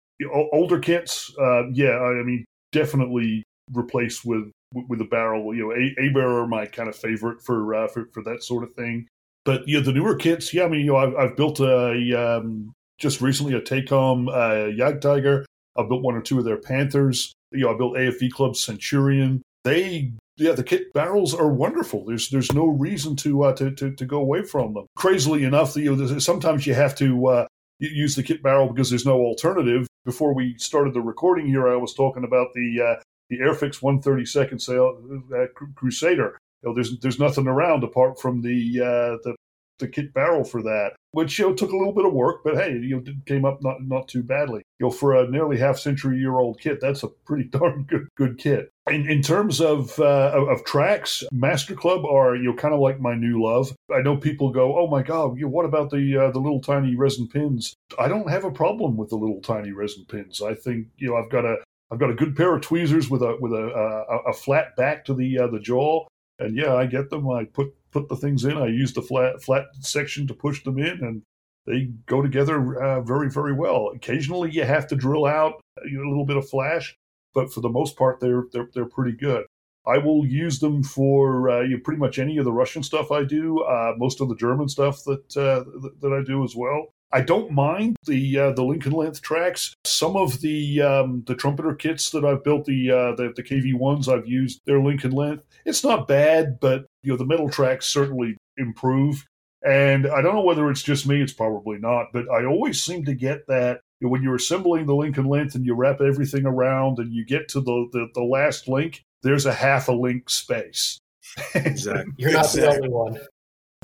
older 0.52 0.80
kits. 0.80 1.34
Uh, 1.40 1.70
yeah, 1.72 1.98
I 1.98 2.24
mean 2.24 2.46
definitely 2.72 3.44
replaced 3.74 4.26
with 4.26 4.52
with 4.74 5.02
a 5.02 5.06
barrel. 5.06 5.54
You 5.56 5.68
know, 5.68 5.72
a, 5.72 6.08
a 6.08 6.14
barrel 6.14 6.44
are 6.44 6.48
my 6.48 6.66
kind 6.66 6.90
of 6.90 6.96
favorite 6.96 7.42
for, 7.42 7.76
uh, 7.76 7.88
for 7.88 8.08
for 8.14 8.24
that 8.24 8.44
sort 8.44 8.64
of 8.64 8.74
thing. 8.74 9.08
But 9.44 9.68
yeah, 9.68 9.80
the 9.80 9.92
newer 9.92 10.16
kits. 10.16 10.54
Yeah, 10.54 10.66
I 10.66 10.68
mean, 10.68 10.82
you 10.82 10.94
know, 10.94 10.98
I've, 10.98 11.16
I've 11.16 11.36
built 11.36 11.60
a 11.60 12.14
um, 12.14 12.74
just 13.00 13.22
recently 13.22 13.54
a 13.54 13.62
Takom 13.62 14.30
uh, 14.30 14.72
Jagdtiger. 14.72 15.46
I 15.78 15.84
built 15.84 16.04
one 16.04 16.16
or 16.16 16.22
two 16.22 16.38
of 16.38 16.46
their 16.46 16.58
Panthers. 16.58 17.34
You 17.52 17.66
know, 17.66 17.74
I 17.74 17.78
built 17.78 17.96
AFV 17.96 18.32
Club 18.32 18.56
Centurion. 18.56 19.42
They 19.64 20.14
yeah, 20.42 20.54
the 20.54 20.64
kit 20.64 20.92
barrels 20.92 21.36
are 21.36 21.50
wonderful. 21.50 22.04
There's 22.04 22.30
there's 22.30 22.52
no 22.52 22.66
reason 22.66 23.16
to 23.18 23.44
uh, 23.44 23.54
to, 23.54 23.72
to, 23.72 23.92
to 23.96 24.06
go 24.06 24.20
away 24.20 24.42
from 24.44 24.74
them. 24.74 24.88
Crazily 24.96 25.44
enough, 25.44 25.76
you 25.76 25.96
know, 25.96 26.20
sometimes 26.20 26.66
you 26.66 26.74
have 26.74 26.96
to 26.96 27.28
uh, 27.28 27.48
use 27.78 28.16
the 28.16 28.24
kit 28.24 28.42
barrel 28.42 28.68
because 28.68 28.90
there's 28.90 29.06
no 29.06 29.20
alternative. 29.20 29.88
Before 30.04 30.34
we 30.34 30.56
started 30.58 30.96
the 30.96 31.02
recording 31.02 31.46
here, 31.46 31.68
I 31.70 31.76
was 31.76 31.94
talking 31.94 32.24
about 32.24 32.48
the 32.56 32.82
uh, 32.82 33.02
the 33.30 33.38
Airfix 33.38 33.82
132nd 33.82 34.60
sale 34.60 35.00
uh, 35.36 35.46
Crusader. 35.76 36.40
You 36.64 36.70
know, 36.70 36.74
there's 36.74 37.00
there's 37.00 37.20
nothing 37.20 37.48
around 37.48 37.84
apart 37.84 38.20
from 38.20 38.42
the 38.42 38.82
uh, 38.82 39.18
the 39.24 39.36
the 39.78 39.88
kit 39.88 40.12
barrel 40.12 40.44
for 40.44 40.64
that, 40.64 40.94
which 41.12 41.38
you 41.38 41.48
know 41.48 41.54
took 41.54 41.72
a 41.72 41.78
little 41.78 41.94
bit 41.94 42.06
of 42.06 42.14
work, 42.14 42.42
but 42.44 42.56
hey, 42.56 42.74
you 42.74 42.96
know, 42.96 43.14
came 43.26 43.46
up 43.46 43.62
not 43.62 43.84
not 43.84 44.08
too 44.08 44.24
badly. 44.24 44.64
You 44.80 44.88
know, 44.88 44.92
for 44.92 45.16
a 45.16 45.30
nearly 45.30 45.58
half 45.58 45.78
century 45.78 46.18
year 46.18 46.38
old 46.38 46.60
kit, 46.60 46.80
that's 46.82 47.04
a 47.04 47.08
pretty 47.08 47.44
darn 47.50 47.84
good 47.84 48.08
good 48.16 48.38
kit. 48.38 48.72
In, 48.90 49.08
in 49.08 49.22
terms 49.22 49.62
of, 49.62 50.00
uh, 50.00 50.32
of, 50.34 50.66
tracks, 50.66 51.24
Master 51.32 51.76
Club 51.76 52.04
are 52.04 52.36
you 52.36 52.44
know 52.44 52.56
kind 52.56 52.74
of 52.74 52.80
like 52.80 53.00
my 53.00 53.14
new 53.14 53.44
love. 53.44 53.76
I 53.94 54.02
know 54.02 54.18
people 54.18 54.52
go, 54.52 54.78
oh 54.80 54.88
my 54.88 55.04
god, 55.04 55.38
you 55.38 55.44
know, 55.44 55.50
what 55.50 55.66
about 55.66 55.92
the 55.92 56.18
uh, 56.18 56.32
the 56.32 56.40
little 56.40 56.62
tiny 56.62 56.96
resin 56.96 57.28
pins? 57.28 57.76
I 58.00 58.08
don't 58.08 58.30
have 58.30 58.44
a 58.44 58.52
problem 58.52 58.98
with 58.98 59.10
the 59.10 59.18
little 59.18 59.42
tiny 59.42 59.72
resin 59.72 60.06
pins. 60.06 60.42
I 60.42 60.56
think 60.56 60.88
you 60.98 61.10
know 61.10 61.18
I've 61.18 61.30
got 61.30 61.46
a 61.46 61.58
I've 61.92 62.00
got 62.00 62.10
a 62.10 62.16
good 62.16 62.36
pair 62.36 62.56
of 62.56 62.62
tweezers 62.62 63.10
with 63.10 63.22
a 63.22 63.38
with 63.40 63.52
a 63.52 63.66
a, 63.66 64.30
a 64.30 64.34
flat 64.34 64.76
back 64.78 65.06
to 65.06 65.14
the 65.14 65.40
uh, 65.40 65.48
the 65.48 65.60
jaw, 65.60 66.08
and 66.40 66.56
yeah, 66.56 66.74
I 66.74 66.86
get 66.86 67.10
them. 67.10 67.30
I 67.30 67.46
put 67.46 67.74
put 67.92 68.10
the 68.10 68.16
things 68.16 68.46
in. 68.46 68.58
I 68.58 68.68
use 68.68 68.94
the 68.94 69.02
flat 69.02 69.42
flat 69.44 69.66
section 69.80 70.28
to 70.28 70.34
push 70.34 70.64
them 70.64 70.78
in, 70.80 71.04
and 71.04 71.22
they 71.66 71.90
go 72.06 72.22
together 72.22 72.82
uh, 72.82 73.02
very 73.02 73.30
very 73.30 73.54
well. 73.54 73.92
Occasionally, 73.96 74.52
you 74.52 74.64
have 74.64 74.88
to 74.88 74.96
drill 74.96 75.26
out 75.26 75.62
a 75.80 75.90
little 75.90 76.26
bit 76.26 76.38
of 76.38 76.50
flash, 76.50 76.98
but 77.34 77.52
for 77.52 77.62
the 77.62 77.70
most 77.70 77.98
part, 77.98 78.20
they're 78.20 78.46
they're 78.52 78.70
they're 78.74 78.86
pretty 78.86 79.18
good. 79.18 79.46
I 79.86 79.98
will 79.98 80.26
use 80.26 80.60
them 80.60 80.84
for 80.84 81.50
uh, 81.50 81.62
you 81.62 81.78
know, 81.78 81.82
pretty 81.84 82.00
much 82.00 82.20
any 82.20 82.38
of 82.38 82.46
the 82.46 82.52
Russian 82.52 82.84
stuff 82.84 83.12
I 83.12 83.24
do, 83.24 83.62
uh, 83.62 83.94
most 83.98 84.22
of 84.22 84.30
the 84.30 84.36
German 84.36 84.70
stuff 84.70 85.04
that 85.06 85.38
uh, 85.38 85.64
that 86.02 86.14
I 86.14 86.24
do 86.24 86.44
as 86.44 86.56
well. 86.56 86.94
I 87.14 87.22
don't 87.22 87.52
mind 87.52 87.98
the 88.06 88.38
uh, 88.38 88.52
the 88.52 88.64
link 88.64 88.86
and 88.86 88.94
length 88.94 89.22
tracks. 89.22 89.76
Some 89.86 90.16
of 90.16 90.40
the 90.42 90.82
um, 90.82 91.24
the 91.28 91.36
trumpeter 91.36 91.76
kits 91.76 92.10
that 92.12 92.24
I've 92.24 92.44
built, 92.44 92.66
the, 92.66 92.92
uh, 92.92 93.16
the 93.16 93.34
the 93.36 93.44
KV 93.44 93.76
ones 93.76 94.08
I've 94.08 94.28
used 94.28 94.62
their 94.66 94.82
link 94.82 95.04
and 95.04 95.14
length. 95.14 95.46
It's 95.66 95.84
not 95.84 96.08
bad, 96.08 96.60
but 96.60 96.86
you 97.04 97.12
know 97.12 97.18
the 97.18 97.26
metal 97.26 97.50
tracks 97.50 97.88
certainly 97.88 98.38
improve. 98.58 99.26
And 99.64 100.08
I 100.08 100.22
don't 100.22 100.34
know 100.34 100.44
whether 100.44 100.70
it's 100.72 100.84
just 100.84 101.08
me; 101.08 101.22
it's 101.22 101.34
probably 101.34 101.78
not. 101.78 102.08
But 102.14 102.30
I 102.30 102.46
always 102.46 102.82
seem 102.82 103.06
to 103.06 103.14
get 103.14 103.46
that 103.48 103.82
you 104.00 104.08
know, 104.08 104.12
when 104.12 104.24
you're 104.24 104.36
assembling 104.36 104.86
the 104.86 104.96
Lincoln 104.96 105.26
length 105.26 105.56
and 105.56 105.66
you 105.66 105.76
wrap 105.76 106.02
everything 106.02 106.46
around 106.46 107.00
and 107.00 107.14
you 107.14 107.26
get 107.26 107.50
to 107.50 107.62
the 107.62 107.88
the, 107.92 108.08
the 108.16 108.24
last 108.24 108.68
link, 108.68 109.04
there's 109.22 109.46
a 109.46 109.54
half 109.54 109.88
a 109.88 109.94
link 109.94 110.30
space. 110.30 111.00
Exactly. 111.56 112.12
You're 112.18 112.32
not 112.32 112.46
exactly. 112.46 112.72
the 112.72 112.76
only 112.78 112.90
one. 112.90 113.20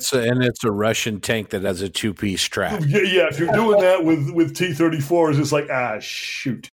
So, 0.00 0.20
and 0.20 0.44
it's 0.44 0.62
a 0.62 0.70
Russian 0.70 1.20
tank 1.20 1.50
that 1.50 1.62
has 1.62 1.82
a 1.82 1.88
two 1.88 2.14
piece 2.14 2.42
strap. 2.42 2.82
Yeah, 2.86 3.00
yeah. 3.00 3.26
If 3.30 3.38
you're 3.38 3.52
doing 3.52 3.80
that 3.80 4.04
with 4.04 4.30
with 4.30 4.54
T 4.54 4.68
34s, 4.68 5.40
it's 5.40 5.52
like 5.52 5.68
ah 5.70 5.98
shoot. 5.98 6.70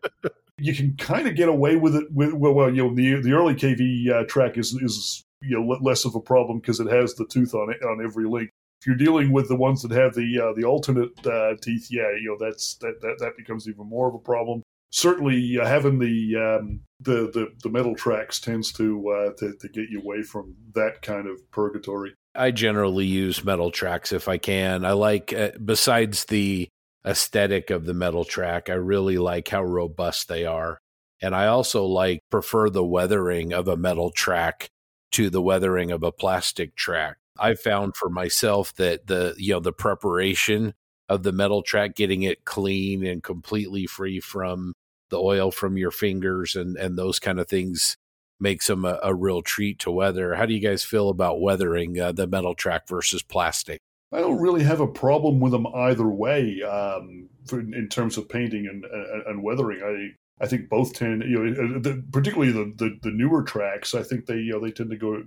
you 0.58 0.74
can 0.74 0.94
kind 0.96 1.26
of 1.26 1.34
get 1.34 1.48
away 1.48 1.76
with 1.76 1.96
it. 1.96 2.12
With 2.12 2.34
well, 2.34 2.52
well 2.52 2.70
you 2.70 2.82
know, 2.82 2.94
the 2.94 3.22
the 3.22 3.32
early 3.32 3.54
KV 3.54 4.10
uh, 4.10 4.24
track 4.26 4.58
is 4.58 4.74
is 4.74 5.24
you 5.40 5.58
know 5.58 5.78
less 5.80 6.04
of 6.04 6.14
a 6.14 6.20
problem 6.20 6.58
because 6.58 6.78
it 6.80 6.90
has 6.90 7.14
the 7.14 7.26
tooth 7.26 7.54
on 7.54 7.70
it 7.70 7.82
on 7.82 8.04
every 8.04 8.26
link. 8.26 8.50
If 8.80 8.86
you're 8.86 8.96
dealing 8.96 9.32
with 9.32 9.48
the 9.48 9.56
ones 9.56 9.82
that 9.82 9.90
have 9.92 10.14
the 10.14 10.38
uh, 10.38 10.52
the 10.54 10.64
alternate 10.64 11.26
uh, 11.26 11.54
teeth, 11.62 11.88
yeah, 11.90 12.10
you 12.20 12.36
know 12.38 12.44
that's 12.44 12.74
that, 12.76 13.00
that 13.00 13.16
that 13.20 13.36
becomes 13.38 13.66
even 13.66 13.88
more 13.88 14.08
of 14.08 14.14
a 14.14 14.18
problem. 14.18 14.62
Certainly, 14.90 15.58
uh, 15.58 15.66
having 15.66 15.98
the 15.98 16.36
um, 16.36 16.80
the, 17.00 17.30
the 17.32 17.48
the 17.62 17.70
metal 17.70 17.94
tracks 17.94 18.40
tends 18.40 18.72
to, 18.72 19.08
uh, 19.08 19.32
to 19.38 19.54
to 19.54 19.68
get 19.68 19.90
you 19.90 20.00
away 20.00 20.22
from 20.22 20.54
that 20.74 21.02
kind 21.02 21.26
of 21.26 21.38
purgatory. 21.50 22.14
I 22.38 22.52
generally 22.52 23.04
use 23.04 23.44
metal 23.44 23.70
tracks 23.70 24.12
if 24.12 24.28
I 24.28 24.38
can. 24.38 24.84
I 24.84 24.92
like, 24.92 25.32
uh, 25.32 25.50
besides 25.62 26.26
the 26.26 26.68
aesthetic 27.04 27.70
of 27.70 27.84
the 27.84 27.94
metal 27.94 28.24
track, 28.24 28.70
I 28.70 28.74
really 28.74 29.18
like 29.18 29.48
how 29.48 29.62
robust 29.62 30.28
they 30.28 30.46
are. 30.46 30.78
And 31.20 31.34
I 31.34 31.48
also 31.48 31.84
like, 31.84 32.20
prefer 32.30 32.70
the 32.70 32.84
weathering 32.84 33.52
of 33.52 33.66
a 33.66 33.76
metal 33.76 34.10
track 34.10 34.68
to 35.12 35.30
the 35.30 35.42
weathering 35.42 35.90
of 35.90 36.02
a 36.02 36.12
plastic 36.12 36.76
track. 36.76 37.16
I 37.38 37.54
found 37.54 37.96
for 37.96 38.08
myself 38.08 38.72
that 38.76 39.08
the, 39.08 39.34
you 39.36 39.54
know, 39.54 39.60
the 39.60 39.72
preparation 39.72 40.74
of 41.08 41.24
the 41.24 41.32
metal 41.32 41.62
track, 41.62 41.96
getting 41.96 42.22
it 42.22 42.44
clean 42.44 43.04
and 43.04 43.22
completely 43.22 43.86
free 43.86 44.20
from 44.20 44.74
the 45.10 45.18
oil 45.18 45.50
from 45.50 45.76
your 45.76 45.90
fingers 45.90 46.54
and, 46.54 46.76
and 46.76 46.96
those 46.96 47.18
kind 47.18 47.40
of 47.40 47.48
things 47.48 47.96
makes 48.40 48.66
them 48.66 48.84
a, 48.84 48.98
a, 49.02 49.14
real 49.14 49.42
treat 49.42 49.78
to 49.80 49.90
weather. 49.90 50.34
How 50.34 50.46
do 50.46 50.54
you 50.54 50.60
guys 50.60 50.84
feel 50.84 51.08
about 51.08 51.40
weathering 51.40 51.98
uh, 51.98 52.12
the 52.12 52.26
metal 52.26 52.54
track 52.54 52.86
versus 52.88 53.22
plastic? 53.22 53.80
I 54.12 54.20
don't 54.20 54.40
really 54.40 54.62
have 54.64 54.80
a 54.80 54.86
problem 54.86 55.40
with 55.40 55.52
them 55.52 55.66
either 55.66 56.08
way 56.08 56.62
um, 56.62 57.28
for, 57.46 57.60
in 57.60 57.88
terms 57.90 58.16
of 58.16 58.28
painting 58.28 58.66
and, 58.66 58.84
and, 58.84 59.26
and, 59.26 59.42
weathering. 59.42 59.82
I 59.82 60.44
I 60.44 60.46
think 60.46 60.68
both 60.68 60.94
tend, 60.94 61.24
you 61.24 61.38
know, 61.38 61.78
the, 61.80 62.02
particularly 62.12 62.52
the, 62.52 62.72
the, 62.76 62.98
the 63.02 63.10
newer 63.10 63.42
tracks. 63.42 63.94
I 63.94 64.02
think 64.02 64.26
they 64.26 64.36
you 64.36 64.52
know 64.52 64.60
they 64.60 64.70
tend 64.70 64.90
to 64.90 64.96
go 64.96 65.24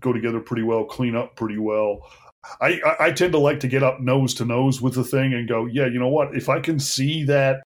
go 0.00 0.12
together 0.12 0.40
pretty 0.40 0.62
well, 0.62 0.84
clean 0.84 1.16
up 1.16 1.36
pretty 1.36 1.58
well. 1.58 2.10
I, 2.60 2.80
I, 2.84 3.06
I 3.06 3.12
tend 3.12 3.32
to 3.32 3.38
like 3.38 3.60
to 3.60 3.68
get 3.68 3.82
up 3.82 4.00
nose 4.00 4.34
to 4.34 4.44
nose 4.44 4.80
with 4.80 4.94
the 4.94 5.04
thing 5.04 5.32
and 5.32 5.48
go, 5.48 5.66
yeah, 5.66 5.86
you 5.86 5.98
know 5.98 6.08
what? 6.08 6.34
If 6.34 6.48
I 6.48 6.60
can 6.60 6.78
see 6.78 7.24
that 7.24 7.62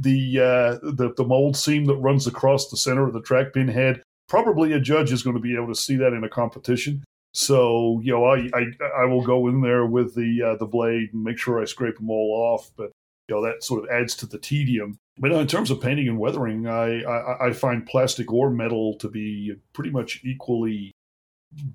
the 0.00 0.40
uh, 0.40 0.90
the 0.90 1.12
the 1.16 1.24
mold 1.24 1.56
seam 1.56 1.84
that 1.86 1.96
runs 1.96 2.26
across 2.26 2.68
the 2.68 2.76
center 2.76 3.06
of 3.06 3.12
the 3.12 3.22
track 3.22 3.52
pin 3.52 3.68
head 3.68 4.02
probably 4.28 4.72
a 4.72 4.80
judge 4.80 5.12
is 5.12 5.22
going 5.22 5.36
to 5.36 5.42
be 5.42 5.56
able 5.56 5.68
to 5.68 5.74
see 5.74 5.96
that 5.96 6.12
in 6.12 6.24
a 6.24 6.28
competition. 6.28 7.04
So 7.32 8.00
you 8.02 8.12
know, 8.12 8.24
I 8.24 8.48
I, 8.54 9.02
I 9.02 9.04
will 9.04 9.22
go 9.22 9.48
in 9.48 9.60
there 9.60 9.86
with 9.86 10.14
the 10.14 10.42
uh, 10.42 10.56
the 10.56 10.66
blade 10.66 11.10
and 11.12 11.24
make 11.24 11.38
sure 11.38 11.60
I 11.60 11.64
scrape 11.64 11.96
them 11.96 12.10
all 12.10 12.32
off. 12.32 12.70
But 12.76 12.92
you 13.28 13.34
know 13.34 13.44
that 13.44 13.62
sort 13.62 13.84
of 13.84 13.90
adds 13.90 14.14
to 14.16 14.26
the 14.26 14.38
tedium. 14.38 14.98
But 15.18 15.32
in 15.32 15.46
terms 15.46 15.70
of 15.70 15.80
painting 15.80 16.08
and 16.08 16.18
weathering, 16.18 16.66
I 16.66 17.02
I, 17.02 17.48
I 17.48 17.52
find 17.52 17.86
plastic 17.86 18.32
or 18.32 18.50
metal 18.50 18.96
to 18.98 19.08
be 19.08 19.54
pretty 19.72 19.90
much 19.90 20.20
equally 20.24 20.92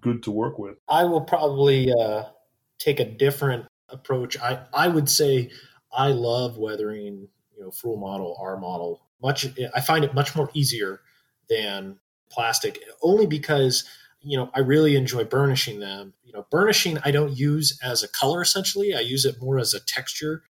good 0.01 0.23
to 0.23 0.31
work 0.31 0.59
with. 0.59 0.77
I 0.87 1.03
will 1.03 1.21
probably 1.21 1.91
uh, 1.91 2.23
take 2.79 2.99
a 2.99 3.05
different 3.05 3.65
approach. 3.89 4.37
I 4.39 4.65
I 4.73 4.87
would 4.87 5.09
say 5.09 5.51
I 5.91 6.09
love 6.09 6.57
weathering. 6.57 7.27
You 7.55 7.63
know, 7.63 7.69
Friul 7.69 7.99
model, 7.99 8.35
R 8.41 8.57
model. 8.57 9.01
Much 9.21 9.47
I 9.73 9.81
find 9.81 10.03
it 10.03 10.15
much 10.15 10.35
more 10.35 10.49
easier 10.53 11.01
than 11.47 11.99
plastic 12.33 12.79
only 13.01 13.25
because 13.25 13.83
you 14.21 14.37
know 14.37 14.49
I 14.53 14.59
really 14.59 14.95
enjoy 14.95 15.23
burnishing 15.23 15.79
them. 15.79 16.13
You 16.23 16.33
know, 16.33 16.45
burnishing 16.49 16.97
I 17.03 17.11
don't 17.11 17.37
use 17.37 17.77
as 17.83 18.03
a 18.03 18.07
color 18.07 18.41
essentially. 18.41 18.93
I 18.95 19.01
use 19.01 19.25
it 19.25 19.41
more 19.41 19.59
as 19.59 19.73
a 19.73 19.79
texture. 19.79 20.43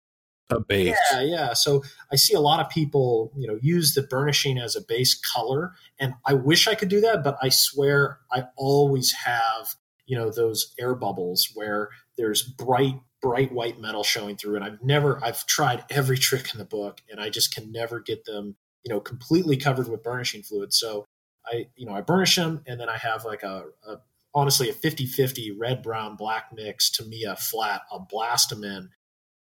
A 0.50 0.60
base. 0.60 0.96
Yeah, 1.12 1.22
yeah. 1.22 1.52
So 1.54 1.82
I 2.12 2.16
see 2.16 2.34
a 2.34 2.40
lot 2.40 2.60
of 2.60 2.68
people, 2.68 3.32
you 3.36 3.48
know, 3.48 3.58
use 3.62 3.94
the 3.94 4.02
burnishing 4.02 4.58
as 4.58 4.76
a 4.76 4.82
base 4.82 5.14
color, 5.14 5.72
and 5.98 6.14
I 6.26 6.34
wish 6.34 6.68
I 6.68 6.74
could 6.74 6.90
do 6.90 7.00
that, 7.00 7.24
but 7.24 7.38
I 7.40 7.48
swear 7.48 8.18
I 8.30 8.44
always 8.56 9.12
have 9.24 9.74
you 10.06 10.18
know 10.18 10.30
those 10.30 10.74
air 10.78 10.94
bubbles 10.94 11.48
where 11.54 11.88
there's 12.18 12.42
bright 12.42 12.96
bright 13.20 13.52
white 13.52 13.80
metal 13.80 14.02
showing 14.02 14.36
through 14.36 14.56
and 14.56 14.64
i've 14.64 14.82
never 14.82 15.22
i've 15.24 15.46
tried 15.46 15.84
every 15.90 16.18
trick 16.28 16.52
in 16.52 16.58
the 16.58 16.64
book 16.64 17.00
and 17.10 17.20
i 17.20 17.30
just 17.30 17.54
can 17.54 17.72
never 17.72 18.00
get 18.00 18.24
them 18.24 18.56
you 18.84 18.92
know 18.92 19.00
completely 19.00 19.56
covered 19.56 19.88
with 19.88 20.02
burnishing 20.02 20.42
fluid 20.42 20.72
so 20.72 21.06
i 21.46 21.66
you 21.76 21.86
know 21.86 21.94
i 21.94 22.00
burnish 22.00 22.36
them 22.36 22.62
and 22.66 22.78
then 22.80 22.88
i 22.88 22.96
have 22.96 23.24
like 23.24 23.42
a, 23.42 23.64
a 23.86 23.96
honestly 24.34 24.70
a 24.70 24.72
50-50 24.72 25.52
red 25.58 25.82
brown 25.82 26.16
black 26.16 26.46
mix 26.52 26.90
Tamiya 26.90 27.36
flat 27.36 27.82
i'll 27.90 28.06
blast 28.10 28.50
them 28.50 28.64
in 28.64 28.90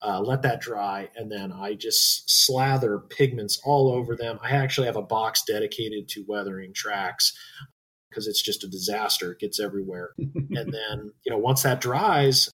uh, 0.04 0.20
let 0.20 0.42
that 0.42 0.62
dry 0.62 1.10
and 1.16 1.32
then 1.32 1.52
i 1.52 1.74
just 1.74 2.30
slather 2.46 3.00
pigments 3.00 3.60
all 3.64 3.92
over 3.92 4.16
them. 4.16 4.40
I 4.42 4.52
actually 4.52 4.88
have 4.88 4.96
a 4.96 5.02
box 5.02 5.44
dedicated 5.44 6.08
to 6.10 6.26
weathering 6.28 6.74
tracks 6.74 7.34
because 8.10 8.28
it's 8.28 8.42
just 8.42 8.64
a 8.64 8.68
disaster 8.68 9.32
it 9.32 9.40
gets 9.40 9.60
everywhere. 9.60 10.12
And 10.18 10.74
then 10.74 11.14
you 11.24 11.32
know 11.32 11.38
once 11.38 11.64
that 11.64 11.80
dries 11.82 12.52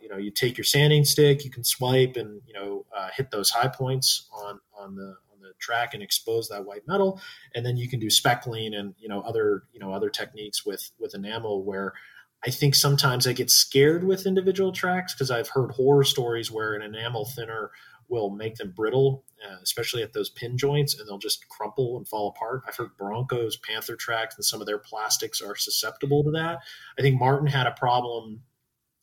you 0.00 0.08
know 0.08 0.16
you 0.16 0.30
take 0.30 0.56
your 0.58 0.64
sanding 0.64 1.04
stick 1.04 1.44
you 1.44 1.50
can 1.50 1.64
swipe 1.64 2.16
and 2.16 2.40
you 2.46 2.54
know 2.54 2.84
uh, 2.96 3.08
hit 3.16 3.30
those 3.30 3.50
high 3.50 3.68
points 3.68 4.28
on 4.32 4.58
on 4.76 4.96
the 4.96 5.16
track 5.58 5.94
and 5.94 6.02
expose 6.02 6.48
that 6.48 6.64
white 6.64 6.82
metal 6.86 7.20
and 7.54 7.64
then 7.64 7.76
you 7.76 7.88
can 7.88 8.00
do 8.00 8.10
speckling 8.10 8.74
and 8.74 8.94
you 8.98 9.08
know 9.08 9.20
other 9.22 9.64
you 9.72 9.80
know 9.80 9.92
other 9.92 10.10
techniques 10.10 10.64
with 10.64 10.90
with 10.98 11.14
enamel 11.14 11.64
where 11.64 11.92
I 12.46 12.50
think 12.50 12.74
sometimes 12.74 13.26
I 13.26 13.32
get 13.32 13.50
scared 13.50 14.04
with 14.04 14.26
individual 14.26 14.72
tracks 14.72 15.14
because 15.14 15.30
I've 15.30 15.48
heard 15.48 15.72
horror 15.72 16.04
stories 16.04 16.50
where 16.50 16.74
an 16.74 16.82
enamel 16.82 17.24
thinner 17.24 17.70
will 18.08 18.30
make 18.30 18.56
them 18.56 18.70
brittle, 18.70 19.24
uh, 19.44 19.56
especially 19.62 20.02
at 20.02 20.12
those 20.12 20.30
pin 20.30 20.56
joints, 20.56 20.96
and 20.98 21.08
they'll 21.08 21.18
just 21.18 21.48
crumple 21.48 21.96
and 21.96 22.06
fall 22.06 22.28
apart. 22.28 22.62
I've 22.66 22.76
heard 22.76 22.96
Broncos, 22.96 23.56
Panther 23.56 23.96
tracks, 23.96 24.36
and 24.36 24.44
some 24.44 24.60
of 24.60 24.66
their 24.66 24.78
plastics 24.78 25.40
are 25.40 25.56
susceptible 25.56 26.22
to 26.24 26.30
that. 26.32 26.58
I 26.98 27.02
think 27.02 27.18
Martin 27.18 27.48
had 27.48 27.66
a 27.66 27.72
problem 27.72 28.42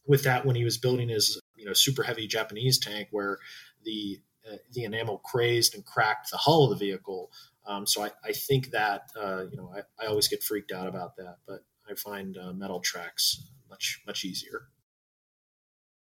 with 0.05 0.23
that 0.23 0.45
when 0.45 0.55
he 0.55 0.63
was 0.63 0.77
building 0.77 1.09
his 1.09 1.39
you 1.55 1.65
know 1.65 1.73
super 1.73 2.03
heavy 2.03 2.27
Japanese 2.27 2.77
tank 2.77 3.07
where 3.11 3.39
the 3.83 4.19
uh, 4.49 4.57
the 4.73 4.83
enamel 4.83 5.19
crazed 5.19 5.75
and 5.75 5.85
cracked 5.85 6.31
the 6.31 6.37
hull 6.37 6.65
of 6.65 6.77
the 6.77 6.85
vehicle. 6.85 7.31
Um, 7.65 7.87
so 7.87 8.03
I, 8.03 8.11
I, 8.23 8.33
think 8.33 8.71
that 8.71 9.09
uh, 9.15 9.45
you 9.49 9.55
know 9.55 9.73
I, 9.73 10.03
I, 10.03 10.07
always 10.07 10.27
get 10.27 10.43
freaked 10.43 10.71
out 10.71 10.87
about 10.87 11.15
that, 11.15 11.37
but 11.47 11.63
I 11.89 11.93
find 11.95 12.37
uh, 12.37 12.51
metal 12.51 12.81
tracks 12.81 13.41
much 13.69 14.01
much 14.05 14.25
easier. 14.25 14.67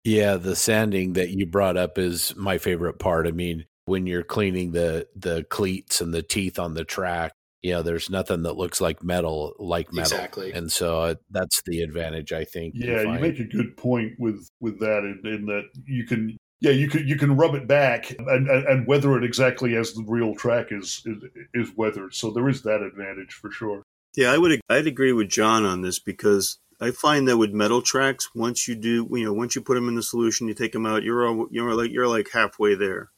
Yeah, 0.03 0.35
the 0.35 0.55
sanding 0.55 1.13
that 1.13 1.29
you 1.29 1.45
brought 1.45 1.75
up 1.75 1.97
is 1.97 2.35
my 2.35 2.59
favorite 2.59 2.99
part. 2.99 3.27
I 3.27 3.31
mean, 3.31 3.65
when 3.85 4.05
you're 4.05 4.23
cleaning 4.23 4.71
the 4.71 5.07
the 5.15 5.45
cleats 5.49 5.99
and 5.99 6.13
the 6.13 6.21
teeth 6.21 6.59
on 6.59 6.75
the 6.75 6.85
track, 6.85 7.31
you 7.61 7.71
know, 7.71 7.81
there's 7.81 8.09
nothing 8.09 8.43
that 8.43 8.55
looks 8.55 8.79
like 8.79 9.03
metal 9.03 9.53
like 9.59 9.91
metal. 9.91 10.17
Exactly. 10.17 10.51
And 10.53 10.71
so 10.71 11.01
uh, 11.01 11.15
that's 11.31 11.61
the 11.65 11.81
advantage, 11.81 12.31
I 12.31 12.43
think. 12.43 12.75
Yeah, 12.77 13.01
you, 13.01 13.13
you 13.13 13.19
make 13.19 13.39
a 13.39 13.45
good 13.45 13.75
point 13.77 14.13
with 14.19 14.47
with 14.59 14.79
that, 14.79 14.99
in, 14.99 15.21
in, 15.25 15.45
that 15.47 15.69
you 15.85 16.05
can. 16.05 16.38
Yeah, 16.60 16.72
you 16.72 16.89
can 16.89 17.08
you 17.08 17.18
can 17.18 17.38
rub 17.38 17.53
it 17.53 17.68
back 17.68 18.10
and, 18.18 18.28
and, 18.28 18.49
and 18.49 18.88
weather 18.88 19.16
it 19.18 19.24
exactly 19.24 19.76
as 19.76 19.93
the 19.93 20.03
real 20.03 20.34
track 20.36 20.68
is, 20.72 21.03
is 21.05 21.24
is 21.53 21.76
weathered. 21.76 22.16
So 22.16 22.32
there 22.32 22.49
is 22.49 22.64
that 22.64 22.82
advantage 22.82 23.34
for 23.34 23.51
sure. 23.51 23.84
Yeah, 24.16 24.32
I 24.32 24.38
would 24.38 24.60
I'd 24.70 24.88
agree 24.88 25.14
with 25.14 25.30
John 25.30 25.66
on 25.66 25.82
this 25.82 25.99
because 25.99 26.58
I 26.82 26.91
find 26.91 27.28
that 27.28 27.38
with 27.38 27.51
metal 27.51 27.82
tracks, 27.82 28.30
once 28.34 28.68
you 28.68 28.76
do, 28.76 29.08
you 29.12 29.26
know, 29.26 29.34
once 29.34 29.55
you 29.55 29.62
put 29.62 29.76
them 29.76 29.88
in 29.88 29.95
the 29.95 30.03
solution, 30.03 30.47
you 30.47 30.53
take 30.53 30.72
them 30.72 30.86
out, 30.86 31.03
you're 31.03 31.28
all, 31.28 31.47
you're 31.51 31.76
like 31.76 31.91
you're 31.91 32.08
like 32.08 32.30
halfway 32.34 32.74
there 32.74 33.12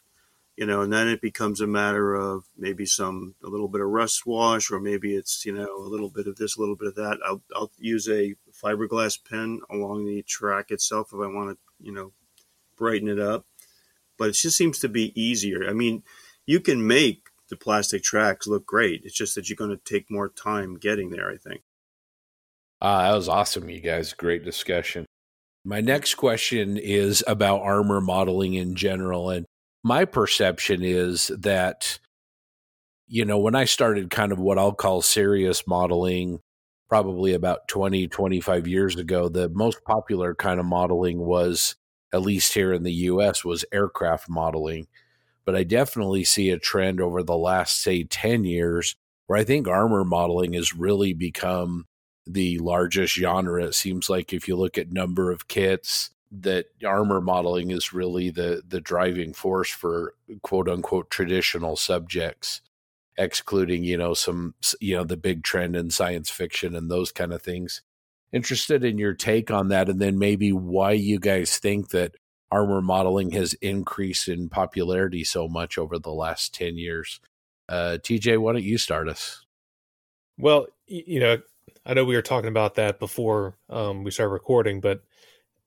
you 0.59 0.65
know, 0.65 0.81
and 0.81 0.91
then 0.91 1.07
it 1.07 1.21
becomes 1.21 1.61
a 1.61 1.67
matter 1.67 2.13
of 2.13 2.43
maybe 2.57 2.85
some 2.85 3.33
a 3.41 3.47
little 3.47 3.69
bit 3.69 3.79
of 3.79 3.87
rust 3.87 4.25
wash, 4.25 4.69
or 4.69 4.81
maybe 4.81 5.15
it's 5.15 5.45
you 5.45 5.53
know 5.53 5.77
a 5.77 5.87
little 5.87 6.09
bit 6.09 6.27
of 6.27 6.35
this, 6.35 6.57
a 6.57 6.59
little 6.59 6.75
bit 6.75 6.89
of 6.89 6.95
that. 6.95 7.17
I'll 7.25 7.41
I'll 7.55 7.71
use 7.77 8.09
a 8.09 8.35
fiberglass 8.61 9.17
pen 9.23 9.61
along 9.71 10.05
the 10.05 10.21
track 10.23 10.69
itself 10.69 11.11
if 11.13 11.19
I 11.21 11.27
want 11.27 11.51
to 11.51 11.57
you 11.81 11.93
know 11.93 12.11
brighten 12.79 13.07
it 13.07 13.19
up, 13.19 13.45
but 14.17 14.29
it 14.29 14.33
just 14.33 14.57
seems 14.57 14.79
to 14.79 14.89
be 14.89 15.13
easier. 15.21 15.69
I 15.69 15.73
mean, 15.73 16.01
you 16.47 16.59
can 16.59 16.87
make 16.87 17.27
the 17.49 17.55
plastic 17.55 18.01
tracks 18.01 18.47
look 18.47 18.65
great. 18.65 19.01
It's 19.03 19.15
just 19.15 19.35
that 19.35 19.49
you're 19.49 19.55
going 19.55 19.69
to 19.69 19.77
take 19.77 20.09
more 20.09 20.29
time 20.29 20.77
getting 20.77 21.11
there. 21.11 21.29
I 21.29 21.37
think. 21.37 21.61
Ah, 22.81 23.09
that 23.09 23.15
was 23.15 23.29
awesome, 23.29 23.69
you 23.69 23.81
guys. 23.81 24.13
Great 24.13 24.43
discussion. 24.43 25.05
My 25.65 25.81
next 25.81 26.15
question 26.15 26.77
is 26.77 27.23
about 27.27 27.61
armor 27.61 28.01
modeling 28.01 28.53
in 28.55 28.75
general, 28.75 29.29
and 29.29 29.45
my 29.83 30.05
perception 30.05 30.83
is 30.83 31.27
that 31.39 31.99
you 33.07 33.25
know 33.25 33.39
when 33.39 33.55
i 33.55 33.65
started 33.65 34.09
kind 34.09 34.31
of 34.31 34.39
what 34.39 34.57
i'll 34.57 34.73
call 34.73 35.01
serious 35.01 35.65
modeling 35.67 36.39
probably 36.89 37.33
about 37.33 37.67
20 37.67 38.07
25 38.07 38.67
years 38.67 38.95
ago 38.97 39.29
the 39.29 39.49
most 39.49 39.83
popular 39.85 40.35
kind 40.35 40.59
of 40.59 40.65
modeling 40.65 41.19
was 41.19 41.75
at 42.13 42.21
least 42.21 42.53
here 42.53 42.73
in 42.73 42.83
the 42.83 42.93
us 42.93 43.45
was 43.45 43.65
aircraft 43.71 44.29
modeling. 44.29 44.87
But 45.45 45.55
i 45.55 45.63
definitely 45.63 46.23
see 46.23 46.49
a 46.51 46.59
trend 46.59 47.01
over 47.01 47.23
the 47.23 47.37
last 47.37 47.81
say 47.81 48.03
10 48.03 48.43
years 48.43 48.95
where 49.25 49.39
i 49.39 49.43
think 49.43 49.67
armor 49.67 50.03
modeling 50.03 50.53
has 50.53 50.75
really 50.75 51.13
become 51.13 51.87
the 52.29 52.59
largest 52.59 53.15
genre. 53.15 53.65
It 53.65 53.73
seems 53.73 54.09
like 54.09 54.33
if 54.33 54.47
you 54.47 54.55
look 54.55 54.77
at 54.77 54.91
number 54.91 55.31
of 55.31 55.47
kits 55.47 56.11
that 56.31 56.67
armor 56.85 57.19
modeling 57.19 57.71
is 57.71 57.91
really 57.91 58.29
the 58.29 58.61
the 58.67 58.79
driving 58.79 59.33
force 59.33 59.71
for 59.71 60.13
quote 60.43 60.69
unquote 60.69 61.09
traditional 61.09 61.75
subjects 61.75 62.61
excluding 63.17 63.83
you 63.83 63.97
know 63.97 64.13
some 64.13 64.53
you 64.79 64.95
know 64.95 65.03
the 65.03 65.17
big 65.17 65.43
trend 65.43 65.75
in 65.75 65.89
science 65.89 66.29
fiction 66.29 66.75
and 66.75 66.91
those 66.91 67.11
kind 67.11 67.33
of 67.33 67.41
things 67.41 67.81
interested 68.31 68.83
in 68.83 68.97
your 68.97 69.13
take 69.13 69.51
on 69.51 69.69
that 69.69 69.89
and 69.89 69.99
then 69.99 70.17
maybe 70.19 70.51
why 70.51 70.91
you 70.91 71.19
guys 71.19 71.57
think 71.57 71.89
that 71.89 72.15
armor 72.51 72.81
modeling 72.81 73.31
has 73.31 73.53
increased 73.55 74.27
in 74.27 74.49
popularity 74.49 75.23
so 75.23 75.47
much 75.47 75.77
over 75.77 75.99
the 75.99 76.11
last 76.11 76.53
10 76.53 76.77
years 76.77 77.19
uh, 77.69 77.97
tj 78.01 78.37
why 78.37 78.53
don't 78.53 78.63
you 78.63 78.77
start 78.77 79.07
us 79.07 79.45
well 80.37 80.67
you 80.87 81.19
know 81.19 81.37
i 81.85 81.93
know 81.93 82.05
we 82.05 82.15
were 82.15 82.21
talking 82.21 82.49
about 82.49 82.75
that 82.75 82.99
before 82.99 83.55
um, 83.69 84.03
we 84.03 84.11
started 84.11 84.31
recording 84.31 84.79
but 84.79 85.03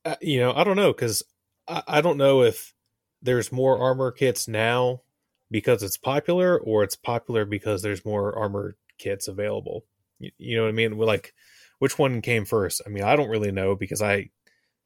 uh, 0.04 0.16
you 0.20 0.40
know, 0.40 0.52
I 0.52 0.64
don't 0.64 0.76
know 0.76 0.92
because 0.92 1.22
I, 1.68 1.82
I 1.86 2.00
don't 2.00 2.16
know 2.16 2.42
if 2.42 2.74
there's 3.22 3.52
more 3.52 3.78
armor 3.78 4.10
kits 4.10 4.48
now 4.48 5.02
because 5.50 5.82
it's 5.82 5.96
popular 5.96 6.58
or 6.58 6.82
it's 6.82 6.96
popular 6.96 7.44
because 7.44 7.82
there's 7.82 8.04
more 8.04 8.36
armor 8.36 8.76
kits 8.98 9.28
available. 9.28 9.84
You, 10.18 10.30
you 10.38 10.56
know 10.56 10.62
what 10.64 10.70
I 10.70 10.72
mean? 10.72 10.96
We're 10.96 11.06
like, 11.06 11.34
which 11.82 11.98
one 11.98 12.22
came 12.22 12.44
first? 12.44 12.80
I 12.86 12.90
mean, 12.90 13.02
I 13.02 13.16
don't 13.16 13.28
really 13.28 13.50
know 13.50 13.74
because 13.74 14.00
I 14.00 14.30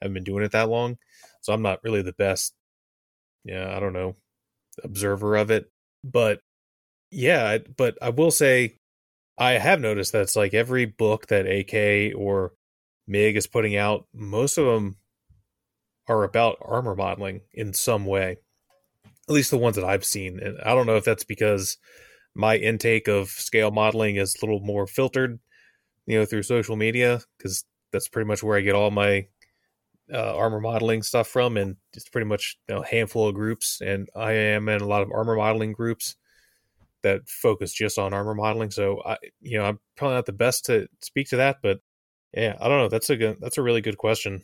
haven't 0.01 0.14
been 0.14 0.24
doing 0.24 0.42
it 0.42 0.53
that 0.53 0.70
long, 0.70 0.97
so 1.42 1.53
I'm 1.53 1.61
not 1.61 1.84
really 1.84 2.01
the 2.01 2.14
best. 2.14 2.55
Yeah, 3.44 3.76
I 3.76 3.80
don't 3.80 3.92
know, 3.92 4.16
observer 4.82 5.36
of 5.36 5.51
it, 5.51 5.70
but 6.03 6.40
yeah, 7.11 7.59
but 7.76 7.99
I 8.01 8.09
will 8.09 8.30
say 8.30 8.78
I 9.36 9.59
have 9.59 9.78
noticed 9.78 10.12
that 10.12 10.22
it's 10.22 10.36
like 10.36 10.55
every 10.55 10.86
book 10.86 11.26
that 11.26 11.44
AK 11.44 12.18
or 12.18 12.55
MIG 13.07 13.36
is 13.36 13.47
putting 13.47 13.76
out, 13.76 14.07
most 14.14 14.57
of 14.57 14.64
them 14.64 14.97
are 16.09 16.24
about 16.24 16.57
armor 16.62 16.94
modeling 16.94 17.42
in 17.53 17.74
some 17.74 18.07
way. 18.07 18.38
At 19.28 19.34
least 19.34 19.51
the 19.51 19.59
ones 19.59 19.76
that 19.76 19.84
I've 19.84 20.07
seen. 20.07 20.40
And 20.40 20.59
I 20.64 20.74
don't 20.74 20.86
know 20.86 20.97
if 20.97 21.05
that's 21.05 21.24
because 21.24 21.76
my 22.34 22.57
intake 22.57 23.07
of 23.07 23.28
scale 23.28 23.70
modeling 23.70 24.16
is 24.16 24.34
a 24.34 24.47
little 24.47 24.61
more 24.61 24.86
filtered, 24.86 25.40
you 26.07 26.18
know, 26.18 26.24
through 26.24 26.42
social 26.42 26.76
media, 26.76 27.20
because 27.36 27.64
that's 27.92 28.09
pretty 28.09 28.26
much 28.26 28.42
where 28.42 28.57
I 28.57 28.62
get 28.62 28.74
all 28.74 28.90
my 28.90 29.26
uh, 30.12 30.36
armor 30.36 30.61
modeling 30.61 31.02
stuff 31.02 31.28
from, 31.28 31.57
and 31.57 31.76
it's 31.94 32.09
pretty 32.09 32.26
much 32.26 32.57
you 32.68 32.74
know, 32.74 32.82
a 32.82 32.86
handful 32.86 33.28
of 33.28 33.34
groups. 33.34 33.80
And 33.80 34.09
I 34.14 34.32
am 34.32 34.68
in 34.68 34.80
a 34.80 34.86
lot 34.86 35.02
of 35.02 35.11
armor 35.12 35.36
modeling 35.36 35.72
groups 35.72 36.16
that 37.02 37.28
focus 37.28 37.72
just 37.72 37.98
on 37.98 38.14
armor 38.14 38.34
modeling. 38.34 38.70
So 38.70 39.02
I, 39.04 39.16
you 39.40 39.59
know, 39.59 39.64
I'm 39.64 39.78
probably 39.96 40.16
not 40.16 40.26
the 40.26 40.32
best 40.32 40.64
to 40.66 40.88
speak 41.02 41.28
to 41.30 41.36
that, 41.36 41.59
but 41.62 41.80
yeah, 42.32 42.57
I 42.61 42.68
don't 42.68 42.78
know. 42.78 42.88
That's 42.88 43.11
a 43.11 43.16
good, 43.16 43.38
that's 43.40 43.59
a 43.59 43.62
really 43.62 43.80
good 43.80 43.98
question. 43.98 44.42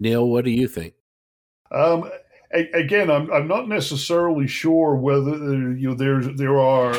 Neil, 0.00 0.28
what 0.28 0.44
do 0.44 0.50
you 0.50 0.68
think? 0.68 0.94
Um, 1.70 2.10
again, 2.52 3.10
I'm 3.10 3.30
I'm 3.32 3.46
not 3.46 3.68
necessarily 3.68 4.46
sure 4.46 4.94
whether 4.94 5.36
you 5.72 5.88
know 5.88 5.94
there's 5.94 6.28
there 6.36 6.58
are 6.58 6.94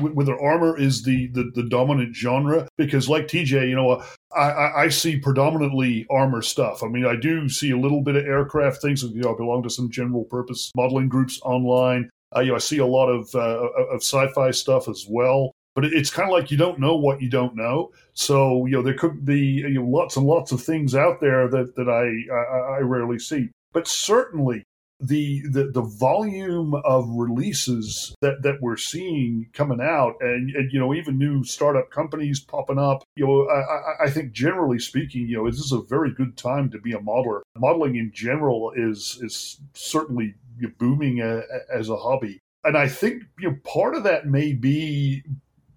whether 0.00 0.40
armor 0.40 0.78
is 0.78 1.02
the, 1.02 1.28
the, 1.28 1.50
the 1.54 1.64
dominant 1.64 2.14
genre 2.14 2.66
because 2.76 3.08
like 3.08 3.26
TJ, 3.26 3.68
you 3.68 3.76
know, 3.76 4.02
I, 4.34 4.84
I 4.84 4.88
see 4.88 5.18
predominantly 5.18 6.06
armor 6.10 6.42
stuff. 6.42 6.82
I 6.82 6.88
mean, 6.88 7.04
I 7.04 7.16
do 7.16 7.48
see 7.48 7.72
a 7.72 7.78
little 7.78 8.02
bit 8.02 8.16
of 8.16 8.24
aircraft 8.24 8.80
things. 8.80 9.02
You 9.02 9.20
know, 9.20 9.34
I 9.34 9.36
belong 9.36 9.62
to 9.64 9.70
some 9.70 9.90
general 9.90 10.24
purpose 10.24 10.70
modeling 10.74 11.08
groups 11.08 11.40
online. 11.42 12.10
Uh, 12.34 12.40
you 12.40 12.50
know, 12.50 12.56
I 12.56 12.58
see 12.58 12.78
a 12.78 12.86
lot 12.86 13.08
of 13.08 13.34
uh, 13.34 13.68
of 13.92 14.02
sci-fi 14.02 14.50
stuff 14.52 14.88
as 14.88 15.06
well. 15.08 15.52
But 15.74 15.84
it's 15.84 16.10
kind 16.10 16.28
of 16.28 16.32
like 16.32 16.50
you 16.50 16.56
don't 16.56 16.80
know 16.80 16.96
what 16.96 17.22
you 17.22 17.28
don't 17.28 17.54
know. 17.54 17.90
So 18.14 18.66
you 18.66 18.72
know, 18.72 18.82
there 18.82 18.94
could 18.94 19.24
be 19.24 19.38
you 19.38 19.68
know, 19.68 19.84
lots 19.84 20.16
and 20.16 20.26
lots 20.26 20.52
of 20.52 20.62
things 20.62 20.94
out 20.94 21.20
there 21.20 21.48
that 21.48 21.76
that 21.76 21.88
I 21.88 22.34
I, 22.34 22.78
I 22.78 22.80
rarely 22.80 23.18
see. 23.18 23.50
But 23.72 23.86
certainly, 23.86 24.64
the, 25.00 25.42
the 25.48 25.70
the 25.72 25.82
volume 25.82 26.74
of 26.84 27.08
releases 27.08 28.14
that, 28.20 28.42
that 28.42 28.60
we're 28.60 28.76
seeing 28.76 29.48
coming 29.52 29.80
out, 29.80 30.16
and, 30.20 30.50
and 30.50 30.72
you 30.72 30.78
know 30.78 30.94
even 30.94 31.18
new 31.18 31.42
startup 31.42 31.90
companies 31.90 32.40
popping 32.40 32.78
up. 32.78 33.02
You 33.16 33.26
know, 33.26 33.48
I, 33.48 34.04
I 34.04 34.10
think 34.10 34.32
generally 34.32 34.78
speaking, 34.78 35.26
you 35.26 35.38
know, 35.38 35.50
this 35.50 35.60
is 35.60 35.72
a 35.72 35.82
very 35.82 36.12
good 36.12 36.36
time 36.36 36.70
to 36.70 36.78
be 36.78 36.92
a 36.92 36.98
modeler. 36.98 37.40
Modeling 37.56 37.96
in 37.96 38.12
general 38.12 38.72
is 38.76 39.18
is 39.22 39.60
certainly 39.74 40.34
booming 40.78 41.20
a, 41.20 41.42
as 41.72 41.88
a 41.88 41.96
hobby, 41.96 42.38
and 42.64 42.76
I 42.76 42.88
think 42.88 43.22
you 43.38 43.50
know 43.50 43.56
part 43.64 43.94
of 43.94 44.04
that 44.04 44.26
may 44.26 44.52
be 44.52 45.22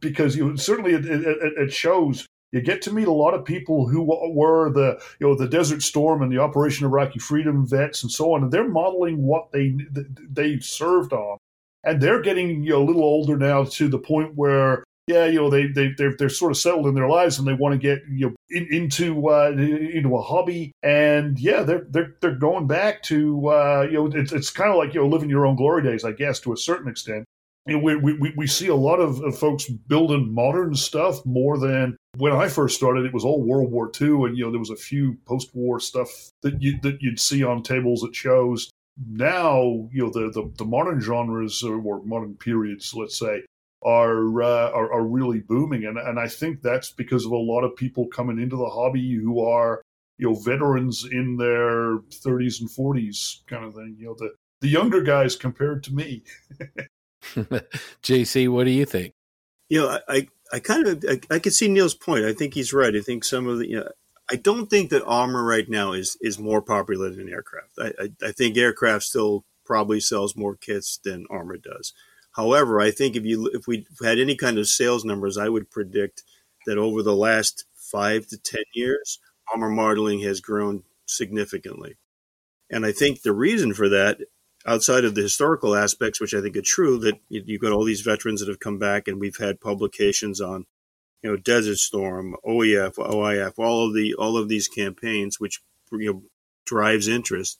because 0.01 0.35
you 0.35 0.49
know, 0.49 0.55
certainly 0.55 0.93
it, 0.93 1.05
it, 1.05 1.53
it 1.57 1.73
shows 1.73 2.27
you 2.53 2.61
get 2.61 2.83
to 2.83 2.93
meet 2.93 3.07
a 3.07 3.11
lot 3.11 3.33
of 3.33 3.43
people 3.43 3.87
who 3.87 4.03
were 4.03 4.71
the 4.71 5.01
you 5.19 5.27
know 5.27 5.35
the 5.35 5.47
Desert 5.47 5.81
Storm 5.81 6.21
and 6.21 6.31
the 6.31 6.37
Operation 6.37 6.85
Iraqi 6.85 7.19
Freedom 7.19 7.67
vets 7.67 8.03
and 8.03 8.11
so 8.11 8.33
on, 8.33 8.43
and 8.43 8.51
they're 8.51 8.69
modeling 8.69 9.23
what 9.23 9.51
they 9.51 9.75
they 10.31 10.59
served 10.59 11.13
on, 11.13 11.39
and 11.83 11.99
they're 11.99 12.21
getting 12.21 12.63
you 12.63 12.71
know, 12.71 12.83
a 12.83 12.85
little 12.85 13.03
older 13.03 13.37
now 13.37 13.63
to 13.63 13.87
the 13.89 13.97
point 13.97 14.35
where 14.35 14.83
yeah, 15.07 15.25
you 15.25 15.41
know 15.41 15.49
they 15.49 15.65
they 15.65 15.89
they're, 15.97 16.15
they're 16.15 16.29
sort 16.29 16.51
of 16.51 16.57
settled 16.57 16.85
in 16.85 16.93
their 16.93 17.09
lives 17.09 17.39
and 17.39 17.47
they 17.47 17.55
want 17.55 17.73
to 17.73 17.79
get 17.79 18.03
you 18.09 18.27
know 18.27 18.35
in, 18.51 18.67
into 18.71 19.29
uh, 19.29 19.49
into 19.49 20.15
a 20.15 20.21
hobby, 20.21 20.71
and 20.83 21.39
yeah, 21.39 21.63
they're 21.63 21.87
they're 21.89 22.15
they're 22.21 22.35
going 22.35 22.67
back 22.67 23.01
to 23.03 23.49
uh, 23.49 23.87
you 23.89 23.93
know 23.93 24.05
it's 24.13 24.31
it's 24.31 24.51
kind 24.51 24.69
of 24.69 24.77
like 24.77 24.93
you 24.93 25.01
know 25.01 25.07
living 25.07 25.29
your 25.29 25.47
own 25.47 25.55
glory 25.55 25.81
days, 25.81 26.05
I 26.05 26.11
guess, 26.11 26.39
to 26.41 26.53
a 26.53 26.57
certain 26.57 26.87
extent 26.87 27.25
we, 27.65 27.95
we, 27.95 28.33
we 28.35 28.47
see 28.47 28.67
a 28.67 28.75
lot 28.75 28.97
of, 28.97 29.37
folks 29.37 29.67
building 29.69 30.33
modern 30.33 30.75
stuff 30.75 31.25
more 31.25 31.57
than 31.57 31.97
when 32.17 32.33
I 32.33 32.47
first 32.47 32.75
started. 32.75 33.05
It 33.05 33.13
was 33.13 33.23
all 33.23 33.41
World 33.41 33.71
War 33.71 33.89
II, 33.99 34.25
and 34.25 34.37
you 34.37 34.45
know 34.45 34.51
there 34.51 34.59
was 34.59 34.69
a 34.69 34.75
few 34.75 35.17
post-war 35.25 35.79
stuff 35.79 36.09
that 36.41 36.61
you 36.61 36.79
that 36.81 37.01
you'd 37.01 37.19
see 37.19 37.43
on 37.43 37.63
tables 37.63 38.03
at 38.03 38.15
shows. 38.15 38.69
Now, 39.09 39.87
you 39.91 40.03
know 40.03 40.09
the 40.09 40.29
the, 40.31 40.51
the 40.57 40.65
modern 40.65 40.99
genres 40.99 41.63
or, 41.63 41.81
or 41.81 42.03
modern 42.03 42.35
periods, 42.35 42.93
let's 42.93 43.17
say, 43.17 43.43
are, 43.83 44.41
uh, 44.41 44.71
are, 44.71 44.93
are 44.93 45.05
really 45.05 45.39
booming, 45.39 45.85
and 45.85 45.97
and 45.97 46.19
I 46.19 46.27
think 46.27 46.61
that's 46.61 46.91
because 46.91 47.25
of 47.25 47.31
a 47.31 47.37
lot 47.37 47.63
of 47.63 47.75
people 47.75 48.07
coming 48.07 48.39
into 48.39 48.57
the 48.57 48.69
hobby 48.69 49.15
who 49.15 49.43
are 49.45 49.81
you 50.17 50.29
know 50.29 50.35
veterans 50.35 51.05
in 51.09 51.37
their 51.37 51.97
30s 51.97 52.61
and 52.61 52.69
40s 52.69 53.45
kind 53.47 53.65
of 53.65 53.73
thing. 53.73 53.95
You 53.97 54.07
know 54.07 54.15
the 54.17 54.31
the 54.61 54.69
younger 54.69 55.01
guys 55.01 55.35
compared 55.35 55.83
to 55.83 55.93
me. 55.93 56.23
JC, 58.03 58.49
what 58.49 58.65
do 58.65 58.71
you 58.71 58.85
think? 58.85 59.13
You 59.69 59.81
know, 59.81 59.99
I, 60.07 60.27
I 60.51 60.59
kind 60.59 60.87
of, 60.87 61.05
I, 61.09 61.19
I 61.35 61.39
could 61.39 61.53
see 61.53 61.67
Neil's 61.67 61.95
point. 61.95 62.25
I 62.25 62.33
think 62.33 62.53
he's 62.53 62.73
right. 62.73 62.95
I 62.95 63.01
think 63.01 63.23
some 63.23 63.47
of 63.47 63.59
the, 63.59 63.67
you 63.67 63.77
know, 63.77 63.89
I 64.31 64.35
don't 64.35 64.69
think 64.69 64.89
that 64.89 65.03
armor 65.05 65.43
right 65.43 65.67
now 65.67 65.91
is 65.91 66.17
is 66.21 66.39
more 66.39 66.61
popular 66.61 67.09
than 67.09 67.29
aircraft. 67.29 67.73
I, 67.77 67.93
I, 67.99 68.27
I 68.29 68.31
think 68.31 68.57
aircraft 68.57 69.03
still 69.03 69.45
probably 69.65 69.99
sells 69.99 70.35
more 70.35 70.55
kits 70.55 70.97
than 70.97 71.25
armor 71.29 71.57
does. 71.57 71.93
However, 72.33 72.79
I 72.79 72.91
think 72.91 73.15
if 73.15 73.25
you 73.25 73.49
if 73.53 73.67
we 73.67 73.85
had 74.01 74.19
any 74.19 74.35
kind 74.35 74.57
of 74.57 74.67
sales 74.67 75.03
numbers, 75.05 75.37
I 75.37 75.49
would 75.49 75.69
predict 75.69 76.23
that 76.65 76.77
over 76.77 77.03
the 77.03 77.15
last 77.15 77.65
five 77.75 78.27
to 78.27 78.37
ten 78.37 78.63
years, 78.73 79.19
armor 79.53 79.69
modeling 79.69 80.21
has 80.21 80.39
grown 80.39 80.83
significantly. 81.05 81.97
And 82.69 82.85
I 82.85 82.91
think 82.91 83.21
the 83.21 83.33
reason 83.33 83.73
for 83.73 83.89
that 83.89 84.19
outside 84.65 85.03
of 85.05 85.15
the 85.15 85.21
historical 85.21 85.75
aspects, 85.75 86.19
which 86.21 86.33
I 86.33 86.41
think 86.41 86.55
are 86.55 86.61
true, 86.61 86.97
that 86.99 87.19
you've 87.29 87.61
got 87.61 87.71
all 87.71 87.83
these 87.83 88.01
veterans 88.01 88.39
that 88.39 88.49
have 88.49 88.59
come 88.59 88.79
back, 88.79 89.07
and 89.07 89.19
we've 89.19 89.37
had 89.37 89.59
publications 89.59 90.39
on, 90.39 90.65
you 91.21 91.29
know, 91.29 91.37
Desert 91.37 91.77
Storm, 91.77 92.35
OEF, 92.45 92.95
OIF, 92.95 93.53
all 93.57 93.87
of 93.87 93.93
the 93.93 94.13
all 94.13 94.37
of 94.37 94.49
these 94.49 94.67
campaigns, 94.67 95.39
which 95.39 95.61
you 95.91 96.13
know 96.13 96.23
drives 96.65 97.07
interest. 97.07 97.59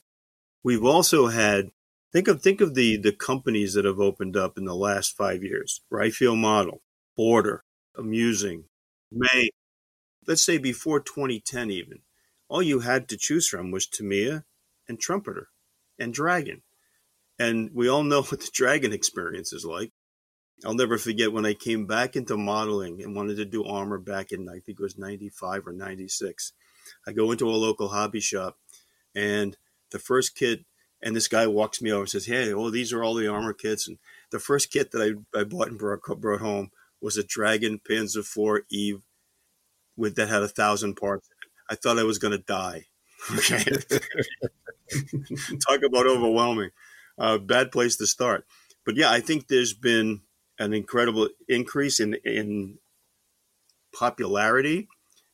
We've 0.62 0.84
also 0.84 1.28
had 1.28 1.70
think 2.12 2.28
of 2.28 2.42
think 2.42 2.60
of 2.60 2.74
the 2.74 2.96
the 2.96 3.12
companies 3.12 3.74
that 3.74 3.84
have 3.84 4.00
opened 4.00 4.36
up 4.36 4.56
in 4.56 4.64
the 4.64 4.76
last 4.76 5.16
five 5.16 5.42
years: 5.42 5.82
Field 6.12 6.38
Model, 6.38 6.82
Border, 7.16 7.64
Amusing, 7.96 8.64
Meng. 9.12 9.50
Let's 10.26 10.44
say 10.44 10.56
before 10.56 11.00
2010, 11.00 11.70
even 11.70 11.98
all 12.48 12.62
you 12.62 12.80
had 12.80 13.08
to 13.08 13.16
choose 13.18 13.46
from 13.46 13.70
was 13.70 13.86
Tamiya 13.86 14.44
and 14.88 14.98
Trumpeter 14.98 15.48
and 15.98 16.14
Dragon 16.14 16.62
and 17.38 17.70
we 17.72 17.88
all 17.88 18.02
know 18.02 18.22
what 18.22 18.40
the 18.40 18.50
dragon 18.52 18.92
experience 18.92 19.52
is 19.52 19.64
like. 19.64 19.92
I'll 20.64 20.74
never 20.74 20.98
forget 20.98 21.32
when 21.32 21.44
I 21.44 21.54
came 21.54 21.86
back 21.86 22.16
into 22.16 22.36
modeling 22.36 23.02
and 23.02 23.14
wanted 23.14 23.36
to 23.36 23.44
do 23.44 23.64
armor 23.64 23.98
back 23.98 24.32
in, 24.32 24.48
I 24.48 24.60
think 24.60 24.78
it 24.78 24.82
was 24.82 24.96
95 24.96 25.66
or 25.66 25.72
96. 25.72 26.52
I 27.06 27.12
go 27.12 27.30
into 27.32 27.48
a 27.48 27.52
local 27.52 27.88
hobby 27.88 28.20
shop 28.20 28.56
and 29.14 29.56
the 29.90 29.98
first 29.98 30.36
kit, 30.36 30.64
and 31.02 31.14
this 31.14 31.28
guy 31.28 31.46
walks 31.46 31.82
me 31.82 31.92
over 31.92 32.02
and 32.02 32.10
says, 32.10 32.26
Hey, 32.26 32.52
oh, 32.52 32.70
these 32.70 32.92
are 32.92 33.02
all 33.02 33.14
the 33.14 33.28
armor 33.28 33.52
kits. 33.52 33.88
And 33.88 33.98
the 34.30 34.38
first 34.38 34.70
kit 34.72 34.90
that 34.92 35.02
I, 35.34 35.38
I 35.38 35.44
bought 35.44 35.68
and 35.68 35.78
brought, 35.78 36.02
brought 36.20 36.40
home 36.40 36.70
was 37.00 37.16
a 37.16 37.24
Dragon 37.24 37.78
Panzer 37.78 38.20
IV 38.20 38.64
Eve 38.70 39.02
with 39.96 40.16
that 40.16 40.28
had 40.28 40.42
a 40.42 40.48
thousand 40.48 40.94
parts. 40.94 41.28
I 41.68 41.74
thought 41.74 41.98
I 41.98 42.04
was 42.04 42.18
going 42.18 42.32
to 42.32 42.38
die. 42.38 42.86
Okay. 43.38 43.64
Talk 45.66 45.82
about 45.82 46.06
overwhelming 46.06 46.70
a 47.18 47.38
bad 47.38 47.72
place 47.72 47.96
to 47.96 48.06
start. 48.06 48.44
But 48.84 48.96
yeah, 48.96 49.10
I 49.10 49.20
think 49.20 49.48
there's 49.48 49.74
been 49.74 50.22
an 50.58 50.72
incredible 50.72 51.28
increase 51.48 52.00
in 52.00 52.14
in 52.24 52.78
popularity, 53.94 54.88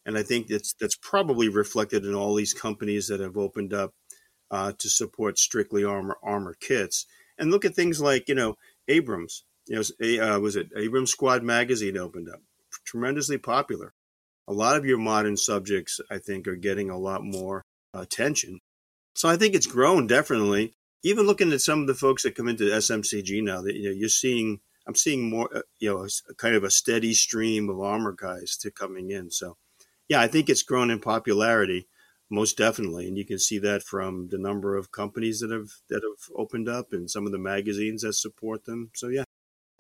and 0.07 0.17
I 0.17 0.23
think 0.23 0.49
that's 0.49 0.75
that's 0.81 0.97
probably 0.97 1.49
reflected 1.49 2.05
in 2.05 2.15
all 2.15 2.35
these 2.35 2.55
companies 2.55 3.09
that 3.09 3.21
have 3.21 3.37
opened 3.37 3.73
up 3.73 3.93
uh, 4.51 4.73
to 4.79 4.89
support 4.89 5.39
strictly 5.39 5.85
armor 5.85 6.17
armor 6.23 6.57
kits. 6.61 7.07
And 7.39 7.51
look 7.51 7.65
at 7.65 7.75
things 7.75 8.01
like 8.01 8.29
you 8.29 8.35
know 8.35 8.57
Abrams. 8.89 9.45
You 9.67 9.77
know, 9.77 10.37
uh, 10.37 10.41
was 10.41 10.57
it 10.57 10.69
Abrams 10.77 11.13
Squad 11.13 11.43
magazine 11.43 11.97
opened 11.97 12.29
up, 12.29 12.41
tremendously 12.85 13.39
popular. 13.39 13.95
A 14.49 14.53
lot 14.53 14.77
of 14.77 14.85
your 14.85 14.99
modern 14.99 15.37
subjects, 15.37 16.01
I 16.11 16.19
think, 16.19 16.49
are 16.49 16.57
getting 16.57 16.91
a 16.91 16.99
lot 16.99 17.23
more 17.23 17.63
attention. 17.95 18.59
So 19.15 19.29
I 19.29 19.37
think 19.37 19.55
it's 19.55 19.67
grown 19.67 20.07
definitely 20.07 20.75
even 21.03 21.27
looking 21.27 21.53
at 21.53 21.61
some 21.61 21.81
of 21.81 21.87
the 21.87 21.95
folks 21.95 22.23
that 22.23 22.35
come 22.35 22.49
into 22.49 22.65
SMCG 22.65 23.43
now, 23.43 23.63
that 23.63 23.75
you 23.75 23.85
know, 23.85 23.95
you're 23.95 24.09
seeing, 24.09 24.61
I'm 24.87 24.95
seeing 24.95 25.29
more, 25.31 25.49
uh, 25.55 25.63
you 25.79 25.91
know, 25.91 26.07
kind 26.37 26.55
of 26.55 26.65
a 26.65 26.71
steady 26.71 27.15
stream 27.15 27.69
of 27.69 27.81
armor 27.81 28.13
guys 28.13 28.57
to 28.59 28.71
coming 28.71 29.11
in. 29.11 29.31
So, 29.31 29.57
yeah, 30.09 30.21
I 30.21 30.29
think 30.29 30.49
it's 30.49 30.63
grown 30.63 30.91
in 30.91 31.01
popularity, 31.01 31.89
most 32.31 32.57
definitely, 32.57 33.09
and 33.09 33.17
you 33.17 33.25
can 33.25 33.39
see 33.39 33.59
that 33.59 33.83
from 33.83 34.29
the 34.29 34.39
number 34.39 34.77
of 34.77 34.93
companies 34.93 35.41
that 35.41 35.51
have 35.51 35.71
that 35.89 36.03
have 36.03 36.37
opened 36.37 36.69
up 36.69 36.93
and 36.93 37.11
some 37.11 37.27
of 37.27 37.33
the 37.33 37.39
magazines 37.39 38.03
that 38.03 38.15
support 38.15 38.65
them. 38.65 38.91
So, 38.95 39.09
yeah. 39.09 39.25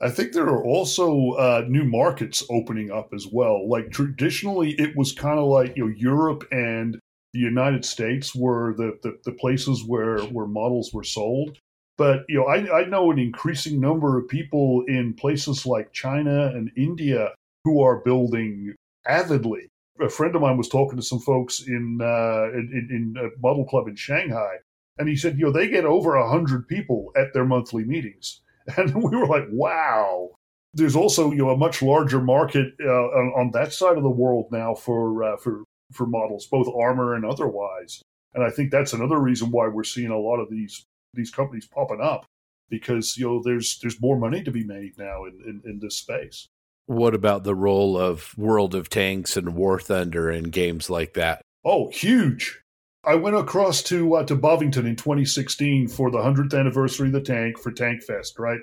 I 0.02 0.08
think 0.08 0.32
there 0.32 0.46
are 0.46 0.64
also 0.64 1.32
uh, 1.32 1.64
new 1.68 1.84
markets 1.84 2.42
opening 2.48 2.90
up 2.90 3.12
as 3.12 3.26
well. 3.30 3.68
Like 3.68 3.90
traditionally, 3.90 4.70
it 4.72 4.96
was 4.96 5.12
kind 5.12 5.38
of 5.38 5.46
like 5.46 5.76
you 5.76 5.86
know 5.86 5.94
Europe 5.94 6.44
and 6.50 6.98
the 7.32 7.40
United 7.40 7.84
States 7.84 8.34
were 8.34 8.74
the, 8.74 8.98
the, 9.02 9.18
the, 9.24 9.32
places 9.32 9.84
where, 9.84 10.18
where 10.18 10.46
models 10.46 10.92
were 10.92 11.04
sold. 11.04 11.58
But 11.96 12.24
you 12.28 12.38
know, 12.38 12.46
I, 12.46 12.80
I 12.80 12.84
know 12.86 13.10
an 13.10 13.18
increasing 13.18 13.80
number 13.80 14.18
of 14.18 14.26
people 14.26 14.84
in 14.88 15.14
places 15.14 15.66
like 15.66 15.92
China 15.92 16.46
and 16.46 16.70
India 16.76 17.34
who 17.64 17.82
are 17.82 17.96
building 17.96 18.74
avidly. 19.06 19.68
A 20.00 20.08
friend 20.08 20.34
of 20.34 20.40
mine 20.40 20.56
was 20.56 20.68
talking 20.68 20.96
to 20.96 21.04
some 21.04 21.20
folks 21.20 21.60
in 21.66 21.98
uh, 22.00 22.48
in, 22.54 22.88
in 22.90 23.14
a 23.22 23.28
model 23.46 23.66
club 23.66 23.86
in 23.86 23.96
Shanghai, 23.96 24.56
and 24.98 25.08
he 25.08 25.16
said, 25.16 25.38
you 25.38 25.44
know, 25.44 25.52
they 25.52 25.68
get 25.68 25.84
over 25.84 26.16
a 26.16 26.28
hundred 26.28 26.66
people 26.68 27.12
at 27.16 27.34
their 27.34 27.44
monthly 27.44 27.84
meetings, 27.84 28.40
and 28.76 28.94
we 28.94 29.16
were 29.16 29.26
like, 29.26 29.44
wow. 29.50 30.30
There's 30.72 30.94
also 30.94 31.32
you 31.32 31.38
know 31.38 31.50
a 31.50 31.56
much 31.56 31.82
larger 31.82 32.20
market 32.20 32.72
uh, 32.80 32.88
on, 32.88 33.32
on, 33.36 33.50
that 33.50 33.72
side 33.72 33.96
of 33.96 34.04
the 34.04 34.08
world 34.08 34.46
now 34.52 34.74
for 34.74 35.24
uh, 35.24 35.36
for 35.36 35.64
for 35.92 36.06
models, 36.06 36.46
both 36.46 36.68
armor 36.68 37.14
and 37.14 37.24
otherwise. 37.24 38.02
And 38.34 38.44
I 38.44 38.50
think 38.50 38.70
that's 38.70 38.92
another 38.92 39.18
reason 39.18 39.50
why 39.50 39.68
we're 39.68 39.84
seeing 39.84 40.10
a 40.10 40.18
lot 40.18 40.38
of 40.38 40.50
these 40.50 40.84
these 41.14 41.30
companies 41.30 41.66
popping 41.66 42.00
up 42.00 42.24
because 42.68 43.18
you 43.18 43.26
know 43.26 43.42
there's 43.42 43.78
there's 43.80 44.00
more 44.00 44.16
money 44.16 44.42
to 44.44 44.50
be 44.50 44.64
made 44.64 44.96
now 44.96 45.24
in, 45.24 45.40
in, 45.44 45.62
in 45.64 45.78
this 45.80 45.96
space. 45.96 46.46
What 46.86 47.14
about 47.14 47.44
the 47.44 47.54
role 47.54 47.98
of 47.98 48.36
World 48.36 48.74
of 48.74 48.88
Tanks 48.88 49.36
and 49.36 49.54
War 49.54 49.78
Thunder 49.78 50.30
in 50.30 50.44
games 50.44 50.90
like 50.90 51.14
that? 51.14 51.42
Oh, 51.64 51.90
huge! 51.90 52.60
I 53.04 53.16
went 53.16 53.36
across 53.36 53.82
to 53.84 54.14
uh, 54.14 54.24
to 54.24 54.36
Bovington 54.36 54.86
in 54.86 54.96
2016 54.96 55.88
for 55.88 56.10
the 56.10 56.18
100th 56.18 56.58
anniversary 56.58 57.08
of 57.08 57.12
the 57.12 57.20
tank 57.20 57.58
for 57.58 57.72
Tank 57.72 58.02
Fest. 58.02 58.38
Right 58.38 58.60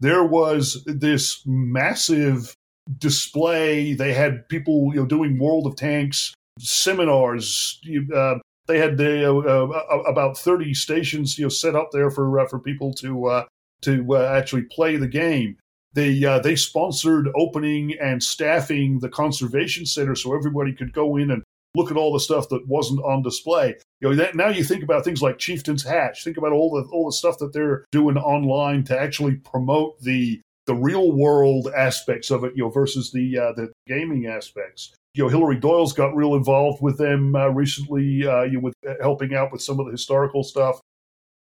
there 0.00 0.24
was 0.24 0.82
this 0.86 1.42
massive 1.46 2.54
display. 2.98 3.94
They 3.94 4.12
had 4.12 4.48
people 4.48 4.90
you 4.94 5.00
know 5.00 5.06
doing 5.06 5.38
World 5.38 5.66
of 5.66 5.76
Tanks 5.76 6.34
seminars. 6.58 7.80
Uh, 8.14 8.36
they 8.66 8.78
had 8.78 8.98
the, 8.98 9.28
uh, 9.28 9.66
uh, 9.66 10.02
about 10.02 10.36
30 10.36 10.74
stations 10.74 11.38
you 11.38 11.46
know 11.46 11.48
set 11.48 11.74
up 11.74 11.88
there 11.90 12.10
for 12.10 12.38
uh, 12.38 12.46
for 12.46 12.58
people 12.58 12.92
to 12.94 13.26
uh, 13.26 13.44
to 13.82 14.06
uh, 14.14 14.34
actually 14.36 14.62
play 14.62 14.96
the 14.96 15.08
game. 15.08 15.56
They 15.94 16.20
they 16.42 16.54
sponsored 16.54 17.28
opening 17.34 17.94
and 17.98 18.22
staffing 18.22 19.00
the 19.00 19.08
conservation 19.08 19.86
center 19.86 20.14
so 20.14 20.36
everybody 20.36 20.72
could 20.72 20.92
go 20.92 21.16
in 21.16 21.30
and 21.30 21.42
look 21.74 21.90
at 21.90 21.96
all 21.96 22.12
the 22.12 22.20
stuff 22.20 22.48
that 22.50 22.66
wasn't 22.66 23.00
on 23.04 23.22
display. 23.22 23.74
You 24.00 24.10
know, 24.10 24.16
that, 24.16 24.34
now 24.34 24.48
you 24.48 24.64
think 24.64 24.82
about 24.82 25.04
things 25.04 25.22
like 25.22 25.38
Chieftain's 25.38 25.82
Hatch. 25.82 26.22
Think 26.22 26.36
about 26.36 26.52
all 26.52 26.70
the 26.70 26.88
all 26.90 27.06
the 27.06 27.12
stuff 27.12 27.38
that 27.38 27.52
they're 27.52 27.84
doing 27.90 28.16
online 28.16 28.84
to 28.84 28.98
actually 28.98 29.36
promote 29.36 30.00
the 30.00 30.40
the 30.66 30.74
real 30.74 31.12
world 31.12 31.68
aspects 31.74 32.30
of 32.30 32.44
it, 32.44 32.52
you 32.54 32.62
know, 32.62 32.70
versus 32.70 33.10
the 33.10 33.38
uh, 33.38 33.52
the 33.52 33.72
gaming 33.86 34.26
aspects. 34.26 34.94
You 35.18 35.24
know, 35.24 35.30
Hilary 35.30 35.56
Doyle's 35.56 35.92
got 35.92 36.14
real 36.14 36.36
involved 36.36 36.80
with 36.80 36.96
them 36.96 37.34
uh, 37.34 37.48
recently, 37.48 38.24
uh, 38.24 38.42
you 38.42 38.52
know, 38.52 38.60
with 38.60 38.74
uh, 38.88 38.94
helping 39.00 39.34
out 39.34 39.50
with 39.50 39.60
some 39.60 39.80
of 39.80 39.86
the 39.86 39.90
historical 39.90 40.44
stuff. 40.44 40.80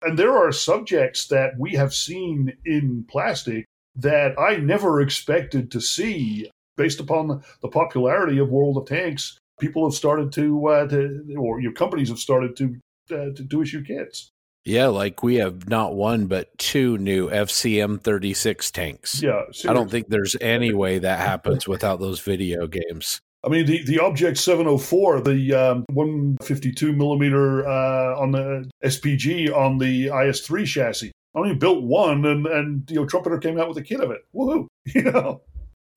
And 0.02 0.20
there 0.20 0.38
are 0.38 0.52
subjects 0.52 1.28
that 1.28 1.54
we 1.58 1.72
have 1.76 1.94
seen 1.94 2.52
in 2.66 3.06
plastic 3.08 3.64
that 3.96 4.38
I 4.38 4.58
never 4.58 5.00
expected 5.00 5.72
to 5.72 5.80
see 5.80 6.52
based 6.76 7.00
upon 7.00 7.44
the 7.62 7.70
popularity 7.70 8.40
of 8.40 8.50
World 8.50 8.76
of 8.76 8.88
Tanks. 8.88 9.38
People 9.62 9.88
have 9.88 9.96
started 9.96 10.34
to, 10.34 10.68
uh, 10.68 10.88
to 10.90 11.36
or 11.40 11.62
your 11.62 11.72
companies 11.72 12.10
have 12.10 12.20
started 12.20 12.58
to, 12.58 12.76
uh, 13.10 13.34
to, 13.34 13.48
to 13.48 13.62
issue 13.62 13.86
kits. 13.86 14.32
Yeah, 14.66 14.88
like 14.88 15.24
we 15.24 15.36
have 15.36 15.70
not 15.70 15.96
one 15.96 16.28
but 16.28 16.58
two 16.58 16.98
new 16.98 17.30
FCM 17.30 18.02
36 18.02 18.70
tanks. 18.72 19.24
Yeah, 19.24 19.44
seriously. 19.44 19.70
I 19.70 19.74
don't 19.74 19.90
think 19.90 20.10
there's 20.10 20.36
any 20.42 20.74
way 20.74 21.00
that 21.00 21.20
happens 21.20 21.70
without 21.70 22.02
those 22.02 22.20
video 22.20 22.68
games. 22.68 23.22
I 23.44 23.50
mean, 23.50 23.66
the, 23.66 23.84
the 23.86 24.00
Object 24.00 24.38
704, 24.38 25.22
the 25.22 25.54
um, 25.54 25.86
152 25.94 26.94
millimeter 26.94 27.68
uh, 27.68 28.20
on 28.20 28.32
the 28.32 28.70
SPG 28.84 29.56
on 29.56 29.80
the 29.80 30.08
IS3 30.08 30.66
chassis. 30.66 31.12
I 31.36 31.40
only 31.40 31.56
built 31.56 31.84
one, 31.84 32.26
and 32.26 32.46
and 32.46 32.90
you 32.90 32.98
know, 32.98 33.06
Trumpeter 33.06 33.40
came 33.40 33.60
out 33.60 33.70
with 33.70 33.78
a 33.78 33.82
kit 33.82 34.02
of 34.02 34.12
it. 34.12 34.22
Woohoo! 34.36 34.68
You 34.94 35.04
know. 35.04 35.42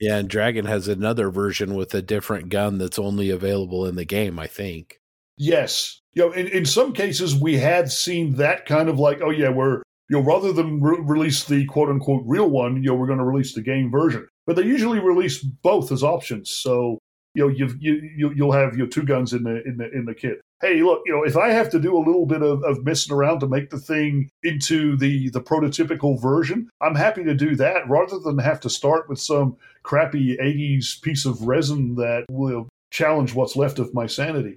Yeah, 0.01 0.19
and 0.19 0.29
Dragon 0.29 0.65
has 0.67 0.89
another 0.89 1.31
version 1.31 1.75
with 1.75 1.95
a 1.95 2.03
different 2.03 2.49
gun 2.49 2.79
that's 2.79 2.99
only 2.99 3.31
available 3.31 3.87
in 3.87 3.97
the 3.97 4.05
game. 4.05 4.39
I 4.39 4.47
think. 4.47 5.01
Yes, 5.37 6.01
you 6.13 6.23
know, 6.23 6.33
in, 6.33 6.47
in 6.49 6.65
some 6.65 6.93
cases 6.93 7.35
we 7.35 7.57
had 7.57 7.91
seen 7.91 8.35
that 8.37 8.67
kind 8.67 8.89
of 8.89 8.99
like, 8.99 9.21
oh 9.23 9.31
yeah, 9.31 9.49
we're 9.49 9.83
you 10.09 10.19
know, 10.19 10.23
rather 10.23 10.53
than 10.53 10.81
re- 10.81 11.01
release 11.01 11.45
the 11.45 11.65
quote 11.67 11.89
unquote 11.89 12.23
real 12.27 12.49
one, 12.49 12.77
you 12.77 12.91
know, 12.91 12.95
we're 12.95 13.07
going 13.07 13.19
to 13.19 13.25
release 13.25 13.55
the 13.55 13.63
game 13.63 13.91
version. 13.91 14.27
But 14.47 14.57
they 14.57 14.63
usually 14.63 15.01
release 15.01 15.39
both 15.43 15.91
as 15.91 16.03
options. 16.03 16.51
So 16.51 16.99
you 17.35 17.43
know, 17.43 17.49
you've, 17.49 17.77
you 17.83 17.95
you 18.17 18.33
you'll 18.35 18.53
have 18.53 18.77
your 18.77 18.87
two 18.87 19.03
guns 19.03 19.33
in 19.33 19.43
the 19.43 19.63
in 19.65 19.77
the 19.77 19.91
in 19.91 20.05
the 20.05 20.15
kit. 20.15 20.41
Hey, 20.61 20.83
look, 20.83 21.03
you 21.05 21.13
know, 21.13 21.25
if 21.25 21.37
I 21.37 21.51
have 21.51 21.69
to 21.71 21.81
do 21.81 21.97
a 21.97 21.99
little 21.99 22.27
bit 22.27 22.43
of, 22.43 22.63
of 22.63 22.85
messing 22.85 23.15
around 23.15 23.41
to 23.41 23.49
make 23.49 23.71
the 23.71 23.79
thing 23.79 24.31
into 24.45 24.97
the 24.97 25.29
the 25.31 25.41
prototypical 25.41 26.21
version, 26.21 26.71
I'm 26.81 26.95
happy 26.95 27.25
to 27.25 27.35
do 27.35 27.57
that 27.57 27.89
rather 27.89 28.19
than 28.21 28.39
have 28.39 28.61
to 28.61 28.71
start 28.71 29.09
with 29.09 29.19
some 29.19 29.57
crappy 29.83 30.37
'80s 30.37 31.03
piece 31.03 31.27
of 31.27 31.43
resin 31.43 31.97
that 31.97 32.25
will 32.31 32.69
challenge 32.91 33.35
what's 33.35 33.57
left 33.57 33.81
of 33.81 33.93
my 33.93 34.07
sanity. 34.07 34.57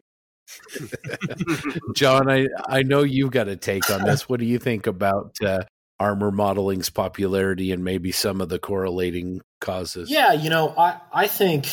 John, 1.95 2.29
I 2.29 2.47
I 2.67 2.83
know 2.83 3.01
you've 3.01 3.31
got 3.31 3.47
a 3.47 3.55
take 3.55 3.89
on 3.89 4.03
this. 4.03 4.29
What 4.29 4.39
do 4.39 4.45
you 4.45 4.59
think 4.59 4.85
about 4.85 5.35
uh, 5.43 5.63
armor 5.99 6.31
modeling's 6.31 6.91
popularity 6.91 7.71
and 7.71 7.83
maybe 7.83 8.11
some 8.11 8.39
of 8.39 8.49
the 8.49 8.59
correlating 8.59 9.41
causes? 9.59 10.11
Yeah, 10.11 10.33
you 10.33 10.49
know, 10.49 10.73
I 10.77 10.99
I 11.11 11.27
think 11.27 11.67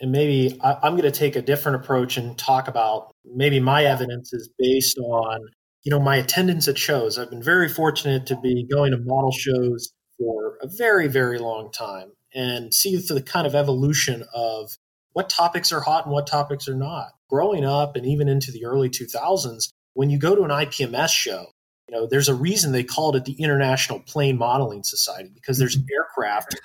and 0.00 0.12
maybe 0.12 0.58
I, 0.62 0.76
I'm 0.82 0.92
going 0.92 1.10
to 1.10 1.10
take 1.10 1.36
a 1.36 1.42
different 1.42 1.76
approach 1.82 2.16
and 2.16 2.36
talk 2.36 2.68
about 2.68 3.12
maybe 3.24 3.60
my 3.60 3.84
evidence 3.84 4.32
is 4.32 4.50
based 4.58 4.98
on 4.98 5.40
you 5.82 5.90
know 5.90 6.00
my 6.00 6.16
attendance 6.16 6.68
at 6.68 6.78
shows. 6.78 7.18
I've 7.18 7.30
been 7.30 7.42
very 7.42 7.68
fortunate 7.68 8.26
to 8.26 8.36
be 8.36 8.66
going 8.70 8.92
to 8.92 8.98
model 8.98 9.32
shows 9.32 9.92
for 10.18 10.58
a 10.62 10.68
very 10.68 11.08
very 11.08 11.38
long 11.38 11.70
time 11.72 12.12
and 12.34 12.74
see 12.74 12.96
the 12.96 13.22
kind 13.22 13.46
of 13.46 13.54
evolution 13.54 14.24
of 14.34 14.76
what 15.12 15.30
topics 15.30 15.72
are 15.72 15.80
hot 15.80 16.04
and 16.04 16.12
what 16.12 16.26
topics 16.26 16.68
are 16.68 16.74
not. 16.74 17.12
Growing 17.30 17.64
up 17.64 17.96
and 17.96 18.04
even 18.04 18.28
into 18.28 18.50
the 18.52 18.64
early 18.64 18.90
2000s, 18.90 19.68
when 19.94 20.10
you 20.10 20.18
go 20.18 20.34
to 20.34 20.42
an 20.42 20.50
IPMS 20.50 21.10
show, 21.10 21.46
you 21.88 21.94
know, 21.94 22.06
there's 22.06 22.28
a 22.28 22.34
reason 22.34 22.72
they 22.72 22.84
called 22.84 23.16
it 23.16 23.24
the 23.24 23.40
International 23.42 24.00
Plane 24.00 24.38
Modeling 24.38 24.82
Society 24.82 25.30
because 25.34 25.58
there's 25.58 25.76
aircraft, 25.92 26.56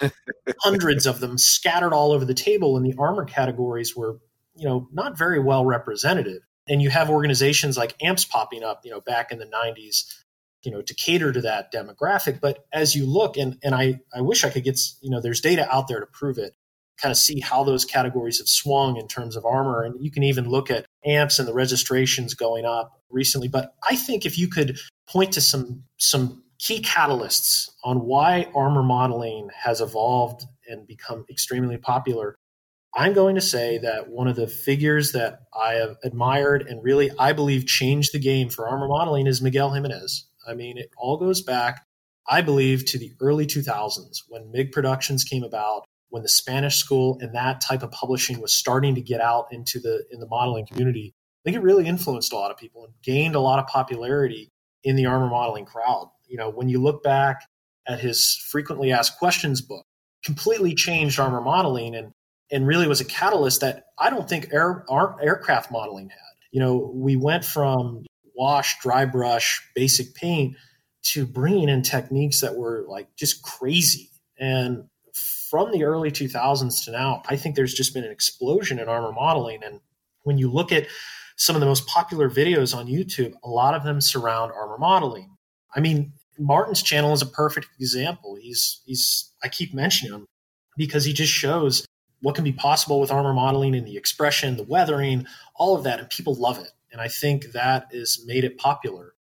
hundreds 0.61 1.05
of 1.05 1.19
them 1.19 1.37
scattered 1.37 1.93
all 1.93 2.11
over 2.11 2.25
the 2.25 2.33
table, 2.33 2.77
and 2.77 2.85
the 2.85 2.95
armor 2.97 3.25
categories 3.25 3.95
were, 3.95 4.19
you 4.55 4.67
know, 4.67 4.87
not 4.91 5.17
very 5.17 5.39
well 5.39 5.65
represented. 5.65 6.41
And 6.67 6.81
you 6.81 6.89
have 6.89 7.09
organizations 7.09 7.77
like 7.77 7.95
AMPS 8.01 8.25
popping 8.25 8.63
up, 8.63 8.81
you 8.85 8.91
know, 8.91 9.01
back 9.01 9.31
in 9.31 9.39
the 9.39 9.45
90s, 9.45 10.05
you 10.61 10.71
know, 10.71 10.81
to 10.81 10.93
cater 10.93 11.31
to 11.33 11.41
that 11.41 11.73
demographic. 11.73 12.39
But 12.39 12.59
as 12.71 12.95
you 12.95 13.05
look, 13.05 13.37
and 13.37 13.57
and 13.63 13.73
I 13.73 13.99
I 14.13 14.21
wish 14.21 14.43
I 14.43 14.49
could 14.49 14.63
get, 14.63 14.79
you 15.01 15.09
know, 15.09 15.19
there's 15.19 15.41
data 15.41 15.67
out 15.73 15.87
there 15.87 15.99
to 15.99 16.05
prove 16.05 16.37
it 16.37 16.55
kind 17.01 17.11
of 17.11 17.17
see 17.17 17.39
how 17.39 17.63
those 17.63 17.85
categories 17.85 18.39
have 18.39 18.47
swung 18.47 18.97
in 18.97 19.07
terms 19.07 19.35
of 19.35 19.45
armor. 19.45 19.83
And 19.83 20.03
you 20.03 20.11
can 20.11 20.23
even 20.23 20.49
look 20.49 20.69
at 20.69 20.85
amps 21.05 21.39
and 21.39 21.47
the 21.47 21.53
registrations 21.53 22.33
going 22.33 22.65
up 22.65 23.01
recently. 23.09 23.47
But 23.47 23.73
I 23.89 23.95
think 23.95 24.25
if 24.25 24.37
you 24.37 24.47
could 24.47 24.77
point 25.07 25.33
to 25.33 25.41
some 25.41 25.83
some 25.97 26.43
key 26.59 26.81
catalysts 26.81 27.69
on 27.83 28.01
why 28.01 28.51
armor 28.53 28.83
modeling 28.83 29.49
has 29.55 29.79
evolved 29.79 30.45
and 30.67 30.85
become 30.85 31.25
extremely 31.29 31.77
popular, 31.77 32.35
I'm 32.95 33.13
going 33.13 33.35
to 33.35 33.41
say 33.41 33.77
that 33.79 34.09
one 34.09 34.27
of 34.27 34.35
the 34.35 34.47
figures 34.47 35.11
that 35.13 35.41
I 35.57 35.73
have 35.73 35.97
admired 36.03 36.63
and 36.67 36.83
really 36.83 37.11
I 37.17 37.33
believe 37.33 37.65
changed 37.65 38.13
the 38.13 38.19
game 38.19 38.49
for 38.49 38.67
armor 38.67 38.87
modeling 38.87 39.27
is 39.27 39.41
Miguel 39.41 39.71
Jimenez. 39.71 40.25
I 40.47 40.53
mean, 40.53 40.77
it 40.77 40.89
all 40.97 41.17
goes 41.17 41.41
back, 41.41 41.85
I 42.27 42.41
believe, 42.41 42.85
to 42.85 42.97
the 42.97 43.13
early 43.21 43.45
2000s 43.45 44.23
when 44.27 44.51
MIG 44.51 44.71
Productions 44.71 45.23
came 45.23 45.43
about 45.43 45.85
when 46.09 46.23
the 46.23 46.29
Spanish 46.29 46.77
school 46.77 47.17
and 47.21 47.35
that 47.35 47.61
type 47.61 47.83
of 47.83 47.91
publishing 47.91 48.41
was 48.41 48.53
starting 48.53 48.95
to 48.95 49.01
get 49.01 49.21
out 49.21 49.47
into 49.51 49.79
the 49.79 50.05
in 50.11 50.19
the 50.19 50.27
modeling 50.27 50.65
community, 50.65 51.13
I 51.15 51.41
think 51.45 51.57
it 51.57 51.63
really 51.63 51.85
influenced 51.85 52.33
a 52.33 52.35
lot 52.35 52.51
of 52.51 52.57
people 52.57 52.83
and 52.83 52.93
gained 53.03 53.35
a 53.35 53.39
lot 53.39 53.59
of 53.59 53.67
popularity 53.67 54.51
in 54.83 54.95
the 54.95 55.05
armor 55.05 55.29
modeling 55.29 55.65
crowd. 55.65 56.09
You 56.27 56.37
know, 56.37 56.49
when 56.49 56.69
you 56.69 56.81
look 56.81 57.03
back 57.03 57.47
at 57.87 57.99
his 57.99 58.35
frequently 58.49 58.91
asked 58.91 59.17
questions 59.17 59.61
book, 59.61 59.85
completely 60.23 60.75
changed 60.75 61.19
armor 61.19 61.41
modeling 61.41 61.95
and 61.95 62.11
and 62.51 62.65
really 62.65 62.87
was 62.87 63.01
a 63.01 63.05
catalyst 63.05 63.61
that 63.61 63.85
I 63.97 64.09
don't 64.09 64.27
think 64.27 64.49
air, 64.51 64.85
aircraft 65.21 65.71
modeling 65.71 66.09
had. 66.09 66.17
You 66.51 66.59
know, 66.59 66.91
we 66.95 67.15
went 67.15 67.45
from 67.45 68.05
wash, 68.35 68.79
dry 68.81 69.05
brush, 69.05 69.61
basic 69.75 70.15
paint 70.15 70.55
to 71.01 71.25
bringing 71.25 71.69
in 71.69 71.83
techniques 71.83 72.41
that 72.41 72.55
were 72.55 72.85
like 72.87 73.07
just 73.15 73.43
crazy. 73.43 74.09
And 74.39 74.85
from 75.49 75.71
the 75.71 75.83
early 75.83 76.11
2000s 76.11 76.85
to 76.85 76.91
now, 76.91 77.23
I 77.27 77.35
think 77.35 77.55
there's 77.55 77.73
just 77.73 77.93
been 77.93 78.03
an 78.03 78.11
explosion 78.11 78.79
in 78.79 78.87
armor 78.87 79.11
modeling. 79.11 79.63
And 79.63 79.79
when 80.23 80.37
you 80.37 80.51
look 80.51 80.71
at 80.71 80.87
some 81.37 81.55
of 81.55 81.59
the 81.59 81.65
most 81.65 81.87
popular 81.87 82.29
videos 82.29 82.75
on 82.75 82.87
YouTube, 82.87 83.33
a 83.43 83.49
lot 83.49 83.73
of 83.73 83.83
them 83.83 84.01
surround 84.01 84.51
armor 84.51 84.77
modeling. 84.77 85.35
I 85.75 85.79
mean, 85.79 86.13
Martin's 86.37 86.83
channel 86.83 87.13
is 87.13 87.21
a 87.21 87.27
perfect 87.27 87.67
example. 87.79 88.35
He's 88.35 88.81
he's 88.85 89.31
I 89.43 89.49
keep 89.49 89.73
mentioning 89.73 90.13
him 90.13 90.25
because 90.77 91.05
he 91.05 91.13
just 91.13 91.33
shows 91.33 91.85
what 92.21 92.35
can 92.35 92.43
be 92.43 92.51
possible 92.51 92.99
with 92.99 93.11
armor 93.11 93.33
modeling 93.33 93.75
and 93.75 93.87
the 93.87 93.97
expression, 93.97 94.57
the 94.57 94.63
weathering, 94.63 95.25
all 95.55 95.75
of 95.75 95.83
that, 95.83 95.99
and 95.99 96.09
people 96.09 96.35
love 96.35 96.59
it. 96.59 96.71
And 96.91 97.01
I 97.01 97.07
think 97.07 97.51
that 97.53 97.87
has 97.93 98.23
made 98.25 98.43
it 98.43 98.57
popular. 98.57 99.13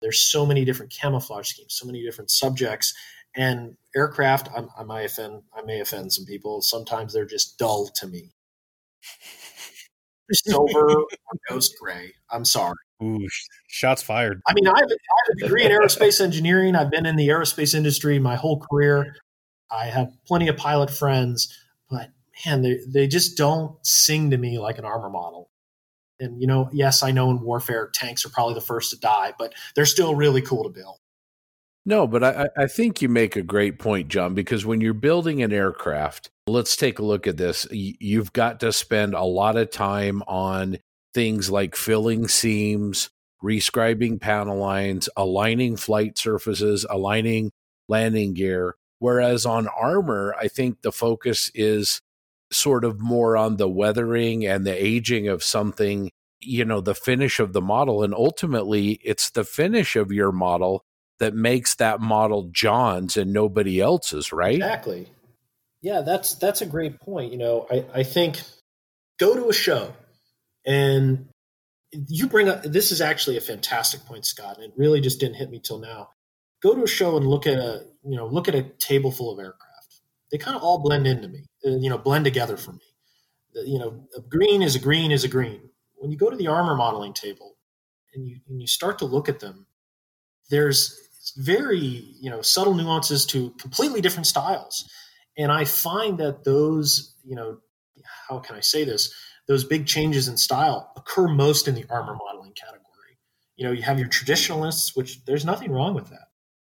There's 0.00 0.20
so 0.20 0.44
many 0.44 0.64
different 0.64 0.92
camouflage 0.92 1.48
schemes, 1.48 1.74
so 1.74 1.86
many 1.86 2.02
different 2.02 2.30
subjects, 2.30 2.94
and 3.36 3.76
aircraft, 3.94 4.48
I, 4.56 4.64
I 4.78 4.84
might 4.84 5.02
offend, 5.02 5.42
I 5.54 5.62
may 5.62 5.80
offend 5.80 6.12
some 6.12 6.24
people. 6.24 6.62
Sometimes 6.62 7.12
they're 7.12 7.24
just 7.26 7.58
dull 7.58 7.88
to 7.96 8.06
me. 8.06 8.32
Silver 10.32 10.92
or 10.92 11.06
ghost 11.48 11.74
gray. 11.80 12.14
I'm 12.30 12.44
sorry. 12.44 12.76
Ooh, 13.02 13.26
shots 13.66 14.02
fired. 14.02 14.40
I 14.46 14.54
mean, 14.54 14.66
I 14.66 14.78
have, 14.78 14.88
I 14.88 15.18
have 15.26 15.36
a 15.36 15.40
degree 15.40 15.64
in 15.64 15.72
aerospace 15.72 16.20
engineering. 16.20 16.74
I've 16.76 16.90
been 16.90 17.04
in 17.04 17.16
the 17.16 17.28
aerospace 17.28 17.74
industry 17.74 18.18
my 18.18 18.36
whole 18.36 18.60
career. 18.60 19.16
I 19.70 19.86
have 19.86 20.12
plenty 20.26 20.48
of 20.48 20.56
pilot 20.56 20.90
friends, 20.90 21.54
but 21.90 22.10
man, 22.46 22.62
they, 22.62 22.78
they 22.86 23.06
just 23.08 23.36
don't 23.36 23.76
sing 23.84 24.30
to 24.30 24.38
me 24.38 24.58
like 24.58 24.78
an 24.78 24.84
armor 24.84 25.10
model. 25.10 25.50
And, 26.20 26.40
you 26.40 26.46
know, 26.46 26.70
yes, 26.72 27.02
I 27.02 27.10
know 27.10 27.30
in 27.30 27.40
warfare, 27.40 27.90
tanks 27.92 28.24
are 28.24 28.30
probably 28.30 28.54
the 28.54 28.60
first 28.60 28.90
to 28.90 29.00
die, 29.00 29.32
but 29.38 29.52
they're 29.74 29.84
still 29.84 30.14
really 30.14 30.40
cool 30.40 30.62
to 30.62 30.70
build. 30.70 30.98
No, 31.84 32.06
but 32.06 32.22
I, 32.22 32.48
I 32.56 32.66
think 32.66 33.02
you 33.02 33.08
make 33.08 33.34
a 33.34 33.42
great 33.42 33.78
point, 33.78 34.08
John, 34.08 34.34
because 34.34 34.64
when 34.64 34.80
you're 34.80 34.94
building 34.94 35.42
an 35.42 35.52
aircraft, 35.52 36.30
let's 36.46 36.76
take 36.76 37.00
a 37.00 37.04
look 37.04 37.26
at 37.26 37.36
this. 37.36 37.66
You've 37.72 38.32
got 38.32 38.60
to 38.60 38.72
spend 38.72 39.14
a 39.14 39.24
lot 39.24 39.56
of 39.56 39.70
time 39.70 40.22
on 40.28 40.78
things 41.12 41.50
like 41.50 41.74
filling 41.74 42.28
seams, 42.28 43.10
rescribing 43.42 44.20
panel 44.20 44.58
lines, 44.58 45.08
aligning 45.16 45.76
flight 45.76 46.16
surfaces, 46.18 46.86
aligning 46.88 47.50
landing 47.88 48.34
gear. 48.34 48.76
Whereas 49.00 49.44
on 49.44 49.66
armor, 49.66 50.36
I 50.38 50.46
think 50.46 50.82
the 50.82 50.92
focus 50.92 51.50
is 51.52 52.00
sort 52.52 52.84
of 52.84 53.00
more 53.00 53.36
on 53.36 53.56
the 53.56 53.68
weathering 53.68 54.46
and 54.46 54.64
the 54.64 54.84
aging 54.84 55.26
of 55.26 55.42
something, 55.42 56.12
you 56.40 56.64
know, 56.64 56.80
the 56.80 56.94
finish 56.94 57.40
of 57.40 57.52
the 57.52 57.60
model. 57.60 58.04
And 58.04 58.14
ultimately, 58.14 59.00
it's 59.02 59.30
the 59.30 59.42
finish 59.42 59.96
of 59.96 60.12
your 60.12 60.30
model 60.30 60.84
that 61.22 61.34
makes 61.34 61.76
that 61.76 62.00
model 62.00 62.50
John's 62.52 63.16
and 63.18 63.32
nobody 63.34 63.80
else's, 63.80 64.32
right? 64.32 64.56
Exactly. 64.56 65.08
Yeah, 65.82 66.02
that's 66.02 66.34
that's 66.36 66.62
a 66.62 66.66
great 66.66 67.00
point. 67.00 67.32
You 67.32 67.38
know, 67.38 67.66
I, 67.70 67.86
I 67.94 68.04
think 68.04 68.42
go 69.20 69.34
to 69.36 69.48
a 69.50 69.54
show 69.54 69.94
And 70.66 71.28
you 72.08 72.28
bring 72.28 72.48
up 72.48 72.64
this 72.64 72.92
is 72.92 73.02
actually 73.02 73.38
a 73.38 73.42
fantastic 73.42 74.04
point, 74.06 74.26
Scott, 74.26 74.56
and 74.56 74.66
it 74.66 74.72
really 74.76 75.00
just 75.02 75.20
didn't 75.20 75.36
hit 75.36 75.50
me 75.50 75.60
till 75.60 75.78
now. 75.80 76.10
Go 76.62 76.74
to 76.74 76.84
a 76.84 76.88
show 76.88 77.16
and 77.18 77.26
look 77.26 77.46
at 77.46 77.58
a 77.58 77.84
you 78.04 78.16
know 78.16 78.26
look 78.26 78.48
at 78.48 78.56
a 78.56 78.64
table 78.64 79.12
full 79.12 79.32
of 79.32 79.40
aircraft. 79.40 80.02
They 80.32 80.38
kind 80.38 80.56
of 80.56 80.62
all 80.62 80.80
blend 80.80 81.06
into 81.06 81.28
me, 81.28 81.46
uh, 81.66 81.70
you 81.70 81.90
know, 81.90 81.98
blend 81.98 82.24
together 82.24 82.56
for 82.56 82.72
me. 82.72 82.80
You 83.54 83.80
know, 83.80 84.08
a 84.16 84.22
green 84.22 84.62
is 84.62 84.76
a 84.76 84.80
green 84.80 85.12
is 85.12 85.24
a 85.24 85.28
green. 85.28 85.62
When 85.96 86.12
you 86.12 86.18
go 86.18 86.30
to 86.30 86.36
the 86.36 86.48
armor 86.48 86.76
modeling 86.76 87.14
table 87.14 87.56
and 88.14 88.26
you 88.28 88.40
and 88.48 88.60
you 88.60 88.68
start 88.68 88.98
to 89.00 89.06
look 89.06 89.28
at 89.28 89.40
them, 89.40 89.66
there's 90.50 91.01
very 91.36 91.78
you 92.20 92.30
know 92.30 92.42
subtle 92.42 92.74
nuances 92.74 93.24
to 93.26 93.50
completely 93.58 94.00
different 94.00 94.26
styles, 94.26 94.88
and 95.36 95.52
I 95.52 95.64
find 95.64 96.18
that 96.18 96.44
those 96.44 97.14
you 97.24 97.36
know 97.36 97.58
how 98.28 98.38
can 98.38 98.56
I 98.56 98.60
say 98.60 98.84
this 98.84 99.12
those 99.48 99.64
big 99.64 99.86
changes 99.86 100.28
in 100.28 100.36
style 100.36 100.92
occur 100.96 101.28
most 101.28 101.68
in 101.68 101.74
the 101.74 101.84
armor 101.90 102.14
modeling 102.14 102.52
category. 102.52 102.82
You 103.56 103.66
know, 103.66 103.72
you 103.72 103.82
have 103.82 103.98
your 103.98 104.08
traditionalists, 104.08 104.96
which 104.96 105.24
there's 105.24 105.44
nothing 105.44 105.72
wrong 105.72 105.94
with 105.94 106.08
that. 106.10 106.28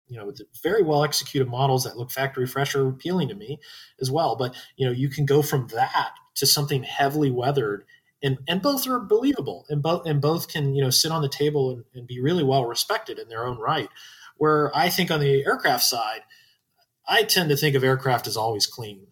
You 0.07 0.17
know, 0.17 0.25
with 0.25 0.41
very 0.61 0.83
well 0.83 1.03
executed 1.03 1.49
models 1.49 1.83
that 1.83 1.97
look 1.97 2.11
factory 2.11 2.45
fresh 2.45 2.75
are 2.75 2.87
appealing 2.87 3.29
to 3.29 3.35
me 3.35 3.59
as 3.99 4.11
well. 4.11 4.35
But 4.35 4.55
you 4.75 4.85
know, 4.85 4.91
you 4.91 5.09
can 5.09 5.25
go 5.25 5.41
from 5.41 5.67
that 5.67 6.11
to 6.35 6.45
something 6.45 6.83
heavily 6.83 7.31
weathered, 7.31 7.85
and 8.21 8.37
and 8.47 8.61
both 8.61 8.87
are 8.87 8.99
believable, 8.99 9.65
and 9.69 9.81
both 9.81 10.05
and 10.05 10.21
both 10.21 10.47
can 10.47 10.75
you 10.75 10.83
know 10.83 10.91
sit 10.91 11.11
on 11.11 11.23
the 11.23 11.29
table 11.29 11.71
and, 11.71 11.83
and 11.95 12.07
be 12.07 12.21
really 12.21 12.43
well 12.43 12.65
respected 12.65 13.17
in 13.17 13.29
their 13.29 13.47
own 13.47 13.57
right. 13.57 13.89
Where 14.37 14.75
I 14.75 14.89
think 14.89 15.11
on 15.11 15.19
the 15.19 15.45
aircraft 15.45 15.83
side, 15.83 16.21
I 17.07 17.23
tend 17.23 17.49
to 17.49 17.57
think 17.57 17.75
of 17.75 17.83
aircraft 17.83 18.27
as 18.27 18.37
always 18.37 18.67
clean 18.67 19.07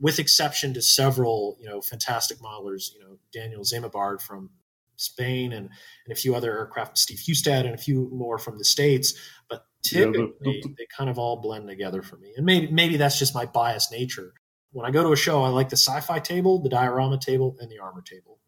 with 0.00 0.18
exception 0.18 0.72
to 0.74 0.82
several, 0.82 1.56
you 1.60 1.68
know, 1.68 1.80
fantastic 1.80 2.38
modelers, 2.38 2.92
you 2.94 3.00
know, 3.00 3.18
Daniel 3.32 3.62
Zamarbide 3.62 4.22
from 4.22 4.50
Spain 4.96 5.52
and, 5.52 5.68
and 6.06 6.12
a 6.12 6.14
few 6.14 6.34
other 6.34 6.56
aircraft, 6.58 6.98
Steve 6.98 7.20
Hustad 7.26 7.66
and 7.66 7.74
a 7.74 7.78
few 7.78 8.08
more 8.12 8.38
from 8.38 8.58
the 8.58 8.64
States. 8.64 9.14
But 9.48 9.66
typically, 9.82 10.32
yeah, 10.40 10.52
the, 10.62 10.74
they 10.78 10.86
kind 10.96 11.10
of 11.10 11.18
all 11.18 11.40
blend 11.40 11.68
together 11.68 12.02
for 12.02 12.16
me. 12.16 12.32
And 12.36 12.46
maybe 12.46 12.70
maybe 12.72 12.96
that's 12.96 13.18
just 13.18 13.34
my 13.34 13.44
biased 13.44 13.92
nature. 13.92 14.32
When 14.72 14.86
I 14.86 14.90
go 14.90 15.02
to 15.02 15.12
a 15.12 15.16
show, 15.16 15.42
I 15.42 15.48
like 15.48 15.68
the 15.68 15.76
sci-fi 15.76 16.18
table, 16.18 16.62
the 16.62 16.68
diorama 16.68 17.18
table, 17.18 17.56
and 17.60 17.70
the 17.70 17.78
armor 17.78 18.02
table. 18.02 18.39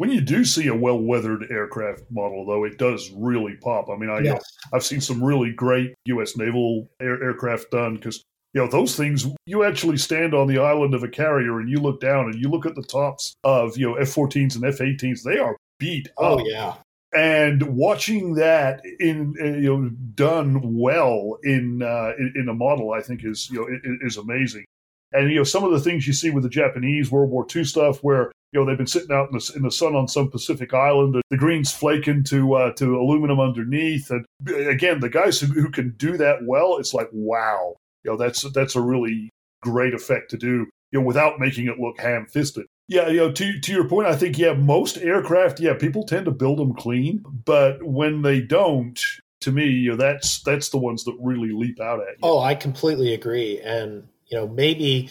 When 0.00 0.10
you 0.10 0.22
do 0.22 0.46
see 0.46 0.68
a 0.68 0.74
well-weathered 0.74 1.50
aircraft 1.50 2.04
model, 2.10 2.46
though, 2.46 2.64
it 2.64 2.78
does 2.78 3.10
really 3.10 3.56
pop. 3.56 3.90
I 3.90 3.96
mean, 3.96 4.08
I. 4.08 4.40
I've 4.72 4.82
seen 4.82 5.02
some 5.02 5.22
really 5.22 5.52
great 5.52 5.92
U.S. 6.06 6.38
naval 6.38 6.88
air, 7.02 7.22
aircraft 7.22 7.70
done 7.70 7.96
because 7.96 8.24
you 8.54 8.62
know 8.62 8.66
those 8.66 8.96
things 8.96 9.26
you 9.44 9.62
actually 9.62 9.98
stand 9.98 10.32
on 10.32 10.46
the 10.46 10.58
island 10.58 10.94
of 10.94 11.02
a 11.02 11.08
carrier 11.08 11.60
and 11.60 11.68
you 11.68 11.80
look 11.80 12.00
down 12.00 12.30
and 12.30 12.36
you 12.36 12.48
look 12.48 12.64
at 12.64 12.76
the 12.76 12.82
tops 12.82 13.34
of 13.44 13.76
you 13.76 13.90
know 13.90 13.94
f-14s 13.96 14.54
and 14.54 14.64
f-18s 14.64 15.22
they 15.22 15.38
are 15.38 15.54
beat 15.78 16.08
up. 16.08 16.14
oh 16.18 16.38
up. 16.38 16.46
yeah 16.46 16.74
and 17.14 17.62
watching 17.62 18.34
that 18.34 18.80
in 19.00 19.34
uh, 19.38 19.44
you 19.44 19.76
know 19.76 19.88
done 20.14 20.60
well 20.74 21.38
in, 21.44 21.82
uh, 21.82 22.12
in, 22.18 22.32
in 22.36 22.48
a 22.48 22.54
model 22.54 22.92
i 22.92 23.00
think 23.00 23.24
is 23.24 23.50
you 23.50 23.60
know 23.60 23.98
is 24.00 24.16
amazing 24.16 24.64
and 25.12 25.30
you 25.30 25.36
know 25.36 25.44
some 25.44 25.62
of 25.62 25.70
the 25.70 25.80
things 25.80 26.06
you 26.06 26.12
see 26.12 26.30
with 26.30 26.42
the 26.42 26.48
japanese 26.48 27.10
world 27.10 27.30
war 27.30 27.46
ii 27.54 27.62
stuff 27.62 28.02
where 28.02 28.32
you 28.52 28.60
know 28.60 28.66
they've 28.66 28.78
been 28.78 28.86
sitting 28.86 29.12
out 29.12 29.30
in 29.30 29.38
the, 29.38 29.52
in 29.56 29.62
the 29.62 29.70
sun 29.70 29.94
on 29.94 30.08
some 30.08 30.30
pacific 30.30 30.74
island. 30.74 31.20
The 31.30 31.36
green's 31.36 31.72
flaking 31.72 32.24
to 32.24 32.54
uh, 32.54 32.72
to 32.74 32.98
aluminum 32.98 33.40
underneath. 33.40 34.10
And 34.10 34.24
again 34.48 35.00
the 35.00 35.10
guys 35.10 35.40
who, 35.40 35.46
who 35.46 35.70
can 35.70 35.94
do 35.96 36.16
that 36.16 36.44
well 36.44 36.78
it's 36.78 36.94
like 36.94 37.08
wow. 37.12 37.76
You 38.04 38.12
know, 38.12 38.16
that's 38.16 38.42
that's 38.52 38.76
a 38.76 38.80
really 38.80 39.30
great 39.62 39.94
effect 39.94 40.30
to 40.30 40.38
do, 40.38 40.66
you 40.90 41.00
know, 41.00 41.02
without 41.02 41.38
making 41.38 41.66
it 41.66 41.78
look 41.78 42.00
ham 42.00 42.26
fisted. 42.26 42.66
Yeah, 42.88 43.08
you 43.08 43.18
know, 43.18 43.32
to 43.32 43.60
to 43.60 43.72
your 43.72 43.88
point, 43.88 44.08
I 44.08 44.16
think 44.16 44.38
yeah, 44.38 44.54
most 44.54 44.96
aircraft, 44.96 45.60
yeah, 45.60 45.74
people 45.74 46.04
tend 46.04 46.24
to 46.24 46.30
build 46.30 46.58
them 46.58 46.74
clean, 46.74 47.22
but 47.44 47.82
when 47.82 48.22
they 48.22 48.40
don't, 48.40 48.98
to 49.42 49.52
me, 49.52 49.66
you 49.66 49.90
know, 49.90 49.96
that's 49.96 50.42
that's 50.42 50.70
the 50.70 50.78
ones 50.78 51.04
that 51.04 51.16
really 51.20 51.52
leap 51.52 51.80
out 51.80 52.00
at 52.00 52.08
you. 52.08 52.18
Oh, 52.22 52.40
I 52.40 52.54
completely 52.54 53.14
agree, 53.14 53.60
and 53.60 54.08
you 54.26 54.38
know, 54.38 54.48
maybe 54.48 55.10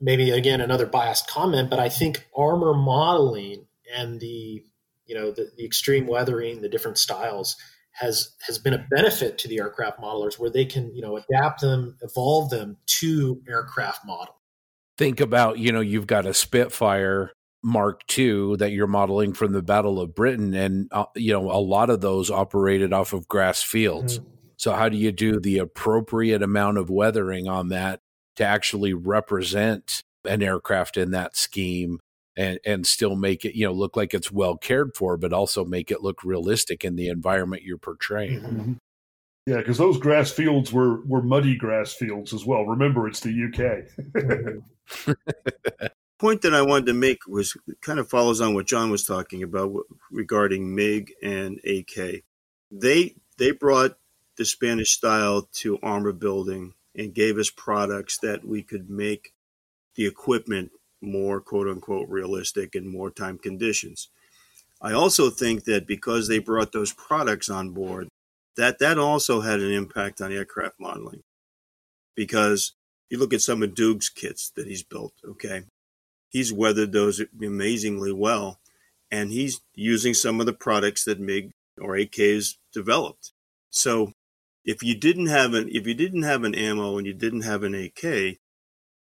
maybe 0.00 0.30
again 0.30 0.60
another 0.60 0.86
biased 0.86 1.28
comment, 1.28 1.70
but 1.70 1.78
I 1.78 1.88
think 1.88 2.26
armor 2.36 2.74
modeling 2.74 3.66
and 3.94 4.20
the 4.20 4.62
you 5.06 5.14
know 5.14 5.30
the, 5.30 5.50
the 5.56 5.64
extreme 5.64 6.06
weathering, 6.06 6.62
the 6.62 6.68
different 6.68 6.98
styles 6.98 7.56
has 7.94 8.34
has 8.40 8.58
been 8.58 8.74
a 8.74 8.86
benefit 8.90 9.38
to 9.38 9.48
the 9.48 9.58
aircraft 9.60 10.00
modelers 10.00 10.38
where 10.38 10.50
they 10.50 10.64
can 10.64 10.94
you 10.94 11.00
know 11.00 11.16
adapt 11.16 11.60
them 11.60 11.96
evolve 12.02 12.50
them 12.50 12.76
to 12.86 13.40
aircraft 13.48 14.04
model 14.04 14.34
think 14.98 15.20
about 15.20 15.58
you 15.58 15.72
know 15.72 15.80
you've 15.80 16.06
got 16.06 16.26
a 16.26 16.34
spitfire 16.34 17.30
mark 17.62 18.02
ii 18.18 18.56
that 18.56 18.72
you're 18.72 18.86
modeling 18.86 19.32
from 19.32 19.52
the 19.52 19.62
battle 19.62 20.00
of 20.00 20.14
britain 20.14 20.52
and 20.54 20.88
uh, 20.90 21.04
you 21.14 21.32
know 21.32 21.50
a 21.50 21.58
lot 21.58 21.88
of 21.88 22.00
those 22.00 22.30
operated 22.30 22.92
off 22.92 23.12
of 23.12 23.28
grass 23.28 23.62
fields 23.62 24.18
mm-hmm. 24.18 24.28
so 24.56 24.72
how 24.74 24.88
do 24.88 24.96
you 24.96 25.12
do 25.12 25.38
the 25.38 25.58
appropriate 25.58 26.42
amount 26.42 26.76
of 26.76 26.90
weathering 26.90 27.48
on 27.48 27.68
that 27.68 28.00
to 28.36 28.44
actually 28.44 28.92
represent 28.92 30.02
an 30.24 30.42
aircraft 30.42 30.96
in 30.96 31.10
that 31.12 31.36
scheme 31.36 32.00
and 32.36 32.58
and 32.64 32.86
still 32.86 33.16
make 33.16 33.44
it 33.44 33.56
you 33.56 33.66
know 33.66 33.72
look 33.72 33.96
like 33.96 34.14
it's 34.14 34.32
well 34.32 34.56
cared 34.56 34.94
for 34.94 35.16
but 35.16 35.32
also 35.32 35.64
make 35.64 35.90
it 35.90 36.02
look 36.02 36.24
realistic 36.24 36.84
in 36.84 36.96
the 36.96 37.08
environment 37.08 37.62
you're 37.62 37.78
portraying. 37.78 38.40
Mm-hmm. 38.40 38.72
yeah 39.46 39.58
because 39.58 39.78
those 39.78 39.98
grass 39.98 40.30
fields 40.30 40.72
were 40.72 41.02
were 41.02 41.22
muddy 41.22 41.56
grass 41.56 41.92
fields 41.92 42.32
as 42.32 42.44
well. 42.44 42.64
Remember 42.64 43.06
it's 43.08 43.20
the 43.20 43.44
uk 43.46 45.14
point 46.18 46.42
that 46.42 46.54
i 46.54 46.62
wanted 46.62 46.86
to 46.86 46.94
make 46.94 47.26
was 47.26 47.56
kind 47.80 47.98
of 47.98 48.08
follows 48.08 48.40
on 48.40 48.54
what 48.54 48.66
john 48.66 48.90
was 48.90 49.04
talking 49.04 49.42
about 49.42 49.72
regarding 50.10 50.74
mig 50.74 51.12
and 51.22 51.60
ak 51.66 52.22
they 52.70 53.14
they 53.36 53.50
brought 53.50 53.96
the 54.36 54.44
spanish 54.44 54.90
style 54.90 55.48
to 55.52 55.78
armor 55.82 56.12
building 56.12 56.72
and 56.96 57.14
gave 57.14 57.38
us 57.38 57.50
products 57.50 58.18
that 58.18 58.44
we 58.44 58.62
could 58.62 58.88
make 58.88 59.32
the 59.96 60.06
equipment 60.06 60.70
more 61.00 61.40
quote 61.40 61.68
unquote 61.68 62.08
realistic 62.08 62.74
in 62.74 62.92
wartime 62.92 63.38
conditions. 63.38 64.08
I 64.80 64.92
also 64.92 65.30
think 65.30 65.64
that 65.64 65.86
because 65.86 66.28
they 66.28 66.38
brought 66.38 66.72
those 66.72 66.92
products 66.92 67.48
on 67.48 67.70
board, 67.70 68.08
that 68.56 68.78
that 68.78 68.98
also 68.98 69.40
had 69.40 69.60
an 69.60 69.72
impact 69.72 70.20
on 70.20 70.32
aircraft 70.32 70.78
modeling. 70.78 71.22
Because 72.14 72.72
you 73.10 73.18
look 73.18 73.32
at 73.32 73.40
some 73.40 73.62
of 73.62 73.74
Doug's 73.74 74.08
kits 74.08 74.50
that 74.56 74.66
he's 74.66 74.82
built, 74.82 75.14
okay? 75.24 75.62
He's 76.28 76.52
weathered 76.52 76.92
those 76.92 77.22
amazingly 77.40 78.12
well, 78.12 78.60
and 79.10 79.30
he's 79.30 79.60
using 79.74 80.14
some 80.14 80.40
of 80.40 80.46
the 80.46 80.52
products 80.52 81.04
that 81.04 81.20
MiG 81.20 81.50
or 81.80 81.94
AKs 81.94 82.56
developed. 82.72 83.32
So 83.70 84.12
if 84.64 84.82
you 84.82 84.94
didn't 84.94 85.26
have 85.26 85.54
an 85.54 85.68
if 85.70 85.86
you 85.86 85.94
didn't 85.94 86.22
have 86.22 86.44
an 86.44 86.54
ammo 86.54 86.96
and 86.98 87.06
you 87.06 87.14
didn't 87.14 87.42
have 87.42 87.62
an 87.62 87.74
AK, 87.74 88.38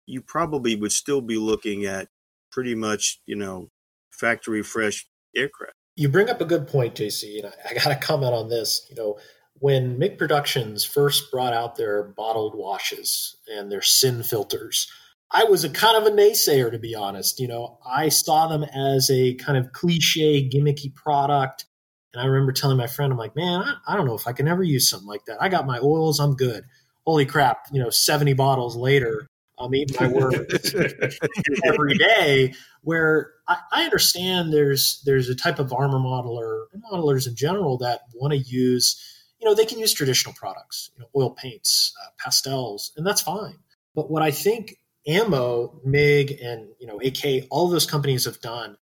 you 0.05 0.21
probably 0.21 0.75
would 0.75 0.91
still 0.91 1.21
be 1.21 1.37
looking 1.37 1.85
at 1.85 2.09
pretty 2.51 2.75
much, 2.75 3.21
you 3.25 3.35
know, 3.35 3.69
factory 4.11 4.63
fresh 4.63 5.07
aircraft. 5.35 5.73
You 5.95 6.09
bring 6.09 6.29
up 6.29 6.41
a 6.41 6.45
good 6.45 6.67
point, 6.67 6.95
JC, 6.95 7.43
and 7.43 7.47
I, 7.47 7.71
I 7.71 7.73
got 7.73 7.89
to 7.89 7.95
comment 7.95 8.33
on 8.33 8.49
this. 8.49 8.85
You 8.89 8.95
know, 8.95 9.19
when 9.55 9.97
MiG 9.97 10.17
Productions 10.17 10.83
first 10.85 11.31
brought 11.31 11.53
out 11.53 11.75
their 11.75 12.03
bottled 12.03 12.55
washes 12.55 13.37
and 13.47 13.71
their 13.71 13.81
SIN 13.81 14.23
filters, 14.23 14.91
I 15.31 15.43
was 15.43 15.63
a 15.63 15.69
kind 15.69 15.97
of 15.97 16.11
a 16.11 16.15
naysayer, 16.15 16.71
to 16.71 16.79
be 16.79 16.95
honest. 16.95 17.39
You 17.39 17.47
know, 17.47 17.79
I 17.85 18.09
saw 18.09 18.47
them 18.47 18.63
as 18.63 19.09
a 19.09 19.33
kind 19.35 19.57
of 19.57 19.73
cliche, 19.73 20.47
gimmicky 20.47 20.93
product. 20.93 21.65
And 22.13 22.21
I 22.21 22.25
remember 22.25 22.51
telling 22.51 22.77
my 22.77 22.87
friend, 22.87 23.11
I'm 23.11 23.17
like, 23.17 23.35
man, 23.35 23.61
I, 23.61 23.75
I 23.87 23.95
don't 23.95 24.05
know 24.05 24.15
if 24.15 24.27
I 24.27 24.33
can 24.33 24.47
ever 24.47 24.63
use 24.63 24.89
something 24.89 25.07
like 25.07 25.25
that. 25.25 25.41
I 25.41 25.49
got 25.49 25.65
my 25.65 25.79
oils, 25.79 26.19
I'm 26.19 26.35
good. 26.35 26.63
Holy 27.05 27.25
crap, 27.25 27.67
you 27.71 27.81
know, 27.81 27.89
70 27.89 28.33
bottles 28.33 28.75
later, 28.75 29.27
I'm 29.59 29.73
eating 29.73 29.95
my 29.99 30.07
words 30.07 30.75
every 31.65 31.97
day. 31.97 32.53
Where 32.81 33.31
I, 33.47 33.57
I, 33.71 33.83
understand 33.85 34.53
there's 34.53 35.01
there's 35.05 35.29
a 35.29 35.35
type 35.35 35.59
of 35.59 35.73
armor 35.73 35.99
modeler 35.99 36.65
and 36.73 36.83
modelers 36.83 37.27
in 37.27 37.35
general 37.35 37.77
that 37.79 38.01
want 38.13 38.33
to 38.33 38.37
use, 38.37 39.01
you 39.39 39.47
know, 39.47 39.55
they 39.55 39.65
can 39.65 39.79
use 39.79 39.93
traditional 39.93 40.35
products, 40.35 40.91
you 40.95 41.01
know, 41.01 41.07
oil 41.15 41.31
paints, 41.31 41.93
uh, 42.01 42.09
pastels, 42.23 42.91
and 42.97 43.05
that's 43.05 43.21
fine. 43.21 43.57
But 43.95 44.11
what 44.11 44.21
I 44.21 44.31
think 44.31 44.77
Ammo, 45.07 45.79
MiG, 45.85 46.37
and 46.41 46.67
you 46.79 46.87
know 46.87 46.99
AK, 46.99 47.47
all 47.49 47.69
those 47.69 47.85
companies 47.85 48.25
have 48.25 48.41
done 48.41 48.77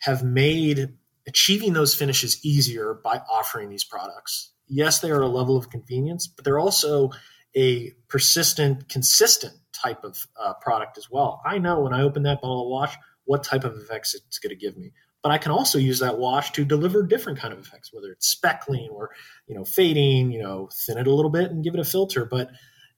have 0.00 0.22
made 0.22 0.90
achieving 1.26 1.72
those 1.72 1.94
finishes 1.94 2.44
easier 2.44 3.00
by 3.02 3.20
offering 3.30 3.68
these 3.68 3.84
products. 3.84 4.52
Yes, 4.68 5.00
they 5.00 5.10
are 5.10 5.22
a 5.22 5.28
level 5.28 5.56
of 5.56 5.70
convenience, 5.70 6.26
but 6.26 6.44
they're 6.44 6.58
also 6.58 7.10
a 7.56 7.92
persistent, 8.08 8.88
consistent 8.88 9.54
type 9.72 10.04
of 10.04 10.26
uh, 10.42 10.54
product 10.54 10.98
as 10.98 11.10
well. 11.10 11.42
I 11.44 11.58
know 11.58 11.80
when 11.80 11.92
I 11.92 12.02
open 12.02 12.22
that 12.24 12.40
bottle 12.40 12.62
of 12.62 12.68
wash 12.68 12.96
what 13.24 13.44
type 13.44 13.64
of 13.64 13.76
effects 13.76 14.14
it's 14.14 14.38
going 14.38 14.50
to 14.50 14.56
give 14.56 14.76
me. 14.76 14.92
But 15.22 15.30
I 15.30 15.38
can 15.38 15.52
also 15.52 15.78
use 15.78 16.00
that 16.00 16.18
wash 16.18 16.50
to 16.52 16.64
deliver 16.64 17.04
different 17.04 17.38
kind 17.38 17.52
of 17.52 17.60
effects, 17.60 17.92
whether 17.92 18.10
it's 18.10 18.26
speckling 18.26 18.88
or 18.90 19.10
you 19.46 19.54
know 19.54 19.64
fading, 19.64 20.32
you 20.32 20.42
know 20.42 20.68
thin 20.72 20.98
it 20.98 21.06
a 21.06 21.14
little 21.14 21.30
bit 21.30 21.50
and 21.50 21.62
give 21.62 21.74
it 21.74 21.80
a 21.80 21.84
filter. 21.84 22.24
But 22.24 22.50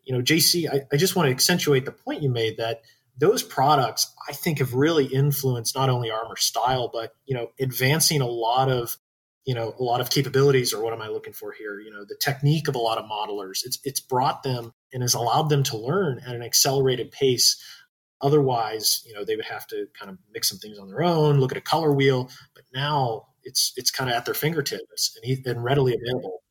you 0.04 0.14
know, 0.14 0.22
JC, 0.22 0.68
I, 0.72 0.82
I 0.92 0.96
just 0.96 1.16
want 1.16 1.26
to 1.26 1.30
accentuate 1.30 1.84
the 1.84 1.92
point 1.92 2.22
you 2.22 2.30
made 2.30 2.56
that 2.58 2.80
those 3.18 3.42
products 3.42 4.12
I 4.28 4.32
think 4.32 4.58
have 4.58 4.74
really 4.74 5.06
influenced 5.06 5.76
not 5.76 5.90
only 5.90 6.10
armor 6.10 6.36
style, 6.36 6.90
but 6.92 7.14
you 7.26 7.34
know, 7.34 7.50
advancing 7.60 8.20
a 8.20 8.26
lot 8.26 8.70
of 8.70 8.96
you 9.44 9.54
know 9.54 9.74
a 9.78 9.82
lot 9.82 10.00
of 10.00 10.08
capabilities 10.10 10.72
or 10.72 10.82
what 10.82 10.94
am 10.94 11.02
i 11.02 11.08
looking 11.08 11.32
for 11.32 11.52
here? 11.52 11.80
You 11.80 11.90
know 11.90 12.04
the 12.04 12.16
technique 12.20 12.68
of 12.68 12.74
a 12.74 12.78
lot 12.78 12.98
of 12.98 13.04
modelers. 13.04 13.64
It's 13.64 13.78
it's 13.84 14.00
brought 14.00 14.42
them 14.42 14.72
and 14.92 15.02
has 15.02 15.14
allowed 15.14 15.48
them 15.48 15.62
to 15.64 15.76
learn 15.76 16.20
at 16.26 16.34
an 16.34 16.42
accelerated 16.42 17.12
pace. 17.12 17.62
Otherwise 18.20 19.02
you 19.06 19.12
know 19.12 19.24
they 19.24 19.36
would 19.36 19.44
have 19.44 19.66
to 19.68 19.86
kind 19.98 20.10
of 20.10 20.18
mix 20.32 20.48
some 20.48 20.58
things 20.58 20.78
on 20.78 20.88
their 20.88 21.02
own 21.02 21.38
look 21.40 21.52
at 21.52 21.58
a 21.58 21.60
color 21.60 21.92
wheel 21.92 22.30
but 22.54 22.64
now 22.72 23.26
it's 23.42 23.72
it's 23.76 23.90
kind 23.90 24.08
of 24.08 24.16
at 24.16 24.24
their 24.24 24.32
fingertips 24.32 25.18
and, 25.22 25.46
and 25.46 25.62
readily 25.62 25.94
available 25.94 26.42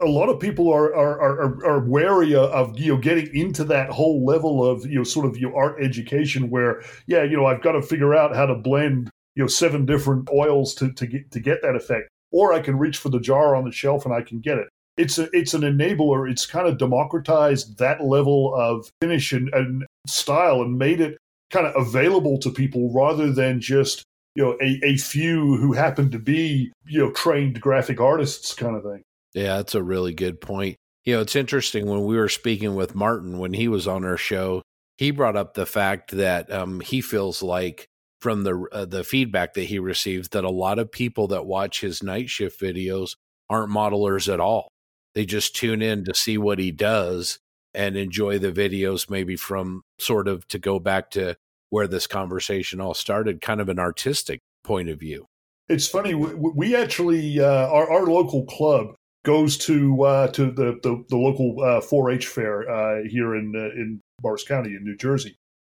a 0.00 0.06
lot 0.06 0.28
of 0.28 0.38
people 0.38 0.72
are 0.72 0.94
are, 0.94 1.20
are, 1.20 1.66
are 1.66 1.80
wary 1.80 2.34
of 2.34 2.78
you 2.78 2.94
know 2.94 3.00
getting 3.00 3.34
into 3.34 3.64
that 3.64 3.90
whole 3.90 4.24
level 4.24 4.64
of 4.64 4.86
you 4.86 4.96
know 4.96 5.04
sort 5.04 5.26
of 5.26 5.36
your 5.36 5.56
art 5.56 5.82
education 5.82 6.50
where 6.50 6.82
yeah 7.06 7.22
you 7.22 7.36
know 7.36 7.46
I've 7.46 7.62
got 7.62 7.72
to 7.72 7.82
figure 7.82 8.14
out 8.14 8.34
how 8.34 8.46
to 8.46 8.54
blend 8.54 9.10
you 9.34 9.42
know 9.42 9.48
seven 9.48 9.86
different 9.86 10.28
oils 10.32 10.74
to, 10.76 10.92
to 10.92 11.06
get 11.06 11.30
to 11.32 11.40
get 11.40 11.62
that 11.62 11.74
effect 11.74 12.08
or 12.30 12.52
I 12.52 12.60
can 12.60 12.78
reach 12.78 12.98
for 12.98 13.08
the 13.08 13.20
jar 13.20 13.56
on 13.56 13.64
the 13.64 13.72
shelf 13.72 14.04
and 14.04 14.14
I 14.14 14.22
can 14.22 14.40
get 14.40 14.58
it. 14.58 14.68
It's 14.96 15.18
a, 15.18 15.28
it's 15.32 15.54
an 15.54 15.62
enabler. 15.62 16.30
It's 16.30 16.44
kind 16.44 16.66
of 16.66 16.76
democratized 16.76 17.78
that 17.78 18.02
level 18.02 18.54
of 18.54 18.90
finish 19.00 19.32
and, 19.32 19.48
and 19.54 19.86
style 20.06 20.60
and 20.60 20.76
made 20.76 21.00
it 21.00 21.16
kind 21.50 21.66
of 21.66 21.74
available 21.76 22.38
to 22.38 22.50
people 22.50 22.92
rather 22.92 23.32
than 23.32 23.60
just 23.60 24.02
you 24.34 24.42
know 24.42 24.58
a, 24.60 24.80
a 24.84 24.96
few 24.96 25.56
who 25.56 25.72
happen 25.72 26.10
to 26.10 26.18
be 26.18 26.72
you 26.86 26.98
know 26.98 27.10
trained 27.12 27.60
graphic 27.60 28.00
artists 28.00 28.54
kind 28.54 28.76
of 28.76 28.82
thing. 28.82 29.02
Yeah, 29.34 29.56
that's 29.56 29.74
a 29.74 29.82
really 29.82 30.14
good 30.14 30.40
point. 30.40 30.76
You 31.04 31.14
know, 31.14 31.20
it's 31.20 31.36
interesting 31.36 31.86
when 31.86 32.04
we 32.04 32.16
were 32.16 32.28
speaking 32.28 32.74
with 32.74 32.94
Martin 32.94 33.38
when 33.38 33.54
he 33.54 33.68
was 33.68 33.86
on 33.86 34.04
our 34.04 34.16
show, 34.16 34.62
he 34.96 35.10
brought 35.10 35.36
up 35.36 35.54
the 35.54 35.66
fact 35.66 36.10
that 36.12 36.52
um, 36.52 36.80
he 36.80 37.00
feels 37.00 37.42
like 37.42 37.86
from 38.20 38.42
the 38.42 38.66
uh, 38.72 38.84
the 38.84 39.04
feedback 39.04 39.54
that 39.54 39.64
he 39.64 39.78
receives 39.78 40.28
that 40.30 40.44
a 40.44 40.50
lot 40.50 40.78
of 40.78 40.90
people 40.90 41.28
that 41.28 41.46
watch 41.46 41.80
his 41.80 42.02
night 42.02 42.28
shift 42.28 42.60
videos 42.60 43.12
aren't 43.48 43.72
modelers 43.72 44.32
at 44.32 44.40
all. 44.40 44.68
They 45.14 45.24
just 45.24 45.56
tune 45.56 45.82
in 45.82 46.04
to 46.04 46.14
see 46.14 46.36
what 46.36 46.58
he 46.58 46.70
does 46.70 47.38
and 47.74 47.96
enjoy 47.96 48.38
the 48.38 48.52
videos 48.52 49.08
maybe 49.08 49.36
from 49.36 49.82
sort 49.98 50.28
of 50.28 50.46
to 50.48 50.58
go 50.58 50.78
back 50.78 51.10
to 51.12 51.36
where 51.70 51.86
this 51.86 52.06
conversation 52.06 52.80
all 52.80 52.94
started 52.94 53.40
kind 53.40 53.60
of 53.60 53.68
an 53.68 53.78
artistic 53.78 54.40
point 54.64 54.88
of 54.88 54.98
view. 54.98 55.26
It's 55.68 55.86
funny 55.86 56.14
we, 56.14 56.34
we 56.34 56.76
actually 56.76 57.40
uh, 57.40 57.68
our 57.68 57.90
our 57.90 58.06
local 58.06 58.44
club 58.46 58.94
goes 59.28 59.58
to 59.58 60.02
uh, 60.04 60.28
to 60.28 60.50
the, 60.50 60.80
the, 60.82 61.04
the 61.10 61.16
local 61.16 61.56
4-H 61.56 62.26
uh, 62.26 62.30
fair 62.30 62.70
uh, 62.70 63.02
here 63.06 63.36
in 63.36 63.54
uh, 63.54 63.78
in 63.78 64.00
Morris 64.22 64.42
County 64.42 64.70
in 64.70 64.82
New 64.82 64.96
Jersey, 64.96 65.36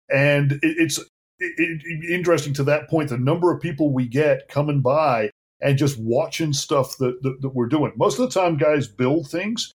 and 0.10 0.54
it, 0.54 0.60
it's 0.64 0.98
it, 0.98 1.54
it, 1.58 2.10
interesting 2.10 2.54
to 2.54 2.64
that 2.64 2.90
point, 2.90 3.10
the 3.10 3.18
number 3.18 3.54
of 3.54 3.62
people 3.62 3.92
we 3.92 4.08
get 4.08 4.48
coming 4.48 4.80
by 4.80 5.32
and 5.60 5.78
just 5.78 6.00
watching 6.00 6.54
stuff 6.54 6.98
that, 7.00 7.22
that, 7.24 7.42
that 7.42 7.50
we're 7.50 7.68
doing. 7.68 7.92
Most 7.98 8.20
of 8.20 8.34
the 8.34 8.40
time, 8.40 8.56
guys 8.56 8.88
build 8.88 9.30
things. 9.30 9.74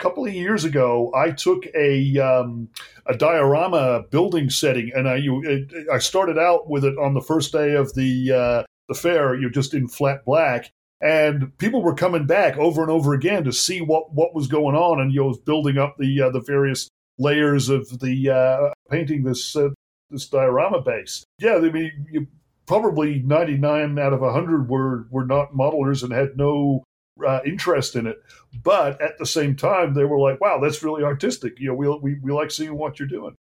A 0.00 0.02
couple 0.02 0.24
of 0.24 0.32
years 0.32 0.64
ago, 0.64 1.12
I 1.14 1.30
took 1.30 1.66
a 1.76 2.18
um, 2.18 2.70
a 3.04 3.14
diorama 3.14 4.04
building 4.10 4.48
setting, 4.48 4.90
and 4.96 5.06
I 5.06 5.16
you, 5.16 5.66
I 5.92 5.98
started 5.98 6.38
out 6.38 6.70
with 6.70 6.82
it 6.82 6.96
on 6.96 7.12
the 7.12 7.20
first 7.20 7.52
day 7.52 7.74
of 7.74 7.94
the 7.94 8.32
uh, 8.32 8.62
the 8.88 8.94
fair. 8.94 9.34
You're 9.34 9.50
just 9.50 9.74
in 9.74 9.86
flat 9.86 10.24
black, 10.24 10.70
and 11.00 11.56
people 11.58 11.82
were 11.82 11.94
coming 11.94 12.26
back 12.26 12.56
over 12.56 12.82
and 12.82 12.90
over 12.90 13.14
again 13.14 13.44
to 13.44 13.52
see 13.52 13.80
what 13.80 14.12
what 14.12 14.34
was 14.34 14.48
going 14.48 14.74
on, 14.74 15.00
and 15.00 15.12
you 15.12 15.20
know, 15.20 15.34
building 15.44 15.78
up 15.78 15.96
the 15.98 16.22
uh, 16.22 16.30
the 16.30 16.40
various 16.40 16.88
layers 17.18 17.68
of 17.68 18.00
the 18.00 18.30
uh, 18.30 18.72
painting 18.90 19.24
this 19.24 19.56
uh, 19.56 19.70
this 20.10 20.28
diorama 20.28 20.80
base. 20.80 21.24
Yeah, 21.38 21.56
I 21.56 21.70
mean, 21.70 22.06
you, 22.10 22.26
probably 22.66 23.20
99 23.20 23.98
out 23.98 24.12
of 24.12 24.20
100 24.20 24.68
were, 24.68 25.06
were 25.10 25.24
not 25.24 25.52
modelers 25.52 26.02
and 26.02 26.12
had 26.12 26.36
no 26.36 26.84
uh, 27.26 27.40
interest 27.44 27.96
in 27.96 28.06
it. 28.06 28.18
But 28.62 29.00
at 29.00 29.18
the 29.18 29.26
same 29.26 29.56
time, 29.56 29.94
they 29.94 30.04
were 30.04 30.18
like, 30.18 30.40
wow, 30.40 30.60
that's 30.60 30.82
really 30.82 31.02
artistic. 31.02 31.58
You 31.58 31.68
know, 31.68 31.74
we, 31.74 31.88
we, 31.88 32.18
we 32.22 32.32
like 32.32 32.50
seeing 32.50 32.76
what 32.76 32.98
you're 32.98 33.08
doing. 33.08 33.34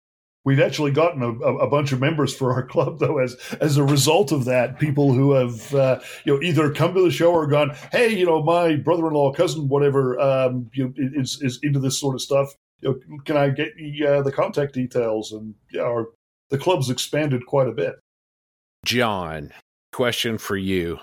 We've 0.48 0.62
actually 0.62 0.92
gotten 0.92 1.22
a, 1.24 1.34
a, 1.34 1.70
bunch 1.70 1.92
of 1.92 2.00
members 2.00 2.34
for 2.34 2.54
our 2.54 2.64
club, 2.74 3.00
though, 3.00 3.18
as 3.18 3.36
as 3.60 3.76
a 3.76 3.84
result 3.84 4.32
of 4.32 4.46
that. 4.46 4.80
People 4.80 5.12
who 5.12 5.34
have 5.34 5.76
uh, 5.76 6.00
you 6.24 6.34
know 6.34 6.42
either 6.42 6.72
come 6.72 6.94
to 6.94 7.02
the 7.02 7.12
show 7.12 7.34
or 7.34 7.48
gone, 7.48 7.76
hey, 7.92 8.18
you 8.18 8.26
know, 8.26 8.42
my 8.42 8.78
brother-in-law, 8.78 9.34
cousin, 9.34 9.68
whatever, 9.68 10.18
um, 10.22 10.70
you 10.74 10.86
know, 10.86 10.94
is 10.96 11.42
is 11.42 11.60
into 11.64 11.80
this 11.80 12.00
sort 12.00 12.16
of 12.16 12.22
stuff. 12.22 12.56
You 12.80 12.92
know, 12.92 13.18
can 13.26 13.36
I 13.36 13.50
get 13.50 13.76
the, 13.76 14.08
uh, 14.08 14.22
the 14.22 14.32
contact 14.32 14.74
details? 14.74 15.34
And 15.34 15.54
yeah, 15.70 15.82
our 15.82 16.12
the 16.50 16.58
club's 16.58 16.90
expanded 16.90 17.46
quite 17.46 17.68
a 17.68 17.74
bit. 17.74 17.96
John, 18.86 19.52
question 19.92 20.38
for 20.38 20.56
you. 20.56 21.00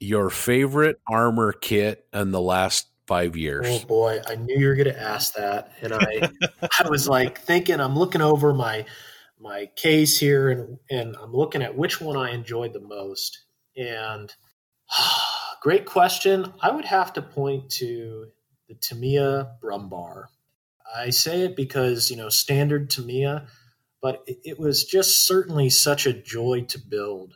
Your 0.00 0.30
favorite 0.30 0.98
armor 1.06 1.52
kit 1.52 2.08
in 2.12 2.32
the 2.32 2.40
last 2.40 2.89
five 3.10 3.36
years? 3.36 3.66
Oh 3.68 3.84
boy, 3.86 4.20
I 4.24 4.36
knew 4.36 4.56
you 4.56 4.68
were 4.68 4.76
going 4.76 4.86
to 4.86 5.02
ask 5.02 5.34
that, 5.34 5.72
and 5.82 5.92
I, 5.92 6.30
I 6.78 6.88
was 6.88 7.08
like 7.08 7.40
thinking. 7.40 7.80
I'm 7.80 7.98
looking 7.98 8.22
over 8.22 8.54
my 8.54 8.86
my 9.40 9.66
case 9.74 10.18
here, 10.18 10.48
and 10.48 10.78
and 10.88 11.16
I'm 11.20 11.32
looking 11.32 11.60
at 11.60 11.76
which 11.76 12.00
one 12.00 12.16
I 12.16 12.30
enjoyed 12.30 12.72
the 12.72 12.80
most. 12.80 13.40
And 13.76 14.32
great 15.62 15.86
question. 15.86 16.52
I 16.60 16.70
would 16.70 16.84
have 16.84 17.12
to 17.14 17.22
point 17.22 17.70
to 17.72 18.26
the 18.68 18.76
Tamiya 18.76 19.56
Brumbar. 19.60 20.26
I 20.96 21.10
say 21.10 21.42
it 21.42 21.56
because 21.56 22.10
you 22.10 22.16
know 22.16 22.28
standard 22.28 22.90
Tamiya 22.90 23.48
but 24.02 24.24
it, 24.26 24.58
was 24.58 24.84
just 24.84 25.26
certainly 25.26 25.68
such 25.68 26.06
a 26.06 26.12
joy 26.12 26.64
to 26.68 26.78
build. 26.78 27.34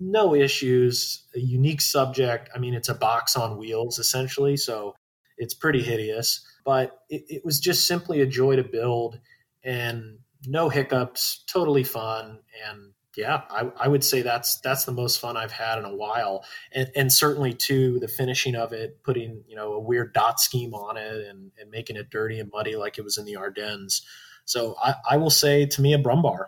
No 0.00 0.34
issues, 0.34 1.24
a 1.36 1.38
unique 1.38 1.80
subject. 1.80 2.50
I 2.54 2.58
mean, 2.58 2.74
it's 2.74 2.88
a 2.88 2.94
box 2.94 3.36
on 3.36 3.58
wheels 3.58 3.98
essentially, 3.98 4.56
so 4.56 4.96
it's 5.40 5.54
pretty 5.54 5.82
hideous, 5.82 6.46
but 6.64 7.00
it, 7.08 7.24
it 7.28 7.44
was 7.44 7.58
just 7.58 7.86
simply 7.86 8.20
a 8.20 8.26
joy 8.26 8.56
to 8.56 8.62
build 8.62 9.18
and 9.64 10.18
no 10.46 10.68
hiccups, 10.68 11.42
totally 11.46 11.82
fun. 11.82 12.38
And 12.68 12.92
yeah, 13.16 13.42
I, 13.50 13.70
I, 13.76 13.88
would 13.88 14.04
say 14.04 14.22
that's 14.22 14.60
that's 14.60 14.84
the 14.84 14.92
most 14.92 15.18
fun 15.18 15.36
I've 15.36 15.50
had 15.50 15.78
in 15.78 15.84
a 15.84 15.94
while, 15.94 16.44
and, 16.72 16.90
and, 16.94 17.12
certainly 17.12 17.52
too 17.52 17.98
the 17.98 18.06
finishing 18.06 18.54
of 18.54 18.72
it, 18.72 19.02
putting 19.02 19.42
you 19.48 19.56
know 19.56 19.72
a 19.72 19.80
weird 19.80 20.12
dot 20.12 20.38
scheme 20.38 20.74
on 20.74 20.96
it 20.96 21.26
and, 21.26 21.50
and 21.58 21.70
making 21.70 21.96
it 21.96 22.10
dirty 22.10 22.38
and 22.38 22.50
muddy 22.52 22.76
like 22.76 22.98
it 22.98 23.04
was 23.04 23.18
in 23.18 23.24
the 23.24 23.36
Ardennes. 23.36 24.02
So 24.44 24.76
I, 24.82 24.94
I 25.10 25.16
will 25.16 25.30
say 25.30 25.66
Tamiya 25.66 25.98
a 25.98 26.02
Brumbar. 26.02 26.46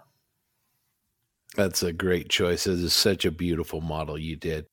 That's 1.57 1.83
a 1.83 1.93
great 1.93 2.29
choice. 2.29 2.67
It 2.67 2.79
is 2.79 2.95
such 2.95 3.25
a 3.25 3.31
beautiful 3.31 3.81
model 3.81 4.19
you 4.19 4.37
did. 4.37 4.67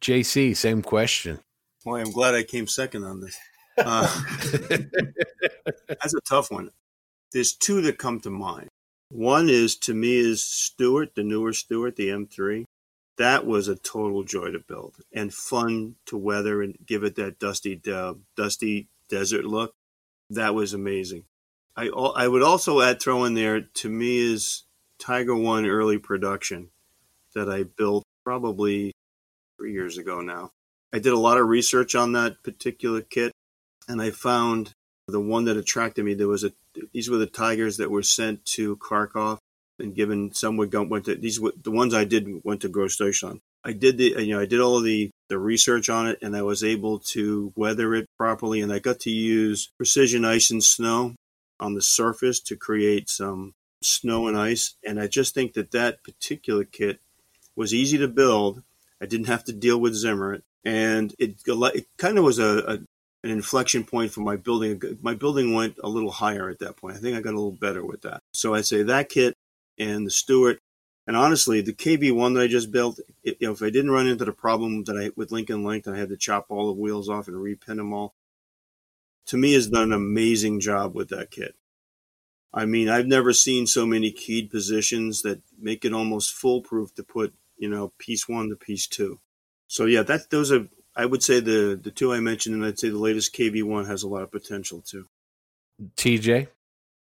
JC, 0.00 0.56
same 0.56 0.82
question. 0.82 1.40
Boy, 1.84 2.00
I'm 2.00 2.10
glad 2.10 2.34
I 2.34 2.42
came 2.42 2.66
second 2.66 3.04
on 3.04 3.20
this. 3.20 3.38
Uh, 3.78 4.22
that's 5.88 6.14
a 6.14 6.20
tough 6.28 6.50
one. 6.50 6.70
There's 7.32 7.52
two 7.52 7.80
that 7.82 7.98
come 7.98 8.20
to 8.20 8.30
mind. 8.30 8.68
One 9.10 9.48
is 9.48 9.76
to 9.78 9.94
me 9.94 10.16
is 10.16 10.42
Stuart, 10.42 11.14
the 11.14 11.22
newer 11.22 11.52
Stuart, 11.52 11.96
the 11.96 12.08
M3. 12.08 12.64
That 13.18 13.46
was 13.46 13.68
a 13.68 13.76
total 13.76 14.24
joy 14.24 14.50
to 14.50 14.58
build 14.58 14.96
and 15.12 15.32
fun 15.32 15.96
to 16.06 16.16
weather 16.16 16.62
and 16.62 16.76
give 16.84 17.02
it 17.02 17.16
that 17.16 17.38
dusty, 17.38 17.80
uh, 17.90 18.14
dusty 18.36 18.88
desert 19.08 19.44
look. 19.44 19.72
That 20.28 20.54
was 20.54 20.74
amazing. 20.74 21.24
I 21.76 21.88
I 21.88 22.26
would 22.26 22.42
also 22.42 22.80
add 22.80 23.00
throw 23.00 23.24
in 23.24 23.34
there 23.34 23.60
Tamiya's 23.60 24.64
Tiger 24.98 25.36
One 25.36 25.66
early 25.66 25.98
production 25.98 26.70
that 27.34 27.50
I 27.50 27.64
built 27.64 28.04
probably 28.24 28.92
three 29.58 29.72
years 29.72 29.98
ago 29.98 30.20
now. 30.20 30.50
I 30.92 30.98
did 30.98 31.12
a 31.12 31.18
lot 31.18 31.38
of 31.38 31.48
research 31.48 31.94
on 31.94 32.12
that 32.12 32.42
particular 32.42 33.02
kit, 33.02 33.32
and 33.88 34.00
I 34.00 34.10
found 34.10 34.74
the 35.08 35.20
one 35.20 35.44
that 35.44 35.56
attracted 35.56 36.04
me. 36.04 36.14
There 36.14 36.28
was 36.28 36.44
a 36.44 36.52
these 36.92 37.08
were 37.08 37.18
the 37.18 37.26
tigers 37.26 37.76
that 37.76 37.90
were 37.90 38.02
sent 38.02 38.44
to 38.46 38.76
Kharkov 38.76 39.38
and 39.78 39.94
given 39.94 40.32
some 40.34 40.56
would 40.56 40.70
go 40.70 40.82
went 40.82 41.04
to 41.06 41.14
these 41.14 41.40
were 41.40 41.52
the 41.62 41.70
ones 41.70 41.94
I 41.94 42.04
did 42.04 42.44
went 42.44 42.62
to 42.62 42.68
Grossdeutschland. 42.68 43.40
I 43.64 43.72
did 43.72 43.98
the 43.98 44.24
you 44.24 44.34
know 44.34 44.40
I 44.40 44.46
did 44.46 44.60
all 44.60 44.78
of 44.78 44.84
the 44.84 45.10
the 45.28 45.38
research 45.38 45.88
on 45.88 46.06
it 46.08 46.18
and 46.22 46.36
I 46.36 46.42
was 46.42 46.62
able 46.62 46.98
to 47.10 47.52
weather 47.56 47.94
it 47.94 48.06
properly 48.16 48.60
and 48.60 48.72
I 48.72 48.78
got 48.78 49.00
to 49.00 49.10
use 49.10 49.70
precision 49.76 50.24
ice 50.24 50.50
and 50.50 50.62
snow 50.62 51.14
on 51.58 51.74
the 51.74 51.82
surface 51.82 52.40
to 52.40 52.56
create 52.56 53.08
some 53.08 53.54
snow 53.82 54.28
and 54.28 54.36
ice. 54.36 54.74
And 54.84 55.00
I 55.00 55.06
just 55.06 55.34
think 55.34 55.54
that 55.54 55.70
that 55.72 56.02
particular 56.02 56.64
kit 56.64 57.00
was 57.54 57.72
easy 57.72 57.98
to 57.98 58.08
build. 58.08 58.62
I 59.00 59.06
didn't 59.06 59.26
have 59.26 59.44
to 59.44 59.52
deal 59.52 59.78
with 59.78 59.94
Zimmer, 59.94 60.40
and 60.64 61.14
it, 61.18 61.36
it 61.46 61.86
kind 61.98 62.18
of 62.18 62.24
was 62.24 62.38
a, 62.38 62.58
a, 62.58 62.78
an 63.26 63.32
inflection 63.32 63.84
point 63.84 64.12
for 64.12 64.20
my 64.20 64.36
building. 64.36 64.80
My 65.02 65.14
building 65.14 65.54
went 65.54 65.78
a 65.82 65.88
little 65.88 66.10
higher 66.10 66.48
at 66.48 66.60
that 66.60 66.76
point. 66.76 66.96
I 66.96 67.00
think 67.00 67.16
I 67.16 67.20
got 67.20 67.34
a 67.34 67.40
little 67.40 67.52
better 67.52 67.84
with 67.84 68.02
that. 68.02 68.22
So 68.32 68.54
I'd 68.54 68.66
say 68.66 68.82
that 68.82 69.08
kit 69.08 69.36
and 69.78 70.06
the 70.06 70.10
Stuart, 70.10 70.60
And 71.06 71.16
honestly, 71.16 71.60
the 71.60 71.72
KV1 71.74 72.34
that 72.34 72.42
I 72.42 72.46
just 72.48 72.72
built, 72.72 73.00
it, 73.24 73.36
you 73.40 73.48
know, 73.48 73.52
if 73.52 73.62
I 73.62 73.70
didn't 73.70 73.90
run 73.90 74.06
into 74.06 74.24
the 74.24 74.32
problem 74.32 74.84
that 74.84 74.96
I 74.96 75.10
with 75.16 75.32
link 75.32 75.50
and 75.50 75.64
length, 75.64 75.88
I 75.88 75.96
had 75.98 76.08
to 76.10 76.16
chop 76.16 76.46
all 76.48 76.66
the 76.66 76.80
wheels 76.80 77.08
off 77.08 77.28
and 77.28 77.36
repin 77.36 77.76
them 77.76 77.92
all 77.92 78.14
Tamiya 79.26 79.56
has 79.56 79.68
done 79.68 79.84
an 79.84 79.92
amazing 79.92 80.60
job 80.60 80.94
with 80.94 81.08
that 81.08 81.30
kit. 81.30 81.56
I 82.54 82.64
mean, 82.64 82.88
I've 82.88 83.06
never 83.06 83.32
seen 83.32 83.66
so 83.66 83.84
many 83.84 84.12
keyed 84.12 84.50
positions 84.50 85.22
that 85.22 85.42
make 85.60 85.84
it 85.84 85.92
almost 85.92 86.32
foolproof 86.32 86.94
to 86.94 87.02
put, 87.02 87.34
you 87.58 87.68
know, 87.68 87.92
piece 87.98 88.28
one 88.28 88.48
to 88.48 88.56
piece 88.56 88.86
two. 88.86 89.20
So 89.66 89.84
yeah, 89.84 90.02
that 90.02 90.30
those 90.30 90.52
are 90.52 90.68
I 90.96 91.06
would 91.06 91.22
say 91.22 91.40
the 91.40 91.78
the 91.80 91.90
two 91.90 92.12
I 92.12 92.20
mentioned, 92.20 92.54
and 92.56 92.64
I'd 92.64 92.78
say 92.78 92.88
the 92.88 92.98
latest 92.98 93.34
KV 93.34 93.62
one 93.62 93.84
has 93.86 94.02
a 94.02 94.08
lot 94.08 94.22
of 94.22 94.32
potential 94.32 94.82
too. 94.82 95.06
TJ, 95.96 96.48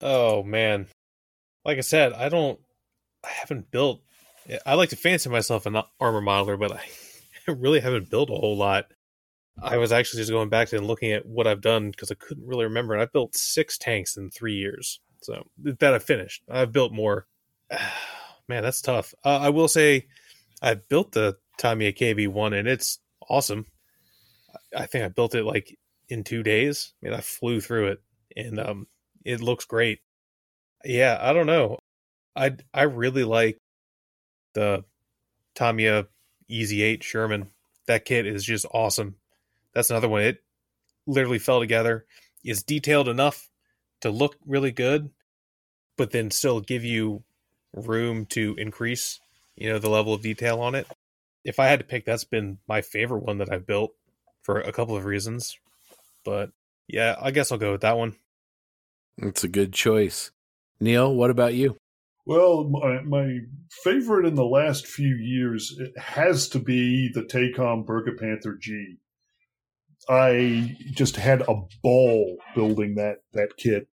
Oh 0.02 0.42
man, 0.42 0.88
like 1.64 1.78
I 1.78 1.82
said, 1.82 2.12
I 2.12 2.28
don't, 2.28 2.58
I 3.24 3.28
haven't 3.28 3.70
built. 3.70 4.02
I 4.66 4.74
like 4.74 4.88
to 4.88 4.96
fancy 4.96 5.30
myself 5.30 5.64
an 5.64 5.80
armor 6.00 6.20
modeler, 6.20 6.58
but 6.58 6.72
I 6.72 6.82
really 7.50 7.78
haven't 7.78 8.10
built 8.10 8.28
a 8.28 8.34
whole 8.34 8.56
lot. 8.56 8.86
I 9.62 9.76
was 9.76 9.92
actually 9.92 10.22
just 10.22 10.32
going 10.32 10.48
back 10.48 10.72
and 10.72 10.86
looking 10.86 11.12
at 11.12 11.26
what 11.26 11.46
I've 11.46 11.60
done 11.60 11.90
because 11.90 12.10
I 12.10 12.14
couldn't 12.14 12.46
really 12.46 12.64
remember. 12.64 12.94
And 12.94 13.02
I 13.02 13.06
built 13.06 13.36
six 13.36 13.78
tanks 13.78 14.16
in 14.16 14.30
three 14.30 14.54
years, 14.54 14.98
so 15.20 15.46
that 15.58 15.94
I 15.94 16.00
finished. 16.00 16.42
I've 16.50 16.72
built 16.72 16.92
more. 16.92 17.26
Man, 18.48 18.64
that's 18.64 18.80
tough. 18.80 19.14
Uh, 19.24 19.38
I 19.38 19.50
will 19.50 19.68
say, 19.68 20.08
I 20.60 20.74
built 20.74 21.12
the 21.12 21.36
Tamiya 21.58 21.92
KV 21.92 22.26
one, 22.26 22.54
and 22.54 22.66
it's 22.66 22.98
awesome. 23.30 23.66
I 24.76 24.86
think 24.86 25.04
I 25.04 25.08
built 25.08 25.34
it 25.34 25.44
like 25.44 25.76
in 26.08 26.24
two 26.24 26.42
days. 26.42 26.92
I 27.02 27.06
mean, 27.06 27.14
I 27.14 27.20
flew 27.20 27.60
through 27.60 27.88
it, 27.88 28.02
and 28.36 28.58
um, 28.58 28.86
it 29.24 29.40
looks 29.40 29.64
great. 29.64 30.00
Yeah, 30.84 31.18
I 31.20 31.32
don't 31.32 31.46
know. 31.46 31.78
I 32.34 32.56
I 32.72 32.82
really 32.82 33.24
like 33.24 33.58
the 34.54 34.84
Tamiya 35.54 36.06
Easy 36.48 36.82
Eight 36.82 37.02
Sherman. 37.02 37.48
That 37.86 38.04
kit 38.04 38.26
is 38.26 38.44
just 38.44 38.66
awesome. 38.72 39.16
That's 39.74 39.90
another 39.90 40.08
one. 40.08 40.22
It 40.22 40.38
literally 41.06 41.38
fell 41.38 41.60
together. 41.60 42.06
Is 42.44 42.62
detailed 42.62 43.08
enough 43.08 43.48
to 44.00 44.10
look 44.10 44.36
really 44.46 44.72
good, 44.72 45.10
but 45.96 46.10
then 46.10 46.30
still 46.30 46.60
give 46.60 46.84
you 46.84 47.22
room 47.72 48.26
to 48.26 48.54
increase, 48.58 49.20
you 49.56 49.70
know, 49.70 49.78
the 49.78 49.88
level 49.88 50.12
of 50.12 50.22
detail 50.22 50.60
on 50.60 50.74
it. 50.74 50.86
If 51.44 51.58
I 51.58 51.66
had 51.66 51.78
to 51.78 51.84
pick, 51.84 52.04
that's 52.04 52.24
been 52.24 52.58
my 52.68 52.82
favorite 52.82 53.22
one 53.22 53.38
that 53.38 53.52
I've 53.52 53.66
built 53.66 53.94
for 54.42 54.60
a 54.60 54.72
couple 54.72 54.96
of 54.96 55.04
reasons. 55.04 55.58
But 56.24 56.50
yeah, 56.88 57.16
I 57.20 57.30
guess 57.30 57.50
I'll 57.50 57.58
go 57.58 57.72
with 57.72 57.80
that 57.82 57.96
one. 57.96 58.16
it's 59.18 59.44
a 59.44 59.48
good 59.48 59.72
choice. 59.72 60.30
Neil, 60.80 61.14
what 61.14 61.30
about 61.30 61.54
you? 61.54 61.76
Well, 62.24 62.64
my, 62.64 63.00
my 63.02 63.38
favorite 63.82 64.26
in 64.26 64.36
the 64.36 64.44
last 64.44 64.86
few 64.86 65.14
years 65.16 65.76
it 65.78 65.96
has 65.98 66.48
to 66.50 66.58
be 66.58 67.10
the 67.12 67.22
Takom 67.22 67.84
Burger 67.84 68.16
Panther 68.18 68.56
G. 68.60 68.98
I 70.08 70.76
just 70.92 71.16
had 71.16 71.42
a 71.42 71.62
ball 71.82 72.38
building 72.54 72.96
that 72.96 73.18
that 73.32 73.56
kit. 73.56 73.88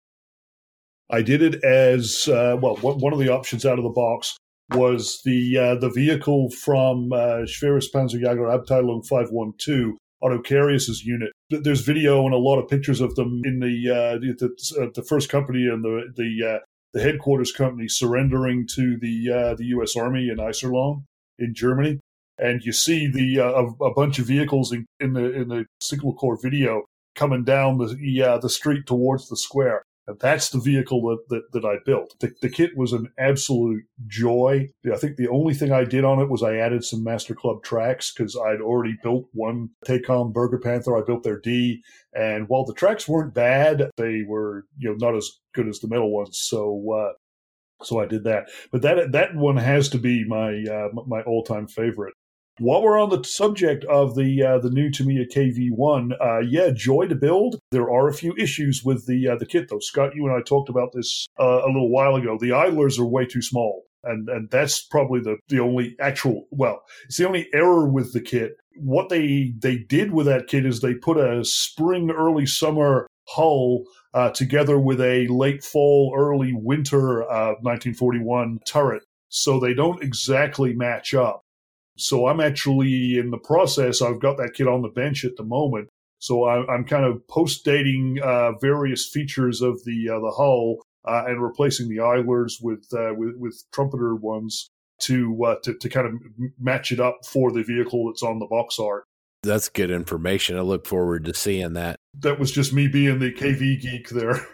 I 1.09 1.21
did 1.21 1.41
it 1.41 1.63
as 1.63 2.27
uh, 2.27 2.57
well. 2.61 2.75
One 2.77 3.13
of 3.13 3.19
the 3.19 3.29
options 3.29 3.65
out 3.65 3.79
of 3.79 3.83
the 3.83 3.89
box 3.89 4.37
was 4.71 5.21
the 5.25 5.57
uh, 5.57 5.75
the 5.75 5.89
vehicle 5.89 6.51
from 6.51 7.11
uh, 7.11 7.45
Schweres 7.45 7.87
Panzerjäger 7.93 8.47
Abteilung 8.47 9.05
512, 9.07 9.97
Otto 10.21 10.41
Carius's 10.41 11.05
unit. 11.05 11.31
There's 11.49 11.81
video 11.81 12.25
and 12.25 12.33
a 12.33 12.37
lot 12.37 12.59
of 12.59 12.69
pictures 12.69 13.01
of 13.01 13.15
them 13.15 13.41
in 13.45 13.59
the 13.59 13.89
uh, 13.89 14.19
the, 14.19 14.81
uh, 14.81 14.87
the 14.93 15.03
first 15.03 15.29
company 15.29 15.67
and 15.67 15.83
the 15.83 16.11
the 16.15 16.55
uh, 16.55 16.59
the 16.93 17.01
headquarters 17.01 17.51
company 17.51 17.87
surrendering 17.87 18.67
to 18.75 18.97
the 18.97 19.31
uh, 19.31 19.55
the 19.55 19.65
U.S. 19.65 19.95
Army 19.95 20.29
in 20.29 20.37
Iserlohn 20.37 21.03
in 21.37 21.53
Germany, 21.53 21.99
and 22.37 22.61
you 22.63 22.73
see 22.73 23.07
the 23.07 23.39
uh, 23.39 23.51
a, 23.51 23.85
a, 23.85 23.93
bunch 23.93 24.19
of 24.19 24.25
vehicles 24.25 24.71
in, 24.71 24.85
in, 24.99 25.13
the 25.13 25.31
in 25.31 25.47
the 25.47 25.65
Signal 25.81 26.13
Corps 26.13 26.39
video 26.41 26.83
coming 27.15 27.43
down 27.43 27.77
the 27.77 28.21
uh, 28.21 28.37
the 28.39 28.49
street 28.49 28.85
towards 28.85 29.29
the 29.29 29.37
square. 29.37 29.83
That's 30.19 30.49
the 30.49 30.59
vehicle 30.59 31.01
that, 31.03 31.29
that, 31.29 31.51
that 31.53 31.65
I 31.67 31.77
built. 31.85 32.15
The, 32.19 32.31
the, 32.41 32.49
kit 32.49 32.71
was 32.75 32.93
an 32.93 33.11
absolute 33.17 33.83
joy. 34.07 34.67
I 34.91 34.97
think 34.97 35.17
the 35.17 35.27
only 35.27 35.53
thing 35.53 35.71
I 35.71 35.83
did 35.83 36.05
on 36.05 36.19
it 36.19 36.29
was 36.29 36.43
I 36.43 36.55
added 36.55 36.83
some 36.83 37.03
Master 37.03 37.35
Club 37.35 37.63
tracks 37.63 38.11
because 38.11 38.35
I'd 38.35 38.61
already 38.61 38.97
built 39.03 39.25
one 39.33 39.69
Takom 39.85 40.31
Burger 40.31 40.59
Panther. 40.59 40.97
I 40.97 41.01
built 41.05 41.23
their 41.23 41.39
D. 41.39 41.81
And 42.13 42.47
while 42.47 42.65
the 42.65 42.73
tracks 42.73 43.07
weren't 43.07 43.33
bad, 43.33 43.89
they 43.97 44.23
were, 44.27 44.65
you 44.77 44.89
know, 44.89 44.95
not 44.95 45.15
as 45.15 45.29
good 45.53 45.67
as 45.67 45.79
the 45.79 45.87
metal 45.87 46.11
ones. 46.11 46.39
So, 46.41 46.83
uh, 46.93 47.13
so 47.83 47.99
I 47.99 48.05
did 48.05 48.23
that. 48.25 48.49
But 48.71 48.81
that 48.81 49.11
that 49.13 49.35
one 49.35 49.57
has 49.57 49.89
to 49.89 49.97
be 49.97 50.25
my 50.25 50.63
uh, 50.69 50.89
my 51.07 51.21
all 51.21 51.43
time 51.43 51.67
favorite. 51.67 52.13
While 52.59 52.83
we're 52.83 52.99
on 52.99 53.09
the 53.09 53.23
subject 53.23 53.85
of 53.85 54.15
the 54.15 54.43
uh, 54.43 54.59
the 54.59 54.69
new 54.69 54.91
Tamiya 54.91 55.27
KV1, 55.27 56.11
uh, 56.19 56.39
yeah, 56.39 56.71
joy 56.71 57.07
to 57.07 57.15
build. 57.15 57.57
There 57.71 57.89
are 57.89 58.09
a 58.09 58.13
few 58.13 58.35
issues 58.37 58.83
with 58.83 59.07
the 59.07 59.29
uh, 59.29 59.37
the 59.37 59.45
kit 59.45 59.69
though. 59.69 59.79
Scott, 59.79 60.13
you 60.13 60.27
and 60.27 60.35
I 60.35 60.41
talked 60.41 60.67
about 60.67 60.91
this 60.91 61.25
uh, 61.39 61.61
a 61.63 61.67
little 61.67 61.89
while 61.89 62.17
ago. 62.17 62.37
The 62.37 62.51
idlers 62.51 62.99
are 62.99 63.05
way 63.05 63.25
too 63.25 63.41
small, 63.41 63.85
and 64.03 64.27
and 64.27 64.49
that's 64.49 64.81
probably 64.81 65.21
the 65.21 65.37
the 65.47 65.61
only 65.61 65.95
actual 66.01 66.47
well, 66.51 66.83
it's 67.05 67.15
the 67.15 67.27
only 67.27 67.47
error 67.53 67.87
with 67.87 68.11
the 68.11 68.19
kit. 68.19 68.57
What 68.75 69.07
they 69.07 69.53
they 69.57 69.77
did 69.77 70.11
with 70.11 70.25
that 70.25 70.47
kit 70.47 70.65
is 70.65 70.81
they 70.81 70.95
put 70.95 71.17
a 71.17 71.45
spring 71.45 72.11
early 72.11 72.45
summer 72.45 73.07
hull 73.29 73.85
uh, 74.13 74.31
together 74.31 74.77
with 74.77 74.99
a 74.99 75.27
late 75.27 75.63
fall 75.63 76.13
early 76.17 76.51
winter 76.51 77.21
1941 77.21 78.59
uh, 78.59 78.65
turret, 78.65 79.03
so 79.29 79.61
they 79.61 79.73
don't 79.73 80.03
exactly 80.03 80.73
match 80.73 81.13
up. 81.13 81.41
So 81.99 82.27
I'm 82.27 82.39
actually 82.39 83.17
in 83.17 83.31
the 83.31 83.37
process. 83.37 84.01
I've 84.01 84.19
got 84.19 84.37
that 84.37 84.53
kid 84.53 84.67
on 84.67 84.81
the 84.81 84.89
bench 84.89 85.25
at 85.25 85.35
the 85.35 85.43
moment. 85.43 85.89
So 86.19 86.43
I, 86.43 86.73
am 86.73 86.85
kind 86.85 87.05
of 87.05 87.25
post 87.27 87.63
dating 87.63 88.19
uh, 88.21 88.53
various 88.59 89.07
features 89.07 89.61
of 89.61 89.83
the 89.85 90.09
uh, 90.09 90.19
the 90.19 90.31
hull 90.31 90.77
uh, 91.05 91.23
and 91.27 91.41
replacing 91.41 91.89
the 91.89 92.01
idlers 92.01 92.59
with, 92.61 92.85
uh, 92.93 93.13
with 93.15 93.35
with 93.37 93.63
trumpeter 93.71 94.15
ones 94.15 94.69
to, 95.01 95.43
uh, 95.45 95.55
to 95.63 95.73
to 95.75 95.89
kind 95.89 96.07
of 96.07 96.13
match 96.59 96.91
it 96.91 96.99
up 96.99 97.19
for 97.25 97.51
the 97.51 97.63
vehicle 97.63 98.07
that's 98.07 98.23
on 98.23 98.39
the 98.39 98.47
box 98.47 98.79
art. 98.79 99.05
That's 99.43 99.69
good 99.69 99.91
information. 99.91 100.57
I 100.57 100.61
look 100.61 100.85
forward 100.85 101.23
to 101.25 101.33
seeing 101.33 101.73
that. 101.73 101.98
That 102.21 102.39
was 102.39 102.51
just 102.51 102.73
me 102.73 102.87
being 102.87 103.19
the 103.19 103.31
KV 103.31 103.81
geek 103.81 104.09
there. 104.09 104.45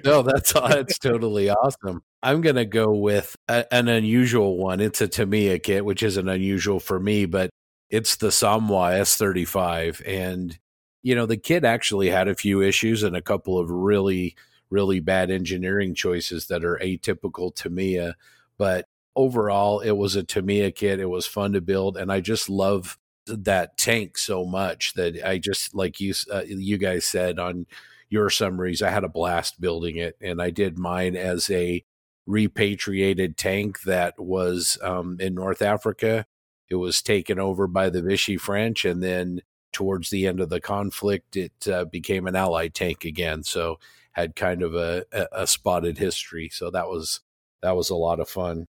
no, 0.04 0.22
that's 0.22 0.52
that's 0.52 0.98
totally 0.98 1.50
awesome. 1.50 2.02
I'm 2.22 2.40
gonna 2.40 2.64
go 2.64 2.92
with 2.92 3.36
a, 3.46 3.72
an 3.72 3.88
unusual 3.88 4.56
one. 4.56 4.80
It's 4.80 5.00
a 5.00 5.08
Tamiya 5.08 5.58
kit, 5.58 5.84
which 5.84 6.02
isn't 6.02 6.28
unusual 6.28 6.80
for 6.80 6.98
me, 6.98 7.26
but 7.26 7.50
it's 7.90 8.16
the 8.16 8.28
Somua 8.28 9.00
S35, 9.00 10.02
and 10.06 10.58
you 11.02 11.14
know 11.14 11.26
the 11.26 11.36
kit 11.36 11.64
actually 11.64 12.08
had 12.08 12.26
a 12.26 12.34
few 12.34 12.62
issues 12.62 13.02
and 13.02 13.14
a 13.14 13.22
couple 13.22 13.58
of 13.58 13.70
really 13.70 14.34
really 14.70 15.00
bad 15.00 15.30
engineering 15.30 15.94
choices 15.94 16.46
that 16.48 16.64
are 16.64 16.78
atypical 16.82 17.54
Tamiya, 17.54 18.10
uh, 18.10 18.12
but 18.56 18.86
overall 19.14 19.80
it 19.80 19.92
was 19.92 20.16
a 20.16 20.22
Tamiya 20.22 20.72
kit. 20.72 21.00
It 21.00 21.10
was 21.10 21.26
fun 21.26 21.52
to 21.52 21.60
build, 21.60 21.96
and 21.96 22.10
I 22.10 22.20
just 22.20 22.48
love 22.48 22.98
that 23.28 23.76
tank 23.76 24.18
so 24.18 24.44
much 24.44 24.94
that 24.94 25.20
I 25.24 25.38
just 25.38 25.74
like 25.74 26.00
you 26.00 26.14
uh, 26.32 26.42
you 26.46 26.78
guys 26.78 27.04
said 27.04 27.38
on 27.38 27.66
your 28.10 28.30
summaries 28.30 28.82
I 28.82 28.90
had 28.90 29.04
a 29.04 29.08
blast 29.08 29.60
building 29.60 29.96
it 29.96 30.16
and 30.20 30.40
I 30.40 30.50
did 30.50 30.78
mine 30.78 31.16
as 31.16 31.50
a 31.50 31.84
repatriated 32.26 33.36
tank 33.36 33.82
that 33.82 34.18
was 34.18 34.78
um, 34.82 35.16
in 35.20 35.34
North 35.34 35.62
Africa. 35.62 36.26
It 36.70 36.76
was 36.76 37.00
taken 37.02 37.38
over 37.38 37.66
by 37.66 37.90
the 37.90 38.02
Vichy 38.02 38.36
French 38.36 38.84
and 38.84 39.02
then 39.02 39.40
towards 39.72 40.10
the 40.10 40.26
end 40.26 40.40
of 40.40 40.48
the 40.48 40.60
conflict 40.60 41.36
it 41.36 41.68
uh, 41.70 41.84
became 41.84 42.26
an 42.26 42.34
allied 42.34 42.74
tank 42.74 43.04
again 43.04 43.42
so 43.42 43.78
had 44.12 44.34
kind 44.34 44.62
of 44.62 44.74
a, 44.74 45.04
a 45.30 45.46
spotted 45.46 45.98
history 45.98 46.48
so 46.48 46.70
that 46.70 46.88
was 46.88 47.20
that 47.62 47.76
was 47.76 47.90
a 47.90 47.96
lot 47.96 48.20
of 48.20 48.28
fun. 48.28 48.66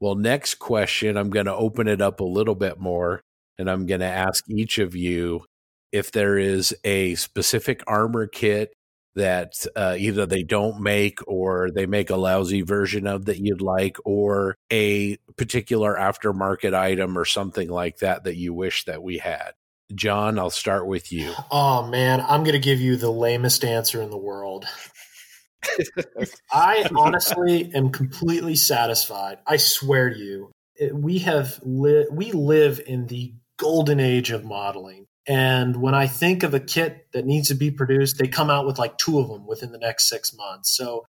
Well, 0.00 0.14
next 0.14 0.56
question, 0.56 1.16
I'm 1.16 1.30
going 1.30 1.46
to 1.46 1.54
open 1.54 1.88
it 1.88 2.00
up 2.00 2.20
a 2.20 2.24
little 2.24 2.54
bit 2.54 2.78
more 2.78 3.22
and 3.58 3.70
I'm 3.70 3.86
going 3.86 4.00
to 4.00 4.06
ask 4.06 4.44
each 4.48 4.78
of 4.78 4.94
you 4.94 5.44
if 5.92 6.12
there 6.12 6.38
is 6.38 6.74
a 6.84 7.14
specific 7.14 7.82
armor 7.86 8.26
kit 8.26 8.72
that 9.14 9.66
uh, 9.74 9.96
either 9.98 10.26
they 10.26 10.42
don't 10.42 10.80
make 10.80 11.18
or 11.26 11.70
they 11.70 11.86
make 11.86 12.10
a 12.10 12.16
lousy 12.16 12.62
version 12.62 13.06
of 13.06 13.24
that 13.24 13.38
you'd 13.38 13.60
like, 13.60 13.96
or 14.04 14.54
a 14.70 15.16
particular 15.36 15.96
aftermarket 15.96 16.72
item 16.72 17.18
or 17.18 17.24
something 17.24 17.68
like 17.68 17.98
that 17.98 18.24
that 18.24 18.36
you 18.36 18.54
wish 18.54 18.84
that 18.84 19.02
we 19.02 19.18
had. 19.18 19.52
John, 19.94 20.38
I'll 20.38 20.50
start 20.50 20.86
with 20.86 21.10
you. 21.10 21.32
Oh 21.50 21.86
man, 21.86 22.20
I'm 22.20 22.44
going 22.44 22.52
to 22.52 22.58
give 22.58 22.80
you 22.80 22.96
the 22.96 23.10
lamest 23.10 23.64
answer 23.64 24.02
in 24.02 24.10
the 24.10 24.18
world. 24.18 24.66
I 26.52 26.88
honestly 26.94 27.72
am 27.74 27.90
completely 27.90 28.54
satisfied. 28.54 29.38
I 29.46 29.56
swear 29.56 30.10
to 30.10 30.18
you, 30.18 30.52
we 30.92 31.18
have 31.20 31.58
li- 31.64 32.06
we 32.12 32.32
live 32.32 32.80
in 32.86 33.06
the 33.06 33.32
golden 33.58 34.00
age 34.00 34.30
of 34.30 34.44
modeling. 34.44 35.06
And 35.26 35.76
when 35.82 35.94
I 35.94 36.06
think 36.06 36.42
of 36.42 36.54
a 36.54 36.60
kit 36.60 37.08
that 37.12 37.26
needs 37.26 37.48
to 37.48 37.54
be 37.54 37.70
produced, 37.70 38.16
they 38.16 38.28
come 38.28 38.48
out 38.48 38.66
with 38.66 38.78
like 38.78 38.96
two 38.96 39.18
of 39.18 39.28
them 39.28 39.46
within 39.46 39.72
the 39.72 39.78
next 39.78 40.08
six 40.08 40.34
months. 40.34 40.74
So 40.74 41.04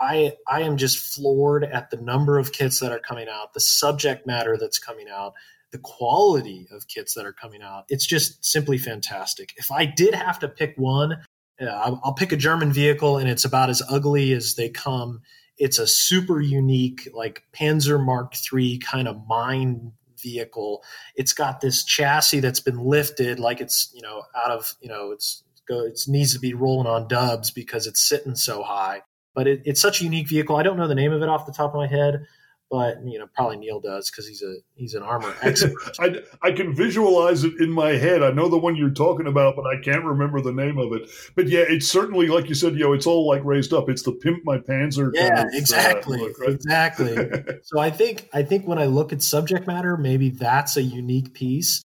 I 0.00 0.32
I 0.48 0.62
am 0.62 0.76
just 0.76 0.98
floored 1.14 1.62
at 1.62 1.90
the 1.90 1.98
number 1.98 2.38
of 2.38 2.52
kits 2.52 2.80
that 2.80 2.90
are 2.90 2.98
coming 2.98 3.28
out, 3.28 3.52
the 3.54 3.60
subject 3.60 4.26
matter 4.26 4.56
that's 4.56 4.78
coming 4.78 5.08
out, 5.08 5.34
the 5.70 5.78
quality 5.78 6.66
of 6.72 6.88
kits 6.88 7.14
that 7.14 7.26
are 7.26 7.32
coming 7.32 7.62
out. 7.62 7.84
It's 7.88 8.06
just 8.06 8.44
simply 8.44 8.78
fantastic. 8.78 9.52
If 9.56 9.70
I 9.70 9.84
did 9.84 10.14
have 10.14 10.38
to 10.40 10.48
pick 10.48 10.74
one, 10.76 11.12
uh, 11.60 11.66
I'll, 11.66 12.00
I'll 12.02 12.14
pick 12.14 12.32
a 12.32 12.36
German 12.36 12.72
vehicle, 12.72 13.18
and 13.18 13.28
it's 13.28 13.44
about 13.44 13.70
as 13.70 13.82
ugly 13.88 14.32
as 14.32 14.54
they 14.54 14.70
come. 14.70 15.20
It's 15.58 15.78
a 15.78 15.86
super 15.86 16.40
unique, 16.40 17.08
like 17.12 17.44
Panzer 17.52 18.02
Mark 18.02 18.34
III 18.52 18.78
kind 18.78 19.06
of 19.06 19.26
mine 19.28 19.92
vehicle. 20.22 20.82
It's 21.16 21.32
got 21.32 21.60
this 21.60 21.84
chassis 21.84 22.40
that's 22.40 22.60
been 22.60 22.78
lifted, 22.78 23.38
like 23.40 23.60
it's 23.60 23.90
you 23.94 24.02
know 24.02 24.22
out 24.34 24.50
of 24.50 24.74
you 24.80 24.88
know 24.88 25.10
it's 25.12 25.42
go 25.68 25.80
it 25.80 26.00
needs 26.08 26.32
to 26.34 26.40
be 26.40 26.54
rolling 26.54 26.86
on 26.86 27.08
dubs 27.08 27.50
because 27.50 27.86
it's 27.86 28.00
sitting 28.00 28.34
so 28.34 28.62
high. 28.62 29.02
But 29.34 29.46
it, 29.46 29.62
it's 29.64 29.80
such 29.80 30.00
a 30.00 30.04
unique 30.04 30.28
vehicle. 30.28 30.56
I 30.56 30.62
don't 30.62 30.76
know 30.76 30.88
the 30.88 30.94
name 30.94 31.12
of 31.12 31.22
it 31.22 31.28
off 31.28 31.46
the 31.46 31.52
top 31.52 31.70
of 31.70 31.76
my 31.76 31.86
head 31.86 32.26
but 32.70 33.04
you 33.04 33.18
know 33.18 33.26
probably 33.34 33.56
Neil 33.56 33.80
does 33.80 34.10
because 34.10 34.26
he's 34.26 34.42
a 34.42 34.54
he's 34.74 34.94
an 34.94 35.02
armor 35.02 35.34
expert. 35.42 35.74
I, 35.98 36.20
I 36.40 36.52
can 36.52 36.74
visualize 36.74 37.42
it 37.42 37.60
in 37.60 37.70
my 37.70 37.90
head. 37.90 38.22
I 38.22 38.30
know 38.30 38.48
the 38.48 38.56
one 38.58 38.76
you're 38.76 38.90
talking 38.90 39.26
about, 39.26 39.56
but 39.56 39.66
I 39.66 39.80
can't 39.80 40.04
remember 40.04 40.40
the 40.40 40.52
name 40.52 40.78
of 40.78 40.92
it. 40.92 41.10
But 41.34 41.48
yeah, 41.48 41.64
it's 41.68 41.88
certainly 41.88 42.28
like 42.28 42.48
you 42.48 42.54
said, 42.54 42.74
you 42.74 42.84
know, 42.84 42.92
it's 42.92 43.06
all 43.06 43.26
like 43.26 43.44
raised 43.44 43.72
up. 43.72 43.88
It's 43.88 44.02
the 44.02 44.12
pimp 44.12 44.44
my 44.44 44.58
Panzer. 44.58 45.10
Yeah, 45.12 45.28
kind 45.28 45.48
of, 45.48 45.54
uh, 45.54 45.58
exactly, 45.58 46.18
uh, 46.18 46.22
look, 46.22 46.38
right? 46.38 46.50
exactly. 46.50 47.16
so 47.64 47.80
I 47.80 47.90
think 47.90 48.28
I 48.32 48.44
think 48.44 48.66
when 48.66 48.78
I 48.78 48.86
look 48.86 49.12
at 49.12 49.20
subject 49.20 49.66
matter, 49.66 49.96
maybe 49.96 50.30
that's 50.30 50.76
a 50.76 50.82
unique 50.82 51.34
piece. 51.34 51.82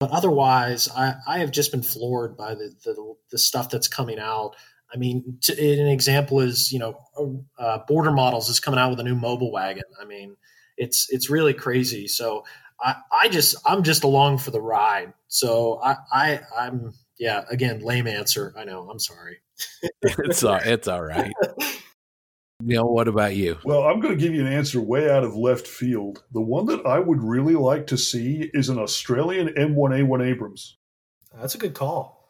But 0.00 0.10
otherwise, 0.10 0.88
I, 0.94 1.14
I 1.26 1.38
have 1.38 1.50
just 1.50 1.70
been 1.70 1.82
floored 1.82 2.36
by 2.36 2.54
the, 2.54 2.74
the, 2.84 3.14
the 3.30 3.38
stuff 3.38 3.70
that's 3.70 3.88
coming 3.88 4.18
out. 4.18 4.56
I 4.94 4.96
mean, 4.96 5.38
an 5.48 5.88
example 5.88 6.40
is 6.40 6.72
you 6.72 6.78
know, 6.78 7.44
uh, 7.58 7.78
Border 7.88 8.12
Models 8.12 8.48
is 8.48 8.60
coming 8.60 8.78
out 8.78 8.90
with 8.90 9.00
a 9.00 9.02
new 9.02 9.16
Möbelwagen. 9.16 9.82
I 10.00 10.04
mean, 10.04 10.36
it's 10.76 11.08
it's 11.10 11.28
really 11.28 11.52
crazy. 11.52 12.06
So 12.06 12.44
I, 12.80 12.96
I 13.12 13.28
just 13.28 13.56
I'm 13.66 13.82
just 13.82 14.04
along 14.04 14.38
for 14.38 14.52
the 14.52 14.60
ride. 14.60 15.12
So 15.26 15.80
I, 15.82 15.96
I 16.12 16.40
I'm 16.56 16.92
yeah. 17.18 17.42
Again, 17.50 17.80
lame 17.80 18.06
answer. 18.06 18.54
I 18.56 18.64
know. 18.64 18.88
I'm 18.88 19.00
sorry. 19.00 19.38
it's 20.02 20.44
all 20.44 20.60
it's 20.62 20.86
all 20.86 21.02
right. 21.02 21.32
Neil, 22.60 22.88
what 22.88 23.08
about 23.08 23.34
you? 23.34 23.58
Well, 23.64 23.82
I'm 23.82 23.98
going 23.98 24.16
to 24.16 24.20
give 24.20 24.32
you 24.32 24.40
an 24.40 24.52
answer 24.52 24.80
way 24.80 25.10
out 25.10 25.24
of 25.24 25.34
left 25.34 25.66
field. 25.66 26.22
The 26.32 26.40
one 26.40 26.66
that 26.66 26.86
I 26.86 27.00
would 27.00 27.22
really 27.22 27.56
like 27.56 27.88
to 27.88 27.98
see 27.98 28.48
is 28.54 28.68
an 28.68 28.78
Australian 28.78 29.48
M1A1 29.48 30.24
Abrams. 30.24 30.78
That's 31.36 31.56
a 31.56 31.58
good 31.58 31.74
call 31.74 32.23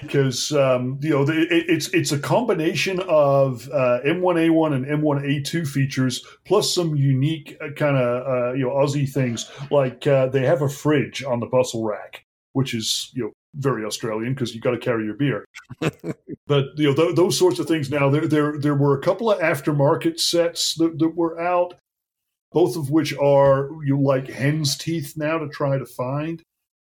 because 0.00 0.52
um, 0.52 0.98
you 1.00 1.10
know 1.10 1.22
it, 1.22 1.48
it's 1.50 1.88
it's 1.88 2.12
a 2.12 2.18
combination 2.18 3.00
of 3.00 3.68
uh, 3.72 4.00
M1A1 4.04 4.74
and 4.74 4.86
M1A2 4.86 5.66
features 5.66 6.24
plus 6.44 6.74
some 6.74 6.94
unique 6.96 7.56
uh, 7.60 7.70
kind 7.76 7.96
of 7.96 8.26
uh, 8.26 8.52
you 8.54 8.64
know 8.64 8.70
Aussie 8.70 9.10
things 9.10 9.50
like 9.70 10.06
uh, 10.06 10.26
they 10.26 10.44
have 10.44 10.62
a 10.62 10.68
fridge 10.68 11.22
on 11.22 11.40
the 11.40 11.46
bustle 11.46 11.84
rack, 11.84 12.24
which 12.52 12.74
is 12.74 13.10
you 13.14 13.24
know 13.24 13.32
very 13.56 13.84
Australian 13.84 14.34
because 14.34 14.54
you've 14.54 14.64
got 14.64 14.72
to 14.72 14.78
carry 14.78 15.04
your 15.04 15.14
beer. 15.14 15.44
but 16.46 16.66
you 16.76 16.88
know 16.88 16.94
th- 16.94 17.16
those 17.16 17.38
sorts 17.38 17.58
of 17.58 17.66
things. 17.66 17.90
Now 17.90 18.10
there 18.10 18.26
there 18.26 18.58
there 18.58 18.74
were 18.74 18.98
a 18.98 19.02
couple 19.02 19.30
of 19.30 19.38
aftermarket 19.38 20.18
sets 20.18 20.74
that, 20.76 20.98
that 20.98 21.16
were 21.16 21.40
out, 21.40 21.74
both 22.52 22.76
of 22.76 22.90
which 22.90 23.14
are 23.16 23.70
you 23.84 23.94
know, 23.94 24.00
like 24.00 24.28
hen's 24.28 24.76
teeth 24.76 25.14
now 25.16 25.38
to 25.38 25.48
try 25.48 25.78
to 25.78 25.86
find 25.86 26.42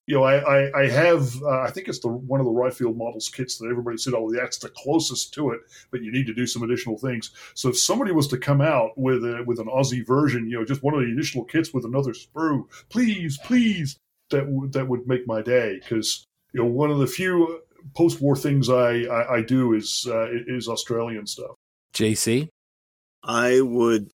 you 0.06 0.16
know, 0.16 0.24
I, 0.24 0.38
I, 0.38 0.80
I 0.82 0.88
have, 0.88 1.40
uh, 1.42 1.60
I 1.60 1.70
think 1.70 1.88
it's 1.88 2.00
the 2.00 2.08
one 2.08 2.40
of 2.40 2.46
the 2.46 2.52
Ryefield 2.52 2.96
models 2.96 3.28
kits 3.28 3.58
that 3.58 3.68
everybody 3.70 3.96
said, 3.96 4.14
oh, 4.14 4.32
that's 4.32 4.58
the 4.58 4.70
closest 4.70 5.32
to 5.34 5.50
it, 5.50 5.60
but 5.90 6.02
you 6.02 6.10
need 6.10 6.26
to 6.26 6.34
do 6.34 6.46
some 6.46 6.62
additional 6.62 6.98
things. 6.98 7.30
So 7.54 7.68
if 7.68 7.78
somebody 7.78 8.10
was 8.12 8.26
to 8.28 8.38
come 8.38 8.60
out 8.60 8.98
with 8.98 9.24
a, 9.24 9.44
with 9.46 9.60
an 9.60 9.68
Aussie 9.68 10.04
version, 10.04 10.48
you 10.48 10.58
know, 10.58 10.64
just 10.64 10.82
one 10.82 10.94
of 10.94 11.00
the 11.00 11.12
additional 11.12 11.44
kits 11.44 11.72
with 11.72 11.84
another 11.84 12.12
sprue, 12.12 12.64
please, 12.88 13.38
please, 13.44 13.96
that 14.32 14.48
would 14.48 14.72
that 14.72 14.88
would 14.88 15.06
make 15.06 15.26
my 15.26 15.40
day 15.40 15.78
because 15.78 16.24
you 16.52 16.60
know 16.60 16.66
one 16.66 16.90
of 16.90 16.98
the 16.98 17.06
few 17.06 17.60
post-war 17.94 18.34
things 18.34 18.68
I 18.68 19.02
I, 19.02 19.36
I 19.36 19.42
do 19.42 19.74
is 19.74 20.06
uh, 20.08 20.26
is 20.48 20.68
Australian 20.68 21.26
stuff. 21.26 21.54
JC, 21.94 22.48
I 23.22 23.60
would 23.60 24.10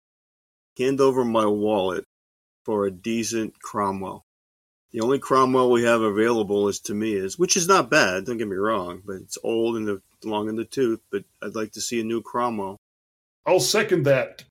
hand 0.76 1.00
over 1.00 1.24
my 1.24 1.46
wallet 1.46 2.04
for 2.64 2.84
a 2.84 2.90
decent 2.90 3.58
Cromwell. 3.60 4.22
The 4.92 5.00
only 5.00 5.18
Cromwell 5.18 5.70
we 5.70 5.82
have 5.84 6.00
available 6.00 6.68
as 6.68 6.80
to 6.80 6.94
me 6.94 7.12
is 7.12 7.38
which 7.38 7.56
is 7.56 7.68
not 7.68 7.90
bad. 7.90 8.24
Don't 8.24 8.38
get 8.38 8.48
me 8.48 8.56
wrong, 8.56 9.02
but 9.04 9.16
it's 9.16 9.36
old 9.42 9.76
and 9.76 9.86
the, 9.86 10.00
long 10.24 10.48
in 10.48 10.56
the 10.56 10.64
tooth. 10.64 11.00
But 11.10 11.24
I'd 11.42 11.54
like 11.54 11.72
to 11.72 11.80
see 11.80 12.00
a 12.00 12.04
new 12.04 12.22
Cromwell. 12.22 12.78
I'll 13.46 13.60
second 13.60 14.04
that. 14.04 14.44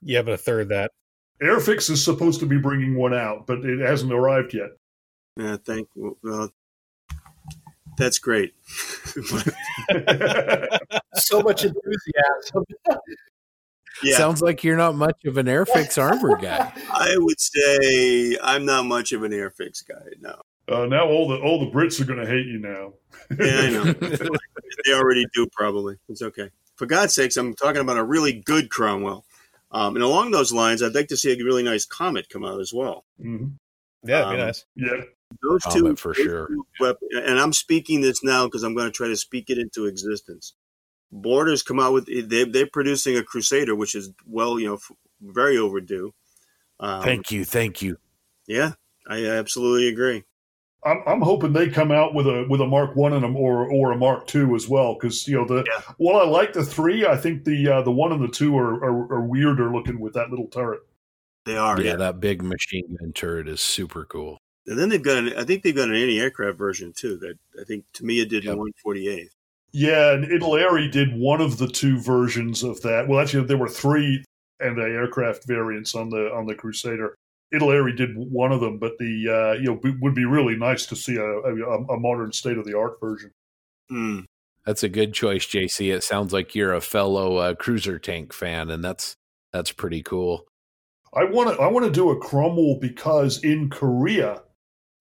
Yeah, 0.00 0.22
but 0.22 0.34
a 0.34 0.36
third 0.36 0.68
that. 0.68 0.92
Airfix 1.42 1.90
is 1.90 2.04
supposed 2.04 2.40
to 2.40 2.46
be 2.46 2.58
bringing 2.58 2.94
one 2.94 3.14
out, 3.14 3.46
but 3.46 3.64
it 3.64 3.80
hasn't 3.80 4.12
arrived 4.12 4.54
yet. 4.54 4.70
Yeah, 5.36 5.56
thank. 5.56 5.88
Well, 5.96 6.52
that's 7.96 8.18
great. 8.18 8.54
so 11.14 11.40
much 11.42 11.64
enthusiasm. 11.64 12.64
Yeah. 14.02 14.16
Sounds 14.16 14.42
like 14.42 14.64
you're 14.64 14.76
not 14.76 14.96
much 14.96 15.24
of 15.24 15.36
an 15.36 15.46
Airfix 15.46 16.00
armor 16.02 16.36
guy. 16.36 16.72
I 16.92 17.14
would 17.16 17.40
say 17.40 18.36
I'm 18.42 18.64
not 18.64 18.86
much 18.86 19.12
of 19.12 19.22
an 19.22 19.32
Airfix 19.32 19.86
guy. 19.86 20.04
No. 20.20 20.40
Uh, 20.66 20.86
now 20.86 21.06
all 21.06 21.28
the 21.28 21.36
all 21.38 21.60
the 21.60 21.70
Brits 21.70 22.00
are 22.00 22.06
going 22.06 22.18
to 22.18 22.26
hate 22.26 22.46
you 22.46 22.58
now. 22.58 22.94
yeah, 23.38 23.60
I 23.60 23.70
know. 23.70 23.84
they 24.84 24.92
already 24.92 25.26
do, 25.34 25.46
probably. 25.52 25.96
It's 26.08 26.22
okay. 26.22 26.50
For 26.76 26.86
God's 26.86 27.14
sakes, 27.14 27.36
I'm 27.36 27.54
talking 27.54 27.82
about 27.82 27.98
a 27.98 28.04
really 28.04 28.32
good 28.32 28.70
Cromwell. 28.70 29.24
Um, 29.70 29.96
and 29.96 30.04
along 30.04 30.30
those 30.30 30.52
lines, 30.52 30.82
I'd 30.82 30.94
like 30.94 31.08
to 31.08 31.16
see 31.16 31.32
a 31.32 31.44
really 31.44 31.62
nice 31.62 31.84
Comet 31.84 32.28
come 32.28 32.44
out 32.44 32.60
as 32.60 32.72
well. 32.72 33.04
Mm-hmm. 33.20 33.46
Yeah, 34.04 34.20
that'd 34.20 34.36
be 34.36 34.40
um, 34.40 34.46
nice. 34.46 34.64
Yeah. 34.76 35.00
Those 35.42 35.62
Comet 35.62 35.80
two, 35.80 35.96
for 35.96 36.14
sure. 36.14 36.48
Two, 36.78 36.96
and 37.16 37.38
I'm 37.38 37.52
speaking 37.52 38.00
this 38.00 38.22
now 38.22 38.46
because 38.46 38.62
I'm 38.62 38.74
going 38.74 38.86
to 38.86 38.92
try 38.92 39.08
to 39.08 39.16
speak 39.16 39.50
it 39.50 39.58
into 39.58 39.86
existence. 39.86 40.54
Borders 41.14 41.62
come 41.62 41.78
out 41.78 41.92
with 41.92 42.06
they 42.06 42.44
they're 42.44 42.66
producing 42.66 43.16
a 43.16 43.22
Crusader, 43.22 43.76
which 43.76 43.94
is 43.94 44.10
well, 44.26 44.58
you 44.58 44.66
know, 44.66 44.78
very 45.22 45.56
overdue. 45.56 46.12
Um, 46.80 47.02
thank 47.02 47.30
you, 47.30 47.44
thank 47.44 47.80
you. 47.80 47.98
Yeah, 48.48 48.72
I 49.08 49.24
absolutely 49.24 49.88
agree. 49.88 50.24
I'm, 50.84 51.02
I'm 51.06 51.20
hoping 51.22 51.52
they 51.52 51.70
come 51.70 51.92
out 51.92 52.14
with 52.14 52.26
a 52.26 52.46
with 52.50 52.60
a 52.60 52.66
Mark 52.66 52.96
One 52.96 53.12
and 53.12 53.24
a 53.24 53.28
or 53.28 53.70
or 53.70 53.92
a 53.92 53.96
Mark 53.96 54.26
Two 54.26 54.56
as 54.56 54.68
well 54.68 54.94
because 54.94 55.26
you 55.28 55.36
know 55.36 55.46
the 55.46 55.64
yeah. 55.64 55.94
while 55.98 56.20
I 56.20 56.24
like 56.24 56.52
the 56.52 56.64
three, 56.64 57.06
I 57.06 57.16
think 57.16 57.44
the 57.44 57.68
uh, 57.68 57.82
the 57.82 57.92
one 57.92 58.10
and 58.10 58.22
the 58.22 58.28
two 58.28 58.58
are, 58.58 58.74
are, 58.74 59.12
are 59.14 59.24
weirder 59.24 59.72
looking 59.72 60.00
with 60.00 60.14
that 60.14 60.30
little 60.30 60.48
turret. 60.48 60.80
They 61.46 61.56
are, 61.56 61.80
yeah, 61.80 61.92
yeah. 61.92 61.96
That 61.96 62.20
big 62.20 62.42
machine 62.42 62.96
gun 62.98 63.12
turret 63.12 63.48
is 63.48 63.60
super 63.60 64.04
cool. 64.04 64.38
And 64.66 64.78
then 64.78 64.88
they've 64.88 65.02
got 65.02 65.18
an 65.18 65.32
I 65.38 65.44
think 65.44 65.62
they've 65.62 65.76
got 65.76 65.90
an 65.90 65.94
anti-aircraft 65.94 66.58
version 66.58 66.92
too 66.92 67.18
that 67.18 67.38
I 67.60 67.64
think 67.64 67.84
Tamiya 67.92 68.26
did 68.26 68.44
yep. 68.44 68.54
in 68.54 68.58
148. 68.58 69.30
Yeah, 69.76 70.12
and 70.12 70.24
Italeri 70.24 70.88
did 70.88 71.16
one 71.16 71.40
of 71.40 71.58
the 71.58 71.66
two 71.66 72.00
versions 72.00 72.62
of 72.62 72.80
that. 72.82 73.08
Well, 73.08 73.18
actually, 73.18 73.48
there 73.48 73.58
were 73.58 73.68
three 73.68 74.24
anti-aircraft 74.60 75.48
variants 75.48 75.96
on 75.96 76.10
the 76.10 76.32
on 76.32 76.46
the 76.46 76.54
Crusader. 76.54 77.16
Italeri 77.52 77.96
did 77.96 78.16
one 78.16 78.52
of 78.52 78.60
them, 78.60 78.78
but 78.78 78.92
the 78.98 79.28
uh, 79.28 79.58
you 79.58 79.64
know 79.64 79.74
b- 79.74 79.96
would 80.00 80.14
be 80.14 80.26
really 80.26 80.54
nice 80.54 80.86
to 80.86 80.94
see 80.94 81.16
a, 81.16 81.24
a, 81.24 81.84
a 81.86 81.98
modern 81.98 82.30
state 82.30 82.56
of 82.56 82.64
the 82.64 82.78
art 82.78 83.00
version. 83.00 83.32
Mm. 83.90 84.26
That's 84.64 84.84
a 84.84 84.88
good 84.88 85.12
choice, 85.12 85.44
JC. 85.44 85.92
It 85.92 86.04
sounds 86.04 86.32
like 86.32 86.54
you're 86.54 86.72
a 86.72 86.80
fellow 86.80 87.38
uh, 87.38 87.54
cruiser 87.56 87.98
tank 87.98 88.32
fan, 88.32 88.70
and 88.70 88.84
that's 88.84 89.16
that's 89.52 89.72
pretty 89.72 90.04
cool. 90.04 90.46
I 91.12 91.24
want 91.24 91.52
to 91.52 91.60
I 91.60 91.66
want 91.66 91.84
to 91.84 91.90
do 91.90 92.10
a 92.10 92.20
Cromwell 92.20 92.78
because 92.80 93.42
in 93.42 93.70
Korea 93.70 94.40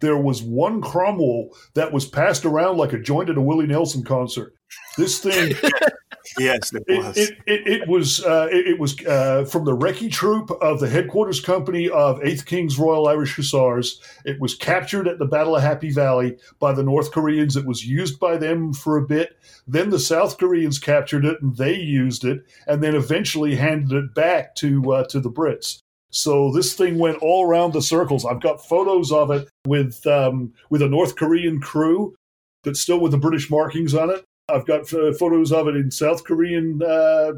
there 0.03 0.17
was 0.17 0.43
one 0.43 0.81
Cromwell 0.81 1.49
that 1.75 1.93
was 1.93 2.05
passed 2.05 2.43
around 2.43 2.77
like 2.77 2.91
a 2.91 2.99
joint 2.99 3.29
at 3.29 3.37
a 3.37 3.41
Willie 3.41 3.67
Nelson 3.67 4.03
concert. 4.03 4.53
This 4.97 5.19
thing, 5.19 5.55
yes, 6.39 6.71
it 6.73 6.83
was. 6.87 7.17
It, 7.17 7.37
it, 7.47 7.67
it 7.67 7.87
was 7.87 8.23
uh, 8.23 8.47
it, 8.51 8.67
it, 8.67 8.79
was 8.79 9.03
uh, 9.05 9.45
from 9.45 9.65
the 9.65 9.75
Recce 9.75 10.11
Troop 10.11 10.51
of 10.61 10.79
the 10.79 10.87
headquarters 10.87 11.39
company 11.39 11.89
of 11.89 12.19
8th 12.19 12.45
King's 12.45 12.77
Royal 12.77 13.07
Irish 13.07 13.35
Hussars. 13.35 14.01
It 14.23 14.39
was 14.39 14.55
captured 14.55 15.07
at 15.07 15.19
the 15.19 15.25
Battle 15.25 15.55
of 15.55 15.63
Happy 15.63 15.91
Valley 15.91 16.37
by 16.59 16.73
the 16.73 16.83
North 16.83 17.11
Koreans. 17.11 17.55
It 17.55 17.65
was 17.65 17.85
used 17.85 18.19
by 18.19 18.37
them 18.37 18.73
for 18.73 18.97
a 18.97 19.05
bit. 19.05 19.37
Then 19.67 19.89
the 19.89 19.99
South 19.99 20.37
Koreans 20.37 20.77
captured 20.77 21.25
it 21.25 21.41
and 21.41 21.55
they 21.57 21.75
used 21.75 22.23
it, 22.23 22.45
and 22.67 22.83
then 22.83 22.95
eventually 22.95 23.55
handed 23.55 23.91
it 23.93 24.13
back 24.13 24.55
to 24.55 24.93
uh, 24.93 25.03
to 25.05 25.19
the 25.19 25.31
Brits. 25.31 25.79
So 26.11 26.51
this 26.51 26.75
thing 26.75 26.99
went 26.99 27.17
all 27.23 27.47
around 27.47 27.73
the 27.73 27.81
circles. 27.81 28.23
I've 28.23 28.41
got 28.41 28.63
photos 28.63 29.11
of 29.11 29.31
it 29.31 29.49
with 29.65 30.05
um, 30.05 30.53
with 30.69 30.83
a 30.83 30.87
North 30.87 31.15
Korean 31.15 31.59
crew, 31.59 32.13
but 32.63 32.77
still 32.77 32.99
with 32.99 33.11
the 33.11 33.17
British 33.17 33.49
markings 33.49 33.95
on 33.95 34.11
it. 34.11 34.23
I've 34.53 34.65
got 34.65 34.93
uh, 34.93 35.13
photos 35.13 35.51
of 35.51 35.67
it 35.67 35.75
in 35.75 35.89
South 35.91 36.23
Korean 36.23 36.81
uh, 36.81 37.33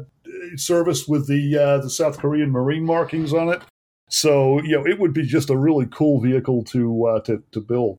service 0.56 1.08
with 1.08 1.26
the 1.26 1.56
uh, 1.56 1.78
the 1.78 1.90
South 1.90 2.18
Korean 2.18 2.50
Marine 2.50 2.84
markings 2.84 3.32
on 3.32 3.48
it. 3.48 3.62
So 4.08 4.62
you 4.62 4.76
know, 4.76 4.86
it 4.86 4.98
would 4.98 5.12
be 5.12 5.22
just 5.22 5.50
a 5.50 5.56
really 5.56 5.86
cool 5.90 6.20
vehicle 6.20 6.64
to 6.64 7.06
uh, 7.06 7.20
to 7.20 7.42
to 7.52 7.60
build. 7.60 7.98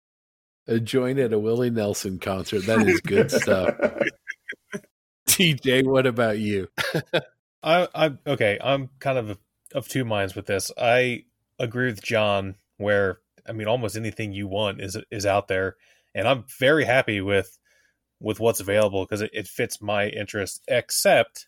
A 0.67 0.79
joint 0.79 1.17
at 1.17 1.33
a 1.33 1.39
Willie 1.39 1.69
Nelson 1.69 2.19
concert. 2.19 2.65
That 2.65 2.87
is 2.87 2.99
good 3.01 3.31
stuff. 3.31 3.75
TJ, 5.27 5.85
what 5.85 6.05
about 6.05 6.39
you? 6.39 6.67
I, 7.63 7.87
I'm 7.95 8.19
okay. 8.27 8.59
I'm 8.61 8.89
kind 8.99 9.17
of 9.17 9.37
of 9.73 9.87
two 9.87 10.05
minds 10.05 10.35
with 10.35 10.45
this. 10.45 10.71
I 10.77 11.23
agree 11.59 11.87
with 11.87 12.03
John, 12.03 12.55
where 12.77 13.19
I 13.47 13.53
mean, 13.53 13.67
almost 13.67 13.95
anything 13.95 14.33
you 14.33 14.47
want 14.47 14.81
is 14.81 14.97
is 15.09 15.25
out 15.25 15.47
there, 15.47 15.75
and 16.13 16.27
I'm 16.27 16.45
very 16.59 16.85
happy 16.85 17.21
with 17.21 17.57
with 18.19 18.39
what's 18.39 18.59
available 18.59 19.03
because 19.05 19.21
it, 19.21 19.31
it 19.33 19.47
fits 19.47 19.81
my 19.81 20.07
interest. 20.07 20.61
Except, 20.67 21.47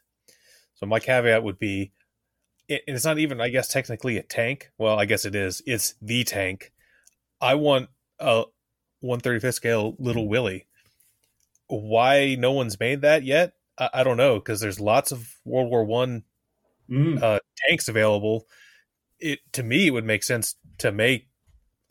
so 0.75 0.85
my 0.85 0.99
caveat 0.99 1.43
would 1.43 1.59
be, 1.59 1.91
it, 2.67 2.81
it's 2.87 3.05
not 3.05 3.17
even, 3.19 3.41
I 3.41 3.49
guess, 3.49 3.67
technically 3.67 4.17
a 4.17 4.23
tank. 4.23 4.71
Well, 4.77 4.99
I 4.99 5.05
guess 5.05 5.25
it 5.25 5.35
is. 5.35 5.61
It's 5.65 5.95
the 6.01 6.23
tank. 6.23 6.71
I 7.41 7.55
want 7.55 7.89
a 8.19 8.43
135th 9.03 9.53
scale 9.53 9.95
Little 9.97 10.27
Willie. 10.27 10.67
Why 11.67 12.35
no 12.37 12.51
one's 12.51 12.79
made 12.79 13.01
that 13.01 13.23
yet? 13.23 13.53
I, 13.77 13.89
I 13.93 14.03
don't 14.03 14.17
know 14.17 14.35
because 14.35 14.59
there's 14.59 14.79
lots 14.79 15.11
of 15.11 15.35
World 15.45 15.69
War 15.69 15.83
One 15.83 16.23
Mm. 16.89 17.21
uh, 17.21 17.37
tanks 17.67 17.87
available. 17.87 18.47
It 19.19 19.41
to 19.53 19.61
me 19.61 19.85
it 19.85 19.91
would 19.91 20.05
make 20.05 20.23
sense 20.23 20.55
to 20.79 20.91
make 20.91 21.27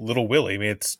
Little 0.00 0.26
Willie. 0.26 0.55
I 0.55 0.59
mean, 0.59 0.70
it's 0.70 0.98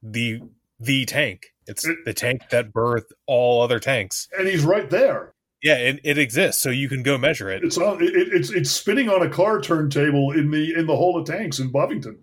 the 0.00 0.42
the 0.78 1.06
tank. 1.06 1.52
It's 1.66 1.86
It- 1.86 2.04
the 2.04 2.14
tank 2.14 2.42
that 2.50 2.72
birthed 2.72 3.12
all 3.26 3.62
other 3.62 3.78
tanks. 3.78 4.28
And 4.38 4.46
he's 4.48 4.64
right 4.64 4.88
there. 4.90 5.32
Yeah, 5.62 5.76
it, 5.78 6.00
it 6.04 6.18
exists, 6.18 6.62
so 6.62 6.70
you 6.70 6.88
can 6.88 7.02
go 7.02 7.16
measure 7.18 7.50
it. 7.50 7.64
It's 7.64 7.78
on. 7.78 8.02
It, 8.02 8.12
it's 8.14 8.50
it's 8.50 8.70
spinning 8.70 9.08
on 9.08 9.22
a 9.26 9.30
car 9.30 9.60
turntable 9.60 10.30
in 10.32 10.50
the 10.50 10.74
in 10.74 10.86
the 10.86 10.94
Hall 10.96 11.18
of 11.18 11.26
Tanks 11.26 11.58
in 11.58 11.70
Bovington. 11.72 12.18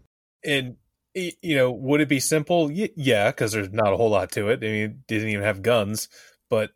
And 0.46 0.76
you 1.16 1.56
know, 1.56 1.72
would 1.72 2.00
it 2.02 2.08
be 2.10 2.20
simple? 2.20 2.68
Y- 2.68 2.90
yeah, 2.96 3.32
because 3.32 3.52
there's 3.52 3.72
not 3.72 3.92
a 3.92 3.98
whole 3.98 4.12
lot 4.12 4.32
to 4.34 4.50
it. 4.50 4.60
I 4.64 4.68
mean, 4.68 4.84
it 4.84 5.08
didn't 5.08 5.30
even 5.30 5.44
have 5.44 5.62
guns. 5.64 6.10
But 6.50 6.72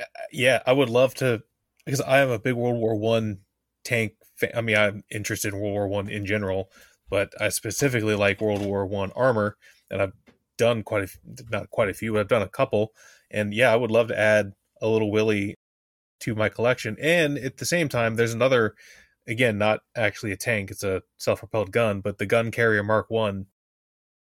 uh, 0.00 0.04
yeah, 0.30 0.62
I 0.66 0.72
would 0.72 0.90
love 0.90 1.14
to 1.16 1.42
because 1.86 2.02
I 2.02 2.18
am 2.20 2.30
a 2.30 2.38
big 2.38 2.54
World 2.54 2.76
War 2.76 2.94
One 2.94 3.38
tank. 3.84 4.12
Fan. 4.36 4.50
I 4.54 4.60
mean, 4.60 4.76
I'm 4.76 5.04
interested 5.10 5.52
in 5.54 5.60
World 5.60 5.72
War 5.74 5.88
One 5.88 6.08
in 6.08 6.26
general, 6.26 6.70
but 7.10 7.32
I 7.40 7.48
specifically 7.48 8.14
like 8.14 8.40
World 8.40 8.64
War 8.64 8.86
One 8.86 9.12
armor, 9.16 9.56
and 9.90 10.02
I've 10.02 10.12
done 10.56 10.82
quite 10.82 11.04
a 11.04 11.08
not 11.50 11.70
quite 11.70 11.88
a 11.88 11.94
few, 11.94 12.12
but 12.12 12.20
I've 12.20 12.28
done 12.28 12.42
a 12.42 12.48
couple. 12.48 12.92
And 13.30 13.54
yeah, 13.54 13.72
I 13.72 13.76
would 13.76 13.90
love 13.90 14.08
to 14.08 14.18
add 14.18 14.52
a 14.80 14.88
little 14.88 15.10
Willie 15.10 15.56
to 16.20 16.34
my 16.34 16.48
collection. 16.48 16.96
And 17.00 17.38
at 17.38 17.56
the 17.56 17.66
same 17.66 17.88
time, 17.88 18.16
there's 18.16 18.34
another, 18.34 18.74
again, 19.26 19.58
not 19.58 19.80
actually 19.96 20.32
a 20.32 20.36
tank; 20.36 20.70
it's 20.70 20.84
a 20.84 21.02
self-propelled 21.18 21.72
gun, 21.72 22.00
but 22.00 22.18
the 22.18 22.26
gun 22.26 22.50
carrier 22.50 22.82
Mark 22.82 23.10
One 23.10 23.46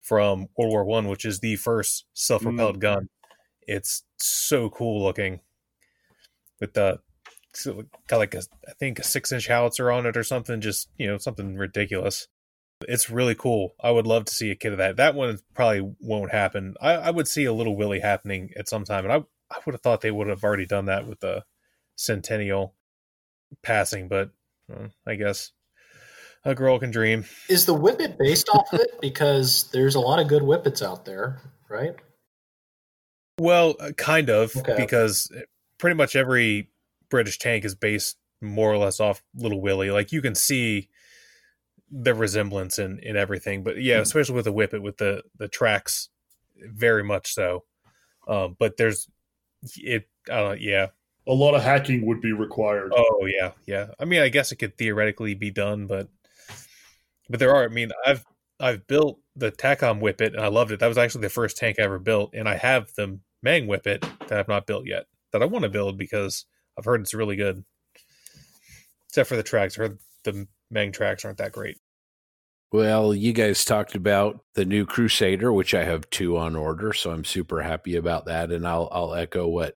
from 0.01 0.49
World 0.57 0.73
War 0.73 0.85
One, 0.85 1.09
which 1.09 1.24
is 1.24 1.40
the 1.40 1.57
first 1.57 2.07
self-propelled 2.15 2.77
mm. 2.77 2.81
gun. 2.81 3.09
It's 3.66 4.05
so 4.19 4.70
cool 4.70 5.03
looking 5.03 5.40
with 6.61 6.74
the 6.74 6.99
got 8.09 8.16
like 8.16 8.35
a 8.35 8.43
I 8.66 8.73
think 8.78 8.99
a 8.99 9.05
six 9.05 9.31
inch 9.32 9.49
howitzer 9.49 9.90
on 9.90 10.07
it 10.07 10.16
or 10.16 10.24
something, 10.24 10.61
just 10.61 10.89
you 10.97 11.07
know 11.07 11.19
something 11.19 11.57
ridiculous. 11.57 12.28
It's 12.88 13.10
really 13.10 13.34
cool. 13.34 13.74
I 13.82 13.90
would 13.90 14.06
love 14.06 14.24
to 14.26 14.34
see 14.34 14.50
a 14.50 14.54
kid 14.54 14.72
of 14.72 14.78
that. 14.78 14.96
That 14.96 15.14
one 15.14 15.38
probably 15.54 15.94
won't 16.00 16.30
happen. 16.32 16.74
I, 16.80 16.92
I 16.94 17.10
would 17.10 17.28
see 17.28 17.44
a 17.44 17.52
little 17.52 17.76
Willie 17.76 18.00
happening 18.00 18.52
at 18.56 18.68
some 18.68 18.84
time, 18.84 19.04
and 19.04 19.12
I 19.12 19.16
I 19.50 19.59
would 19.66 19.74
have 19.74 19.82
thought 19.82 20.00
they 20.00 20.10
would 20.10 20.28
have 20.28 20.44
already 20.44 20.66
done 20.66 20.86
that 20.86 21.06
with 21.06 21.20
the 21.20 21.44
centennial 21.96 22.74
passing, 23.62 24.09
but 24.09 24.30
uh, 24.72 24.88
I 25.06 25.14
guess 25.16 25.52
a 26.44 26.54
girl 26.54 26.78
can 26.78 26.90
dream. 26.90 27.24
Is 27.48 27.66
the 27.66 27.74
Whippet 27.74 28.18
based 28.18 28.48
off 28.48 28.72
of 28.72 28.80
it? 28.80 29.00
Because 29.00 29.70
there's 29.72 29.94
a 29.94 30.00
lot 30.00 30.18
of 30.20 30.28
good 30.28 30.42
Whippets 30.42 30.82
out 30.82 31.04
there, 31.04 31.40
right? 31.68 31.94
Well, 33.38 33.76
uh, 33.78 33.92
kind 33.92 34.30
of, 34.30 34.56
Okay. 34.56 34.76
because 34.76 35.30
pretty 35.78 35.96
much 35.96 36.16
every 36.16 36.70
British 37.10 37.38
tank 37.38 37.64
is 37.64 37.74
based 37.74 38.16
more 38.40 38.72
or 38.72 38.78
less 38.78 39.00
off 39.00 39.22
Little 39.34 39.60
Willie. 39.60 39.90
Like 39.90 40.12
you 40.12 40.22
can 40.22 40.34
see 40.34 40.88
the 41.94 42.14
resemblance 42.14 42.78
in 42.78 42.98
in 43.01 43.16
everything, 43.16 43.62
but 43.62 43.81
yeah, 43.81 43.97
Hmm. 43.97 44.02
especially 44.02 44.35
with 44.36 44.47
the 44.47 44.52
Whippet 44.52 44.81
with 44.82 44.97
the 44.97 45.23
the 45.39 45.48
tracks, 45.48 46.09
very 46.56 47.05
much 47.05 47.35
so. 47.35 47.64
Um, 48.27 48.56
but 48.59 48.77
there's 48.78 49.09
it. 49.77 50.09
Uh, 50.31 50.56
yeah. 50.59 50.89
A 51.28 51.32
lot 51.32 51.55
of 51.55 51.62
hacking 51.62 52.05
would 52.06 52.20
be 52.20 52.32
required. 52.32 52.93
Oh 52.97 53.27
yeah, 53.27 53.52
yeah. 53.66 53.89
I 54.01 54.05
mean, 54.06 54.23
I 54.23 54.28
guess 54.28 54.51
it 54.51 54.56
could 54.56 54.77
theoretically 54.77 55.35
be 55.35 55.51
done, 55.52 55.86
but 55.86 56.09
but 57.28 57.39
there 57.39 57.55
are. 57.55 57.64
I 57.64 57.69
mean, 57.69 57.90
I've 58.05 58.24
I've 58.59 58.86
built 58.89 59.20
the 59.36 59.51
Takom 59.52 60.01
Whippet 60.01 60.32
and 60.35 60.40
I 60.40 60.48
loved 60.48 60.73
it. 60.73 60.81
That 60.81 60.89
was 60.89 60.98
actually 60.98 61.23
the 61.23 61.28
first 61.31 61.56
tank 61.56 61.77
I 61.78 61.82
ever 61.82 61.98
built, 62.01 62.31
and 62.35 62.48
I 62.48 62.56
have 62.56 62.93
the 62.97 63.20
Meng 63.43 63.66
Whippet 63.66 64.01
that 64.28 64.39
I've 64.39 64.48
not 64.48 64.66
built 64.66 64.86
yet 64.86 65.06
that 65.32 65.43
I 65.43 65.47
want 65.47 65.62
to 65.64 65.69
build 65.69 65.97
because 65.97 66.44
I've 66.77 66.85
heard 66.85 67.01
it's 67.01 67.14
really 67.14 67.36
good. 67.36 67.64
Except 69.09 69.28
for 69.28 69.36
the 69.36 69.43
tracks, 69.43 69.78
I 69.78 69.82
heard 69.82 69.98
the 70.24 70.48
Meng 70.70 70.90
tracks 70.93 71.24
aren't 71.24 71.39
that 71.39 71.52
great. 71.52 71.78
Well, 72.73 73.15
you 73.15 73.35
guys 73.35 73.66
talked 73.66 73.94
about 73.94 74.40
the 74.55 74.65
new 74.65 74.86
Crusader, 74.86 75.53
which 75.53 75.74
I 75.74 75.85
have 75.85 76.09
two 76.09 76.39
on 76.39 76.57
order, 76.57 76.94
so 76.94 77.11
I'm 77.11 77.24
super 77.24 77.61
happy 77.61 77.97
about 77.97 78.24
that. 78.27 78.51
And 78.51 78.66
I'll 78.66 78.89
I'll 78.90 79.15
echo 79.15 79.47
what 79.47 79.74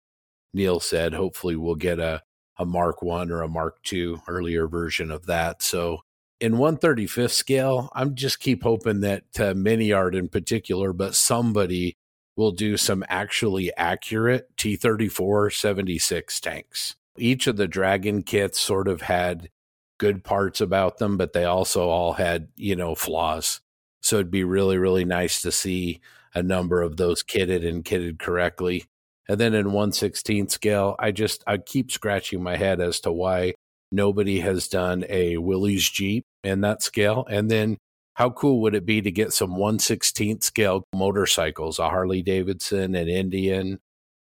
Neil 0.55 0.81
said. 0.81 1.13
Hopefully, 1.13 1.57
we'll 1.57 1.75
get 1.75 1.99
a 1.99 2.23
a 2.59 2.65
Mark 2.65 3.03
One 3.03 3.31
or 3.31 3.43
a 3.43 3.49
Mark 3.49 3.83
Two 3.83 4.23
earlier 4.27 4.67
version 4.67 5.11
of 5.11 5.27
that. 5.27 5.63
So 5.63 6.01
in 6.41 6.55
135th 6.55 7.33
scale, 7.33 7.91
I'm 7.95 8.15
just 8.15 8.41
keep 8.41 8.63
hoping 8.63 9.01
that 9.01 9.25
uh, 9.39 9.53
MiniArt 9.53 10.17
in 10.17 10.29
particular, 10.29 10.95
but 10.95 11.15
somebody 11.15 11.99
will 12.35 12.53
do 12.53 12.79
some 12.79 13.05
actually 13.09 13.75
accurate 13.77 14.57
T34 14.57 15.53
76 15.53 16.41
tanks. 16.41 16.97
Each 17.19 17.47
of 17.47 17.57
the 17.57 17.69
Dragon 17.69 18.23
kits 18.23 18.59
sort 18.59 18.89
of 18.89 19.03
had 19.03 19.51
good 19.99 20.25
parts 20.25 20.61
about 20.61 20.99
them, 20.99 21.17
but 21.17 21.33
they 21.33 21.45
also 21.45 21.89
all 21.89 22.15
had, 22.15 22.49
you 22.57 22.77
know, 22.77 22.95
flaws. 22.95 23.61
So 24.03 24.17
it'd 24.17 24.31
be 24.31 24.45
really, 24.45 24.79
really 24.79 25.05
nice 25.05 25.43
to 25.43 25.51
see 25.51 26.01
a 26.35 26.43
number 26.43 26.83
of 26.83 26.97
those 26.97 27.23
kitted 27.23 27.67
and 27.67 27.85
kitted 27.85 28.19
correctly. 28.19 28.85
And 29.29 29.41
then 29.41 29.55
in 29.55 29.67
116 29.67 30.49
scale, 30.49 30.95
I 30.99 31.11
just, 31.11 31.43
I 31.47 31.57
keep 31.59 31.91
scratching 31.91 32.43
my 32.43 32.57
head 32.57 32.81
as 32.81 33.01
to 33.01 33.13
why 33.13 33.55
nobody 33.91 34.41
has 34.41 34.69
done 34.69 35.05
a 35.09 35.39
Willys 35.39 35.89
Jeep 35.89 36.25
in 36.45 36.61
that 36.61 36.83
scale. 36.83 37.27
And 37.29 37.51
then 37.51 37.79
how 38.15 38.31
cool 38.31 38.61
would 38.63 38.75
it 38.75 38.87
be 38.87 39.03
to 39.03 39.11
get 39.11 39.33
some 39.33 39.57
116th 39.57 40.43
scale 40.43 40.85
motorcycles, 40.95 41.79
a 41.79 41.89
Harley 41.89 42.23
Davidson, 42.23 42.95
an 42.95 43.09
Indian, 43.09 43.81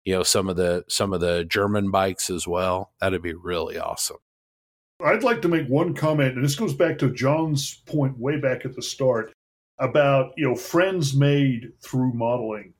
you 0.05 0.15
know, 0.15 0.23
some 0.23 0.49
of 0.49 0.57
the, 0.57 0.85
some 0.89 1.13
of 1.13 1.21
the 1.21 1.45
German 1.45 1.91
bikes 1.91 2.29
as 2.29 2.47
well. 2.47 2.93
That'd 3.01 3.23
be 3.23 3.35
really 3.35 3.79
awesome. 3.79 4.19
I'd 5.05 5.23
like 5.23 5.43
to 5.43 5.49
make 5.49 5.67
one 5.69 5.95
comment, 5.95 6.37
and 6.37 6.45
this 6.45 6.57
goes 6.57 6.75
back 6.75 6.99
to 6.99 7.13
John's 7.13 7.83
point 7.87 8.19
way 8.19 8.39
back 8.39 8.65
at 8.65 8.75
the 8.75 8.83
start 8.83 9.33
about 9.79 10.33
you 10.37 10.47
know 10.47 10.55
friends 10.55 11.15
made 11.15 11.73
through 11.81 12.13
modeling. 12.13 12.75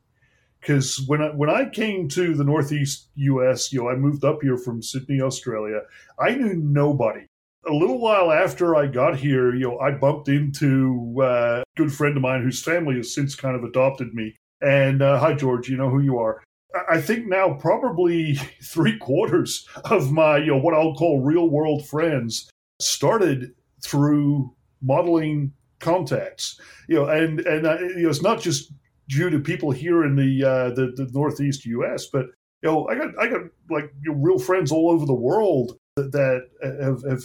Because 0.61 1.03
when 1.07 1.23
I 1.23 1.31
when 1.31 1.49
I 1.49 1.69
came 1.69 2.09
to 2.09 2.35
the 2.35 2.45
Northeast 2.45 3.09
U.S., 3.15 3.73
you 3.73 3.83
know, 3.83 3.89
I 3.89 3.97
moved 3.97 4.25
up 4.25 4.43
here 4.43 4.59
from 4.59 4.83
Sydney, 4.83 5.21
Australia. 5.21 5.81
I 6.19 6.35
knew 6.35 6.55
nobody. 6.55 7.27
A 7.67 7.73
little 7.73 7.99
while 7.99 8.31
after 8.33 8.77
I 8.77 8.87
got 8.87 9.17
here, 9.17 9.55
you 9.55 9.69
know, 9.69 9.79
I 9.79 9.91
bumped 9.91 10.29
into 10.29 11.17
uh, 11.21 11.63
a 11.63 11.65
good 11.77 11.93
friend 11.93 12.17
of 12.17 12.23
mine 12.23 12.43
whose 12.43 12.63
family 12.63 12.97
has 12.97 13.15
since 13.15 13.35
kind 13.35 13.57
of 13.57 13.65
adopted 13.65 14.15
me. 14.15 14.35
And 14.63 15.03
uh, 15.03 15.19
hi, 15.19 15.35
George, 15.35 15.69
you 15.69 15.77
know 15.77 15.91
who 15.91 16.01
you 16.01 16.19
are. 16.19 16.43
I- 16.89 17.01
think 17.01 17.27
now 17.27 17.55
probably 17.55 18.35
three 18.63 18.99
quarters 18.99 19.67
of 19.87 20.13
my, 20.13 20.39
you 20.39 20.49
know, 20.49 20.59
what 20.59 20.75
I'll 20.75 20.95
call 20.95 21.21
real 21.21 21.49
world 21.49 21.87
friends 21.87 22.51
started 22.81 23.53
through 23.83 24.55
modeling 24.83 25.53
contacts. 25.81 26.61
You 26.89 26.97
know, 26.97 27.05
and 27.07 27.41
and 27.41 27.67
uh, 27.67 27.79
you 27.81 28.03
know, 28.03 28.11
it's 28.11 28.23
not 28.23 28.41
just 28.41 28.73
due 29.09 29.31
to 29.31 29.41
people 29.41 29.71
here 29.71 30.05
in 30.05 30.17
the 30.17 30.45
uh, 30.45 30.71
the, 30.71 30.93
the 30.97 31.11
Northeast 31.13 31.65
U.S., 31.67 32.07
but 32.07 32.27
you 32.63 32.71
know, 32.71 32.89
I 32.89 32.95
got 32.95 33.19
I 33.19 33.29
got 33.29 33.43
like 33.71 33.93
you 34.03 34.13
know, 34.13 34.19
real 34.19 34.39
friends 34.39 34.71
all 34.71 34.91
over 34.91 35.07
the 35.07 35.15
world 35.15 35.79
that, 35.97 36.13
that 36.13 36.49
have, 36.83 37.03
have 37.09 37.23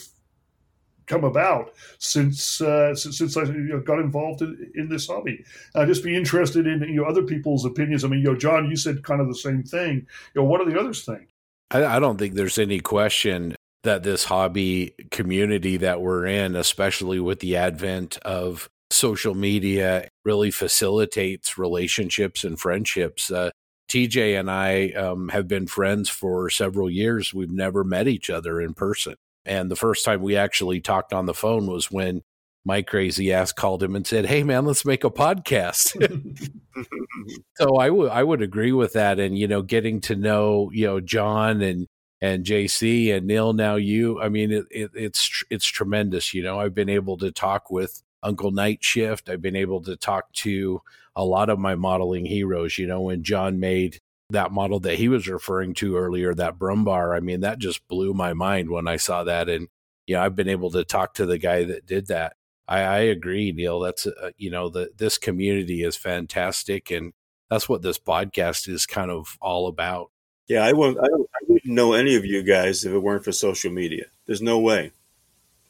come 1.07 1.23
about 1.23 1.73
since 1.99 2.61
uh, 2.61 2.95
since, 2.95 3.17
since 3.17 3.37
I 3.37 3.45
got 3.85 3.99
involved 3.99 4.41
in, 4.41 4.71
in 4.75 4.89
this 4.89 5.07
hobby. 5.07 5.43
I'd 5.75 5.87
just 5.87 6.03
be 6.03 6.15
interested 6.15 6.67
in 6.67 6.81
you 6.81 7.01
know 7.01 7.05
other 7.05 7.23
people's 7.23 7.65
opinions. 7.65 8.03
I 8.03 8.07
mean, 8.07 8.19
you 8.19 8.31
know, 8.31 8.37
John, 8.37 8.69
you 8.69 8.75
said 8.75 9.03
kind 9.03 9.21
of 9.21 9.27
the 9.27 9.35
same 9.35 9.63
thing. 9.63 10.07
You 10.33 10.41
know, 10.41 10.43
what 10.43 10.61
are 10.61 10.69
the 10.69 10.79
others 10.79 11.03
think? 11.03 11.29
I, 11.71 11.85
I 11.85 11.99
don't 11.99 12.17
think 12.17 12.35
there's 12.35 12.59
any 12.59 12.79
question 12.79 13.55
that 13.83 14.03
this 14.03 14.25
hobby 14.25 14.93
community 15.11 15.77
that 15.77 16.01
we're 16.01 16.25
in, 16.25 16.55
especially 16.55 17.19
with 17.19 17.39
the 17.39 17.55
advent 17.55 18.17
of 18.19 18.67
social 18.91 19.35
media, 19.35 20.07
really 20.23 20.51
facilitates 20.51 21.57
relationships 21.57 22.43
and 22.43 22.59
friendships. 22.59 23.31
Uh, 23.31 23.51
TJ 23.89 24.39
and 24.39 24.49
I 24.49 24.89
um, 24.91 25.29
have 25.29 25.47
been 25.47 25.67
friends 25.67 26.09
for 26.09 26.49
several 26.49 26.89
years. 26.89 27.33
We've 27.33 27.51
never 27.51 27.83
met 27.83 28.07
each 28.07 28.29
other 28.29 28.59
in 28.59 28.73
person. 28.73 29.15
And 29.45 29.69
the 29.69 29.75
first 29.75 30.05
time 30.05 30.21
we 30.21 30.35
actually 30.35 30.81
talked 30.81 31.13
on 31.13 31.25
the 31.25 31.33
phone 31.33 31.67
was 31.67 31.91
when 31.91 32.21
my 32.65 32.81
crazy 32.81 33.31
ass 33.31 33.51
called 33.51 33.83
him 33.83 33.95
and 33.95 34.05
said, 34.05 34.25
Hey, 34.25 34.43
man, 34.43 34.65
let's 34.65 34.85
make 34.85 35.03
a 35.03 35.09
podcast. 35.09 35.93
so 37.57 37.75
I 37.77 37.89
would 37.89 38.09
I 38.11 38.23
would 38.23 38.41
agree 38.41 38.71
with 38.71 38.93
that, 38.93 39.19
and 39.19 39.37
you 39.37 39.47
know, 39.47 39.61
getting 39.61 40.01
to 40.01 40.15
know 40.15 40.71
you 40.73 40.87
know 40.87 40.99
John 40.99 41.61
and 41.61 41.87
and 42.21 42.43
JC 42.43 43.15
and 43.15 43.27
Neil. 43.27 43.53
Now 43.53 43.75
you, 43.75 44.19
I 44.19 44.29
mean, 44.29 44.51
it, 44.51 44.65
it, 44.71 44.91
it's 44.95 45.43
it's 45.49 45.65
tremendous. 45.65 46.33
You 46.33 46.43
know, 46.43 46.59
I've 46.59 46.73
been 46.73 46.89
able 46.89 47.17
to 47.17 47.31
talk 47.31 47.69
with 47.69 48.01
Uncle 48.23 48.51
Night 48.51 48.83
Shift. 48.83 49.29
I've 49.29 49.41
been 49.41 49.55
able 49.55 49.81
to 49.83 49.95
talk 49.95 50.31
to 50.33 50.81
a 51.15 51.23
lot 51.23 51.49
of 51.49 51.59
my 51.59 51.75
modeling 51.75 52.25
heroes. 52.25 52.77
You 52.79 52.87
know, 52.87 53.01
when 53.01 53.23
John 53.23 53.59
made 53.59 53.99
that 54.29 54.51
model 54.51 54.79
that 54.81 54.97
he 54.97 55.07
was 55.07 55.27
referring 55.27 55.73
to 55.75 55.97
earlier, 55.97 56.33
that 56.33 56.57
Brummbär, 56.57 57.15
I 57.15 57.19
mean, 57.19 57.41
that 57.41 57.59
just 57.59 57.87
blew 57.87 58.13
my 58.13 58.33
mind 58.33 58.69
when 58.69 58.87
I 58.87 58.97
saw 58.97 59.23
that. 59.23 59.49
And, 59.49 59.67
yeah, 60.07 60.23
I've 60.23 60.35
been 60.35 60.49
able 60.49 60.71
to 60.71 60.83
talk 60.83 61.13
to 61.15 61.25
the 61.25 61.37
guy 61.37 61.63
that 61.63 61.85
did 61.85 62.07
that. 62.07 62.35
I, 62.67 62.79
I 62.79 62.99
agree, 62.99 63.51
Neil. 63.51 63.79
That's, 63.79 64.07
uh, 64.07 64.31
you 64.37 64.49
know, 64.49 64.69
the, 64.69 64.91
this 64.97 65.17
community 65.17 65.83
is 65.83 65.95
fantastic. 65.95 66.89
And 66.89 67.13
that's 67.49 67.69
what 67.69 67.83
this 67.83 67.99
podcast 67.99 68.67
is 68.67 68.85
kind 68.85 69.11
of 69.11 69.37
all 69.41 69.67
about. 69.67 70.11
Yeah, 70.47 70.63
I 70.63 70.73
won't. 70.73 70.97
I, 70.99 71.07
don't, 71.07 71.29
I 71.33 71.45
wouldn't 71.47 71.73
know 71.73 71.93
any 71.93 72.15
of 72.15 72.25
you 72.25 72.43
guys 72.43 72.83
if 72.83 72.91
it 72.91 72.99
weren't 72.99 73.23
for 73.23 73.31
social 73.31 73.71
media. 73.71 74.05
There's 74.25 74.41
no 74.41 74.59
way. 74.59 74.91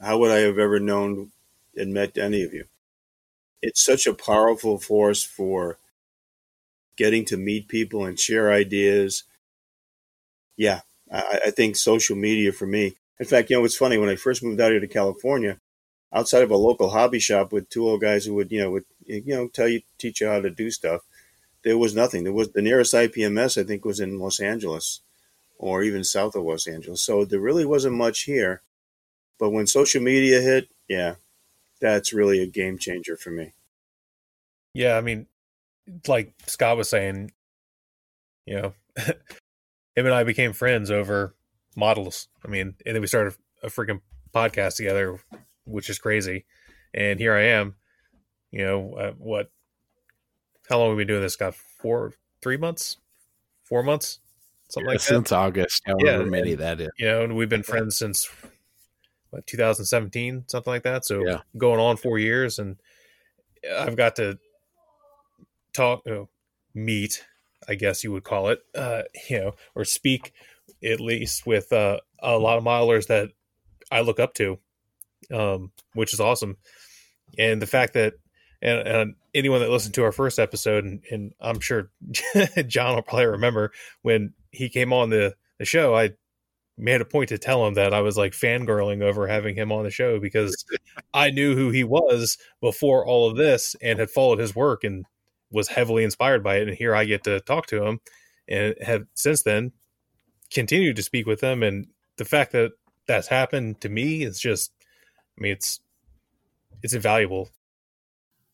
How 0.02 0.18
would 0.18 0.32
I 0.32 0.40
have 0.40 0.58
ever 0.58 0.80
known 0.80 1.32
and 1.76 1.94
met 1.94 2.18
any 2.18 2.44
of 2.44 2.54
you? 2.54 2.66
It's 3.62 3.84
such 3.84 4.06
a 4.06 4.14
powerful 4.14 4.78
force 4.78 5.24
for 5.24 5.78
getting 6.96 7.26
to 7.26 7.38
meet 7.38 7.68
people 7.68 8.06
and 8.06 8.20
share 8.20 8.52
ideas. 8.52 9.24
Yeah, 10.58 10.82
I, 11.12 11.40
I 11.48 11.52
think 11.52 11.76
social 11.76 12.16
media 12.16 12.52
for 12.52 12.66
me. 12.66 12.96
In 13.20 13.26
fact, 13.26 13.50
you 13.50 13.58
know, 13.58 13.66
it's 13.66 13.78
funny 13.78 13.98
when 13.98 14.10
I 14.10 14.16
first 14.16 14.44
moved 14.44 14.60
out 14.60 14.72
here 14.72 14.80
to 14.80 14.88
California, 14.88 15.60
outside 16.14 16.44
of 16.44 16.52
a 16.52 16.58
local 16.58 16.90
hobby 16.90 17.20
shop 17.20 17.52
with 17.52 17.70
two 17.70 17.88
old 17.88 18.02
guys 18.02 18.26
who 18.26 18.34
would, 18.36 18.52
you 18.52 18.62
know, 18.62 18.72
would 18.72 18.86
you 19.06 19.24
know 19.26 19.48
tell 19.48 19.68
you, 19.68 19.82
teach 19.98 20.22
you 20.22 20.28
how 20.28 20.42
to 20.42 20.50
do 20.50 20.72
stuff. 20.72 21.02
There 21.64 21.78
was 21.78 21.96
nothing. 21.96 22.24
There 22.24 22.34
was 22.34 22.52
the 22.52 22.62
nearest 22.62 22.94
IPMS 22.94 23.60
I 23.60 23.66
think 23.66 23.86
was 23.86 24.00
in 24.00 24.20
Los 24.20 24.40
Angeles, 24.40 25.02
or 25.58 25.84
even 25.84 26.04
south 26.04 26.36
of 26.36 26.44
Los 26.44 26.68
Angeles. 26.68 27.02
So 27.02 27.26
there 27.26 27.40
really 27.40 27.66
wasn't 27.66 27.96
much 27.96 28.24
here. 28.24 28.62
But 29.38 29.50
when 29.50 29.68
social 29.68 30.02
media 30.02 30.42
hit, 30.42 30.70
yeah, 30.88 31.16
that's 31.82 32.14
really 32.14 32.42
a 32.42 32.48
game 32.48 32.78
changer 32.78 33.18
for 33.18 33.32
me. 33.32 33.54
Yeah, 34.74 34.98
I 34.98 35.02
mean, 35.02 35.28
like 36.08 36.34
Scott 36.48 36.78
was 36.78 36.90
saying, 36.90 37.32
you 38.46 38.62
know, 38.62 38.74
him 38.98 40.06
and 40.06 40.14
I 40.14 40.24
became 40.24 40.54
friends 40.54 40.92
over 40.92 41.36
models. 41.76 42.28
I 42.44 42.48
mean, 42.48 42.76
and 42.86 42.96
then 42.96 43.02
we 43.02 43.08
started 43.08 43.36
a 43.64 43.68
freaking 43.68 44.02
podcast 44.34 44.78
together, 44.78 45.20
which 45.66 45.90
is 45.90 46.00
crazy. 46.00 46.46
And 46.94 47.20
here 47.20 47.34
I 47.34 47.44
am, 47.44 47.76
you 48.52 48.64
know, 48.64 48.94
uh, 48.94 49.12
what, 49.18 49.52
how 50.70 50.80
long 50.80 50.90
have 50.90 50.98
we 50.98 51.02
been 51.02 51.08
doing 51.10 51.22
this, 51.22 51.34
Scott? 51.34 51.56
Four, 51.56 52.14
three 52.42 52.58
months, 52.58 52.98
four 53.64 53.84
months, 53.84 54.20
something 54.70 54.88
yeah, 54.88 54.94
like 54.94 55.02
since 55.02 55.30
that. 55.30 55.36
August, 55.36 55.82
however 55.86 56.06
yeah, 56.06 56.18
many 56.24 56.54
and, 56.54 56.62
that 56.62 56.82
is. 56.82 56.90
You 56.98 57.08
know, 57.08 57.24
and 57.24 57.36
we've 57.36 57.50
been 57.50 57.64
friends 57.64 57.98
since 57.98 58.30
what, 59.30 59.46
2017, 59.46 60.46
something 60.48 60.72
like 60.72 60.84
that. 60.84 61.06
So 61.06 61.26
yeah. 61.26 61.42
going 61.58 61.80
on 61.80 61.98
four 61.98 62.18
years, 62.18 62.60
and 62.60 62.78
I've 63.78 63.98
got 63.98 64.16
to 64.18 64.40
talk, 65.76 66.02
you 66.06 66.30
meet, 66.74 67.24
I 67.68 67.76
guess 67.76 68.04
you 68.04 68.12
would 68.12 68.24
call 68.24 68.50
it, 68.50 68.60
uh, 68.76 69.04
you 69.30 69.40
know, 69.40 69.56
or 69.76 69.86
speak 69.86 70.34
at 70.84 71.00
least 71.00 71.46
with 71.46 71.72
uh, 71.72 72.00
a 72.20 72.38
lot 72.38 72.58
of 72.58 72.64
modelers 72.64 73.08
that 73.08 73.30
I 73.92 74.02
look 74.02 74.20
up 74.20 74.34
to, 74.36 74.60
um, 75.32 75.72
which 75.94 76.14
is 76.14 76.20
awesome. 76.20 76.58
And 77.38 77.62
the 77.62 77.68
fact 77.68 77.94
that, 77.94 78.14
and, 78.62 78.88
and 78.88 79.16
anyone 79.34 79.60
that 79.62 79.70
listened 79.70 79.94
to 79.96 80.04
our 80.04 80.12
first 80.12 80.40
episode, 80.40 80.86
and, 80.86 81.02
and 81.12 81.34
I'm 81.40 81.60
sure 81.60 81.92
John 82.68 82.96
will 82.96 83.02
probably 83.02 83.28
remember 83.28 83.72
when 84.02 84.34
he 84.52 84.70
came 84.70 84.94
on 84.94 85.10
the, 85.10 85.36
the 85.60 85.66
show, 85.66 85.96
I 85.96 86.12
made 86.78 87.02
a 87.02 87.06
point 87.06 87.30
to 87.30 87.38
tell 87.38 87.66
him 87.66 87.76
that 87.76 87.94
I 87.94 88.02
was 88.02 88.18
like 88.18 88.34
fangirling 88.34 89.02
over 89.02 89.28
having 89.28 89.56
him 89.56 89.72
on 89.72 89.84
the 89.84 89.92
show 89.92 90.20
because 90.20 90.66
I 91.14 91.32
knew 91.32 91.56
who 91.56 91.70
he 91.70 91.84
was 91.84 92.38
before 92.62 93.06
all 93.06 93.30
of 93.30 93.38
this 93.38 93.76
and 93.82 94.00
had 94.00 94.10
followed 94.10 94.40
his 94.40 94.56
work 94.56 94.84
and 94.84 95.06
was 95.52 95.68
heavily 95.70 96.04
inspired 96.04 96.44
by 96.44 96.58
it. 96.58 96.68
And 96.68 96.78
here 96.78 96.96
I 96.96 97.06
get 97.06 97.24
to 97.26 97.40
talk 97.40 97.68
to 97.68 97.86
him 97.86 98.00
and 98.48 98.76
have 98.82 99.06
since 99.14 99.44
then 99.44 99.72
continued 100.52 100.96
to 100.98 101.04
speak 101.04 101.26
with 101.26 101.42
him. 101.42 101.64
And 101.64 101.88
the 102.18 102.26
fact 102.26 102.52
that 102.52 102.72
that's 103.08 103.28
happened 103.28 103.82
to 103.82 103.90
me 103.90 104.24
is 104.24 104.40
just, 104.40 104.72
I 105.38 105.42
mean, 105.42 105.54
it's, 105.54 105.80
it's 106.82 106.94
invaluable. 106.94 107.50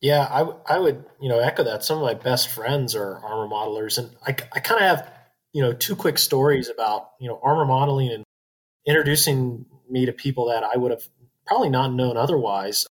Yeah, 0.00 0.22
I, 0.24 0.74
I 0.74 0.78
would, 0.78 1.04
you 1.20 1.28
know, 1.28 1.38
echo 1.38 1.62
that. 1.64 1.84
Some 1.84 1.98
of 1.98 2.04
my 2.04 2.14
best 2.14 2.48
friends 2.48 2.96
are 2.96 3.18
armor 3.18 3.52
modelers. 3.52 3.98
And 3.98 4.10
I, 4.26 4.30
I 4.52 4.60
kind 4.60 4.80
of 4.80 4.86
have, 4.86 5.12
you 5.52 5.62
know, 5.62 5.72
two 5.72 5.94
quick 5.94 6.18
stories 6.18 6.68
about, 6.68 7.10
you 7.20 7.28
know, 7.28 7.38
armor 7.42 7.64
modeling 7.64 8.10
and 8.10 8.24
introducing 8.84 9.66
me 9.88 10.06
to 10.06 10.12
people 10.12 10.48
that 10.48 10.64
I 10.64 10.76
would 10.76 10.90
have 10.90 11.08
probably 11.46 11.68
not 11.68 11.92
known 11.92 12.16
otherwise. 12.16 12.86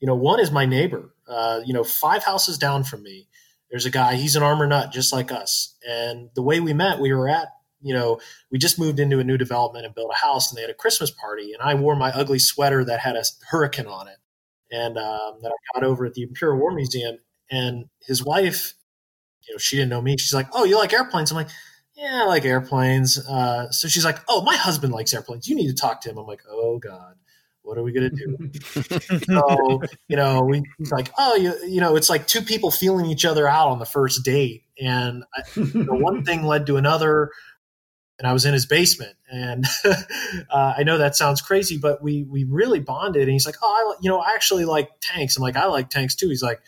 You 0.00 0.06
know, 0.06 0.14
one 0.14 0.40
is 0.40 0.50
my 0.50 0.66
neighbor. 0.66 1.14
Uh, 1.26 1.60
you 1.64 1.74
know, 1.74 1.84
five 1.84 2.24
houses 2.24 2.58
down 2.58 2.84
from 2.84 3.02
me, 3.02 3.28
there's 3.70 3.86
a 3.86 3.90
guy. 3.90 4.14
He's 4.14 4.36
an 4.36 4.42
armor 4.42 4.66
nut 4.66 4.92
just 4.92 5.12
like 5.12 5.30
us. 5.30 5.76
And 5.86 6.30
the 6.34 6.42
way 6.42 6.60
we 6.60 6.72
met, 6.72 7.00
we 7.00 7.12
were 7.12 7.28
at, 7.28 7.48
you 7.82 7.94
know, 7.94 8.20
we 8.50 8.58
just 8.58 8.78
moved 8.78 8.98
into 8.98 9.18
a 9.18 9.24
new 9.24 9.36
development 9.36 9.84
and 9.86 9.94
built 9.94 10.10
a 10.12 10.16
house, 10.16 10.50
and 10.50 10.56
they 10.56 10.62
had 10.62 10.70
a 10.70 10.74
Christmas 10.74 11.10
party, 11.10 11.52
and 11.52 11.62
I 11.62 11.74
wore 11.74 11.94
my 11.96 12.10
ugly 12.10 12.38
sweater 12.38 12.84
that 12.84 13.00
had 13.00 13.16
a 13.16 13.22
hurricane 13.50 13.86
on 13.86 14.08
it, 14.08 14.16
and 14.70 14.98
um, 14.98 15.38
that 15.42 15.52
I 15.52 15.78
got 15.80 15.86
over 15.86 16.06
at 16.06 16.14
the 16.14 16.22
Imperial 16.22 16.58
War 16.58 16.72
Museum. 16.72 17.18
And 17.50 17.86
his 18.02 18.24
wife, 18.24 18.74
you 19.46 19.54
know, 19.54 19.58
she 19.58 19.76
didn't 19.76 19.90
know 19.90 20.02
me. 20.02 20.16
She's 20.18 20.34
like, 20.34 20.48
"Oh, 20.52 20.64
you 20.64 20.76
like 20.78 20.92
airplanes?" 20.92 21.30
I'm 21.30 21.36
like, 21.36 21.48
"Yeah, 21.96 22.22
I 22.22 22.26
like 22.26 22.44
airplanes." 22.44 23.18
Uh, 23.18 23.70
so 23.70 23.88
she's 23.88 24.04
like, 24.04 24.18
"Oh, 24.28 24.42
my 24.42 24.56
husband 24.56 24.92
likes 24.92 25.14
airplanes. 25.14 25.48
You 25.48 25.56
need 25.56 25.68
to 25.68 25.74
talk 25.74 26.00
to 26.02 26.10
him." 26.10 26.18
I'm 26.18 26.26
like, 26.26 26.42
"Oh 26.50 26.78
God." 26.78 27.16
What 27.68 27.76
are 27.76 27.82
we 27.82 27.92
going 27.92 28.10
to 28.10 28.16
do? 28.16 29.20
so, 29.26 29.82
you 30.08 30.16
know, 30.16 30.40
we, 30.40 30.62
he's 30.78 30.90
like, 30.90 31.12
oh, 31.18 31.34
you, 31.34 31.54
you 31.66 31.82
know, 31.82 31.96
it's 31.96 32.08
like 32.08 32.26
two 32.26 32.40
people 32.40 32.70
feeling 32.70 33.04
each 33.04 33.26
other 33.26 33.46
out 33.46 33.68
on 33.68 33.78
the 33.78 33.84
first 33.84 34.24
date. 34.24 34.64
And 34.80 35.22
I, 35.36 35.42
you 35.54 35.84
know, 35.84 35.92
one 35.92 36.24
thing 36.24 36.44
led 36.44 36.64
to 36.68 36.78
another. 36.78 37.30
And 38.18 38.26
I 38.26 38.32
was 38.32 38.46
in 38.46 38.54
his 38.54 38.64
basement. 38.64 39.16
And 39.30 39.66
uh, 39.84 40.74
I 40.78 40.82
know 40.82 40.96
that 40.96 41.14
sounds 41.14 41.42
crazy, 41.42 41.76
but 41.76 42.02
we, 42.02 42.22
we 42.22 42.44
really 42.44 42.80
bonded. 42.80 43.24
And 43.24 43.32
he's 43.32 43.44
like, 43.44 43.56
oh, 43.62 43.94
I, 43.96 44.00
you 44.00 44.08
know, 44.08 44.18
I 44.18 44.32
actually 44.32 44.64
like 44.64 44.88
tanks. 45.02 45.36
I'm 45.36 45.42
like, 45.42 45.56
I 45.56 45.66
like 45.66 45.90
tanks 45.90 46.14
too. 46.14 46.30
He's 46.30 46.42
like, 46.42 46.62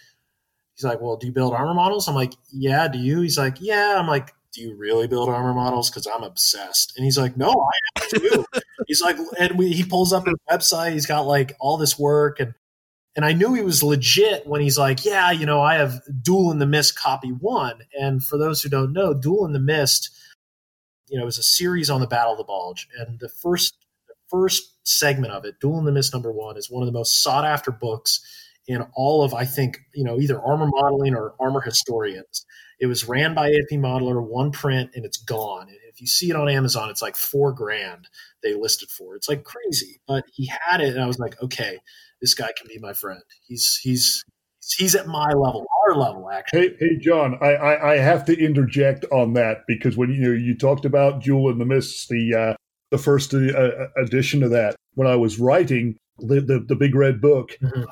he's 0.75 0.85
like, 0.85 1.01
well, 1.01 1.17
do 1.17 1.27
you 1.27 1.33
build 1.33 1.55
armor 1.55 1.73
models? 1.73 2.09
I'm 2.09 2.15
like, 2.15 2.35
yeah. 2.53 2.89
Do 2.89 2.99
you? 2.99 3.23
He's 3.23 3.39
like, 3.39 3.57
yeah. 3.61 3.97
I'm 3.99 4.07
like, 4.07 4.35
do 4.53 4.61
you 4.61 4.77
really 4.77 5.07
build 5.07 5.29
armor 5.29 5.55
models? 5.55 5.91
Because 5.91 6.07
I'm 6.07 6.23
obsessed. 6.23 6.95
And 6.97 7.05
he's 7.05 7.19
like, 7.19 7.37
no, 7.37 7.69
I 7.97 8.09
do. 8.11 8.45
he's 8.87 9.01
like, 9.01 9.17
and 9.39 9.57
we, 9.57 9.73
he 9.73 9.85
pulls 9.85 10.13
up 10.13 10.27
his 10.27 10.35
website. 10.51 10.93
He's 10.93 11.07
got 11.07 11.27
like 11.27 11.57
all 11.61 11.77
this 11.77 11.99
work, 11.99 12.41
and 12.41 12.55
and 13.17 13.25
I 13.25 13.33
knew 13.33 13.55
he 13.55 13.63
was 13.63 13.83
legit 13.83 14.47
when 14.47 14.61
he's 14.61 14.79
like, 14.79 15.05
yeah, 15.05 15.31
you 15.31 15.45
know, 15.45 15.61
I 15.61 15.75
have 15.75 16.01
Duel 16.23 16.53
in 16.53 16.59
the 16.59 16.67
Mist 16.67 16.99
copy 16.99 17.31
one. 17.31 17.81
And 17.99 18.25
for 18.25 18.39
those 18.39 18.63
who 18.63 18.69
don't 18.69 18.93
know, 18.93 19.13
Duel 19.15 19.45
in 19.47 19.53
the 19.53 19.59
Mist, 19.59 20.11
you 21.09 21.19
know, 21.19 21.27
is 21.27 21.39
a 21.39 21.43
series 21.43 21.91
on 21.91 22.01
the 22.01 22.07
Battle 22.07 22.33
of 22.33 22.39
the 22.39 22.45
Bulge, 22.45 22.89
and 22.99 23.19
the 23.21 23.29
first 23.29 23.75
the 24.09 24.15
first 24.29 24.77
segment 24.85 25.33
of 25.33 25.45
it, 25.45 25.61
Duel 25.61 25.79
in 25.79 25.85
the 25.85 25.93
Mist 25.93 26.13
number 26.13 26.33
one, 26.33 26.57
is 26.57 26.71
one 26.71 26.83
of 26.83 26.87
the 26.87 26.97
most 26.97 27.23
sought 27.23 27.45
after 27.45 27.71
books 27.71 28.21
in 28.67 28.85
all 28.95 29.23
of 29.23 29.35
I 29.35 29.45
think 29.45 29.79
you 29.95 30.05
know 30.05 30.19
either 30.19 30.41
armor 30.41 30.67
modeling 30.67 31.15
or 31.15 31.35
armor 31.41 31.61
historians 31.61 32.47
it 32.81 32.87
was 32.87 33.07
ran 33.07 33.35
by 33.35 33.51
AFP 33.51 33.79
Modeler, 33.79 34.27
one 34.27 34.51
print, 34.51 34.91
and 34.95 35.05
it's 35.05 35.19
gone. 35.19 35.69
And 35.69 35.77
if 35.89 36.01
you 36.01 36.07
see 36.07 36.31
it 36.31 36.37
on 36.37 36.49
Amazon, 36.49 36.89
it's 36.89 37.03
like 37.03 37.15
four 37.15 37.53
grand 37.53 38.09
they 38.43 38.55
listed 38.55 38.89
for. 38.89 39.15
It's 39.15 39.29
like 39.29 39.45
crazy. 39.45 40.01
But 40.09 40.25
he 40.33 40.47
had 40.47 40.81
it, 40.81 40.95
and 40.95 41.03
I 41.03 41.07
was 41.07 41.19
like, 41.19 41.41
okay, 41.43 41.79
this 42.21 42.35
guy 42.35 42.51
can 42.57 42.69
be 42.69 42.79
my 42.79 42.95
friend. 42.95 43.23
He's 43.47 43.79
he's 43.83 44.25
he's 44.77 44.95
at 44.95 45.07
my 45.07 45.29
level, 45.29 45.67
our 45.87 45.95
level, 45.95 46.31
actually. 46.31 46.61
Hey, 46.61 46.77
hey, 46.79 46.97
John, 46.99 47.39
I, 47.43 47.55
I, 47.55 47.93
I 47.93 47.97
have 47.99 48.25
to 48.27 48.39
interject 48.39 49.05
on 49.13 49.35
that 49.35 49.59
because 49.67 49.97
when 49.97 50.11
you 50.11 50.33
you 50.33 50.57
talked 50.57 50.87
about 50.87 51.23
Duel 51.23 51.51
in 51.51 51.59
the 51.59 51.67
Mists, 51.67 52.07
the 52.09 52.35
uh, 52.35 52.55
the 52.91 52.99
first 52.99 53.35
uh, 53.35 53.89
edition 53.97 54.43
of 54.43 54.51
that, 54.51 54.75
when 54.95 55.07
I 55.07 55.17
was 55.17 55.39
writing 55.39 55.97
the 56.19 56.41
the, 56.41 56.61
the 56.61 56.77
big 56.77 56.95
red 56.95 57.21
book. 57.21 57.59
Mm-hmm. 57.63 57.85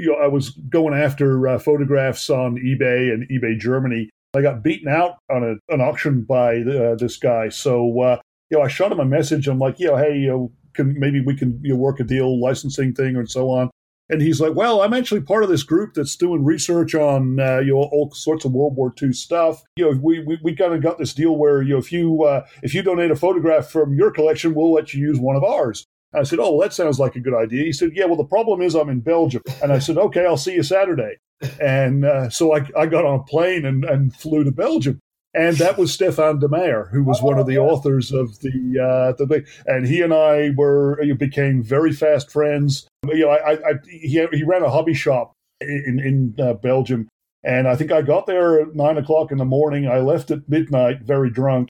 You 0.00 0.12
know, 0.12 0.14
I 0.14 0.28
was 0.28 0.50
going 0.50 0.94
after 0.94 1.48
uh, 1.48 1.58
photographs 1.58 2.30
on 2.30 2.54
eBay 2.54 3.12
and 3.12 3.28
eBay 3.30 3.58
Germany, 3.58 4.10
I 4.34 4.42
got 4.42 4.62
beaten 4.62 4.88
out 4.88 5.16
on 5.30 5.42
a, 5.42 5.72
an 5.72 5.80
auction 5.80 6.22
by 6.22 6.58
uh, 6.58 6.96
this 6.96 7.16
guy. 7.16 7.48
So, 7.48 8.00
uh, 8.00 8.20
you 8.50 8.58
know, 8.58 8.64
I 8.64 8.68
shot 8.68 8.92
him 8.92 9.00
a 9.00 9.04
message. 9.04 9.48
I'm 9.48 9.58
like, 9.58 9.78
you 9.78 9.88
know, 9.88 9.96
hey, 9.96 10.16
you 10.16 10.28
know, 10.28 10.52
can, 10.74 10.98
maybe 10.98 11.20
we 11.20 11.34
can 11.34 11.58
you 11.62 11.74
know, 11.74 11.78
work 11.78 12.00
a 12.00 12.04
deal, 12.04 12.40
licensing 12.40 12.94
thing, 12.94 13.16
and 13.16 13.30
so 13.30 13.50
on. 13.50 13.70
And 14.10 14.22
he's 14.22 14.40
like, 14.40 14.54
well, 14.54 14.80
I'm 14.80 14.94
actually 14.94 15.20
part 15.20 15.44
of 15.44 15.50
this 15.50 15.62
group 15.62 15.92
that's 15.94 16.16
doing 16.16 16.42
research 16.42 16.94
on 16.94 17.38
uh, 17.38 17.58
you 17.58 17.74
know 17.74 17.88
all 17.92 18.10
sorts 18.14 18.46
of 18.46 18.52
World 18.52 18.74
War 18.74 18.94
II 19.00 19.12
stuff. 19.12 19.62
You 19.76 19.90
know, 19.90 20.00
we 20.02 20.20
we, 20.20 20.38
we 20.42 20.56
kind 20.56 20.72
of 20.72 20.82
got 20.82 20.98
this 20.98 21.12
deal 21.12 21.36
where 21.36 21.60
you 21.60 21.74
know 21.74 21.78
if 21.78 21.92
you 21.92 22.22
uh, 22.24 22.46
if 22.62 22.72
you 22.72 22.82
donate 22.82 23.10
a 23.10 23.16
photograph 23.16 23.70
from 23.70 23.94
your 23.94 24.10
collection, 24.10 24.54
we'll 24.54 24.72
let 24.72 24.94
you 24.94 25.00
use 25.00 25.18
one 25.18 25.36
of 25.36 25.44
ours. 25.44 25.84
And 26.14 26.20
I 26.20 26.24
said, 26.24 26.38
oh, 26.38 26.52
well, 26.52 26.60
that 26.60 26.72
sounds 26.72 26.98
like 26.98 27.16
a 27.16 27.20
good 27.20 27.34
idea. 27.34 27.64
He 27.64 27.72
said, 27.72 27.90
yeah, 27.92 28.06
well, 28.06 28.16
the 28.16 28.24
problem 28.24 28.62
is 28.62 28.74
I'm 28.74 28.88
in 28.88 29.00
Belgium. 29.00 29.42
And 29.62 29.70
I 29.70 29.78
said, 29.78 29.98
okay, 29.98 30.24
I'll 30.24 30.38
see 30.38 30.54
you 30.54 30.62
Saturday 30.62 31.16
and 31.60 32.04
uh, 32.04 32.30
so 32.30 32.54
I, 32.54 32.66
I 32.76 32.86
got 32.86 33.04
on 33.04 33.20
a 33.20 33.22
plane 33.22 33.64
and, 33.64 33.84
and 33.84 34.14
flew 34.14 34.44
to 34.44 34.52
Belgium. 34.52 35.00
And 35.34 35.56
that 35.58 35.76
was 35.76 35.92
Stefan 35.92 36.38
de 36.38 36.48
Meyer, 36.48 36.88
who 36.90 37.04
was 37.04 37.20
oh, 37.22 37.26
one 37.26 37.38
of 37.38 37.46
the 37.46 37.58
authors 37.58 38.12
of 38.12 38.40
the 38.40 38.80
uh, 38.80 39.12
the 39.18 39.26
big, 39.26 39.46
and 39.66 39.86
he 39.86 40.00
and 40.00 40.12
I 40.12 40.50
were 40.56 40.98
became 41.18 41.62
very 41.62 41.92
fast 41.92 42.30
friends. 42.30 42.88
You 43.06 43.26
know, 43.26 43.30
I, 43.30 43.52
I 43.52 43.74
he 43.88 44.26
he 44.32 44.42
ran 44.42 44.62
a 44.62 44.70
hobby 44.70 44.94
shop 44.94 45.32
in 45.60 46.00
in 46.02 46.44
uh, 46.44 46.54
Belgium, 46.54 47.08
And 47.44 47.68
I 47.68 47.76
think 47.76 47.92
I 47.92 48.02
got 48.02 48.26
there 48.26 48.60
at 48.60 48.74
nine 48.74 48.98
o'clock 48.98 49.30
in 49.30 49.38
the 49.38 49.44
morning. 49.44 49.86
I 49.86 50.00
left 50.00 50.30
at 50.30 50.48
midnight, 50.48 51.02
very 51.02 51.30
drunk. 51.30 51.68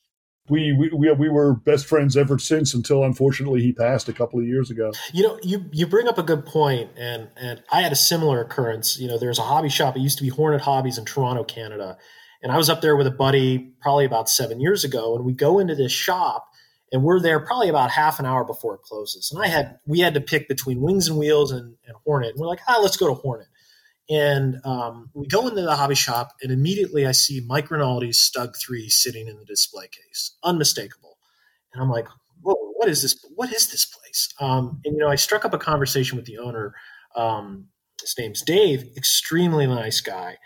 We, 0.48 0.72
we 0.72 0.90
we 0.90 1.12
we 1.12 1.28
were 1.28 1.54
best 1.54 1.86
friends 1.86 2.16
ever 2.16 2.38
since 2.38 2.74
until 2.74 3.04
unfortunately 3.04 3.60
he 3.60 3.72
passed 3.72 4.08
a 4.08 4.12
couple 4.12 4.38
of 4.38 4.46
years 4.46 4.70
ago. 4.70 4.92
You 5.12 5.24
know, 5.24 5.38
you 5.42 5.64
you 5.72 5.86
bring 5.86 6.08
up 6.08 6.18
a 6.18 6.22
good 6.22 6.46
point, 6.46 6.90
and 6.96 7.28
and 7.36 7.62
I 7.70 7.82
had 7.82 7.92
a 7.92 7.96
similar 7.96 8.40
occurrence. 8.40 8.98
You 8.98 9.08
know, 9.08 9.18
there's 9.18 9.38
a 9.38 9.42
hobby 9.42 9.68
shop. 9.68 9.96
It 9.96 10.00
used 10.00 10.18
to 10.18 10.24
be 10.24 10.30
Hornet 10.30 10.60
Hobbies 10.60 10.98
in 10.98 11.04
Toronto, 11.04 11.44
Canada, 11.44 11.98
and 12.42 12.52
I 12.52 12.56
was 12.56 12.70
up 12.70 12.80
there 12.80 12.96
with 12.96 13.06
a 13.06 13.12
buddy 13.12 13.72
probably 13.80 14.04
about 14.04 14.28
seven 14.28 14.60
years 14.60 14.84
ago, 14.84 15.16
and 15.16 15.24
we 15.24 15.32
go 15.32 15.58
into 15.58 15.74
this 15.74 15.92
shop, 15.92 16.48
and 16.92 17.02
we're 17.02 17.20
there 17.20 17.40
probably 17.40 17.68
about 17.68 17.90
half 17.90 18.18
an 18.18 18.26
hour 18.26 18.44
before 18.44 18.74
it 18.74 18.82
closes. 18.82 19.30
And 19.32 19.42
I 19.42 19.48
had 19.48 19.78
we 19.86 20.00
had 20.00 20.14
to 20.14 20.20
pick 20.20 20.48
between 20.48 20.80
Wings 20.80 21.08
and 21.08 21.18
Wheels 21.18 21.52
and, 21.52 21.76
and 21.86 21.96
Hornet, 22.04 22.30
and 22.30 22.40
we're 22.40 22.46
like, 22.46 22.60
ah, 22.68 22.78
let's 22.80 22.96
go 22.96 23.08
to 23.08 23.14
Hornet. 23.14 23.48
And 24.10 24.56
um, 24.64 25.10
we 25.12 25.26
go 25.26 25.46
into 25.48 25.60
the 25.60 25.76
hobby 25.76 25.94
shop, 25.94 26.32
and 26.42 26.50
immediately 26.50 27.06
I 27.06 27.12
see 27.12 27.42
Mike 27.46 27.68
Rinaldi's 27.68 28.18
Stug 28.18 28.54
3 28.58 28.88
sitting 28.88 29.28
in 29.28 29.36
the 29.36 29.44
display 29.44 29.88
case, 29.88 30.36
unmistakable. 30.42 31.18
And 31.72 31.82
I'm 31.82 31.90
like, 31.90 32.06
whoa, 32.40 32.54
what 32.74 32.88
is 32.88 33.02
this? 33.02 33.22
What 33.34 33.52
is 33.52 33.70
this 33.70 33.84
place? 33.84 34.28
Um, 34.40 34.80
and, 34.84 34.94
you 34.94 35.00
know, 35.00 35.08
I 35.08 35.16
struck 35.16 35.44
up 35.44 35.52
a 35.52 35.58
conversation 35.58 36.16
with 36.16 36.24
the 36.24 36.38
owner. 36.38 36.74
Um, 37.14 37.66
his 38.00 38.14
name's 38.18 38.42
Dave, 38.42 38.84
extremely 38.96 39.66
nice 39.66 40.00
guy. 40.00 40.38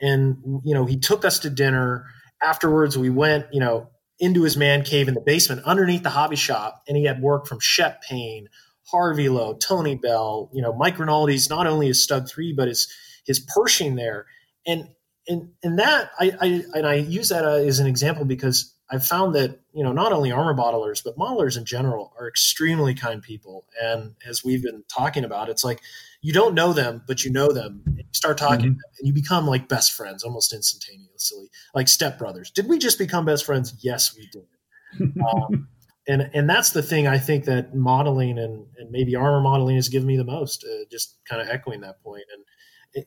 And, 0.00 0.38
you 0.64 0.74
know, 0.74 0.86
he 0.86 0.98
took 0.98 1.24
us 1.26 1.40
to 1.40 1.50
dinner. 1.50 2.06
Afterwards, 2.42 2.96
we 2.96 3.10
went, 3.10 3.46
you 3.52 3.60
know, 3.60 3.90
into 4.18 4.42
his 4.42 4.56
man 4.56 4.82
cave 4.82 5.08
in 5.08 5.14
the 5.14 5.20
basement 5.20 5.62
underneath 5.64 6.02
the 6.02 6.10
hobby 6.10 6.36
shop, 6.36 6.82
and 6.88 6.96
he 6.96 7.04
had 7.04 7.20
work 7.20 7.46
from 7.46 7.58
Shep 7.60 8.02
Paine, 8.02 8.48
Harvey 8.90 9.28
Lowe, 9.28 9.54
Tony 9.54 9.94
Bell, 9.94 10.50
you 10.52 10.62
know, 10.62 10.72
Mike 10.72 10.96
Rinaldi's 10.96 11.48
not 11.48 11.66
only 11.66 11.86
his 11.86 12.06
Stug 12.06 12.28
3, 12.28 12.52
but 12.52 12.68
his 12.68 12.92
his 13.26 13.40
Pershing 13.40 13.94
there, 13.96 14.26
and 14.66 14.88
and 15.28 15.50
and 15.62 15.78
that 15.78 16.10
I, 16.18 16.32
I 16.40 16.64
and 16.74 16.86
I 16.86 16.94
use 16.94 17.28
that 17.28 17.44
as 17.44 17.78
an 17.78 17.86
example 17.86 18.24
because 18.24 18.74
I've 18.90 19.06
found 19.06 19.34
that 19.34 19.60
you 19.72 19.84
know 19.84 19.92
not 19.92 20.12
only 20.12 20.32
armor 20.32 20.54
modelers 20.54 21.02
but 21.02 21.16
modelers 21.16 21.56
in 21.56 21.64
general 21.64 22.12
are 22.18 22.28
extremely 22.28 22.94
kind 22.94 23.22
people, 23.22 23.66
and 23.80 24.14
as 24.26 24.44
we've 24.44 24.62
been 24.62 24.84
talking 24.88 25.24
about, 25.24 25.48
it's 25.48 25.64
like 25.64 25.80
you 26.22 26.32
don't 26.32 26.54
know 26.54 26.72
them 26.72 27.02
but 27.06 27.24
you 27.24 27.32
know 27.32 27.52
them. 27.52 27.82
And 27.86 27.98
you 27.98 28.04
start 28.12 28.38
talking 28.38 28.72
mm-hmm. 28.72 28.98
and 28.98 29.06
you 29.06 29.12
become 29.12 29.46
like 29.46 29.68
best 29.68 29.92
friends 29.92 30.24
almost 30.24 30.52
instantaneously, 30.52 31.48
like 31.74 31.86
stepbrothers. 31.86 32.52
Did 32.52 32.68
we 32.68 32.78
just 32.78 32.98
become 32.98 33.24
best 33.24 33.46
friends? 33.46 33.74
Yes, 33.80 34.16
we 34.16 34.28
did. 34.32 35.12
um, 35.24 35.68
and 36.08 36.30
and 36.34 36.50
that's 36.50 36.70
the 36.70 36.82
thing 36.82 37.06
I 37.06 37.18
think 37.18 37.44
that 37.44 37.74
modeling 37.74 38.38
and, 38.38 38.66
and 38.78 38.90
maybe 38.90 39.14
armor 39.14 39.40
modeling 39.40 39.76
has 39.76 39.88
given 39.88 40.08
me 40.08 40.16
the 40.16 40.24
most. 40.24 40.64
Uh, 40.64 40.84
just 40.90 41.18
kind 41.28 41.40
of 41.40 41.48
echoing 41.48 41.82
that 41.82 42.02
point 42.02 42.24
and 42.34 42.44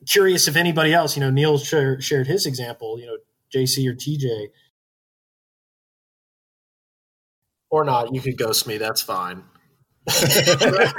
curious 0.07 0.47
if 0.47 0.55
anybody 0.55 0.93
else, 0.93 1.15
you 1.15 1.21
know, 1.21 1.29
Neil 1.29 1.57
share, 1.57 1.99
shared 2.01 2.27
his 2.27 2.45
example, 2.45 2.99
you 2.99 3.05
know, 3.05 3.17
JC 3.53 3.87
or 3.87 3.95
TJ. 3.95 4.47
Or 7.69 7.83
not, 7.83 8.13
you 8.13 8.21
could 8.21 8.37
ghost 8.37 8.67
me. 8.67 8.77
That's 8.77 9.01
fine. 9.01 9.43
I 10.07 10.93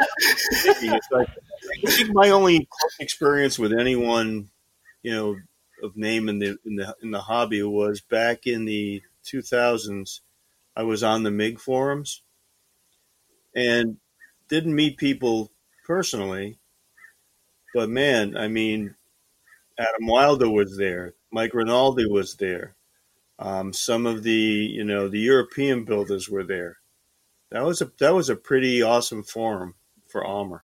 think 1.87 2.13
my 2.13 2.31
only 2.31 2.69
experience 2.99 3.59
with 3.59 3.73
anyone, 3.73 4.49
you 5.03 5.13
know, 5.13 5.37
of 5.83 5.97
name 5.97 6.29
in 6.29 6.39
the 6.39 6.57
in 6.65 6.77
the 6.77 6.97
in 7.03 7.11
the 7.11 7.21
hobby 7.21 7.63
was 7.63 8.01
back 8.01 8.47
in 8.47 8.65
the 8.65 9.03
2000s. 9.25 10.21
I 10.77 10.83
was 10.83 11.03
on 11.05 11.23
the 11.23 11.31
MIG 11.31 11.61
forums 11.61 12.23
and 13.55 13.99
didn't 14.49 14.75
meet 14.75 14.97
people 14.97 15.53
personally, 15.87 16.59
but 17.75 17.91
man, 17.91 18.37
I 18.37 18.49
mean, 18.49 18.95
Adam 19.79 20.07
Wilder 20.07 20.49
was 20.49 20.77
there. 20.79 21.15
Mike 21.33 21.53
Rinaldi 21.53 22.07
was 22.07 22.37
there. 22.37 22.77
Um, 23.39 23.73
some 23.73 24.07
of 24.07 24.23
the 24.23 24.33
you 24.33 24.85
know 24.85 25.09
the 25.09 25.19
European 25.19 25.85
builders 25.85 26.29
were 26.31 26.45
there. 26.45 26.77
That 27.51 27.65
was 27.65 27.83
a 27.83 27.91
that 27.99 28.15
was 28.15 28.31
a 28.31 28.37
pretty 28.37 28.81
awesome 28.83 29.25
forum 29.25 29.75
for 30.07 30.25
Armor. 30.25 30.63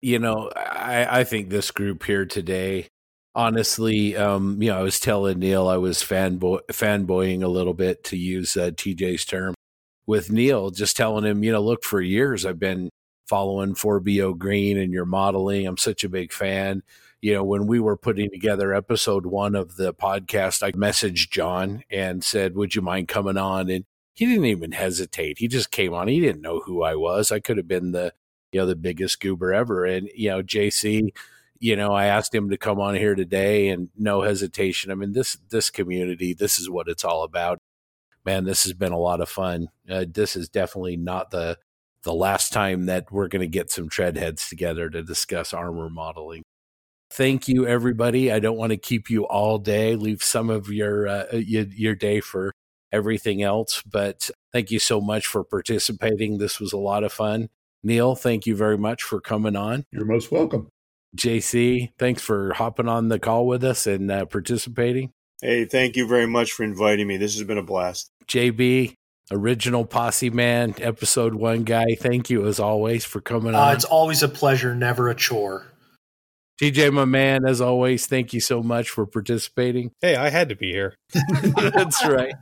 You 0.00 0.18
know, 0.18 0.50
I, 0.56 1.20
I 1.20 1.24
think 1.24 1.50
this 1.50 1.70
group 1.72 2.04
here 2.04 2.24
today, 2.24 2.86
honestly, 3.34 4.16
um, 4.16 4.62
you 4.62 4.70
know, 4.70 4.78
I 4.78 4.82
was 4.82 4.98
telling 5.00 5.40
Neil 5.40 5.68
I 5.68 5.76
was 5.76 5.98
fanboy 5.98 6.60
fanboying 6.70 7.42
a 7.42 7.48
little 7.48 7.74
bit 7.74 8.04
to 8.04 8.16
use 8.16 8.56
uh, 8.56 8.70
TJ's 8.70 9.24
term 9.24 9.54
with 10.06 10.30
Neil, 10.30 10.70
just 10.70 10.96
telling 10.96 11.24
him, 11.24 11.42
you 11.42 11.52
know, 11.52 11.60
look, 11.60 11.82
for 11.82 12.00
years 12.00 12.46
I've 12.46 12.60
been 12.60 12.88
following 13.30 13.74
4BO 13.74 14.36
Green 14.36 14.76
and 14.76 14.92
your 14.92 15.04
modeling. 15.04 15.64
I'm 15.64 15.76
such 15.76 16.02
a 16.02 16.08
big 16.08 16.32
fan. 16.32 16.82
You 17.22 17.34
know, 17.34 17.44
when 17.44 17.68
we 17.68 17.78
were 17.78 17.96
putting 17.96 18.28
together 18.28 18.74
episode 18.74 19.24
one 19.24 19.54
of 19.54 19.76
the 19.76 19.94
podcast, 19.94 20.64
I 20.64 20.72
messaged 20.72 21.30
John 21.30 21.84
and 21.88 22.24
said, 22.24 22.56
Would 22.56 22.74
you 22.74 22.82
mind 22.82 23.06
coming 23.06 23.36
on? 23.36 23.70
And 23.70 23.84
he 24.14 24.26
didn't 24.26 24.46
even 24.46 24.72
hesitate. 24.72 25.38
He 25.38 25.46
just 25.46 25.70
came 25.70 25.94
on. 25.94 26.08
He 26.08 26.18
didn't 26.18 26.42
know 26.42 26.58
who 26.66 26.82
I 26.82 26.96
was. 26.96 27.30
I 27.30 27.38
could 27.38 27.56
have 27.56 27.68
been 27.68 27.92
the, 27.92 28.12
you 28.50 28.58
know, 28.58 28.66
the 28.66 28.74
biggest 28.74 29.20
goober 29.20 29.54
ever. 29.54 29.84
And, 29.84 30.10
you 30.12 30.30
know, 30.30 30.42
JC, 30.42 31.10
you 31.60 31.76
know, 31.76 31.92
I 31.92 32.06
asked 32.06 32.34
him 32.34 32.50
to 32.50 32.56
come 32.56 32.80
on 32.80 32.96
here 32.96 33.14
today 33.14 33.68
and 33.68 33.90
no 33.96 34.22
hesitation. 34.22 34.90
I 34.90 34.96
mean, 34.96 35.12
this, 35.12 35.38
this 35.50 35.70
community, 35.70 36.34
this 36.34 36.58
is 36.58 36.68
what 36.68 36.88
it's 36.88 37.04
all 37.04 37.22
about. 37.22 37.58
Man, 38.26 38.44
this 38.44 38.64
has 38.64 38.72
been 38.72 38.92
a 38.92 38.98
lot 38.98 39.20
of 39.20 39.28
fun. 39.28 39.68
Uh, 39.88 40.04
this 40.08 40.34
is 40.34 40.48
definitely 40.48 40.96
not 40.96 41.30
the, 41.30 41.58
the 42.02 42.14
last 42.14 42.52
time 42.52 42.86
that 42.86 43.10
we're 43.10 43.28
going 43.28 43.40
to 43.40 43.48
get 43.48 43.70
some 43.70 43.88
treadheads 43.88 44.48
together 44.48 44.88
to 44.90 45.02
discuss 45.02 45.52
armor 45.52 45.90
modeling. 45.90 46.42
Thank 47.12 47.48
you, 47.48 47.66
everybody. 47.66 48.30
I 48.30 48.38
don't 48.38 48.56
want 48.56 48.70
to 48.70 48.76
keep 48.76 49.10
you 49.10 49.24
all 49.24 49.58
day. 49.58 49.96
Leave 49.96 50.22
some 50.22 50.48
of 50.48 50.68
your 50.68 51.08
uh, 51.08 51.26
your, 51.32 51.64
your 51.64 51.94
day 51.94 52.20
for 52.20 52.52
everything 52.92 53.42
else, 53.42 53.82
but 53.82 54.30
thank 54.52 54.70
you 54.70 54.78
so 54.78 55.00
much 55.00 55.26
for 55.26 55.44
participating. 55.44 56.38
This 56.38 56.60
was 56.60 56.72
a 56.72 56.78
lot 56.78 57.04
of 57.04 57.12
fun. 57.12 57.48
Neil, 57.82 58.14
thank 58.14 58.46
you 58.46 58.54
very 58.54 58.78
much 58.78 59.02
for 59.02 59.20
coming 59.20 59.56
on. 59.56 59.84
You're 59.90 60.04
most 60.04 60.30
welcome. 60.30 60.68
JC, 61.16 61.90
thanks 61.98 62.22
for 62.22 62.52
hopping 62.54 62.88
on 62.88 63.08
the 63.08 63.18
call 63.18 63.46
with 63.46 63.64
us 63.64 63.86
and 63.86 64.10
uh, 64.10 64.26
participating. 64.26 65.12
Hey, 65.42 65.64
thank 65.64 65.96
you 65.96 66.06
very 66.06 66.26
much 66.26 66.52
for 66.52 66.62
inviting 66.62 67.06
me. 67.06 67.16
This 67.16 67.34
has 67.34 67.44
been 67.44 67.58
a 67.58 67.62
blast. 67.62 68.10
JB, 68.28 68.94
original 69.30 69.84
posse 69.84 70.30
man, 70.30 70.74
episode 70.78 71.34
one 71.34 71.64
guy. 71.64 71.94
Thank 71.98 72.30
you 72.30 72.46
as 72.46 72.60
always 72.60 73.04
for 73.04 73.20
coming 73.20 73.54
uh, 73.54 73.60
on. 73.60 73.74
It's 73.74 73.84
always 73.84 74.22
a 74.22 74.28
pleasure, 74.28 74.74
never 74.74 75.08
a 75.08 75.14
chore. 75.14 75.66
TJ, 76.60 76.92
my 76.92 77.06
man, 77.06 77.46
as 77.46 77.60
always, 77.60 78.06
thank 78.06 78.34
you 78.34 78.40
so 78.40 78.62
much 78.62 78.90
for 78.90 79.06
participating. 79.06 79.92
Hey, 80.02 80.14
I 80.16 80.28
had 80.28 80.50
to 80.50 80.56
be 80.56 80.70
here. 80.70 80.94
That's 81.56 82.04
right. 82.06 82.34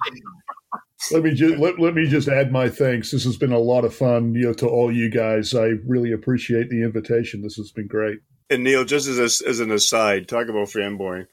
let 1.12 1.22
me 1.22 1.34
just 1.34 1.58
let, 1.58 1.78
let 1.78 1.94
me 1.94 2.06
just 2.08 2.26
add 2.26 2.50
my 2.50 2.68
thanks. 2.68 3.12
This 3.12 3.24
has 3.24 3.36
been 3.36 3.52
a 3.52 3.58
lot 3.58 3.84
of 3.84 3.94
fun, 3.94 4.34
you 4.34 4.46
know, 4.46 4.52
to 4.54 4.66
all 4.66 4.90
you 4.90 5.08
guys. 5.08 5.54
I 5.54 5.74
really 5.86 6.12
appreciate 6.12 6.68
the 6.68 6.82
invitation. 6.82 7.42
This 7.42 7.56
has 7.56 7.70
been 7.70 7.86
great. 7.86 8.18
And 8.50 8.64
Neil, 8.64 8.84
just 8.84 9.06
as 9.06 9.18
a, 9.18 9.48
as 9.48 9.60
an 9.60 9.70
aside, 9.70 10.26
talk 10.26 10.48
about 10.48 10.68
fanboying. 10.68 11.26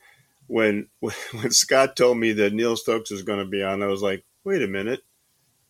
When 0.48 0.88
when 1.00 1.52
Scott 1.52 1.96
told 1.96 2.20
me 2.20 2.34
that 2.34 2.54
Neil 2.54 2.78
Stokes 2.78 3.10
was 3.10 3.24
going 3.24 3.40
to 3.40 3.46
be 3.46 3.64
on, 3.64 3.82
I 3.82 3.88
was 3.88 4.04
like, 4.04 4.24
wait 4.44 4.62
a 4.62 4.68
minute. 4.68 5.02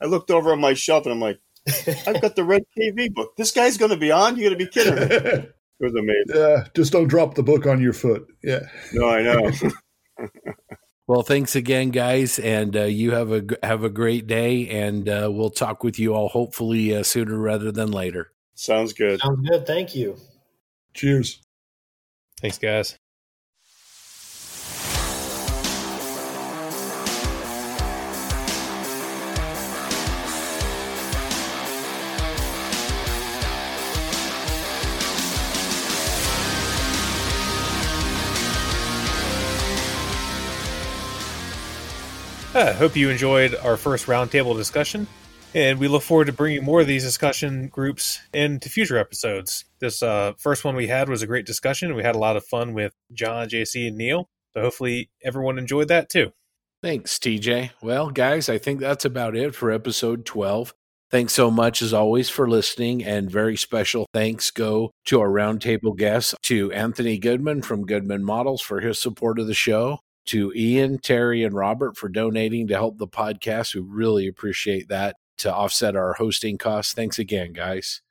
I 0.01 0.05
looked 0.05 0.31
over 0.31 0.51
on 0.51 0.59
my 0.59 0.73
shelf 0.73 1.05
and 1.05 1.13
I'm 1.13 1.21
like, 1.21 1.39
I've 2.07 2.21
got 2.21 2.35
the 2.35 2.43
Red 2.43 2.63
KV 2.77 3.13
book. 3.13 3.35
This 3.37 3.51
guy's 3.51 3.77
going 3.77 3.91
to 3.91 3.97
be 3.97 4.11
on? 4.11 4.37
You're 4.37 4.49
going 4.49 4.59
to 4.59 4.65
be 4.65 4.71
kidding 4.71 4.95
me. 4.95 5.47
It 5.77 5.83
was 5.83 5.93
amazing. 5.95 6.41
Yeah, 6.41 6.67
just 6.73 6.93
don't 6.93 7.09
drop 7.09 7.35
the 7.35 7.43
book 7.43 7.65
on 7.65 7.81
your 7.81 7.91
foot. 7.91 8.25
Yeah. 8.41 8.61
No, 8.93 9.09
I 9.09 9.21
know. 9.21 9.51
well, 11.07 11.21
thanks 11.21 11.53
again, 11.53 11.89
guys, 11.89 12.39
and 12.39 12.77
uh, 12.77 12.83
you 12.83 13.11
have 13.11 13.29
a 13.33 13.43
have 13.61 13.83
a 13.83 13.89
great 13.89 14.25
day, 14.25 14.69
and 14.69 15.09
uh, 15.09 15.29
we'll 15.29 15.49
talk 15.49 15.83
with 15.83 15.99
you 15.99 16.13
all 16.13 16.29
hopefully 16.29 16.95
uh, 16.95 17.03
sooner 17.03 17.37
rather 17.37 17.73
than 17.73 17.91
later. 17.91 18.31
Sounds 18.53 18.93
good. 18.93 19.19
Sounds 19.19 19.49
good. 19.49 19.67
Thank 19.67 19.95
you. 19.95 20.15
Cheers. 20.93 21.41
Thanks, 22.39 22.57
guys. 22.57 22.97
I 42.55 42.71
hope 42.71 42.95
you 42.95 43.09
enjoyed 43.09 43.53
our 43.53 43.75
first 43.75 44.05
roundtable 44.05 44.55
discussion, 44.55 45.07
and 45.53 45.77
we 45.77 45.89
look 45.89 46.03
forward 46.03 46.27
to 46.27 46.31
bringing 46.31 46.63
more 46.63 46.79
of 46.79 46.87
these 46.87 47.03
discussion 47.03 47.67
groups 47.67 48.21
into 48.33 48.69
future 48.69 48.97
episodes. 48.97 49.65
This 49.79 50.01
uh, 50.01 50.31
first 50.37 50.63
one 50.63 50.73
we 50.73 50.87
had 50.87 51.09
was 51.09 51.21
a 51.21 51.27
great 51.27 51.45
discussion. 51.45 51.95
We 51.95 52.03
had 52.03 52.15
a 52.15 52.19
lot 52.19 52.37
of 52.37 52.45
fun 52.45 52.73
with 52.73 52.93
John, 53.11 53.49
JC, 53.49 53.89
and 53.89 53.97
Neil. 53.97 54.29
So 54.53 54.61
hopefully 54.61 55.09
everyone 55.21 55.59
enjoyed 55.59 55.89
that 55.89 56.07
too. 56.07 56.31
Thanks, 56.81 57.19
TJ. 57.19 57.71
Well, 57.81 58.09
guys, 58.09 58.47
I 58.47 58.57
think 58.57 58.79
that's 58.79 59.03
about 59.03 59.35
it 59.35 59.53
for 59.53 59.69
episode 59.69 60.25
12. 60.25 60.73
Thanks 61.11 61.33
so 61.33 61.51
much, 61.51 61.81
as 61.81 61.93
always, 61.93 62.29
for 62.29 62.49
listening. 62.49 63.03
And 63.03 63.29
very 63.29 63.57
special 63.57 64.07
thanks 64.13 64.49
go 64.49 64.91
to 65.07 65.19
our 65.19 65.29
roundtable 65.29 65.97
guests, 65.97 66.33
to 66.43 66.71
Anthony 66.71 67.17
Goodman 67.17 67.63
from 67.63 67.85
Goodman 67.85 68.23
Models 68.23 68.61
for 68.61 68.79
his 68.79 68.97
support 68.97 69.39
of 69.39 69.47
the 69.47 69.53
show, 69.53 69.99
to 70.25 70.51
Ian, 70.55 70.97
Terry, 70.99 71.43
and 71.43 71.53
Robert 71.53 71.97
for 71.97 72.09
donating 72.09 72.67
to 72.67 72.75
help 72.75 72.97
the 72.97 73.07
podcast. 73.07 73.75
We 73.75 73.81
really 73.81 74.27
appreciate 74.27 74.89
that 74.89 75.17
to 75.37 75.53
offset 75.53 75.95
our 75.95 76.13
hosting 76.13 76.57
costs. 76.57 76.93
Thanks 76.93 77.19
again, 77.19 77.53
guys. 77.53 78.01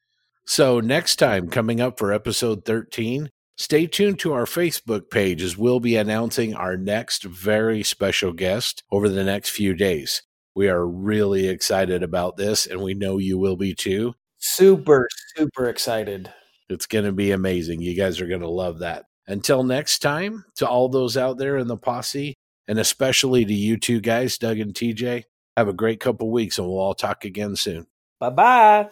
So, 0.46 0.80
next 0.80 1.16
time, 1.16 1.48
coming 1.48 1.80
up 1.80 1.98
for 1.98 2.12
episode 2.12 2.64
13, 2.64 3.30
stay 3.56 3.86
tuned 3.86 4.18
to 4.20 4.34
our 4.34 4.44
Facebook 4.44 5.10
page 5.10 5.42
as 5.42 5.56
we'll 5.56 5.80
be 5.80 5.96
announcing 5.96 6.54
our 6.54 6.76
next 6.76 7.24
very 7.24 7.82
special 7.82 8.32
guest 8.32 8.82
over 8.90 9.08
the 9.08 9.24
next 9.24 9.50
few 9.50 9.74
days. 9.74 10.22
We 10.54 10.68
are 10.68 10.86
really 10.86 11.48
excited 11.48 12.02
about 12.02 12.36
this, 12.36 12.66
and 12.66 12.82
we 12.82 12.94
know 12.94 13.18
you 13.18 13.38
will 13.38 13.56
be 13.56 13.74
too. 13.74 14.14
Super, 14.38 15.08
super 15.34 15.68
excited. 15.68 16.32
It's 16.68 16.86
going 16.86 17.06
to 17.06 17.12
be 17.12 17.30
amazing. 17.30 17.80
You 17.80 17.96
guys 17.96 18.20
are 18.20 18.26
going 18.26 18.42
to 18.42 18.48
love 18.48 18.80
that. 18.80 19.06
Until 19.26 19.62
next 19.62 20.00
time, 20.00 20.44
to 20.56 20.68
all 20.68 20.88
those 20.88 21.16
out 21.16 21.38
there 21.38 21.56
in 21.56 21.66
the 21.66 21.76
posse, 21.76 22.34
and 22.68 22.78
especially 22.78 23.44
to 23.44 23.54
you 23.54 23.76
two 23.76 24.00
guys, 24.00 24.38
Doug 24.38 24.58
and 24.58 24.74
TJ, 24.74 25.24
have 25.56 25.68
a 25.68 25.72
great 25.72 26.00
couple 26.00 26.30
weeks, 26.30 26.58
and 26.58 26.66
we'll 26.66 26.78
all 26.78 26.94
talk 26.94 27.24
again 27.24 27.56
soon. 27.56 27.86
Bye 28.20 28.30
bye. 28.30 28.88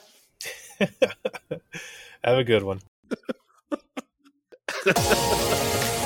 Have 2.25 2.39
a 2.39 2.45
good 2.45 2.63
one. 2.63 2.81